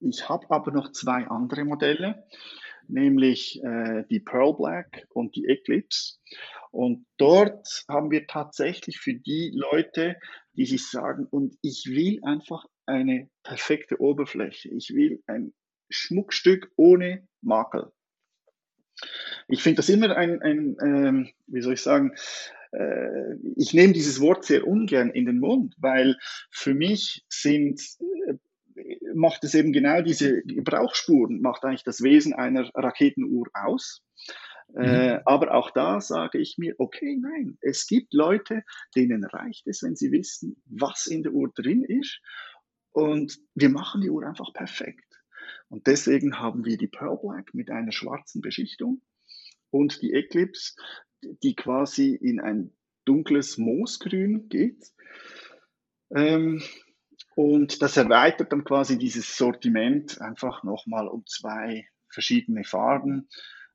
ich 0.00 0.28
habe 0.28 0.50
aber 0.50 0.72
noch 0.72 0.92
zwei 0.92 1.26
andere 1.26 1.64
Modelle, 1.64 2.24
nämlich 2.88 3.62
äh, 3.62 4.04
die 4.10 4.20
Pearl 4.20 4.54
Black 4.54 5.06
und 5.10 5.36
die 5.36 5.46
Eclipse. 5.46 6.18
Und 6.70 7.06
dort 7.18 7.84
haben 7.88 8.10
wir 8.10 8.26
tatsächlich 8.26 8.98
für 8.98 9.14
die 9.14 9.52
Leute, 9.54 10.16
die 10.54 10.66
sich 10.66 10.88
sagen, 10.88 11.26
und 11.30 11.56
ich 11.62 11.86
will 11.86 12.20
einfach 12.22 12.64
eine 12.86 13.28
perfekte 13.42 14.00
Oberfläche. 14.00 14.70
Ich 14.70 14.90
will 14.94 15.22
ein 15.26 15.52
Schmuckstück 15.90 16.70
ohne 16.76 17.26
Makel. 17.42 17.92
Ich 19.48 19.62
finde 19.62 19.76
das 19.76 19.88
immer 19.88 20.16
ein, 20.16 20.40
ein 20.42 20.76
ähm, 20.82 21.30
wie 21.46 21.60
soll 21.60 21.74
ich 21.74 21.82
sagen, 21.82 22.14
äh, 22.72 23.34
ich 23.56 23.74
nehme 23.74 23.92
dieses 23.92 24.20
Wort 24.20 24.44
sehr 24.44 24.66
ungern 24.66 25.10
in 25.10 25.26
den 25.26 25.38
Mund, 25.38 25.74
weil 25.78 26.16
für 26.50 26.74
mich 26.74 27.24
sind, 27.28 27.80
äh, 28.28 28.34
macht 29.14 29.44
es 29.44 29.54
eben 29.54 29.72
genau 29.72 30.02
diese 30.02 30.42
Gebrauchsspuren, 30.42 31.40
macht 31.40 31.64
eigentlich 31.64 31.84
das 31.84 32.02
Wesen 32.02 32.32
einer 32.34 32.70
Raketenuhr 32.74 33.48
aus. 33.52 34.02
Äh, 34.74 35.16
mhm. 35.16 35.20
aber 35.26 35.54
auch 35.54 35.70
da 35.70 36.00
sage 36.00 36.38
ich 36.38 36.56
mir, 36.56 36.74
okay, 36.78 37.18
nein, 37.20 37.58
es 37.60 37.86
gibt 37.86 38.14
Leute, 38.14 38.62
denen 38.96 39.22
reicht 39.24 39.66
es, 39.66 39.82
wenn 39.82 39.96
sie 39.96 40.12
wissen, 40.12 40.62
was 40.64 41.06
in 41.06 41.22
der 41.22 41.32
Uhr 41.32 41.50
drin 41.54 41.84
ist. 41.84 42.20
Und 42.92 43.38
wir 43.54 43.68
machen 43.68 44.00
die 44.00 44.10
Uhr 44.10 44.26
einfach 44.26 44.52
perfekt. 44.54 45.04
Und 45.68 45.86
deswegen 45.86 46.38
haben 46.38 46.64
wir 46.64 46.78
die 46.78 46.88
Pearl 46.88 47.18
Black 47.22 47.52
mit 47.54 47.70
einer 47.70 47.92
schwarzen 47.92 48.40
Beschichtung 48.40 49.02
und 49.70 50.00
die 50.02 50.12
Eclipse, 50.12 50.74
die 51.42 51.54
quasi 51.54 52.14
in 52.14 52.40
ein 52.40 52.72
dunkles 53.04 53.58
Moosgrün 53.58 54.48
geht. 54.48 54.92
Ähm, 56.14 56.62
und 57.34 57.80
das 57.82 57.96
erweitert 57.96 58.52
dann 58.52 58.64
quasi 58.64 58.98
dieses 58.98 59.36
Sortiment 59.36 60.20
einfach 60.20 60.62
nochmal 60.62 61.08
um 61.08 61.24
zwei 61.26 61.86
verschiedene 62.08 62.64
Farben, 62.64 63.28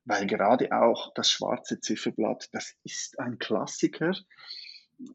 weil 0.04 0.26
gerade 0.26 0.72
auch 0.72 1.12
das 1.14 1.30
schwarze 1.30 1.80
Zifferblatt, 1.80 2.48
das 2.52 2.74
ist 2.84 3.18
ein 3.18 3.38
Klassiker. 3.38 4.14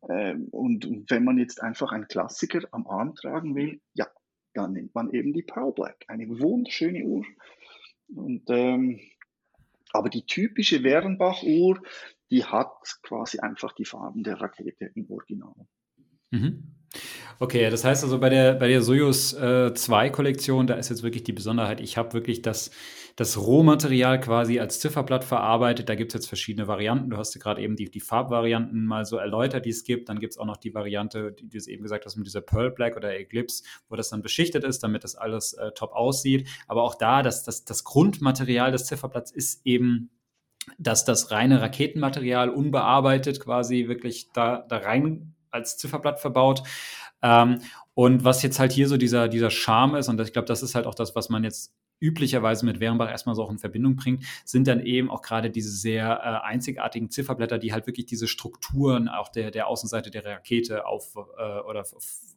Ähm, 0.09 0.47
und 0.51 1.09
wenn 1.09 1.23
man 1.23 1.37
jetzt 1.37 1.61
einfach 1.61 1.91
einen 1.91 2.07
Klassiker 2.07 2.61
am 2.71 2.87
Arm 2.87 3.15
tragen 3.15 3.55
will, 3.55 3.81
ja, 3.93 4.07
dann 4.53 4.73
nimmt 4.73 4.93
man 4.93 5.09
eben 5.11 5.33
die 5.33 5.41
Pearl 5.41 5.71
Black, 5.71 6.05
eine 6.07 6.27
wunderschöne 6.27 7.03
Uhr. 7.03 7.25
Und, 8.07 8.43
ähm, 8.49 8.99
aber 9.91 10.09
die 10.09 10.25
typische 10.25 10.83
Wernbach-Uhr, 10.83 11.81
die 12.29 12.45
hat 12.45 12.99
quasi 13.03 13.39
einfach 13.39 13.73
die 13.73 13.85
Farben 13.85 14.23
der 14.23 14.39
Rakete 14.39 14.91
im 14.95 15.09
Original. 15.09 15.67
Mhm. 16.31 16.75
Okay, 17.39 17.69
das 17.69 17.83
heißt 17.83 18.03
also 18.03 18.19
bei 18.19 18.29
der, 18.29 18.53
bei 18.53 18.67
der 18.67 18.81
Soyuz 18.81 19.33
äh, 19.33 19.73
2 19.73 20.09
Kollektion, 20.11 20.67
da 20.67 20.75
ist 20.75 20.89
jetzt 20.89 21.03
wirklich 21.03 21.23
die 21.23 21.33
Besonderheit, 21.33 21.81
ich 21.81 21.97
habe 21.97 22.13
wirklich 22.13 22.41
das, 22.41 22.71
das 23.15 23.37
Rohmaterial 23.37 24.19
quasi 24.19 24.59
als 24.59 24.79
Zifferblatt 24.79 25.23
verarbeitet. 25.23 25.89
Da 25.89 25.95
gibt 25.95 26.11
es 26.11 26.13
jetzt 26.13 26.27
verschiedene 26.27 26.67
Varianten. 26.67 27.09
Du 27.09 27.17
hast 27.17 27.35
ja 27.35 27.41
gerade 27.41 27.61
eben 27.61 27.75
die, 27.75 27.91
die 27.91 27.99
Farbvarianten 27.99 28.85
mal 28.85 29.05
so 29.05 29.17
erläutert, 29.17 29.65
die 29.65 29.69
es 29.69 29.83
gibt. 29.83 30.09
Dann 30.09 30.19
gibt 30.19 30.33
es 30.33 30.39
auch 30.39 30.45
noch 30.45 30.57
die 30.57 30.73
Variante, 30.73 31.31
die 31.33 31.47
du 31.47 31.69
eben 31.69 31.83
gesagt 31.83 32.05
hast, 32.05 32.15
mit 32.15 32.25
dieser 32.25 32.41
Pearl 32.41 32.71
Black 32.71 32.95
oder 32.95 33.13
Eclipse, 33.15 33.63
wo 33.89 33.95
das 33.95 34.09
dann 34.09 34.21
beschichtet 34.21 34.63
ist, 34.63 34.83
damit 34.83 35.03
das 35.03 35.15
alles 35.15 35.53
äh, 35.53 35.71
top 35.71 35.91
aussieht. 35.91 36.47
Aber 36.67 36.83
auch 36.83 36.95
da, 36.95 37.21
das, 37.21 37.43
das, 37.43 37.65
das 37.65 37.83
Grundmaterial 37.83 38.71
des 38.71 38.85
Zifferblatts 38.85 39.31
ist 39.31 39.61
eben 39.65 40.09
dass 40.77 41.03
das 41.03 41.29
reine 41.29 41.61
Raketenmaterial 41.61 42.49
unbearbeitet 42.49 43.41
quasi 43.41 43.89
wirklich 43.89 44.29
da, 44.31 44.65
da 44.69 44.77
rein 44.77 45.35
als 45.53 45.77
Zifferblatt 45.77 46.19
verbaut. 46.19 46.63
Ähm, 47.21 47.59
und 47.93 48.23
was 48.23 48.41
jetzt 48.43 48.59
halt 48.59 48.71
hier 48.71 48.88
so 48.88 48.97
dieser, 48.97 49.27
dieser 49.27 49.49
Charme 49.49 49.95
ist, 49.95 50.09
und 50.09 50.19
ich 50.19 50.34
glaube, 50.34 50.47
das 50.47 50.63
ist 50.63 50.75
halt 50.75 50.88
auch 50.88 50.95
das, 50.95 51.15
was 51.15 51.30
man 51.30 51.43
jetzt 51.43 51.73
üblicherweise 51.99 52.65
mit 52.65 52.81
Wernbach 52.81 53.09
erstmal 53.09 53.34
so 53.34 53.43
auch 53.43 53.49
in 53.49 53.59
Verbindung 53.59 53.95
bringt, 53.95 54.25
sind 54.43 54.67
dann 54.67 54.81
eben 54.81 55.09
auch 55.09 55.21
gerade 55.21 55.49
diese 55.49 55.71
sehr 55.71 56.19
äh, 56.21 56.45
einzigartigen 56.45 57.09
Zifferblätter, 57.09 57.59
die 57.59 57.71
halt 57.71 57.88
wirklich 57.88 58.05
diese 58.07 58.27
Strukturen 58.27 59.07
auch 59.07 59.30
der, 59.30 59.51
der 59.51 59.67
Außenseite 59.67 60.11
der 60.11 60.25
Rakete 60.25 60.85
auf, 60.85 61.15
äh, 61.15 61.59
oder 61.61 61.85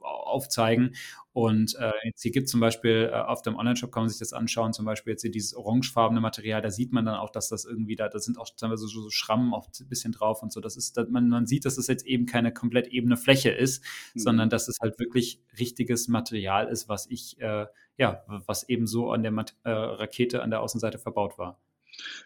aufzeigen. 0.00 0.94
Und 1.36 1.74
äh, 1.78 1.92
jetzt 2.04 2.22
hier 2.22 2.30
gibt 2.30 2.46
es 2.46 2.50
zum 2.50 2.60
Beispiel 2.60 3.10
äh, 3.12 3.14
auf 3.14 3.42
dem 3.42 3.56
Online-Shop, 3.56 3.92
kann 3.92 4.04
man 4.04 4.08
sich 4.08 4.18
das 4.18 4.32
anschauen, 4.32 4.72
zum 4.72 4.86
Beispiel 4.86 5.10
jetzt 5.10 5.20
hier 5.20 5.30
dieses 5.30 5.52
orangefarbene 5.54 6.18
Material, 6.18 6.62
da 6.62 6.70
sieht 6.70 6.94
man 6.94 7.04
dann 7.04 7.16
auch, 7.16 7.28
dass 7.28 7.50
das 7.50 7.66
irgendwie 7.66 7.94
da, 7.94 8.08
da 8.08 8.18
sind 8.18 8.38
auch 8.38 8.48
teilweise 8.56 8.86
so, 8.88 9.02
so 9.02 9.10
Schrammen 9.10 9.52
auch 9.52 9.68
ein 9.68 9.88
bisschen 9.90 10.12
drauf 10.12 10.42
und 10.42 10.50
so. 10.50 10.62
Das 10.62 10.78
ist, 10.78 10.96
dass 10.96 11.10
man, 11.10 11.28
man 11.28 11.44
sieht, 11.46 11.66
dass 11.66 11.76
das 11.76 11.88
jetzt 11.88 12.06
eben 12.06 12.24
keine 12.24 12.54
komplett 12.54 12.86
ebene 12.86 13.18
Fläche 13.18 13.50
ist, 13.50 13.84
mhm. 14.14 14.20
sondern 14.20 14.48
dass 14.48 14.66
es 14.66 14.78
halt 14.80 14.98
wirklich 14.98 15.42
richtiges 15.58 16.08
Material 16.08 16.68
ist, 16.68 16.88
was 16.88 17.06
ich 17.10 17.38
äh, 17.38 17.66
ja, 17.98 18.24
was 18.46 18.66
eben 18.70 18.86
so 18.86 19.10
an 19.10 19.22
der 19.22 19.32
äh, 19.64 19.70
Rakete 19.70 20.42
an 20.42 20.48
der 20.48 20.62
Außenseite 20.62 20.98
verbaut 20.98 21.36
war. 21.36 21.60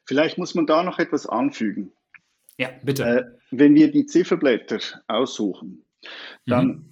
Vielleicht 0.05 0.39
muss 0.39 0.55
man 0.55 0.67
da 0.67 0.85
noch 0.85 1.01
etwas 1.01 1.27
anfügen. 1.27 1.91
Ja, 2.59 2.69
bitte. 2.85 3.03
Äh, 3.03 3.25
wenn 3.51 3.75
wir 3.75 3.91
die 3.91 4.07
Zifferblätter 4.07 4.79
aussuchen, 5.09 5.85
dann 6.47 6.67
mhm. 6.67 6.91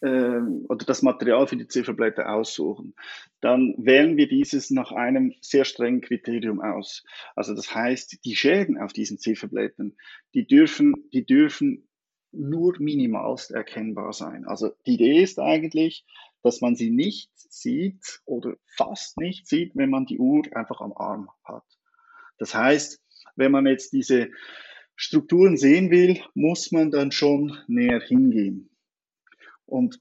Äh, 0.00 0.40
oder 0.68 0.84
das 0.86 1.02
Material 1.02 1.46
für 1.46 1.56
die 1.56 1.68
Zifferblätter 1.68 2.32
aussuchen, 2.32 2.94
dann 3.40 3.74
wählen 3.78 4.16
wir 4.16 4.28
dieses 4.28 4.70
nach 4.70 4.92
einem 4.92 5.34
sehr 5.40 5.64
strengen 5.64 6.00
Kriterium 6.00 6.60
aus. 6.60 7.04
Also 7.36 7.54
das 7.54 7.74
heißt, 7.74 8.24
die 8.24 8.36
Schäden 8.36 8.78
auf 8.78 8.92
diesen 8.92 9.18
Zifferblättern, 9.18 9.96
die 10.34 10.46
dürfen, 10.46 10.94
die 11.12 11.24
dürfen 11.24 11.88
nur 12.32 12.76
minimalst 12.78 13.50
erkennbar 13.50 14.12
sein. 14.12 14.44
Also 14.44 14.70
die 14.86 14.94
Idee 14.94 15.22
ist 15.22 15.38
eigentlich, 15.38 16.04
dass 16.42 16.60
man 16.60 16.76
sie 16.76 16.90
nicht 16.90 17.30
sieht 17.34 18.20
oder 18.24 18.54
fast 18.66 19.18
nicht 19.18 19.46
sieht, 19.46 19.74
wenn 19.76 19.90
man 19.90 20.06
die 20.06 20.18
Uhr 20.18 20.44
einfach 20.52 20.80
am 20.80 20.92
Arm 20.92 21.30
hat. 21.44 21.64
Das 22.38 22.54
heißt, 22.54 23.02
wenn 23.36 23.52
man 23.52 23.66
jetzt 23.66 23.92
diese 23.92 24.30
Strukturen 24.96 25.56
sehen 25.56 25.90
will, 25.90 26.20
muss 26.34 26.72
man 26.72 26.90
dann 26.90 27.12
schon 27.12 27.56
näher 27.66 28.00
hingehen. 28.00 28.68
Und 29.68 30.00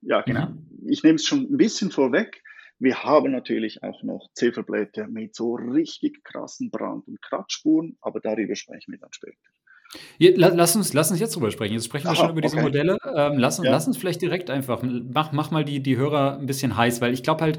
ja, 0.00 0.22
genau. 0.22 0.46
Mhm. 0.48 0.88
Ich 0.88 1.02
nehme 1.02 1.16
es 1.16 1.24
schon 1.24 1.40
ein 1.50 1.56
bisschen 1.56 1.90
vorweg. 1.90 2.42
Wir 2.78 3.02
haben 3.02 3.32
natürlich 3.32 3.82
auch 3.82 4.02
noch 4.04 4.28
Zifferblätter 4.34 5.08
mit 5.08 5.34
so 5.34 5.54
richtig 5.54 6.22
krassen 6.22 6.70
Brand- 6.70 7.08
und 7.08 7.20
Kratzspuren, 7.20 7.96
aber 8.00 8.20
darüber 8.20 8.54
sprechen 8.54 8.92
wir 8.92 8.98
dann 8.98 9.12
später. 9.12 9.36
Lass 10.18 10.76
uns 10.76 10.92
lass 10.92 11.10
uns 11.10 11.18
jetzt 11.18 11.34
drüber 11.34 11.50
sprechen. 11.50 11.72
Jetzt 11.74 11.86
sprechen 11.86 12.08
wir 12.08 12.14
schon 12.14 12.30
über 12.30 12.40
diese 12.42 12.56
okay. 12.56 12.64
Modelle. 12.64 12.98
Ähm, 13.04 13.38
lass 13.38 13.58
Ja. 13.58 13.70
lass 13.70 13.86
uns 13.86 13.96
vielleicht 13.96 14.20
direkt 14.20 14.50
einfach 14.50 14.82
mach 14.82 15.32
mach 15.32 15.50
mal 15.50 15.64
die 15.64 15.82
die 15.82 15.96
Hörer 15.96 16.38
ein 16.38 16.46
bisschen 16.46 16.76
heiß, 16.76 17.00
weil 17.00 17.14
ich 17.14 17.22
glaube 17.22 17.42
halt 17.42 17.58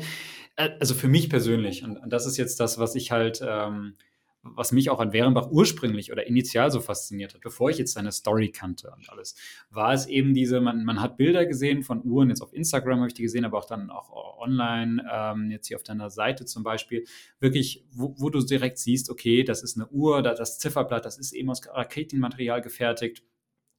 äh, 0.56 0.70
also 0.80 0.94
für 0.94 1.08
mich 1.08 1.30
persönlich 1.30 1.84
und 1.84 1.98
und 1.98 2.14
das 2.14 2.26
ist 2.26 2.38
jetzt 2.38 2.60
das, 2.60 2.78
was 2.78 2.96
ich 2.96 3.12
halt, 3.12 3.42
ähm 3.46 3.96
was 4.42 4.72
mich 4.72 4.90
auch 4.90 5.00
an 5.00 5.12
Werenbach 5.12 5.50
ursprünglich 5.52 6.12
oder 6.12 6.26
initial 6.26 6.72
so 6.72 6.80
fasziniert 6.80 7.34
hat, 7.34 7.42
bevor 7.42 7.70
ich 7.70 7.78
jetzt 7.78 7.94
seine 7.94 8.12
Story 8.12 8.50
kannte 8.52 8.92
und 8.96 9.10
alles, 9.10 9.36
war 9.70 9.94
es 9.94 10.08
eben 10.08 10.34
diese, 10.34 10.62
man, 10.62 10.86
man 10.86 11.02
hat 11.02 11.18
Bilder 11.18 11.46
gesehen 11.46 11.84
von 11.84 12.04
Uhren, 12.06 12.30
jetzt 12.30 12.42
auf 12.42 12.54
Instagram 12.54 13.00
habe 13.00 13.08
ich 13.08 13.14
die 13.14 13.24
gesehen, 13.24 13.46
aber 13.46 13.58
auch 13.58 13.66
dann 13.66 13.90
auch 13.90 14.38
online, 14.40 15.04
ähm, 15.12 15.52
jetzt 15.52 15.68
hier 15.68 15.78
auf 15.78 15.84
deiner 15.84 16.10
Seite 16.10 16.46
zum 16.46 16.64
Beispiel, 16.64 17.06
wirklich, 17.40 17.86
wo, 17.92 18.16
wo 18.18 18.30
du 18.30 18.40
direkt 18.40 18.78
siehst, 18.78 19.10
okay, 19.10 19.44
das 19.44 19.62
ist 19.62 19.78
eine 19.78 19.88
Uhr, 19.90 20.22
das 20.22 20.58
Zifferblatt, 20.58 21.06
das 21.06 21.18
ist 21.18 21.34
eben 21.34 21.50
aus 21.50 21.62
Raketenmaterial 21.68 22.62
gefertigt 22.62 23.24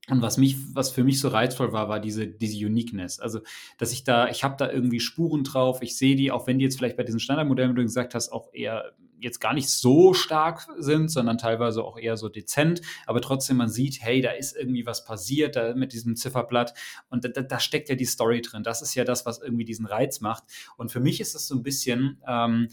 und 0.09 0.23
was 0.23 0.39
mich, 0.39 0.57
was 0.75 0.91
für 0.91 1.05
mich 1.05 1.21
so 1.21 1.29
reizvoll 1.29 1.73
war, 1.73 1.89
war 1.89 2.01
diese, 2.01 2.27
diese 2.27 2.65
Uniqueness. 2.67 3.21
Also, 3.21 3.41
dass 3.79 3.93
ich 3.93 4.03
da, 4.03 4.29
ich 4.29 4.43
habe 4.43 4.57
da 4.59 4.71
irgendwie 4.71 4.99
Spuren 4.99 5.45
drauf, 5.45 5.83
ich 5.83 5.97
sehe 5.97 6.17
die, 6.17 6.33
auch 6.33 6.47
wenn 6.47 6.59
die 6.59 6.65
jetzt 6.65 6.79
vielleicht 6.79 6.97
bei 6.97 7.05
diesen 7.05 7.21
Standardmodellen, 7.21 7.73
wie 7.73 7.77
du 7.77 7.83
gesagt 7.83 8.15
hast, 8.15 8.33
auch 8.33 8.53
eher 8.53 8.93
jetzt 9.21 9.41
gar 9.41 9.53
nicht 9.53 9.69
so 9.69 10.15
stark 10.15 10.67
sind, 10.79 11.11
sondern 11.11 11.39
teilweise 11.39 11.85
auch 11.85 11.99
eher 11.99 12.17
so 12.17 12.29
dezent, 12.29 12.81
aber 13.07 13.21
trotzdem 13.21 13.59
man 13.59 13.69
sieht, 13.69 14.01
hey, 14.01 14.21
da 14.21 14.31
ist 14.31 14.57
irgendwie 14.57 14.87
was 14.87 15.05
passiert 15.05 15.57
da 15.57 15.75
mit 15.75 15.93
diesem 15.93 16.17
Zifferblatt 16.17 16.75
und 17.11 17.25
da, 17.25 17.43
da 17.43 17.61
steckt 17.61 17.89
ja 17.89 17.95
die 17.95 18.07
Story 18.07 18.41
drin. 18.41 18.63
Das 18.63 18.83
ist 18.83 18.95
ja 18.95 19.05
das, 19.05 19.27
was 19.27 19.41
irgendwie 19.41 19.65
diesen 19.65 19.87
Reiz 19.87 20.21
macht. 20.21 20.45
Und 20.77 20.91
für 20.91 21.01
mich 21.01 21.21
ist 21.21 21.35
das 21.35 21.47
so 21.47 21.55
ein 21.55 21.63
bisschen, 21.63 22.21
ähm, 22.27 22.69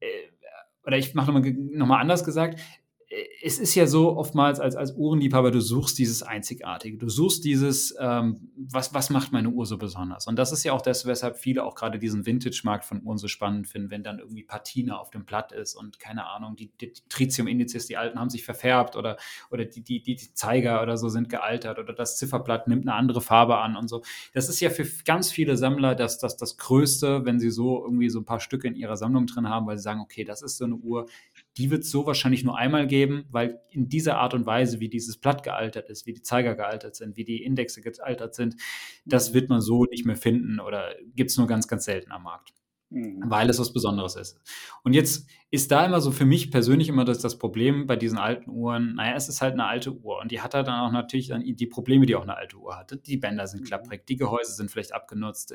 äh, 0.00 0.06
oder 0.84 0.96
ich 0.96 1.14
mache 1.14 1.30
nochmal 1.30 1.52
noch 1.52 1.86
mal 1.86 2.00
anders 2.00 2.24
gesagt, 2.24 2.58
es 3.42 3.58
ist 3.58 3.74
ja 3.74 3.86
so 3.86 4.16
oftmals 4.16 4.60
als, 4.60 4.76
als 4.76 4.94
Uhrenliebhaber, 4.94 5.50
du 5.50 5.60
suchst 5.60 5.98
dieses 5.98 6.22
Einzigartige, 6.22 6.98
du 6.98 7.08
suchst 7.08 7.44
dieses, 7.44 7.94
ähm, 7.98 8.50
was, 8.56 8.94
was 8.94 9.10
macht 9.10 9.32
meine 9.32 9.50
Uhr 9.50 9.66
so 9.66 9.78
besonders? 9.78 10.26
Und 10.26 10.36
das 10.36 10.52
ist 10.52 10.64
ja 10.64 10.72
auch 10.72 10.82
das, 10.82 11.06
weshalb 11.06 11.36
viele 11.36 11.64
auch 11.64 11.74
gerade 11.74 11.98
diesen 11.98 12.26
Vintage-Markt 12.26 12.84
von 12.84 13.02
Uhren 13.02 13.18
so 13.18 13.28
spannend 13.28 13.66
finden, 13.66 13.90
wenn 13.90 14.02
dann 14.02 14.18
irgendwie 14.18 14.42
Patina 14.42 14.98
auf 14.98 15.10
dem 15.10 15.24
Blatt 15.24 15.52
ist 15.52 15.74
und 15.74 15.98
keine 15.98 16.26
Ahnung, 16.26 16.56
die, 16.56 16.70
die, 16.80 16.92
die 16.92 17.02
Tritium-Indizes, 17.08 17.86
die 17.86 17.96
alten 17.96 18.18
haben 18.18 18.30
sich 18.30 18.44
verfärbt 18.44 18.96
oder, 18.96 19.16
oder 19.50 19.64
die, 19.64 19.82
die, 19.82 20.02
die 20.02 20.16
Zeiger 20.34 20.82
oder 20.82 20.96
so 20.96 21.08
sind 21.08 21.28
gealtert 21.28 21.78
oder 21.78 21.92
das 21.92 22.18
Zifferblatt 22.18 22.68
nimmt 22.68 22.86
eine 22.86 22.94
andere 22.94 23.20
Farbe 23.20 23.58
an 23.58 23.76
und 23.76 23.88
so. 23.88 24.02
Das 24.34 24.48
ist 24.48 24.60
ja 24.60 24.70
für 24.70 24.86
ganz 25.04 25.30
viele 25.30 25.56
Sammler 25.56 25.94
das, 25.94 26.18
das, 26.18 26.36
das 26.36 26.56
Größte, 26.56 27.24
wenn 27.24 27.38
sie 27.40 27.50
so 27.50 27.82
irgendwie 27.84 28.08
so 28.08 28.20
ein 28.20 28.24
paar 28.24 28.40
Stücke 28.40 28.68
in 28.68 28.74
ihrer 28.74 28.96
Sammlung 28.96 29.26
drin 29.26 29.48
haben, 29.48 29.66
weil 29.66 29.76
sie 29.76 29.82
sagen, 29.82 30.00
okay, 30.00 30.24
das 30.24 30.42
ist 30.42 30.58
so 30.58 30.64
eine 30.64 30.76
Uhr, 30.76 31.06
die 31.58 31.70
wird 31.70 31.82
es 31.82 31.90
so 31.90 32.06
wahrscheinlich 32.06 32.44
nur 32.44 32.56
einmal 32.56 32.86
geben, 32.86 33.26
weil 33.30 33.60
in 33.70 33.88
dieser 33.88 34.18
Art 34.18 34.32
und 34.32 34.46
Weise, 34.46 34.80
wie 34.80 34.88
dieses 34.88 35.18
Blatt 35.18 35.42
gealtert 35.42 35.90
ist, 35.90 36.06
wie 36.06 36.12
die 36.12 36.22
Zeiger 36.22 36.54
gealtert 36.54 36.94
sind, 36.94 37.16
wie 37.16 37.24
die 37.24 37.42
Indexe 37.42 37.80
gealtert 37.80 38.34
sind, 38.34 38.56
das 39.04 39.34
wird 39.34 39.48
man 39.48 39.60
so 39.60 39.84
nicht 39.84 40.06
mehr 40.06 40.16
finden 40.16 40.60
oder 40.60 40.94
gibt 41.14 41.30
es 41.30 41.36
nur 41.36 41.48
ganz, 41.48 41.66
ganz 41.66 41.84
selten 41.84 42.12
am 42.12 42.22
Markt. 42.22 42.54
Mhm. 42.90 43.22
Weil 43.26 43.50
es 43.50 43.58
was 43.58 43.72
Besonderes 43.72 44.16
ist. 44.16 44.40
Und 44.82 44.94
jetzt 44.94 45.28
ist 45.50 45.70
da 45.70 45.86
immer 45.86 46.00
so 46.00 46.10
für 46.10 46.26
mich 46.26 46.50
persönlich 46.50 46.90
immer 46.90 47.06
das, 47.06 47.20
das 47.20 47.38
Problem 47.38 47.86
bei 47.86 47.96
diesen 47.96 48.18
alten 48.18 48.50
Uhren, 48.50 48.96
naja, 48.96 49.14
es 49.16 49.28
ist 49.30 49.40
halt 49.40 49.54
eine 49.54 49.64
alte 49.64 49.94
Uhr 49.94 50.18
und 50.20 50.30
die 50.30 50.42
hat 50.42 50.54
halt 50.54 50.68
dann 50.68 50.80
auch 50.80 50.92
natürlich 50.92 51.28
dann 51.28 51.42
die 51.42 51.66
Probleme, 51.66 52.04
die 52.04 52.16
auch 52.16 52.22
eine 52.22 52.36
alte 52.36 52.58
Uhr 52.58 52.76
hatte. 52.76 52.98
Die 52.98 53.16
Bänder 53.16 53.46
sind 53.46 53.62
mhm. 53.62 53.64
klapprig, 53.64 54.06
die 54.06 54.16
Gehäuse 54.16 54.52
sind 54.52 54.70
vielleicht 54.70 54.94
abgenutzt. 54.94 55.54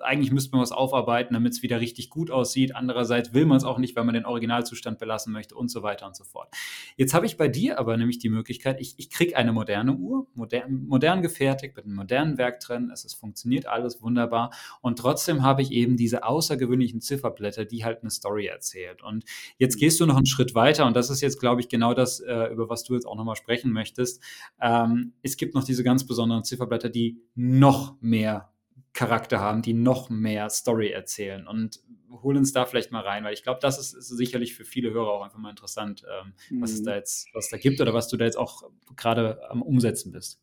Eigentlich 0.00 0.32
müsste 0.32 0.52
man 0.52 0.60
was 0.60 0.72
aufarbeiten, 0.72 1.32
damit 1.32 1.54
es 1.54 1.62
wieder 1.62 1.80
richtig 1.80 2.10
gut 2.10 2.30
aussieht. 2.30 2.76
Andererseits 2.76 3.32
will 3.32 3.46
man 3.46 3.56
es 3.56 3.64
auch 3.64 3.78
nicht, 3.78 3.96
weil 3.96 4.04
man 4.04 4.14
den 4.14 4.26
Originalzustand 4.26 4.98
belassen 4.98 5.32
möchte 5.32 5.54
und 5.54 5.70
so 5.70 5.82
weiter 5.82 6.06
und 6.06 6.14
so 6.14 6.24
fort. 6.24 6.54
Jetzt 6.96 7.14
habe 7.14 7.24
ich 7.24 7.38
bei 7.38 7.48
dir 7.48 7.78
aber 7.78 7.96
nämlich 7.96 8.18
die 8.18 8.28
Möglichkeit, 8.28 8.80
ich, 8.80 8.94
ich 8.98 9.08
kriege 9.08 9.36
eine 9.36 9.52
moderne 9.52 9.94
Uhr, 9.94 10.26
modern, 10.34 10.84
modern 10.86 11.22
gefertigt, 11.22 11.74
mit 11.74 11.86
einem 11.86 11.94
modernen 11.94 12.36
Werk 12.36 12.60
drin, 12.60 12.90
es 12.92 13.06
ist, 13.06 13.14
funktioniert 13.14 13.66
alles 13.66 14.02
wunderbar 14.02 14.50
und 14.82 14.98
trotzdem 14.98 15.42
habe 15.42 15.62
ich 15.62 15.72
eben 15.72 15.96
diese 15.96 16.22
außergewöhnlichen 16.62 17.00
Zifferblätter, 17.00 17.64
die 17.64 17.84
halt 17.84 18.02
eine 18.02 18.10
Story 18.10 18.46
erzählt. 18.46 19.02
Und 19.02 19.24
jetzt 19.58 19.76
gehst 19.76 20.00
du 20.00 20.06
noch 20.06 20.16
einen 20.16 20.26
Schritt 20.26 20.54
weiter 20.54 20.86
und 20.86 20.96
das 20.96 21.10
ist 21.10 21.20
jetzt, 21.20 21.40
glaube 21.40 21.60
ich, 21.60 21.68
genau 21.68 21.94
das, 21.94 22.20
äh, 22.20 22.46
über 22.52 22.68
was 22.68 22.84
du 22.84 22.94
jetzt 22.94 23.06
auch 23.06 23.16
nochmal 23.16 23.36
sprechen 23.36 23.72
möchtest. 23.72 24.22
Ähm, 24.60 25.14
es 25.22 25.36
gibt 25.36 25.54
noch 25.54 25.64
diese 25.64 25.84
ganz 25.84 26.06
besonderen 26.06 26.44
Zifferblätter, 26.44 26.88
die 26.88 27.20
noch 27.34 27.96
mehr 28.00 28.52
Charakter 28.94 29.40
haben, 29.40 29.62
die 29.62 29.72
noch 29.72 30.10
mehr 30.10 30.50
Story 30.50 30.90
erzählen 30.90 31.46
und 31.46 31.80
hol 32.22 32.36
uns 32.36 32.52
da 32.52 32.66
vielleicht 32.66 32.92
mal 32.92 33.00
rein, 33.00 33.24
weil 33.24 33.32
ich 33.32 33.42
glaube, 33.42 33.60
das 33.62 33.78
ist, 33.78 33.94
ist, 33.94 34.08
sicherlich 34.08 34.54
für 34.54 34.66
viele 34.66 34.92
Hörer 34.92 35.10
auch 35.10 35.24
einfach 35.24 35.38
mal 35.38 35.48
interessant, 35.48 36.04
ähm, 36.04 36.34
mhm. 36.50 36.62
was 36.62 36.72
es 36.72 36.82
da 36.82 36.94
jetzt, 36.94 37.26
was 37.32 37.48
da 37.48 37.56
gibt 37.56 37.80
oder 37.80 37.94
was 37.94 38.08
du 38.08 38.18
da 38.18 38.26
jetzt 38.26 38.36
auch 38.36 38.70
gerade 38.96 39.40
am 39.50 39.62
Umsetzen 39.62 40.12
bist. 40.12 40.40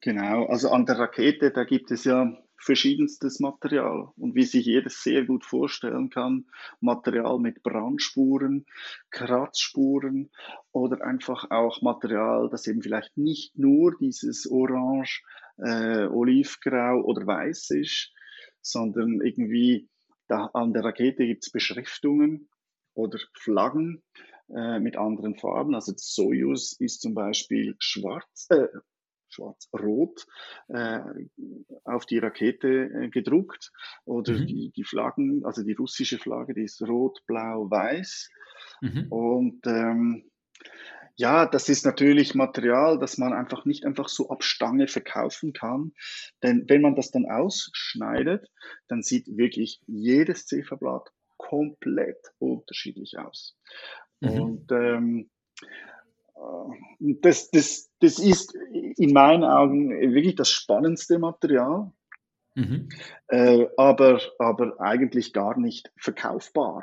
Genau, 0.00 0.46
also 0.46 0.70
an 0.70 0.84
der 0.84 0.98
Rakete, 0.98 1.52
da 1.52 1.62
gibt 1.62 1.92
es 1.92 2.02
ja 2.02 2.36
verschiedenstes 2.64 3.40
Material 3.40 4.08
und 4.16 4.34
wie 4.34 4.44
sich 4.44 4.66
jedes 4.66 5.02
sehr 5.02 5.24
gut 5.24 5.44
vorstellen 5.44 6.10
kann, 6.10 6.46
Material 6.80 7.38
mit 7.38 7.62
Brandspuren, 7.62 8.64
Kratzspuren 9.10 10.30
oder 10.72 11.04
einfach 11.04 11.50
auch 11.50 11.82
Material, 11.82 12.48
das 12.50 12.66
eben 12.66 12.82
vielleicht 12.82 13.16
nicht 13.16 13.56
nur 13.58 13.96
dieses 14.00 14.50
Orange, 14.50 15.22
äh, 15.58 16.06
Olivgrau 16.06 17.02
oder 17.04 17.26
Weiß 17.26 17.70
ist, 17.70 18.12
sondern 18.60 19.20
irgendwie 19.20 19.88
da 20.26 20.46
an 20.54 20.72
der 20.72 20.84
Rakete 20.84 21.26
gibt 21.26 21.44
es 21.44 21.52
Beschriftungen 21.52 22.48
oder 22.94 23.18
Flaggen 23.34 24.02
äh, 24.48 24.80
mit 24.80 24.96
anderen 24.96 25.36
Farben. 25.36 25.74
Also 25.74 25.92
Soyuz 25.96 26.72
ist 26.78 27.02
zum 27.02 27.14
Beispiel 27.14 27.76
schwarz, 27.78 28.46
äh, 28.50 28.68
schwarz-rot 29.34 30.26
äh, 30.68 31.00
auf 31.84 32.06
die 32.06 32.18
Rakete 32.18 32.68
äh, 32.68 33.08
gedruckt 33.08 33.72
oder 34.04 34.32
mhm. 34.32 34.46
die, 34.46 34.72
die 34.74 34.84
Flaggen, 34.84 35.44
also 35.44 35.62
die 35.62 35.74
russische 35.74 36.18
Flagge, 36.18 36.54
die 36.54 36.64
ist 36.64 36.82
rot, 36.82 37.20
blau, 37.26 37.70
weiß. 37.70 38.30
Mhm. 38.80 39.06
Und 39.10 39.66
ähm, 39.66 40.30
ja, 41.16 41.46
das 41.46 41.68
ist 41.68 41.84
natürlich 41.84 42.34
Material, 42.34 42.98
das 42.98 43.18
man 43.18 43.32
einfach 43.32 43.64
nicht 43.64 43.84
einfach 43.84 44.08
so 44.08 44.30
ab 44.30 44.42
Stange 44.42 44.88
verkaufen 44.88 45.52
kann. 45.52 45.92
Denn 46.42 46.64
wenn 46.68 46.82
man 46.82 46.96
das 46.96 47.10
dann 47.12 47.26
ausschneidet, 47.26 48.50
dann 48.88 49.02
sieht 49.02 49.26
wirklich 49.36 49.80
jedes 49.86 50.46
Zifferblatt 50.46 51.12
komplett 51.36 52.18
unterschiedlich 52.38 53.16
aus. 53.18 53.56
Mhm. 54.20 54.40
Und 54.40 54.72
ähm, 54.72 55.30
äh, 55.62 55.66
das, 56.98 57.50
das, 57.50 57.90
das 58.00 58.18
ist 58.18 58.54
in 58.96 59.12
meinen 59.12 59.44
Augen 59.44 59.90
wirklich 59.90 60.34
das 60.34 60.50
spannendste 60.50 61.18
Material, 61.18 61.92
mhm. 62.54 62.88
äh, 63.28 63.66
aber, 63.76 64.20
aber 64.38 64.80
eigentlich 64.80 65.32
gar 65.32 65.58
nicht 65.58 65.92
verkaufbar. 65.96 66.82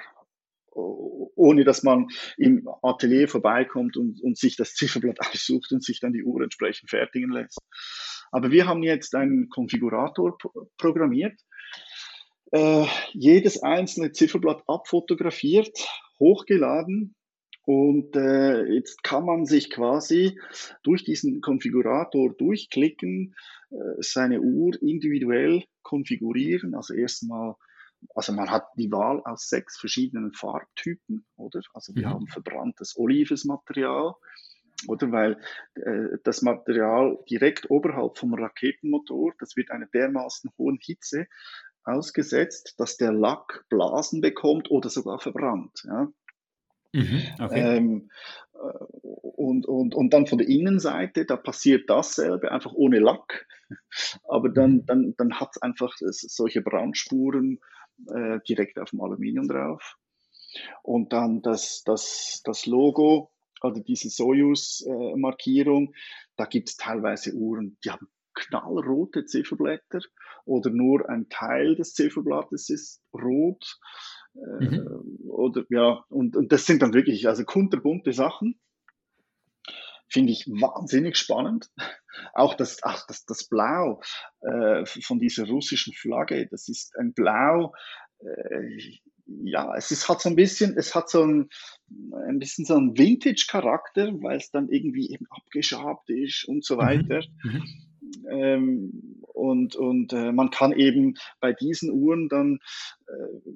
Ohne 0.73 1.65
dass 1.65 1.83
man 1.83 2.07
im 2.37 2.65
Atelier 2.81 3.27
vorbeikommt 3.27 3.97
und, 3.97 4.21
und 4.21 4.37
sich 4.37 4.55
das 4.55 4.73
Zifferblatt 4.73 5.19
aussucht 5.19 5.71
und 5.73 5.83
sich 5.83 5.99
dann 5.99 6.13
die 6.13 6.23
Uhr 6.23 6.41
entsprechend 6.41 6.89
fertigen 6.89 7.31
lässt. 7.31 7.59
Aber 8.31 8.51
wir 8.51 8.67
haben 8.67 8.81
jetzt 8.81 9.13
einen 9.13 9.49
Konfigurator 9.49 10.37
programmiert, 10.77 11.37
äh, 12.51 12.85
jedes 13.11 13.61
einzelne 13.61 14.13
Zifferblatt 14.13 14.63
abfotografiert, 14.67 15.77
hochgeladen 16.19 17.15
und 17.63 18.15
äh, 18.15 18.65
jetzt 18.73 19.03
kann 19.03 19.25
man 19.25 19.45
sich 19.45 19.69
quasi 19.69 20.39
durch 20.83 21.03
diesen 21.03 21.41
Konfigurator 21.41 22.33
durchklicken, 22.33 23.35
äh, 23.69 23.75
seine 23.99 24.41
Uhr 24.41 24.81
individuell 24.81 25.63
konfigurieren. 25.83 26.73
Also 26.73 26.95
erstmal, 26.95 27.55
also 28.15 28.33
man 28.33 28.49
hat 28.49 28.65
die 28.77 28.91
Wahl 28.91 29.21
aus 29.23 29.47
sechs 29.47 29.79
verschiedenen 29.79 30.33
Farbtypen, 30.33 31.25
oder? 31.35 31.61
Also 31.73 31.93
wir 31.95 32.07
mhm. 32.07 32.11
haben 32.11 32.27
verbranntes 32.27 32.97
olives 32.97 33.45
Material, 33.45 34.15
oder? 34.87 35.11
Weil 35.11 35.39
äh, 35.75 36.17
das 36.23 36.41
Material 36.41 37.19
direkt 37.29 37.69
oberhalb 37.69 38.17
vom 38.17 38.33
Raketenmotor, 38.33 39.33
das 39.39 39.55
wird 39.55 39.69
einer 39.69 39.87
dermaßen 39.87 40.49
hohen 40.57 40.79
Hitze 40.81 41.27
ausgesetzt, 41.83 42.75
dass 42.77 42.97
der 42.97 43.11
Lack 43.11 43.65
Blasen 43.69 44.21
bekommt 44.21 44.69
oder 44.69 44.89
sogar 44.89 45.19
verbrannt. 45.19 45.83
Ja? 45.85 46.11
Mhm, 46.93 47.23
okay. 47.39 47.77
Ähm, 47.77 48.11
äh, 48.53 48.57
und, 48.57 49.65
und, 49.65 49.95
und 49.95 50.13
dann 50.13 50.27
von 50.27 50.37
der 50.37 50.47
Innenseite, 50.47 51.25
da 51.25 51.37
passiert 51.37 51.89
dasselbe, 51.89 52.51
einfach 52.51 52.73
ohne 52.73 52.99
Lack. 52.99 53.47
Aber 54.27 54.49
dann, 54.49 54.71
mhm. 54.73 54.85
dann, 54.85 55.15
dann 55.17 55.39
hat 55.39 55.49
es 55.55 55.61
einfach 55.61 55.95
solche 55.97 56.61
Brandspuren 56.61 57.59
äh, 58.13 58.39
direkt 58.47 58.79
auf 58.79 58.91
dem 58.91 59.01
Aluminium 59.01 59.47
drauf. 59.47 59.97
Und 60.83 61.13
dann 61.13 61.41
das, 61.41 61.83
das, 61.83 62.41
das 62.43 62.65
Logo, 62.65 63.31
also 63.61 63.81
diese 63.81 64.09
Soyuz-Markierung, 64.09 65.93
da 66.35 66.45
gibt 66.45 66.69
es 66.69 66.77
teilweise 66.77 67.33
Uhren, 67.33 67.77
die 67.85 67.91
haben 67.91 68.07
knallrote 68.33 69.25
Zifferblätter 69.25 69.99
oder 70.45 70.69
nur 70.69 71.07
ein 71.09 71.29
Teil 71.29 71.75
des 71.75 71.93
Zifferblattes 71.93 72.69
ist 72.69 73.01
rot. 73.13 73.79
Mhm. 74.33 74.73
Äh, 74.73 75.27
oder 75.27 75.65
ja, 75.69 76.03
und, 76.09 76.35
und 76.35 76.51
das 76.51 76.65
sind 76.65 76.81
dann 76.81 76.93
wirklich 76.93 77.27
also 77.27 77.43
kunterbunte 77.43 78.13
Sachen. 78.13 78.59
finde 80.09 80.33
ich 80.33 80.45
wahnsinnig 80.47 81.17
spannend. 81.17 81.71
Auch 82.33 82.55
das, 82.55 82.79
ach, 82.83 83.05
das, 83.07 83.25
das 83.25 83.47
Blau 83.47 84.01
äh, 84.41 84.85
von 84.85 85.19
dieser 85.19 85.47
russischen 85.47 85.93
Flagge, 85.93 86.47
das 86.51 86.67
ist 86.67 86.95
ein 86.97 87.13
Blau, 87.13 87.73
äh, 88.19 88.99
ja, 89.43 89.73
es 89.75 89.91
ist, 89.91 90.09
hat 90.09 90.21
so 90.21 90.29
ein 90.29 90.35
bisschen, 90.35 90.77
es 90.77 90.93
hat 90.93 91.09
so 91.09 91.23
ein, 91.23 91.49
ein 92.27 92.39
bisschen 92.39 92.65
so 92.65 92.75
einen 92.75 92.97
Vintage-Charakter, 92.97 94.11
weil 94.21 94.37
es 94.37 94.51
dann 94.51 94.69
irgendwie 94.69 95.09
eben 95.11 95.25
abgeschabt 95.29 96.09
ist 96.09 96.45
und 96.47 96.65
so 96.65 96.75
mhm. 96.75 96.79
weiter. 96.79 97.21
Mhm. 97.43 97.63
Ähm, 98.29 99.21
und 99.33 99.75
und 99.75 100.11
äh, 100.13 100.31
man 100.31 100.49
kann 100.49 100.73
eben 100.73 101.15
bei 101.39 101.53
diesen 101.53 101.91
Uhren 101.91 102.27
dann 102.29 102.59
äh, 103.07 103.50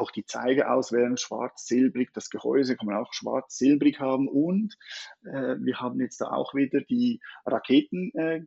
auch 0.00 0.10
die 0.10 0.24
Zeiger 0.24 0.74
auswählen, 0.74 1.16
schwarz, 1.16 1.66
silbrig, 1.66 2.10
das 2.12 2.30
Gehäuse 2.30 2.76
kann 2.76 2.86
man 2.86 2.96
auch 2.96 3.12
schwarz, 3.12 3.56
silbrig 3.56 4.00
haben 4.00 4.28
und 4.28 4.76
äh, 5.24 5.56
wir 5.60 5.80
haben 5.80 6.00
jetzt 6.00 6.20
da 6.20 6.30
auch 6.30 6.54
wieder 6.54 6.80
die 6.80 7.20
Raketen, 7.44 8.12
äh, 8.14 8.42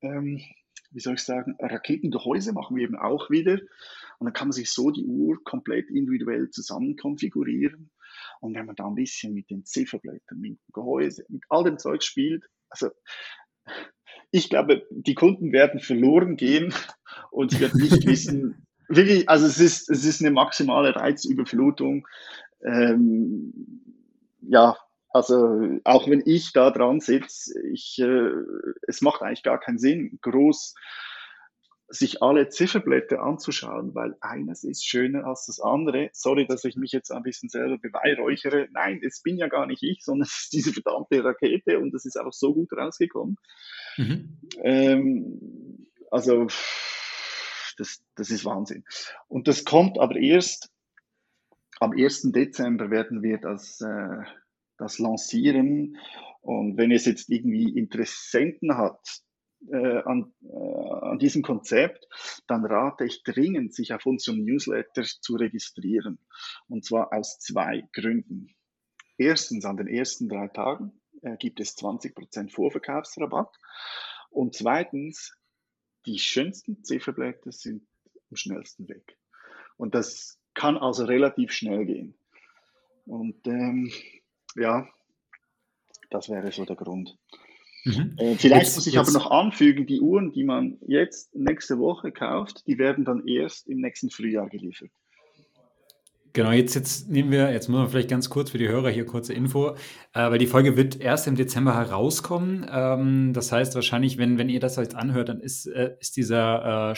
ähm, 0.00 0.40
wie 0.90 1.00
soll 1.00 1.14
ich 1.14 1.22
sagen, 1.22 1.56
Raketengehäuse 1.58 2.52
machen 2.52 2.76
wir 2.76 2.84
eben 2.84 2.96
auch 2.96 3.28
wieder. 3.28 3.58
Und 4.18 4.24
dann 4.24 4.32
kann 4.32 4.48
man 4.48 4.52
sich 4.52 4.70
so 4.72 4.90
die 4.90 5.04
Uhr 5.04 5.44
komplett 5.44 5.90
individuell 5.90 6.50
zusammen 6.50 6.96
konfigurieren 6.96 7.90
und 8.40 8.54
wenn 8.54 8.66
man 8.66 8.76
da 8.76 8.86
ein 8.86 8.94
bisschen 8.94 9.34
mit 9.34 9.50
den 9.50 9.64
Zifferblättern, 9.64 10.40
mit 10.40 10.52
dem 10.52 10.72
Gehäuse, 10.72 11.24
mit 11.28 11.44
all 11.48 11.64
dem 11.64 11.78
Zeug 11.78 12.02
spielt, 12.02 12.44
also 12.68 12.90
ich 14.30 14.50
glaube, 14.50 14.86
die 14.90 15.14
Kunden 15.14 15.52
werden 15.52 15.80
verloren 15.80 16.36
gehen 16.36 16.74
und 17.30 17.50
sie 17.50 17.60
werden 17.60 17.80
nicht 17.80 18.06
wissen, 18.06 18.66
wirklich, 18.88 19.28
also 19.28 19.46
es 19.46 19.60
ist, 19.60 19.90
es 19.90 20.04
ist 20.04 20.20
eine 20.20 20.30
maximale 20.30 20.94
Reizüberflutung. 20.96 22.06
Ähm, 22.64 23.52
ja, 24.40 24.76
also 25.10 25.78
auch 25.84 26.08
wenn 26.08 26.22
ich 26.24 26.52
da 26.52 26.70
dran 26.70 27.00
sitze, 27.00 27.54
ich, 27.72 27.98
äh, 27.98 28.30
es 28.86 29.00
macht 29.00 29.22
eigentlich 29.22 29.42
gar 29.42 29.58
keinen 29.60 29.78
Sinn, 29.78 30.18
groß 30.22 30.74
sich 31.90 32.22
alle 32.22 32.50
Zifferblätter 32.50 33.22
anzuschauen, 33.22 33.94
weil 33.94 34.14
eines 34.20 34.62
ist 34.62 34.86
schöner 34.86 35.24
als 35.24 35.46
das 35.46 35.58
andere. 35.58 36.10
Sorry, 36.12 36.46
dass 36.46 36.64
ich 36.64 36.76
mich 36.76 36.92
jetzt 36.92 37.10
ein 37.10 37.22
bisschen 37.22 37.48
selber 37.48 37.78
beweihräuchere. 37.78 38.68
Nein, 38.72 39.00
es 39.02 39.22
bin 39.22 39.38
ja 39.38 39.48
gar 39.48 39.66
nicht 39.66 39.82
ich, 39.82 40.04
sondern 40.04 40.26
es 40.28 40.42
ist 40.42 40.52
diese 40.52 40.72
verdammte 40.74 41.24
Rakete 41.24 41.78
und 41.78 41.92
das 41.92 42.04
ist 42.04 42.20
auch 42.20 42.32
so 42.32 42.52
gut 42.52 42.72
rausgekommen. 42.74 43.36
Mhm. 43.96 44.38
Ähm, 44.62 45.86
also, 46.10 46.46
das, 47.78 48.02
das 48.14 48.30
ist 48.30 48.44
Wahnsinn. 48.44 48.84
Und 49.28 49.48
das 49.48 49.64
kommt 49.64 49.98
aber 49.98 50.16
erst 50.16 50.70
am 51.80 51.92
1. 51.92 52.32
Dezember 52.32 52.90
werden 52.90 53.22
wir 53.22 53.38
das, 53.38 53.80
äh, 53.80 54.24
das 54.78 54.98
lancieren. 54.98 55.96
Und 56.40 56.76
wenn 56.76 56.90
es 56.90 57.04
jetzt 57.06 57.30
irgendwie 57.30 57.78
Interessenten 57.78 58.76
hat, 58.76 59.00
äh, 59.70 60.02
an, 60.04 60.32
äh, 60.42 60.90
an 61.04 61.18
diesem 61.18 61.42
Konzept, 61.42 62.06
dann 62.46 62.64
rate 62.64 63.04
ich 63.04 63.22
dringend, 63.22 63.74
sich 63.74 63.92
auf 63.92 64.06
unserem 64.06 64.44
Newsletter 64.44 65.02
zu 65.02 65.34
registrieren. 65.34 66.18
Und 66.68 66.84
zwar 66.84 67.12
aus 67.12 67.38
zwei 67.38 67.88
Gründen. 67.92 68.54
Erstens, 69.16 69.64
an 69.64 69.76
den 69.76 69.88
ersten 69.88 70.28
drei 70.28 70.48
Tagen 70.48 71.00
äh, 71.22 71.36
gibt 71.36 71.60
es 71.60 71.76
20% 71.76 72.52
Vorverkaufsrabatt. 72.52 73.54
Und 74.30 74.54
zweitens, 74.54 75.36
die 76.08 76.18
schönsten 76.18 76.82
Zifferblätter 76.82 77.52
sind 77.52 77.86
am 78.30 78.36
schnellsten 78.36 78.88
weg. 78.88 79.18
Und 79.76 79.94
das 79.94 80.40
kann 80.54 80.76
also 80.78 81.04
relativ 81.04 81.52
schnell 81.52 81.84
gehen. 81.84 82.14
Und 83.04 83.46
ähm, 83.46 83.92
ja, 84.56 84.88
das 86.10 86.28
wäre 86.30 86.50
so 86.50 86.64
der 86.64 86.76
Grund. 86.76 87.18
Mhm. 87.84 88.14
Äh, 88.16 88.34
vielleicht 88.36 88.66
jetzt, 88.66 88.76
muss 88.76 88.86
ich 88.86 88.94
jetzt. 88.94 89.08
aber 89.08 89.18
noch 89.18 89.30
anfügen, 89.30 89.86
die 89.86 90.00
Uhren, 90.00 90.32
die 90.32 90.44
man 90.44 90.78
jetzt 90.86 91.34
nächste 91.34 91.78
Woche 91.78 92.10
kauft, 92.10 92.66
die 92.66 92.78
werden 92.78 93.04
dann 93.04 93.26
erst 93.26 93.68
im 93.68 93.80
nächsten 93.80 94.10
Frühjahr 94.10 94.48
geliefert. 94.48 94.90
Genau, 96.32 96.50
jetzt, 96.50 96.74
jetzt 96.74 97.08
nehmen 97.08 97.30
wir, 97.30 97.52
jetzt 97.52 97.68
müssen 97.68 97.82
wir 97.82 97.88
vielleicht 97.88 98.10
ganz 98.10 98.30
kurz 98.30 98.50
für 98.50 98.58
die 98.58 98.68
Hörer 98.68 98.90
hier 98.90 99.06
kurze 99.06 99.32
Info, 99.32 99.70
äh, 100.12 100.30
weil 100.30 100.38
die 100.38 100.46
Folge 100.46 100.76
wird 100.76 101.00
erst 101.00 101.26
im 101.26 101.36
Dezember 101.36 101.74
herauskommen. 101.74 102.66
Ähm, 102.70 103.32
das 103.32 103.52
heißt 103.52 103.74
wahrscheinlich, 103.74 104.18
wenn, 104.18 104.38
wenn 104.38 104.48
ihr 104.48 104.60
das 104.60 104.76
jetzt 104.76 104.94
anhört, 104.94 105.28
dann 105.28 105.40
ist, 105.40 105.66
äh, 105.66 105.96
ist 106.00 106.16
dieser 106.16 106.92
äh, 106.92 106.94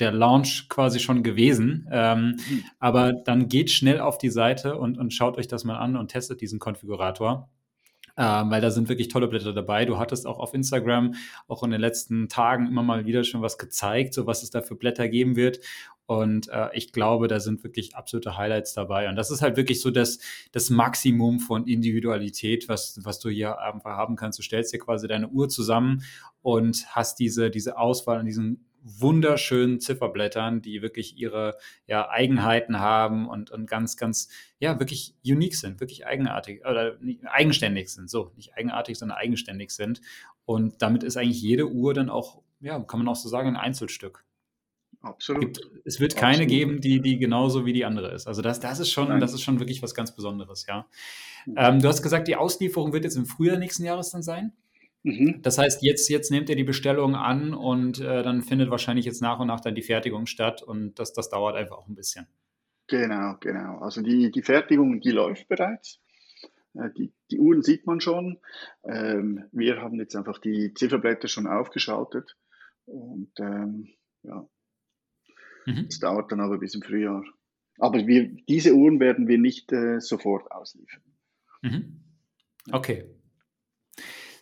der 0.00 0.12
Launch 0.12 0.68
quasi 0.68 0.98
schon 0.98 1.22
gewesen. 1.22 1.88
Ähm, 1.90 2.36
mhm. 2.48 2.64
Aber 2.78 3.12
dann 3.12 3.48
geht 3.48 3.70
schnell 3.70 4.00
auf 4.00 4.18
die 4.18 4.30
Seite 4.30 4.76
und, 4.76 4.98
und 4.98 5.12
schaut 5.12 5.38
euch 5.38 5.48
das 5.48 5.64
mal 5.64 5.76
an 5.76 5.96
und 5.96 6.08
testet 6.08 6.40
diesen 6.40 6.58
Konfigurator 6.58 7.48
ähm, 8.16 8.50
weil 8.50 8.60
da 8.60 8.70
sind 8.70 8.88
wirklich 8.88 9.08
tolle 9.08 9.28
Blätter 9.28 9.52
dabei. 9.52 9.84
Du 9.84 9.98
hattest 9.98 10.26
auch 10.26 10.38
auf 10.38 10.54
Instagram 10.54 11.14
auch 11.48 11.62
in 11.62 11.70
den 11.70 11.80
letzten 11.80 12.28
Tagen 12.28 12.66
immer 12.66 12.82
mal 12.82 13.06
wieder 13.06 13.24
schon 13.24 13.42
was 13.42 13.58
gezeigt, 13.58 14.14
so 14.14 14.26
was 14.26 14.42
es 14.42 14.50
da 14.50 14.62
für 14.62 14.76
Blätter 14.76 15.08
geben 15.08 15.36
wird. 15.36 15.60
Und 16.06 16.48
äh, 16.48 16.68
ich 16.74 16.92
glaube, 16.92 17.28
da 17.28 17.40
sind 17.40 17.64
wirklich 17.64 17.96
absolute 17.96 18.36
Highlights 18.36 18.74
dabei. 18.74 19.08
Und 19.08 19.16
das 19.16 19.30
ist 19.30 19.40
halt 19.40 19.56
wirklich 19.56 19.80
so 19.80 19.90
das, 19.90 20.18
das 20.52 20.68
Maximum 20.68 21.40
von 21.40 21.66
Individualität, 21.66 22.68
was, 22.68 23.00
was 23.02 23.20
du 23.20 23.30
hier 23.30 23.58
einfach 23.58 23.96
haben 23.96 24.16
kannst. 24.16 24.38
Du 24.38 24.42
stellst 24.42 24.72
dir 24.72 24.78
quasi 24.78 25.08
deine 25.08 25.28
Uhr 25.28 25.48
zusammen 25.48 26.04
und 26.42 26.84
hast 26.88 27.18
diese, 27.20 27.50
diese 27.50 27.78
Auswahl 27.78 28.18
an 28.18 28.26
diesen 28.26 28.66
wunderschönen 28.84 29.80
Zifferblättern, 29.80 30.60
die 30.60 30.82
wirklich 30.82 31.16
ihre 31.16 31.56
ja, 31.86 32.08
Eigenheiten 32.08 32.78
haben 32.78 33.26
und, 33.26 33.50
und 33.50 33.66
ganz, 33.66 33.96
ganz, 33.96 34.28
ja, 34.58 34.78
wirklich 34.78 35.14
unique 35.24 35.56
sind, 35.56 35.80
wirklich 35.80 36.06
eigenartig 36.06 36.64
oder 36.66 36.98
eigenständig 37.24 37.90
sind. 37.90 38.10
So, 38.10 38.30
nicht 38.36 38.54
eigenartig, 38.54 38.98
sondern 38.98 39.16
eigenständig 39.16 39.70
sind. 39.70 40.02
Und 40.44 40.82
damit 40.82 41.02
ist 41.02 41.16
eigentlich 41.16 41.40
jede 41.40 41.70
Uhr 41.70 41.94
dann 41.94 42.10
auch, 42.10 42.42
ja, 42.60 42.78
kann 42.80 43.00
man 43.00 43.08
auch 43.08 43.16
so 43.16 43.28
sagen, 43.28 43.48
ein 43.48 43.56
Einzelstück. 43.56 44.24
Absolut. 45.00 45.40
Gibt, 45.40 45.60
es 45.84 46.00
wird 46.00 46.16
keine 46.16 46.44
Absolut. 46.44 46.50
geben, 46.50 46.80
die, 46.80 47.00
die 47.00 47.18
genauso 47.18 47.66
wie 47.66 47.72
die 47.72 47.84
andere 47.84 48.12
ist. 48.12 48.26
Also 48.26 48.42
das, 48.42 48.60
das 48.60 48.80
ist 48.80 48.90
schon, 48.90 49.20
das 49.20 49.34
ist 49.34 49.42
schon 49.42 49.60
wirklich 49.60 49.82
was 49.82 49.94
ganz 49.94 50.14
Besonderes, 50.14 50.66
ja. 50.66 50.86
Hm. 51.44 51.54
Ähm, 51.56 51.80
du 51.80 51.88
hast 51.88 52.02
gesagt, 52.02 52.28
die 52.28 52.36
Auslieferung 52.36 52.92
wird 52.92 53.04
jetzt 53.04 53.16
im 53.16 53.26
Frühjahr 53.26 53.58
nächsten 53.58 53.84
Jahres 53.84 54.10
dann 54.10 54.22
sein? 54.22 54.52
Mhm. 55.04 55.42
Das 55.42 55.58
heißt, 55.58 55.82
jetzt, 55.82 56.08
jetzt 56.08 56.30
nehmt 56.30 56.48
ihr 56.48 56.56
die 56.56 56.64
Bestellung 56.64 57.14
an 57.14 57.52
und 57.52 58.00
äh, 58.00 58.22
dann 58.22 58.42
findet 58.42 58.70
wahrscheinlich 58.70 59.04
jetzt 59.04 59.20
nach 59.20 59.38
und 59.38 59.46
nach 59.48 59.60
dann 59.60 59.74
die 59.74 59.82
Fertigung 59.82 60.24
statt 60.24 60.62
und 60.62 60.98
das, 60.98 61.12
das 61.12 61.28
dauert 61.28 61.56
einfach 61.56 61.76
auch 61.76 61.88
ein 61.88 61.94
bisschen. 61.94 62.26
Genau, 62.86 63.36
genau. 63.38 63.78
Also 63.78 64.00
die, 64.00 64.30
die 64.30 64.42
Fertigung, 64.42 65.00
die 65.00 65.10
läuft 65.10 65.46
bereits. 65.48 66.00
Äh, 66.72 66.88
die, 66.96 67.12
die 67.30 67.38
Uhren 67.38 67.62
sieht 67.62 67.86
man 67.86 68.00
schon. 68.00 68.38
Ähm, 68.82 69.44
wir 69.52 69.82
haben 69.82 69.98
jetzt 70.00 70.16
einfach 70.16 70.38
die 70.38 70.72
Zifferblätter 70.72 71.28
schon 71.28 71.46
aufgeschaltet 71.46 72.36
und 72.86 73.30
ähm, 73.38 73.90
ja, 74.22 74.48
mhm. 75.66 75.86
es 75.86 75.98
dauert 75.98 76.32
dann 76.32 76.40
aber 76.40 76.56
bis 76.56 76.74
im 76.74 76.82
Frühjahr. 76.82 77.24
Aber 77.78 78.06
wir, 78.06 78.34
diese 78.48 78.72
Uhren 78.72 79.00
werden 79.00 79.28
wir 79.28 79.36
nicht 79.36 79.70
äh, 79.70 80.00
sofort 80.00 80.50
ausliefern. 80.50 81.02
Mhm. 81.60 82.00
Okay, 82.72 83.04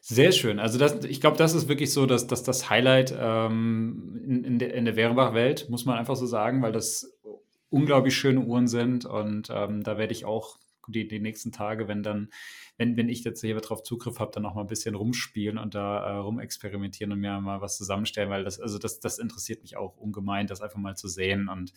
sehr 0.05 0.33
schön. 0.33 0.59
Also 0.59 0.81
das, 0.81 1.05
ich 1.05 1.21
glaube, 1.21 1.37
das 1.37 1.55
ist 1.55 1.69
wirklich 1.69 1.93
so, 1.93 2.07
dass, 2.07 2.27
dass 2.27 2.43
das 2.43 2.69
Highlight 2.69 3.15
ähm, 3.17 4.21
in, 4.27 4.45
in, 4.45 4.59
der, 4.59 4.75
in 4.75 4.85
der 4.85 4.97
Werenbach-Welt, 4.97 5.71
muss 5.71 5.85
man 5.85 5.97
einfach 5.97 6.17
so 6.17 6.27
sagen, 6.27 6.61
weil 6.61 6.73
das 6.73 7.17
unglaublich 7.71 8.17
schöne 8.17 8.41
Uhren 8.41 8.67
sind 8.67 9.07
und 9.07 9.49
ähm, 9.51 9.85
da 9.85 9.99
werde 9.99 10.13
ich 10.13 10.25
auch 10.25 10.59
die, 10.89 11.07
die 11.07 11.21
nächsten 11.21 11.53
Tage, 11.53 11.89
wenn 11.89 12.03
dann, 12.03 12.31
wenn, 12.77 12.97
wenn 12.97 13.09
ich 13.09 13.25
jetzt 13.25 13.41
hier 13.41 13.59
darauf 13.59 13.83
Zugriff 13.83 14.19
habe, 14.19 14.33
dann 14.33 14.43
noch 14.43 14.55
mal 14.55 14.63
ein 14.63 14.67
bisschen 14.67 14.95
rumspielen 14.95 15.59
und 15.59 15.75
da 15.75 16.05
äh, 16.05 16.17
rumexperimentieren 16.17 17.13
und 17.13 17.21
mir 17.21 17.41
mal 17.41 17.61
was 17.61 17.77
zusammenstellen, 17.77 18.31
weil 18.31 18.45
das, 18.45 18.61
also 18.61 18.79
das, 18.79 19.01
das 19.01 19.19
interessiert 19.19 19.63
mich 19.63 19.77
auch 19.77 19.97
ungemein, 19.97 20.47
das 20.47 20.61
einfach 20.61 20.79
mal 20.79 20.97
zu 20.97 21.09
sehen. 21.09 21.49
Und 21.49 21.73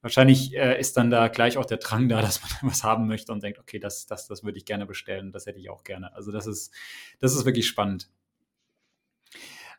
wahrscheinlich 0.00 0.56
äh, 0.56 0.78
ist 0.78 0.96
dann 0.96 1.10
da 1.10 1.28
gleich 1.28 1.58
auch 1.58 1.66
der 1.66 1.78
Drang 1.78 2.08
da, 2.08 2.20
dass 2.22 2.40
man 2.40 2.70
was 2.70 2.84
haben 2.84 3.06
möchte 3.06 3.32
und 3.32 3.42
denkt, 3.42 3.58
okay, 3.58 3.78
das, 3.78 4.06
das, 4.06 4.26
das 4.26 4.44
würde 4.44 4.58
ich 4.58 4.64
gerne 4.64 4.86
bestellen, 4.86 5.32
das 5.32 5.46
hätte 5.46 5.58
ich 5.58 5.70
auch 5.70 5.84
gerne. 5.84 6.14
Also 6.14 6.32
das 6.32 6.46
ist, 6.46 6.74
das 7.18 7.34
ist 7.34 7.44
wirklich 7.44 7.66
spannend. 7.66 8.10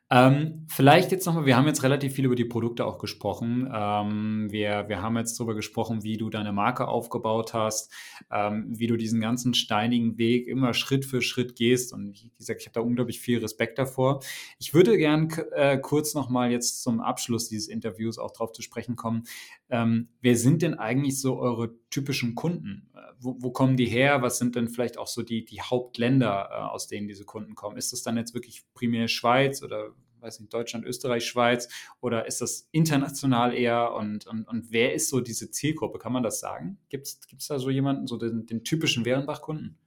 Ähm, 0.09 0.65
vielleicht 0.69 1.11
jetzt 1.11 1.25
nochmal, 1.25 1.45
wir 1.45 1.57
haben 1.57 1.67
jetzt 1.67 1.83
relativ 1.83 2.13
viel 2.13 2.25
über 2.25 2.35
die 2.35 2.45
Produkte 2.45 2.85
auch 2.85 2.97
gesprochen. 2.97 3.69
Ähm, 3.73 4.47
wir, 4.49 4.85
wir 4.87 5.01
haben 5.01 5.17
jetzt 5.17 5.37
darüber 5.37 5.53
gesprochen, 5.53 6.01
wie 6.03 6.15
du 6.15 6.29
deine 6.29 6.53
Marke 6.53 6.87
aufgebaut 6.87 7.53
hast, 7.53 7.91
ähm, 8.31 8.67
wie 8.69 8.87
du 8.87 8.95
diesen 8.95 9.19
ganzen 9.19 9.53
steinigen 9.53 10.17
Weg 10.17 10.47
immer 10.47 10.73
Schritt 10.73 11.03
für 11.03 11.21
Schritt 11.21 11.57
gehst. 11.57 11.91
Und 11.91 12.23
wie 12.23 12.31
gesagt, 12.37 12.61
ich 12.61 12.67
habe 12.67 12.75
da 12.75 12.81
unglaublich 12.81 13.19
viel 13.19 13.39
Respekt 13.39 13.77
davor. 13.79 14.21
Ich 14.59 14.73
würde 14.73 14.97
gern 14.97 15.29
äh, 15.51 15.77
kurz 15.77 16.13
nochmal 16.13 16.51
jetzt 16.51 16.83
zum 16.83 17.01
Abschluss 17.01 17.49
dieses 17.49 17.67
Interviews 17.67 18.17
auch 18.17 18.31
darauf 18.31 18.53
zu 18.53 18.61
sprechen 18.61 18.95
kommen. 18.95 19.23
Ähm, 19.69 20.07
wer 20.21 20.37
sind 20.37 20.61
denn 20.61 20.75
eigentlich 20.75 21.19
so 21.19 21.37
eure 21.37 21.75
typischen 21.89 22.35
Kunden? 22.35 22.89
Äh, 22.95 22.99
wo, 23.19 23.35
wo, 23.39 23.51
kommen 23.51 23.77
die 23.77 23.85
her? 23.85 24.21
Was 24.21 24.37
sind 24.37 24.55
denn 24.55 24.67
vielleicht 24.67 24.97
auch 24.97 25.07
so 25.07 25.23
die, 25.23 25.45
die 25.45 25.61
Hauptländer, 25.61 26.49
äh, 26.51 26.55
aus 26.55 26.87
denen 26.87 27.07
diese 27.07 27.25
Kunden 27.25 27.55
kommen? 27.55 27.77
Ist 27.77 27.93
das 27.93 28.03
dann 28.03 28.17
jetzt 28.17 28.33
wirklich 28.33 28.65
primär 28.73 29.07
Schweiz 29.07 29.63
oder 29.63 29.93
weiß 30.19 30.39
nicht, 30.39 30.53
Deutschland, 30.53 30.85
Österreich, 30.85 31.25
Schweiz 31.25 31.69
oder 32.01 32.25
ist 32.25 32.41
das 32.41 32.67
international 32.71 33.53
eher 33.53 33.93
und, 33.93 34.27
und, 34.27 34.47
und 34.47 34.71
wer 34.71 34.93
ist 34.93 35.09
so 35.09 35.21
diese 35.21 35.51
Zielgruppe? 35.51 35.99
Kann 35.99 36.13
man 36.13 36.23
das 36.23 36.39
sagen? 36.39 36.79
Gibt 36.89 37.07
es 37.07 37.47
da 37.47 37.59
so 37.59 37.69
jemanden, 37.69 38.07
so 38.07 38.17
den, 38.17 38.45
den 38.45 38.63
typischen 38.63 39.05
Wehrenbach-Kunden? 39.05 39.77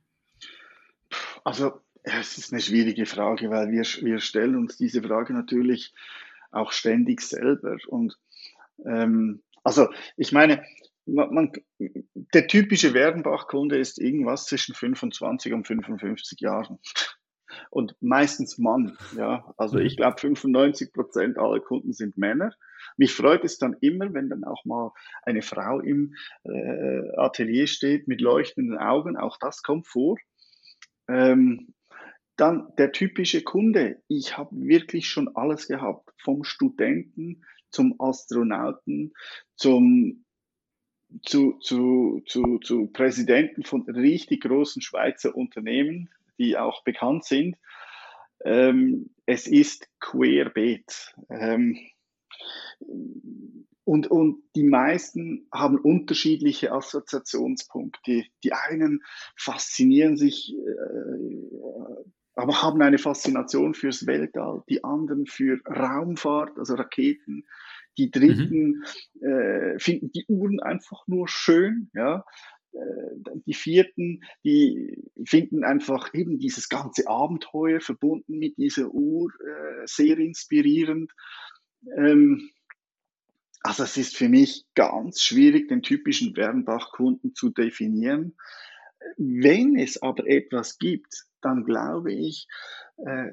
Also 1.44 1.80
es 2.02 2.38
ist 2.38 2.52
eine 2.52 2.62
schwierige 2.62 3.06
Frage, 3.06 3.50
weil 3.50 3.70
wir, 3.70 3.82
wir 3.82 4.20
stellen 4.20 4.56
uns 4.56 4.76
diese 4.76 5.02
Frage 5.02 5.32
natürlich 5.32 5.92
auch 6.50 6.72
ständig 6.72 7.20
selber. 7.20 7.76
Und 7.88 8.18
ähm, 8.84 9.42
also 9.62 9.88
ich 10.16 10.32
meine, 10.32 10.64
man, 11.06 11.52
der 11.78 12.46
typische 12.46 12.94
Werdenbach-Kunde 12.94 13.78
ist 13.78 13.98
irgendwas 13.98 14.46
zwischen 14.46 14.74
25 14.74 15.52
und 15.52 15.66
55 15.66 16.40
Jahren. 16.40 16.78
Und 17.70 17.96
meistens 18.00 18.58
Mann, 18.58 18.96
ja. 19.16 19.52
Also 19.56 19.78
ich 19.78 19.96
glaube, 19.96 20.18
95 20.20 20.92
Prozent 20.92 21.38
aller 21.38 21.60
Kunden 21.60 21.92
sind 21.92 22.16
Männer. 22.16 22.54
Mich 22.96 23.12
freut 23.12 23.44
es 23.44 23.58
dann 23.58 23.76
immer, 23.80 24.12
wenn 24.14 24.28
dann 24.28 24.44
auch 24.44 24.64
mal 24.64 24.92
eine 25.22 25.42
Frau 25.42 25.80
im 25.80 26.14
äh, 26.44 27.16
Atelier 27.16 27.66
steht 27.66 28.08
mit 28.08 28.20
leuchtenden 28.20 28.78
Augen. 28.78 29.16
Auch 29.16 29.36
das 29.38 29.62
kommt 29.62 29.86
vor. 29.86 30.16
Ähm, 31.08 31.74
dann 32.36 32.72
der 32.78 32.92
typische 32.92 33.42
Kunde. 33.42 34.02
Ich 34.08 34.38
habe 34.38 34.50
wirklich 34.52 35.08
schon 35.08 35.34
alles 35.34 35.68
gehabt, 35.68 36.10
vom 36.18 36.44
Studenten 36.44 37.44
zum 37.70 37.96
Astronauten, 37.98 39.12
zum 39.56 40.24
zu, 41.22 41.58
zu, 41.60 42.22
zu, 42.26 42.58
zu 42.58 42.86
Präsidenten 42.88 43.64
von 43.64 43.82
richtig 43.82 44.42
großen 44.42 44.82
Schweizer 44.82 45.34
Unternehmen, 45.34 46.08
die 46.38 46.56
auch 46.56 46.82
bekannt 46.84 47.24
sind. 47.24 47.56
Ähm, 48.44 49.10
es 49.26 49.46
ist 49.46 49.88
querbeet. 50.00 51.14
Ähm, 51.28 51.78
und, 53.84 54.06
und 54.06 54.42
die 54.54 54.62
meisten 54.62 55.48
haben 55.52 55.78
unterschiedliche 55.78 56.72
Assoziationspunkte. 56.72 58.24
Die 58.44 58.52
einen 58.52 59.02
faszinieren 59.36 60.16
sich, 60.16 60.54
äh, 60.54 62.04
aber 62.34 62.62
haben 62.62 62.80
eine 62.82 62.98
Faszination 62.98 63.74
fürs 63.74 64.06
Weltall, 64.06 64.62
die 64.68 64.84
anderen 64.84 65.26
für 65.26 65.60
Raumfahrt, 65.66 66.58
also 66.58 66.74
Raketen, 66.74 67.44
die 67.98 68.06
mhm. 68.06 68.10
Dritten 68.10 68.84
mhm. 69.14 69.26
äh, 69.26 69.78
finden 69.78 70.10
die 70.12 70.24
Uhren 70.28 70.60
einfach 70.60 71.06
nur 71.06 71.28
schön, 71.28 71.90
ja. 71.94 72.24
Äh, 72.72 73.40
die 73.46 73.54
Vierten, 73.54 74.22
die 74.44 75.10
finden 75.24 75.64
einfach 75.64 76.14
eben 76.14 76.38
dieses 76.38 76.68
ganze 76.68 77.08
Abenteuer 77.08 77.80
verbunden 77.80 78.38
mit 78.38 78.56
dieser 78.58 78.88
Uhr 78.92 79.30
äh, 79.40 79.86
sehr 79.86 80.18
inspirierend. 80.18 81.12
Ähm, 81.96 82.50
also 83.62 83.82
es 83.82 83.96
ist 83.96 84.16
für 84.16 84.28
mich 84.28 84.64
ganz 84.74 85.20
schwierig, 85.20 85.68
den 85.68 85.82
typischen 85.82 86.36
Wernbach-Kunden 86.36 87.34
zu 87.34 87.50
definieren. 87.50 88.36
Wenn 89.16 89.76
es 89.76 90.00
aber 90.02 90.26
etwas 90.26 90.78
gibt, 90.78 91.26
dann 91.42 91.64
glaube 91.64 92.12
ich, 92.12 92.46
äh, 92.98 93.30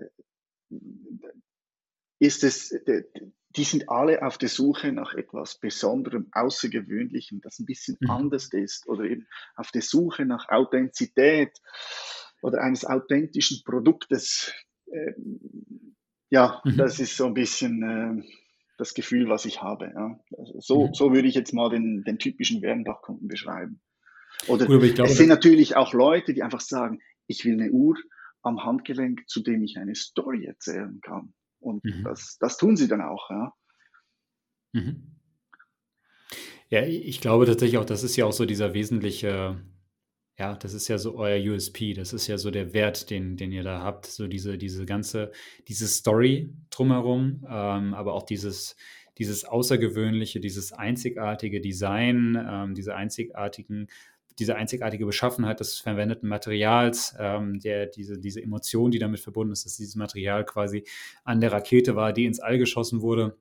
ist 2.19 2.43
es 2.43 2.73
die 3.57 3.63
sind 3.63 3.89
alle 3.89 4.21
auf 4.21 4.37
der 4.37 4.49
Suche 4.49 4.91
nach 4.91 5.13
etwas 5.15 5.59
Besonderem, 5.59 6.27
Außergewöhnlichem, 6.31 7.41
das 7.41 7.59
ein 7.59 7.65
bisschen 7.65 7.97
mhm. 7.99 8.09
anders 8.11 8.53
ist 8.53 8.87
oder 8.87 9.03
eben 9.03 9.27
auf 9.55 9.71
der 9.71 9.81
Suche 9.81 10.25
nach 10.25 10.47
Authentizität 10.49 11.59
oder 12.41 12.61
eines 12.61 12.85
authentischen 12.85 13.63
Produktes. 13.65 14.53
Ähm, 14.91 15.95
ja, 16.29 16.61
mhm. 16.63 16.77
das 16.77 16.99
ist 16.99 17.17
so 17.17 17.25
ein 17.25 17.33
bisschen 17.33 17.83
äh, 17.83 18.23
das 18.77 18.93
Gefühl, 18.93 19.27
was 19.27 19.45
ich 19.45 19.61
habe. 19.61 19.91
Ja. 19.93 20.19
Also 20.37 20.59
so, 20.59 20.87
mhm. 20.87 20.93
so 20.93 21.11
würde 21.11 21.27
ich 21.27 21.35
jetzt 21.35 21.53
mal 21.53 21.69
den, 21.69 22.03
den 22.03 22.19
typischen 22.19 22.61
Wernbach-Kunden 22.61 23.27
beschreiben. 23.27 23.81
Oder 24.47 24.67
Gut, 24.67 24.93
glaube, 24.93 25.09
es 25.09 25.17
sind 25.17 25.29
natürlich 25.29 25.75
auch 25.75 25.93
Leute, 25.93 26.33
die 26.33 26.43
einfach 26.43 26.61
sagen, 26.61 27.01
ich 27.25 27.43
will 27.43 27.59
eine 27.59 27.71
Uhr 27.71 27.97
am 28.43 28.63
Handgelenk, 28.63 29.27
zu 29.27 29.41
dem 29.41 29.63
ich 29.63 29.77
eine 29.77 29.95
Story 29.95 30.45
erzählen 30.45 30.99
kann. 31.01 31.33
Und 31.67 31.83
mhm. 31.83 32.03
das, 32.03 32.37
das 32.39 32.57
tun 32.57 32.75
sie 32.75 32.87
dann 32.87 33.01
auch, 33.01 33.29
ja. 33.29 33.53
Mhm. 34.73 35.17
Ja, 36.69 36.83
ich 36.83 37.21
glaube 37.21 37.45
tatsächlich 37.45 37.77
auch, 37.77 37.85
das 37.85 38.03
ist 38.03 38.17
ja 38.17 38.25
auch 38.25 38.33
so 38.33 38.45
dieser 38.45 38.73
wesentliche, 38.73 39.61
ja, 40.37 40.55
das 40.55 40.73
ist 40.73 40.89
ja 40.89 40.97
so 40.97 41.15
euer 41.15 41.39
USP, 41.53 41.93
das 41.93 42.11
ist 42.11 42.27
ja 42.27 42.37
so 42.37 42.51
der 42.51 42.73
Wert, 42.73 43.09
den, 43.09 43.37
den 43.37 43.53
ihr 43.53 43.63
da 43.63 43.81
habt, 43.81 44.05
so 44.05 44.27
diese, 44.27 44.57
diese 44.57 44.85
ganze, 44.85 45.31
diese 45.67 45.87
Story 45.87 46.53
drumherum, 46.69 47.45
ähm, 47.49 47.93
aber 47.93 48.13
auch 48.13 48.23
dieses, 48.23 48.75
dieses 49.17 49.45
außergewöhnliche, 49.45 50.41
dieses 50.41 50.73
einzigartige 50.73 51.61
Design, 51.61 52.37
ähm, 52.37 52.75
diese 52.75 52.95
einzigartigen 52.95 53.87
diese 54.39 54.55
einzigartige 54.55 55.05
Beschaffenheit 55.05 55.59
des 55.59 55.77
verwendeten 55.79 56.29
Materials, 56.29 57.15
ähm, 57.19 57.59
der, 57.59 57.87
diese, 57.87 58.19
diese 58.19 58.41
Emotion, 58.41 58.91
die 58.91 58.99
damit 58.99 59.19
verbunden 59.19 59.53
ist, 59.53 59.65
dass 59.65 59.77
dieses 59.77 59.95
Material 59.95 60.45
quasi 60.45 60.85
an 61.23 61.41
der 61.41 61.51
Rakete 61.51 61.95
war, 61.95 62.13
die 62.13 62.25
ins 62.25 62.39
All 62.39 62.57
geschossen 62.57 63.01
wurde. 63.01 63.37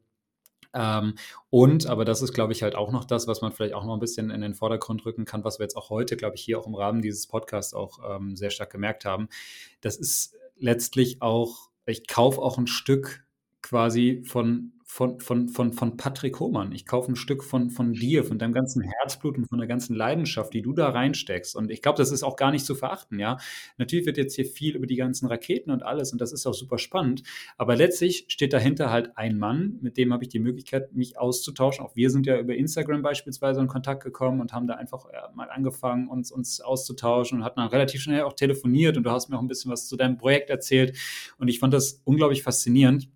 Ähm, 0.74 1.14
und, 1.51 1.86
aber 1.86 2.05
das 2.05 2.23
ist, 2.23 2.32
glaube 2.32 2.52
ich, 2.52 2.62
halt 2.62 2.74
auch 2.74 2.93
noch 2.93 3.05
das, 3.05 3.27
was 3.27 3.40
man 3.40 3.52
vielleicht 3.52 3.74
auch 3.74 3.85
noch 3.85 3.94
ein 3.94 4.01
bisschen 4.01 4.31
in 4.31 4.40
den 4.40 4.55
Vordergrund 4.55 5.05
rücken 5.06 5.24
kann, 5.24 5.44
was 5.44 5.59
wir 5.59 5.64
jetzt 5.64 5.77
auch 5.77 5.90
heute, 5.90 6.16
glaube 6.16 6.36
ich, 6.36 6.43
hier 6.43 6.59
auch 6.59 6.66
im 6.66 6.74
Rahmen 6.74 7.02
dieses 7.02 7.27
Podcasts 7.27 7.74
auch 7.74 7.98
ähm, 8.09 8.36
sehr 8.36 8.51
stark 8.51 8.70
gemerkt 8.70 9.05
haben. 9.05 9.28
Das 9.81 9.97
ist 9.97 10.36
letztlich 10.56 11.23
auch, 11.23 11.70
ich 11.86 12.06
kaufe 12.06 12.40
auch 12.40 12.59
ein 12.59 12.66
Stück 12.66 13.24
quasi 13.62 14.23
von 14.27 14.73
von, 14.88 15.18
von, 15.18 15.48
von, 15.48 15.72
von 15.72 15.96
Patrick 15.96 16.38
Hohmann. 16.38 16.70
Ich 16.70 16.86
kaufe 16.86 17.10
ein 17.10 17.16
Stück 17.16 17.42
von, 17.42 17.70
von 17.70 17.92
dir, 17.92 18.22
von 18.22 18.38
deinem 18.38 18.52
ganzen 18.52 18.82
Herzblut 18.82 19.36
und 19.36 19.46
von 19.46 19.58
der 19.58 19.66
ganzen 19.66 19.96
Leidenschaft, 19.96 20.54
die 20.54 20.62
du 20.62 20.72
da 20.72 20.88
reinsteckst. 20.88 21.56
Und 21.56 21.72
ich 21.72 21.82
glaube, 21.82 21.98
das 21.98 22.12
ist 22.12 22.22
auch 22.22 22.36
gar 22.36 22.52
nicht 22.52 22.64
zu 22.64 22.76
verachten, 22.76 23.18
ja. 23.18 23.36
Natürlich 23.78 24.06
wird 24.06 24.16
jetzt 24.16 24.36
hier 24.36 24.46
viel 24.46 24.76
über 24.76 24.86
die 24.86 24.94
ganzen 24.94 25.26
Raketen 25.26 25.72
und 25.72 25.82
alles 25.82 26.12
und 26.12 26.20
das 26.20 26.32
ist 26.32 26.46
auch 26.46 26.54
super 26.54 26.78
spannend. 26.78 27.24
Aber 27.58 27.74
letztlich 27.74 28.26
steht 28.28 28.52
dahinter 28.52 28.90
halt 28.90 29.18
ein 29.18 29.38
Mann, 29.38 29.76
mit 29.82 29.96
dem 29.96 30.12
habe 30.12 30.22
ich 30.22 30.28
die 30.28 30.38
Möglichkeit, 30.38 30.94
mich 30.94 31.18
auszutauschen. 31.18 31.84
Auch 31.84 31.96
wir 31.96 32.08
sind 32.08 32.24
ja 32.24 32.38
über 32.38 32.54
Instagram 32.54 33.02
beispielsweise 33.02 33.60
in 33.60 33.66
Kontakt 33.66 34.04
gekommen 34.04 34.40
und 34.40 34.52
haben 34.52 34.68
da 34.68 34.74
einfach 34.74 35.06
ja, 35.12 35.30
mal 35.34 35.50
angefangen, 35.50 36.06
uns, 36.06 36.30
uns 36.30 36.60
auszutauschen 36.60 37.38
und 37.38 37.44
hatten 37.44 37.58
dann 37.58 37.68
relativ 37.68 38.02
schnell 38.02 38.22
auch 38.22 38.34
telefoniert 38.34 38.96
und 38.96 39.02
du 39.02 39.10
hast 39.10 39.28
mir 39.28 39.36
auch 39.36 39.42
ein 39.42 39.48
bisschen 39.48 39.72
was 39.72 39.88
zu 39.88 39.96
deinem 39.96 40.16
Projekt 40.16 40.48
erzählt. 40.48 40.96
Und 41.38 41.48
ich 41.48 41.58
fand 41.58 41.74
das 41.74 42.00
unglaublich 42.04 42.44
faszinierend. 42.44 43.08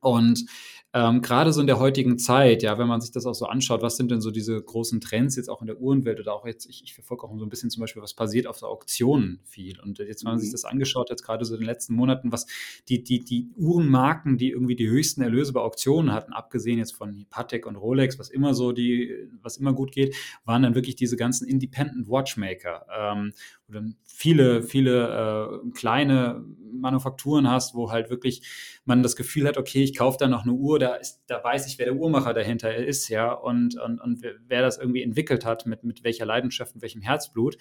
Und 0.00 0.46
ähm, 0.92 1.22
Gerade 1.22 1.52
so 1.52 1.60
in 1.60 1.68
der 1.68 1.78
heutigen 1.78 2.18
Zeit, 2.18 2.64
ja, 2.64 2.76
wenn 2.76 2.88
man 2.88 3.00
sich 3.00 3.12
das 3.12 3.24
auch 3.24 3.34
so 3.34 3.46
anschaut, 3.46 3.80
was 3.80 3.96
sind 3.96 4.10
denn 4.10 4.20
so 4.20 4.32
diese 4.32 4.60
großen 4.60 5.00
Trends 5.00 5.36
jetzt 5.36 5.48
auch 5.48 5.60
in 5.60 5.68
der 5.68 5.80
Uhrenwelt 5.80 6.18
oder 6.18 6.34
auch 6.34 6.44
jetzt, 6.46 6.66
ich, 6.66 6.82
ich 6.82 6.94
verfolge 6.94 7.24
auch 7.24 7.38
so 7.38 7.44
ein 7.44 7.48
bisschen 7.48 7.70
zum 7.70 7.80
Beispiel, 7.80 8.02
was 8.02 8.14
passiert 8.14 8.48
auf 8.48 8.58
der 8.58 8.68
Auktionen 8.68 9.40
viel. 9.44 9.78
Und 9.80 10.00
jetzt, 10.00 10.24
wenn 10.24 10.32
man 10.32 10.40
sich 10.40 10.48
mhm. 10.48 10.52
das 10.52 10.64
angeschaut 10.64 11.10
hat, 11.10 11.22
gerade 11.22 11.44
so 11.44 11.54
in 11.54 11.60
den 11.60 11.66
letzten 11.66 11.94
Monaten, 11.94 12.32
was 12.32 12.46
die, 12.88 13.04
die, 13.04 13.24
die 13.24 13.50
Uhrenmarken, 13.56 14.36
die 14.36 14.50
irgendwie 14.50 14.74
die 14.74 14.88
höchsten 14.88 15.22
Erlöse 15.22 15.52
bei 15.52 15.60
Auktionen 15.60 16.12
hatten, 16.12 16.32
abgesehen 16.32 16.78
jetzt 16.78 16.96
von 16.96 17.24
Patek 17.30 17.66
und 17.66 17.76
Rolex, 17.76 18.18
was 18.18 18.28
immer 18.28 18.54
so 18.54 18.72
die, 18.72 19.14
was 19.42 19.58
immer 19.58 19.72
gut 19.72 19.92
geht, 19.92 20.16
waren 20.44 20.62
dann 20.62 20.74
wirklich 20.74 20.96
diese 20.96 21.16
ganzen 21.16 21.46
Independent 21.46 22.08
Watchmaker, 22.08 22.86
ähm, 22.98 23.32
wo 23.70 23.74
dann 23.74 23.96
viele, 24.04 24.62
viele 24.62 25.62
äh, 25.64 25.70
kleine 25.70 26.44
Manufakturen 26.72 27.48
hast, 27.48 27.74
wo 27.74 27.90
halt 27.90 28.10
wirklich 28.10 28.42
man 28.84 29.02
das 29.02 29.16
Gefühl 29.16 29.46
hat, 29.46 29.56
okay, 29.56 29.82
ich 29.82 29.96
kaufe 29.96 30.18
da 30.18 30.28
noch 30.28 30.42
eine 30.42 30.52
Uhr, 30.52 30.78
da, 30.78 30.94
ist, 30.94 31.22
da 31.26 31.42
weiß 31.42 31.66
ich, 31.66 31.78
wer 31.78 31.86
der 31.86 31.96
Uhrmacher 31.96 32.34
dahinter 32.34 32.74
ist, 32.74 33.08
ja, 33.08 33.32
und, 33.32 33.78
und, 33.80 34.00
und 34.00 34.22
wer 34.46 34.62
das 34.62 34.78
irgendwie 34.78 35.02
entwickelt 35.02 35.44
hat, 35.44 35.66
mit, 35.66 35.84
mit 35.84 36.04
welcher 36.04 36.26
Leidenschaft 36.26 36.74
und 36.74 36.82
welchem 36.82 37.02
Herzblut. 37.02 37.56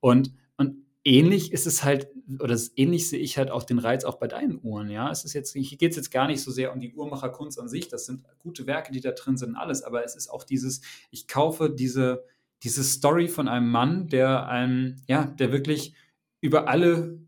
Und, 0.00 0.32
und 0.56 0.76
ähnlich 1.04 1.52
ist 1.52 1.66
es 1.66 1.84
halt, 1.84 2.08
oder 2.38 2.58
ähnlich 2.76 3.08
sehe 3.08 3.18
ich 3.18 3.38
halt 3.38 3.50
auch 3.50 3.64
den 3.64 3.78
Reiz 3.78 4.04
auch 4.04 4.18
bei 4.18 4.28
deinen 4.28 4.60
Uhren, 4.62 4.90
ja. 4.90 5.10
Es 5.10 5.24
ist 5.24 5.32
jetzt, 5.32 5.52
hier 5.52 5.78
geht 5.78 5.90
es 5.90 5.96
jetzt 5.96 6.10
gar 6.10 6.26
nicht 6.26 6.42
so 6.42 6.50
sehr 6.50 6.72
um 6.72 6.80
die 6.80 6.92
Uhrmacherkunst 6.92 7.58
an 7.58 7.68
sich, 7.68 7.88
das 7.88 8.06
sind 8.06 8.24
gute 8.38 8.66
Werke, 8.66 8.92
die 8.92 9.00
da 9.00 9.12
drin 9.12 9.36
sind, 9.36 9.56
alles, 9.56 9.82
aber 9.82 10.04
es 10.04 10.16
ist 10.16 10.28
auch 10.28 10.44
dieses, 10.44 10.82
ich 11.10 11.26
kaufe 11.26 11.70
diese, 11.70 12.24
diese 12.62 12.84
Story 12.84 13.28
von 13.28 13.48
einem 13.48 13.70
Mann, 13.70 14.08
der 14.08 14.48
einem, 14.48 14.96
ja, 15.08 15.26
der 15.26 15.52
wirklich 15.52 15.94
über 16.40 16.68
alle 16.68 17.18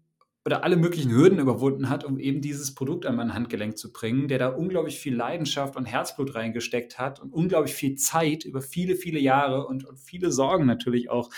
oder 0.46 0.62
alle 0.62 0.76
möglichen 0.76 1.10
Hürden 1.10 1.38
überwunden 1.38 1.88
hat, 1.88 2.04
um 2.04 2.18
eben 2.18 2.42
dieses 2.42 2.74
Produkt 2.74 3.06
an 3.06 3.16
mein 3.16 3.32
Handgelenk 3.32 3.78
zu 3.78 3.92
bringen, 3.92 4.28
der 4.28 4.38
da 4.38 4.48
unglaublich 4.48 4.98
viel 4.98 5.14
Leidenschaft 5.14 5.74
und 5.74 5.86
Herzblut 5.86 6.34
reingesteckt 6.34 6.98
hat 6.98 7.18
und 7.18 7.32
unglaublich 7.32 7.74
viel 7.74 7.94
Zeit 7.94 8.44
über 8.44 8.60
viele, 8.60 8.94
viele 8.94 9.18
Jahre 9.18 9.66
und, 9.66 9.86
und 9.86 9.98
viele 9.98 10.30
Sorgen 10.30 10.66
natürlich 10.66 11.08
auch, 11.08 11.30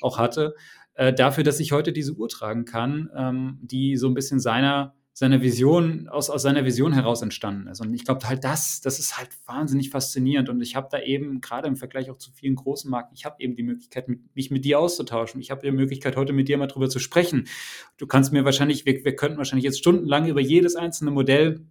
auch 0.00 0.18
hatte, 0.18 0.54
äh, 0.94 1.12
dafür, 1.12 1.44
dass 1.44 1.60
ich 1.60 1.72
heute 1.72 1.92
diese 1.92 2.14
Uhr 2.14 2.28
tragen 2.28 2.64
kann, 2.64 3.10
ähm, 3.14 3.58
die 3.60 3.98
so 3.98 4.08
ein 4.08 4.14
bisschen 4.14 4.40
seiner 4.40 4.94
seiner 5.18 5.40
Vision, 5.40 6.08
aus, 6.08 6.28
aus 6.28 6.42
seiner 6.42 6.66
Vision 6.66 6.92
heraus 6.92 7.22
entstanden 7.22 7.68
ist. 7.68 7.80
Und 7.80 7.94
ich 7.94 8.04
glaube 8.04 8.28
halt 8.28 8.44
das, 8.44 8.82
das 8.82 8.98
ist 8.98 9.16
halt 9.16 9.30
wahnsinnig 9.46 9.88
faszinierend. 9.88 10.50
Und 10.50 10.60
ich 10.60 10.76
habe 10.76 10.88
da 10.90 11.00
eben, 11.00 11.40
gerade 11.40 11.68
im 11.68 11.76
Vergleich 11.76 12.10
auch 12.10 12.18
zu 12.18 12.30
vielen 12.32 12.54
großen 12.54 12.90
Marken, 12.90 13.14
ich 13.14 13.24
habe 13.24 13.36
eben 13.38 13.56
die 13.56 13.62
Möglichkeit, 13.62 14.08
mich 14.34 14.50
mit 14.50 14.66
dir 14.66 14.78
auszutauschen. 14.78 15.40
Ich 15.40 15.50
habe 15.50 15.62
die 15.62 15.70
Möglichkeit, 15.70 16.16
heute 16.16 16.34
mit 16.34 16.48
dir 16.48 16.58
mal 16.58 16.66
drüber 16.66 16.90
zu 16.90 16.98
sprechen. 16.98 17.48
Du 17.96 18.06
kannst 18.06 18.30
mir 18.30 18.44
wahrscheinlich, 18.44 18.84
wir, 18.84 19.06
wir 19.06 19.16
könnten 19.16 19.38
wahrscheinlich 19.38 19.64
jetzt 19.64 19.78
stundenlang 19.78 20.26
über 20.28 20.42
jedes 20.42 20.76
einzelne 20.76 21.12
Modell 21.12 21.64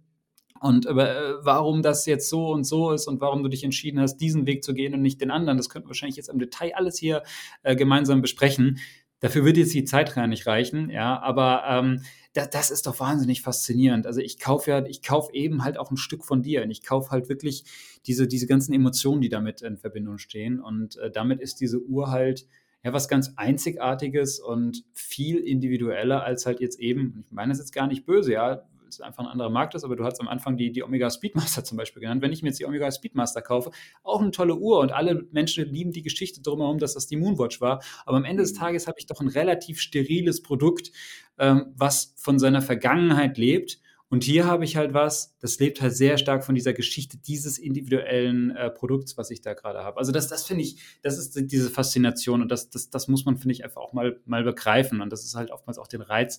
und 0.60 0.86
über, 0.86 1.08
äh, 1.08 1.34
warum 1.42 1.82
das 1.82 2.04
jetzt 2.06 2.28
so 2.28 2.48
und 2.48 2.64
so 2.64 2.90
ist 2.90 3.06
und 3.06 3.20
warum 3.20 3.44
du 3.44 3.48
dich 3.48 3.62
entschieden 3.62 4.00
hast, 4.00 4.16
diesen 4.16 4.46
Weg 4.46 4.64
zu 4.64 4.74
gehen 4.74 4.92
und 4.92 5.02
nicht 5.02 5.20
den 5.20 5.30
anderen. 5.30 5.56
Das 5.56 5.68
könnten 5.68 5.86
wir 5.86 5.90
wahrscheinlich 5.90 6.16
jetzt 6.16 6.30
im 6.30 6.40
Detail 6.40 6.74
alles 6.74 6.98
hier 6.98 7.22
äh, 7.62 7.76
gemeinsam 7.76 8.22
besprechen 8.22 8.80
dafür 9.26 9.44
wird 9.44 9.56
jetzt 9.56 9.74
die 9.74 9.84
Zeit 9.84 10.14
gar 10.14 10.28
nicht 10.28 10.46
reichen, 10.46 10.88
ja, 10.88 11.20
aber 11.20 11.64
ähm, 11.68 12.02
das, 12.32 12.50
das 12.50 12.70
ist 12.70 12.86
doch 12.86 13.00
wahnsinnig 13.00 13.42
faszinierend. 13.42 14.06
Also 14.06 14.20
ich 14.20 14.38
kaufe 14.38 14.70
ja, 14.70 14.86
ich 14.86 15.02
kaufe 15.02 15.32
eben 15.34 15.64
halt 15.64 15.78
auch 15.78 15.90
ein 15.90 15.96
Stück 15.96 16.24
von 16.24 16.42
dir 16.42 16.62
und 16.62 16.70
ich 16.70 16.84
kaufe 16.84 17.10
halt 17.10 17.28
wirklich 17.28 17.64
diese, 18.06 18.28
diese 18.28 18.46
ganzen 18.46 18.72
Emotionen, 18.72 19.20
die 19.20 19.28
damit 19.28 19.62
in 19.62 19.78
Verbindung 19.78 20.18
stehen 20.18 20.60
und 20.60 20.96
äh, 20.98 21.10
damit 21.10 21.40
ist 21.40 21.60
diese 21.60 21.82
Uhr 21.82 22.10
halt 22.10 22.46
ja 22.84 22.92
was 22.92 23.08
ganz 23.08 23.32
Einzigartiges 23.34 24.38
und 24.38 24.84
viel 24.92 25.38
individueller 25.38 26.22
als 26.22 26.46
halt 26.46 26.60
jetzt 26.60 26.78
eben, 26.78 27.24
ich 27.26 27.32
meine 27.32 27.50
das 27.50 27.58
jetzt 27.58 27.72
gar 27.72 27.88
nicht 27.88 28.06
böse, 28.06 28.32
ja, 28.32 28.62
es 28.88 29.00
einfach 29.00 29.24
ein 29.24 29.30
anderer 29.30 29.50
Markt 29.50 29.74
ist, 29.74 29.84
aber 29.84 29.96
du 29.96 30.04
hast 30.04 30.20
am 30.20 30.28
Anfang 30.28 30.56
die, 30.56 30.72
die 30.72 30.82
Omega 30.82 31.10
Speedmaster 31.10 31.64
zum 31.64 31.76
Beispiel 31.76 32.00
genannt. 32.00 32.22
Wenn 32.22 32.32
ich 32.32 32.42
mir 32.42 32.48
jetzt 32.48 32.60
die 32.60 32.66
Omega 32.66 32.90
Speedmaster 32.90 33.42
kaufe, 33.42 33.70
auch 34.02 34.20
eine 34.20 34.30
tolle 34.30 34.56
Uhr 34.56 34.80
und 34.80 34.92
alle 34.92 35.26
Menschen 35.32 35.64
lieben 35.72 35.92
die 35.92 36.02
Geschichte 36.02 36.42
drumherum, 36.42 36.78
dass 36.78 36.94
das 36.94 37.06
die 37.06 37.16
Moonwatch 37.16 37.60
war. 37.60 37.82
Aber 38.04 38.16
am 38.16 38.24
Ende 38.24 38.42
des 38.42 38.54
mhm. 38.54 38.58
Tages 38.58 38.86
habe 38.86 38.98
ich 38.98 39.06
doch 39.06 39.20
ein 39.20 39.28
relativ 39.28 39.80
steriles 39.80 40.42
Produkt, 40.42 40.92
ähm, 41.38 41.72
was 41.76 42.14
von 42.16 42.38
seiner 42.38 42.62
Vergangenheit 42.62 43.38
lebt. 43.38 43.80
Und 44.08 44.22
hier 44.22 44.46
habe 44.46 44.64
ich 44.64 44.76
halt 44.76 44.94
was, 44.94 45.36
das 45.40 45.58
lebt 45.58 45.80
halt 45.80 45.94
sehr 45.94 46.16
stark 46.16 46.44
von 46.44 46.54
dieser 46.54 46.72
Geschichte 46.72 47.18
dieses 47.18 47.58
individuellen 47.58 48.54
äh, 48.54 48.70
Produkts, 48.70 49.16
was 49.16 49.32
ich 49.32 49.40
da 49.40 49.54
gerade 49.54 49.80
habe. 49.80 49.98
Also 49.98 50.12
das, 50.12 50.28
das 50.28 50.46
finde 50.46 50.62
ich, 50.62 50.80
das 51.02 51.18
ist 51.18 51.34
diese 51.50 51.70
Faszination 51.70 52.40
und 52.40 52.48
das, 52.48 52.70
das, 52.70 52.88
das 52.88 53.08
muss 53.08 53.24
man, 53.24 53.36
finde 53.36 53.54
ich, 53.54 53.64
einfach 53.64 53.80
auch 53.80 53.92
mal, 53.92 54.20
mal 54.24 54.44
begreifen. 54.44 55.00
Und 55.00 55.10
das 55.10 55.24
ist 55.24 55.34
halt 55.34 55.50
oftmals 55.50 55.78
auch 55.78 55.88
den 55.88 56.02
Reiz, 56.02 56.38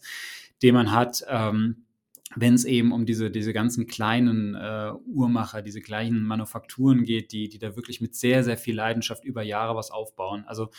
den 0.64 0.76
man 0.76 0.94
hat. 0.94 1.26
Ähm, 1.28 1.87
wenn 2.36 2.54
es 2.54 2.66
eben 2.66 2.92
um 2.92 3.06
diese, 3.06 3.32
diese 3.32 3.54
ganzen 3.54 3.88
kleinen 3.88 4.54
äh, 4.56 4.92
Uhrmacher, 5.06 5.62
diese 5.62 5.82
kleinen 5.82 6.24
Manufakturen 6.24 7.04
geht, 7.04 7.32
die, 7.32 7.48
die 7.48 7.60
da 7.60 7.76
wirklich 7.76 8.02
mit 8.02 8.16
sehr, 8.16 8.44
sehr 8.44 8.58
viel 8.58 8.76
Leidenschaft 8.76 9.24
über 9.24 9.44
Jahre 9.44 9.76
was 9.76 9.92
aufbauen. 9.92 10.44
Also 10.46 10.70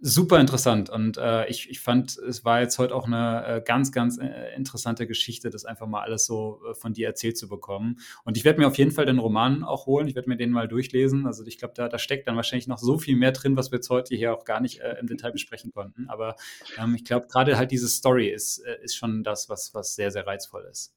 super 0.00 0.40
interessant 0.40 0.90
und 0.90 1.16
äh, 1.16 1.46
ich, 1.48 1.70
ich 1.70 1.80
fand, 1.80 2.16
es 2.18 2.44
war 2.44 2.60
jetzt 2.60 2.78
heute 2.78 2.94
auch 2.94 3.06
eine 3.06 3.46
äh, 3.46 3.62
ganz, 3.64 3.92
ganz 3.92 4.18
äh, 4.18 4.54
interessante 4.54 5.06
Geschichte, 5.06 5.50
das 5.50 5.64
einfach 5.64 5.86
mal 5.86 6.02
alles 6.02 6.26
so 6.26 6.60
äh, 6.70 6.74
von 6.74 6.92
dir 6.92 7.06
erzählt 7.06 7.38
zu 7.38 7.48
bekommen. 7.48 7.98
Und 8.24 8.36
ich 8.36 8.44
werde 8.44 8.60
mir 8.60 8.66
auf 8.66 8.78
jeden 8.78 8.90
Fall 8.90 9.06
den 9.06 9.18
Roman 9.18 9.64
auch 9.64 9.86
holen, 9.86 10.06
ich 10.08 10.14
werde 10.14 10.28
mir 10.28 10.36
den 10.36 10.50
mal 10.50 10.68
durchlesen. 10.68 11.26
Also 11.26 11.44
ich 11.44 11.58
glaube, 11.58 11.74
da, 11.74 11.88
da 11.88 11.98
steckt 11.98 12.28
dann 12.28 12.36
wahrscheinlich 12.36 12.66
noch 12.66 12.78
so 12.78 12.98
viel 12.98 13.16
mehr 13.16 13.32
drin, 13.32 13.56
was 13.56 13.70
wir 13.70 13.76
jetzt 13.76 13.90
heute 13.90 14.14
hier 14.14 14.34
auch 14.34 14.44
gar 14.44 14.60
nicht 14.60 14.80
äh, 14.80 14.96
im 15.00 15.06
Detail 15.06 15.32
besprechen 15.32 15.72
konnten. 15.72 16.08
Aber 16.08 16.36
ähm, 16.78 16.94
ich 16.94 17.04
glaube, 17.04 17.26
gerade 17.28 17.56
halt 17.56 17.70
diese 17.70 17.88
Story 17.88 18.28
ist, 18.28 18.58
äh, 18.58 18.76
ist 18.82 18.96
schon 18.96 19.22
das, 19.22 19.48
was, 19.48 19.74
was 19.74 19.94
sehr, 19.94 20.10
sehr 20.10 20.26
reizvoll 20.26 20.66
ist. 20.70 20.94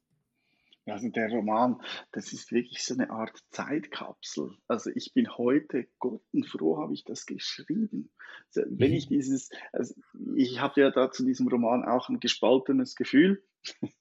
Also 0.92 1.10
der 1.10 1.30
Roman, 1.30 1.82
das 2.12 2.34
ist 2.34 2.52
wirklich 2.52 2.84
so 2.84 2.94
eine 2.94 3.10
Art 3.10 3.38
Zeitkapsel. 3.52 4.52
Also 4.68 4.90
ich 4.94 5.14
bin 5.14 5.38
heute 5.38 5.88
gottenfroh, 6.00 6.78
habe 6.78 6.94
ich 6.94 7.04
das 7.04 7.26
geschrieben. 7.26 8.12
Also 8.48 8.70
wenn 8.70 8.92
mhm. 8.92 8.98
ich 8.98 9.08
dieses, 9.08 9.50
also 9.74 9.96
ich 10.36 10.60
habe 10.60 10.82
ja 10.82 10.92
da 10.92 11.12
zu 11.12 11.26
diesem 11.26 11.48
Roman 11.48 11.84
auch 11.86 12.10
ein 12.10 12.20
gespaltenes 12.20 12.96
Gefühl, 12.96 13.44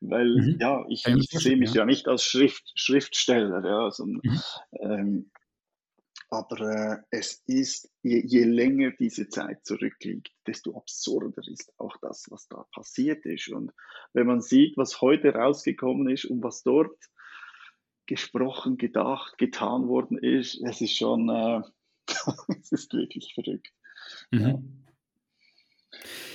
weil 0.00 0.28
mhm. 0.28 0.58
ja, 0.60 0.84
ich, 0.88 1.06
ich 1.06 1.30
sehe 1.30 1.56
mich 1.56 1.74
ja. 1.74 1.82
ja 1.82 1.86
nicht 1.86 2.08
als 2.08 2.24
Schrift, 2.24 2.72
Schriftsteller, 2.74 3.64
ja, 3.64 3.84
also, 3.84 4.06
mhm. 4.06 4.20
ähm, 4.80 5.30
aber 6.28 6.60
äh, 6.60 6.96
es 7.10 7.42
ist, 7.46 7.90
je, 8.02 8.20
je, 8.24 8.44
länger 8.44 8.90
diese 8.98 9.28
Zeit 9.28 9.64
zurückliegt, 9.64 10.32
desto 10.46 10.76
absurder 10.76 11.42
ist 11.46 11.72
auch 11.78 11.96
das, 11.98 12.26
was 12.30 12.48
da 12.48 12.66
passiert 12.72 13.24
ist. 13.26 13.48
Und 13.48 13.72
wenn 14.12 14.26
man 14.26 14.40
sieht, 14.40 14.76
was 14.76 15.00
heute 15.00 15.34
rausgekommen 15.34 16.08
ist 16.08 16.24
und 16.24 16.42
was 16.42 16.62
dort 16.62 16.98
gesprochen, 18.06 18.76
gedacht, 18.76 19.38
getan 19.38 19.88
worden 19.88 20.18
ist, 20.18 20.60
es 20.62 20.80
ist 20.80 20.96
schon, 20.96 21.28
äh, 21.28 21.62
es 22.60 22.72
ist 22.72 22.92
wirklich 22.92 23.32
verrückt. 23.34 23.72
Mhm. 24.30 24.84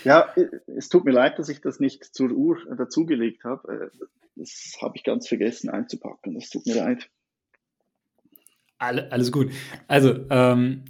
Ja. 0.03 0.33
ja. 0.35 0.45
es 0.67 0.87
tut 0.89 1.03
mir 1.03 1.11
leid, 1.11 1.37
dass 1.37 1.49
ich 1.49 1.59
das 1.59 1.79
nicht 1.79 2.05
zur 2.05 2.31
Uhr 2.31 2.57
dazugelegt 2.75 3.43
habe. 3.43 3.91
Äh, 3.91 4.05
das 4.35 4.77
habe 4.81 4.95
ich 4.95 5.03
ganz 5.03 5.27
vergessen 5.27 5.69
einzupacken. 5.69 6.33
Das 6.35 6.49
tut 6.49 6.65
mir 6.65 6.75
leid. 6.75 7.09
Alle, 8.81 9.11
alles 9.11 9.31
gut. 9.31 9.51
Also, 9.87 10.25
ähm, 10.31 10.85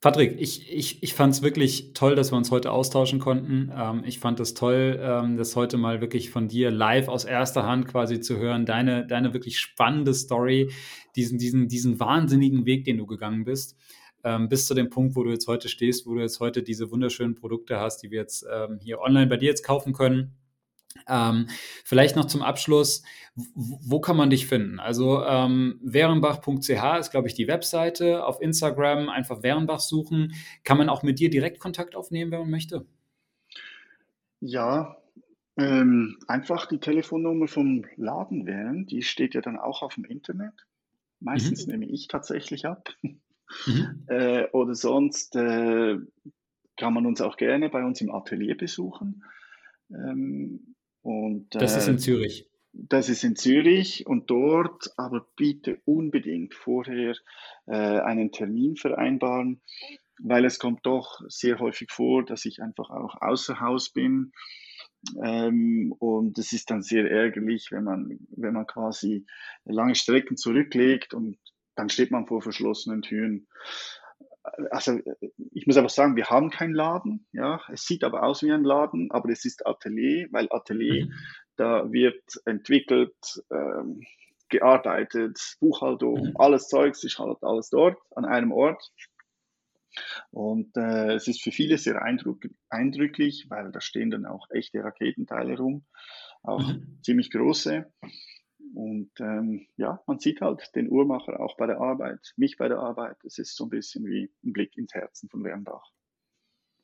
Patrick, 0.00 0.40
ich, 0.40 0.72
ich, 0.72 1.04
ich 1.04 1.14
fand 1.14 1.32
es 1.32 1.42
wirklich 1.42 1.92
toll, 1.94 2.16
dass 2.16 2.32
wir 2.32 2.36
uns 2.36 2.50
heute 2.50 2.72
austauschen 2.72 3.20
konnten. 3.20 3.70
Ähm, 3.72 4.02
ich 4.04 4.18
fand 4.18 4.40
es 4.40 4.54
toll, 4.54 4.98
ähm, 5.00 5.36
das 5.36 5.54
heute 5.54 5.76
mal 5.76 6.00
wirklich 6.00 6.30
von 6.30 6.48
dir 6.48 6.72
live 6.72 7.06
aus 7.06 7.24
erster 7.24 7.64
Hand 7.64 7.86
quasi 7.86 8.20
zu 8.20 8.38
hören. 8.38 8.66
Deine, 8.66 9.06
deine 9.06 9.34
wirklich 9.34 9.60
spannende 9.60 10.14
Story, 10.14 10.72
diesen, 11.14 11.38
diesen, 11.38 11.68
diesen 11.68 12.00
wahnsinnigen 12.00 12.66
Weg, 12.66 12.86
den 12.86 12.98
du 12.98 13.06
gegangen 13.06 13.44
bist. 13.44 13.76
Ähm, 14.24 14.48
bis 14.48 14.66
zu 14.66 14.74
dem 14.74 14.90
Punkt, 14.90 15.14
wo 15.14 15.22
du 15.22 15.30
jetzt 15.30 15.46
heute 15.46 15.68
stehst, 15.68 16.08
wo 16.08 16.14
du 16.14 16.22
jetzt 16.22 16.40
heute 16.40 16.64
diese 16.64 16.90
wunderschönen 16.90 17.36
Produkte 17.36 17.78
hast, 17.78 18.02
die 18.02 18.10
wir 18.10 18.18
jetzt 18.18 18.44
ähm, 18.52 18.80
hier 18.82 18.98
online 18.98 19.28
bei 19.28 19.36
dir 19.36 19.46
jetzt 19.46 19.64
kaufen 19.64 19.92
können. 19.92 20.34
Ähm, 21.08 21.48
vielleicht 21.84 22.16
noch 22.16 22.26
zum 22.26 22.42
Abschluss, 22.42 23.02
wo 23.34 24.00
kann 24.00 24.16
man 24.16 24.30
dich 24.30 24.46
finden? 24.46 24.78
Also 24.78 25.24
ähm, 25.24 25.80
wehrenbach.ch 25.82 26.98
ist, 26.98 27.10
glaube 27.10 27.28
ich, 27.28 27.34
die 27.34 27.48
Webseite. 27.48 28.24
Auf 28.26 28.40
Instagram 28.40 29.08
einfach 29.08 29.42
Wehrenbach 29.42 29.80
suchen. 29.80 30.34
Kann 30.64 30.78
man 30.78 30.88
auch 30.88 31.02
mit 31.02 31.18
dir 31.18 31.30
direkt 31.30 31.58
Kontakt 31.58 31.96
aufnehmen, 31.96 32.30
wenn 32.30 32.40
man 32.40 32.50
möchte? 32.50 32.86
Ja, 34.40 34.96
ähm, 35.56 36.18
einfach 36.28 36.66
die 36.66 36.80
Telefonnummer 36.80 37.46
vom 37.46 37.84
Laden 37.96 38.46
wählen. 38.46 38.86
Die 38.86 39.02
steht 39.02 39.34
ja 39.34 39.40
dann 39.40 39.58
auch 39.58 39.82
auf 39.82 39.94
dem 39.94 40.04
Internet. 40.04 40.54
Meistens 41.20 41.66
mhm. 41.66 41.72
nehme 41.72 41.86
ich 41.86 42.08
tatsächlich 42.08 42.66
ab. 42.66 42.90
Mhm. 43.02 43.18
Äh, 44.06 44.48
oder 44.52 44.74
sonst 44.74 45.36
äh, 45.36 45.98
kann 46.78 46.94
man 46.94 47.04
uns 47.04 47.20
auch 47.20 47.36
gerne 47.36 47.68
bei 47.68 47.84
uns 47.84 48.00
im 48.00 48.10
Atelier 48.10 48.56
besuchen. 48.56 49.24
Ähm, 49.90 50.71
und, 51.02 51.54
das 51.54 51.76
ist 51.76 51.88
in 51.88 51.96
äh, 51.96 51.98
Zürich. 51.98 52.48
Das 52.72 53.08
ist 53.08 53.22
in 53.22 53.36
Zürich 53.36 54.06
und 54.06 54.30
dort 54.30 54.92
aber 54.96 55.26
bitte 55.36 55.80
unbedingt 55.84 56.54
vorher 56.54 57.14
äh, 57.66 57.74
einen 57.74 58.32
Termin 58.32 58.76
vereinbaren, 58.76 59.60
weil 60.18 60.44
es 60.44 60.58
kommt 60.58 60.86
doch 60.86 61.20
sehr 61.28 61.58
häufig 61.58 61.90
vor, 61.90 62.24
dass 62.24 62.44
ich 62.44 62.62
einfach 62.62 62.90
auch 62.90 63.20
außer 63.20 63.60
Haus 63.60 63.90
bin. 63.90 64.32
Ähm, 65.22 65.92
und 65.98 66.38
es 66.38 66.52
ist 66.52 66.70
dann 66.70 66.82
sehr 66.82 67.10
ärgerlich, 67.10 67.68
wenn 67.72 67.84
man, 67.84 68.18
wenn 68.30 68.54
man 68.54 68.66
quasi 68.66 69.26
lange 69.64 69.96
Strecken 69.96 70.36
zurücklegt 70.36 71.12
und 71.12 71.38
dann 71.74 71.88
steht 71.88 72.10
man 72.10 72.26
vor 72.26 72.40
verschlossenen 72.40 73.02
Türen 73.02 73.48
also 74.70 74.98
ich 75.52 75.66
muss 75.66 75.76
einfach 75.76 75.90
sagen, 75.90 76.16
wir 76.16 76.26
haben 76.26 76.50
keinen 76.50 76.74
Laden, 76.74 77.26
ja, 77.32 77.60
es 77.72 77.84
sieht 77.84 78.04
aber 78.04 78.22
aus 78.22 78.42
wie 78.42 78.52
ein 78.52 78.64
Laden, 78.64 79.10
aber 79.10 79.30
es 79.30 79.44
ist 79.44 79.66
Atelier, 79.66 80.28
weil 80.30 80.48
Atelier, 80.50 81.06
mhm. 81.06 81.12
da 81.56 81.90
wird 81.92 82.22
entwickelt, 82.44 83.14
ähm, 83.50 84.00
gearbeitet, 84.48 85.38
Buchhaltung, 85.60 86.26
mhm. 86.26 86.36
alles 86.36 86.68
Zeugs 86.68 87.02
ist 87.04 87.18
halt 87.18 87.38
alles 87.42 87.70
dort, 87.70 87.98
an 88.14 88.24
einem 88.24 88.52
Ort. 88.52 88.92
Und 90.30 90.76
äh, 90.76 91.14
es 91.14 91.28
ist 91.28 91.42
für 91.42 91.52
viele 91.52 91.76
sehr 91.76 92.02
eindrücklich, 92.02 93.46
weil 93.48 93.72
da 93.72 93.80
stehen 93.80 94.10
dann 94.10 94.26
auch 94.26 94.46
echte 94.50 94.82
Raketenteile 94.82 95.56
rum, 95.56 95.84
auch 96.42 96.66
mhm. 96.66 96.98
ziemlich 97.02 97.30
große. 97.30 97.92
Und 98.74 99.10
ähm, 99.20 99.66
ja, 99.76 100.02
man 100.06 100.18
sieht 100.18 100.40
halt 100.40 100.70
den 100.74 100.90
Uhrmacher 100.90 101.40
auch 101.40 101.56
bei 101.56 101.66
der 101.66 101.80
Arbeit, 101.80 102.32
mich 102.36 102.56
bei 102.56 102.68
der 102.68 102.78
Arbeit. 102.78 103.16
Es 103.24 103.38
ist 103.38 103.56
so 103.56 103.64
ein 103.64 103.70
bisschen 103.70 104.06
wie 104.06 104.30
ein 104.44 104.52
Blick 104.52 104.76
ins 104.76 104.94
Herzen 104.94 105.28
von 105.28 105.44
Wernbach. 105.44 105.92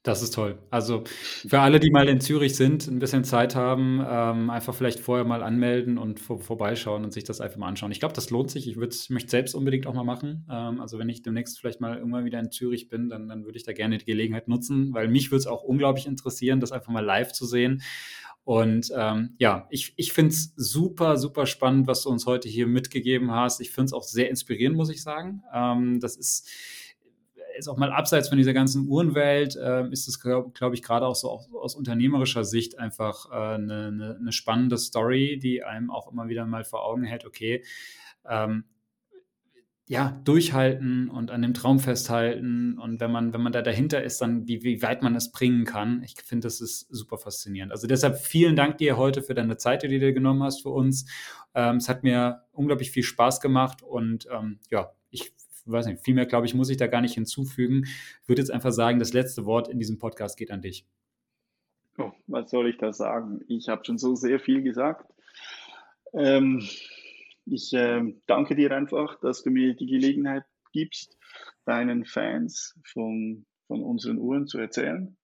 Das 0.05 0.23
ist 0.23 0.33
toll. 0.33 0.59
Also 0.71 1.03
für 1.07 1.61
alle, 1.61 1.81
die 1.81 1.91
mal 1.91 2.09
in 2.09 2.21
Zürich 2.21 2.57
sind, 2.57 2.87
ein 2.87 3.01
bisschen 3.01 3.25
Zeit 3.25 3.57
haben, 3.57 4.01
ähm, 4.09 4.49
einfach 4.49 4.73
vielleicht 4.73 5.01
vorher 5.01 5.27
mal 5.27 5.43
anmelden 5.43 5.99
und 5.99 6.21
vor, 6.21 6.39
vorbeischauen 6.39 7.05
und 7.05 7.13
sich 7.13 7.25
das 7.25 7.41
einfach 7.41 7.59
mal 7.59 7.69
anschauen. 7.69 7.91
Ich 7.91 7.99
glaube, 7.99 8.15
das 8.15 8.31
lohnt 8.31 8.51
sich. 8.51 8.69
Ich 8.69 8.77
möchte 8.77 9.29
selbst 9.29 9.55
unbedingt 9.55 9.87
auch 9.87 9.95
mal 9.95 10.05
machen. 10.05 10.47
Ähm, 10.51 10.81
also 10.81 10.99
wenn 10.99 11.09
ich 11.09 11.23
demnächst 11.23 11.59
vielleicht 11.59 11.81
mal 11.81 11.99
irgendwann 11.99 12.25
wieder 12.25 12.39
in 12.39 12.53
Zürich 12.53 12.89
bin, 12.89 13.09
dann, 13.09 13.29
dann 13.29 13.45
würde 13.45 13.59
ich 13.59 13.65
da 13.65 13.73
gerne 13.73 13.99
die 13.99 14.07
Gelegenheit 14.07 14.47
nutzen, 14.49 14.95
weil 14.95 15.09
mich 15.09 15.31
würde 15.31 15.41
es 15.41 15.47
auch 15.47 15.63
unglaublich 15.63 16.07
interessieren, 16.07 16.61
das 16.61 16.73
einfach 16.73 16.93
mal 16.93 17.05
live 17.05 17.33
zu 17.33 17.45
sehen. 17.45 17.83
Und 18.49 18.91
ähm, 18.97 19.35
ja, 19.37 19.67
ich, 19.69 19.93
ich 19.99 20.15
finde 20.15 20.31
es 20.31 20.55
super, 20.57 21.19
super 21.19 21.45
spannend, 21.45 21.87
was 21.87 22.05
du 22.05 22.09
uns 22.09 22.25
heute 22.25 22.49
hier 22.49 22.67
mitgegeben 22.67 23.31
hast. 23.31 23.61
Ich 23.61 23.71
finde 23.71 23.85
es 23.85 23.93
auch 23.93 24.05
sehr 24.05 24.31
inspirierend, 24.31 24.75
muss 24.75 24.89
ich 24.89 25.03
sagen. 25.03 25.43
Ähm, 25.53 26.01
das 26.01 26.17
ist, 26.17 26.49
ist 27.59 27.69
auch 27.69 27.77
mal 27.77 27.93
abseits 27.93 28.31
von 28.31 28.39
dieser 28.39 28.55
ganzen 28.55 28.89
Uhrenwelt, 28.89 29.55
äh, 29.57 29.87
ist 29.91 30.09
es, 30.09 30.19
glaube 30.19 30.53
glaub 30.55 30.73
ich, 30.73 30.83
gerade 30.83 31.05
auch 31.05 31.15
so 31.15 31.29
auch 31.29 31.53
aus 31.53 31.75
unternehmerischer 31.75 32.43
Sicht 32.43 32.79
einfach 32.79 33.31
eine 33.31 33.89
äh, 33.89 33.91
ne, 33.91 34.19
ne 34.19 34.33
spannende 34.33 34.79
Story, 34.79 35.39
die 35.39 35.63
einem 35.63 35.91
auch 35.91 36.11
immer 36.11 36.29
wieder 36.29 36.47
mal 36.47 36.65
vor 36.65 36.87
Augen 36.87 37.05
hält, 37.05 37.27
okay, 37.27 37.63
ähm, 38.27 38.65
ja, 39.89 40.21
durchhalten 40.25 41.09
und 41.09 41.31
an 41.31 41.41
dem 41.41 41.55
Traum 41.55 41.81
festhalten. 41.81 42.79
Und 42.79 43.01
wenn 43.01 43.11
man, 43.11 43.33
wenn 43.33 43.41
man 43.41 43.53
da 43.53 43.63
dahinter 43.63 44.03
ist, 44.03 44.21
dann 44.21 44.47
wie, 44.47 44.63
wie 44.63 44.83
weit 44.83 45.03
man 45.03 45.17
es 45.17 45.33
bringen 45.33 45.65
kann. 45.65 46.03
Ich 46.05 46.15
finde, 46.23 46.47
das 46.47 46.61
ist 46.61 46.87
super 46.91 47.17
faszinierend. 47.17 47.73
Also 47.73 47.87
deshalb 47.87 48.19
vielen 48.19 48.55
Dank 48.55 48.77
dir 48.77 48.99
heute 48.99 49.23
für 49.23 49.33
deine 49.33 49.57
Zeit, 49.57 49.83
die 49.83 49.89
du 49.89 49.99
dir 49.99 50.13
genommen 50.13 50.43
hast 50.43 50.61
für 50.61 50.69
uns. 50.69 51.07
Ähm, 51.55 51.77
es 51.77 51.89
hat 51.89 52.03
mir 52.03 52.43
unglaublich 52.53 52.91
viel 52.91 53.03
Spaß 53.03 53.41
gemacht 53.41 53.83
und 53.83 54.29
ähm, 54.31 54.61
ja, 54.71 54.93
ich 55.09 55.33
weiß 55.65 55.87
nicht, 55.87 56.05
viel 56.05 56.15
mehr, 56.15 56.27
glaube 56.27 56.45
ich, 56.45 56.55
muss 56.55 56.69
ich 56.69 56.77
da 56.77 56.87
gar 56.87 57.01
nicht 57.01 57.15
hinzufügen. 57.15 57.85
Ich 57.87 58.29
würde 58.29 58.43
jetzt 58.43 58.51
einfach 58.51 58.73
sagen, 58.73 58.99
das 58.99 59.15
letzte 59.15 59.47
Wort 59.47 59.69
in 59.69 59.79
diesem 59.79 59.99
Podcast 59.99 60.37
geht 60.37 60.51
an 60.51 60.61
dich. 60.61 60.87
Oh, 61.97 62.13
was 62.27 62.51
soll 62.51 62.69
ich 62.69 62.77
da 62.77 62.93
sagen? 62.93 63.41
Ich 63.49 63.71
habe 63.71 63.87
schon 63.87 63.97
so 63.97 64.15
sehr 64.15 64.39
viel 64.39 64.63
gesagt. 64.63 65.11
Ähm, 66.13 66.63
ich 67.51 67.73
äh, 67.73 68.03
danke 68.27 68.55
dir 68.55 68.73
einfach, 68.73 69.19
dass 69.21 69.43
du 69.43 69.51
mir 69.51 69.75
die 69.75 69.87
Gelegenheit 69.87 70.45
gibst, 70.73 71.17
deinen 71.65 72.05
Fans 72.05 72.79
von, 72.85 73.47
von 73.67 73.83
unseren 73.83 74.19
Uhren 74.19 74.47
zu 74.47 74.59
erzählen. 74.59 75.17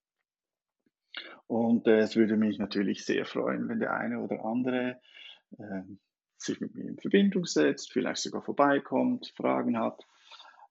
Und 1.46 1.86
äh, 1.86 1.98
es 1.98 2.16
würde 2.16 2.36
mich 2.36 2.58
natürlich 2.58 3.04
sehr 3.04 3.24
freuen, 3.24 3.68
wenn 3.68 3.80
der 3.80 3.94
eine 3.94 4.20
oder 4.20 4.44
andere 4.44 5.00
äh, 5.58 5.82
sich 6.38 6.60
mit 6.60 6.74
mir 6.74 6.88
in 6.88 6.98
Verbindung 6.98 7.44
setzt, 7.46 7.92
vielleicht 7.92 8.22
sogar 8.22 8.42
vorbeikommt, 8.42 9.32
Fragen 9.36 9.78
hat. 9.78 10.00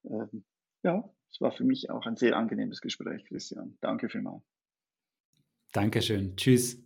Ähm, 0.05 0.43
ja, 0.83 1.09
es 1.31 1.41
war 1.41 1.51
für 1.51 1.63
mich 1.63 1.89
auch 1.89 2.05
ein 2.05 2.17
sehr 2.17 2.35
angenehmes 2.35 2.81
Gespräch, 2.81 3.25
Christian. 3.25 3.77
Danke 3.81 4.09
vielmals. 4.09 4.43
Dankeschön. 5.71 6.35
Tschüss. 6.35 6.83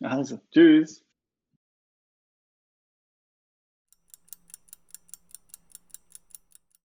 Also, 0.00 0.40
tschüss. 0.50 1.05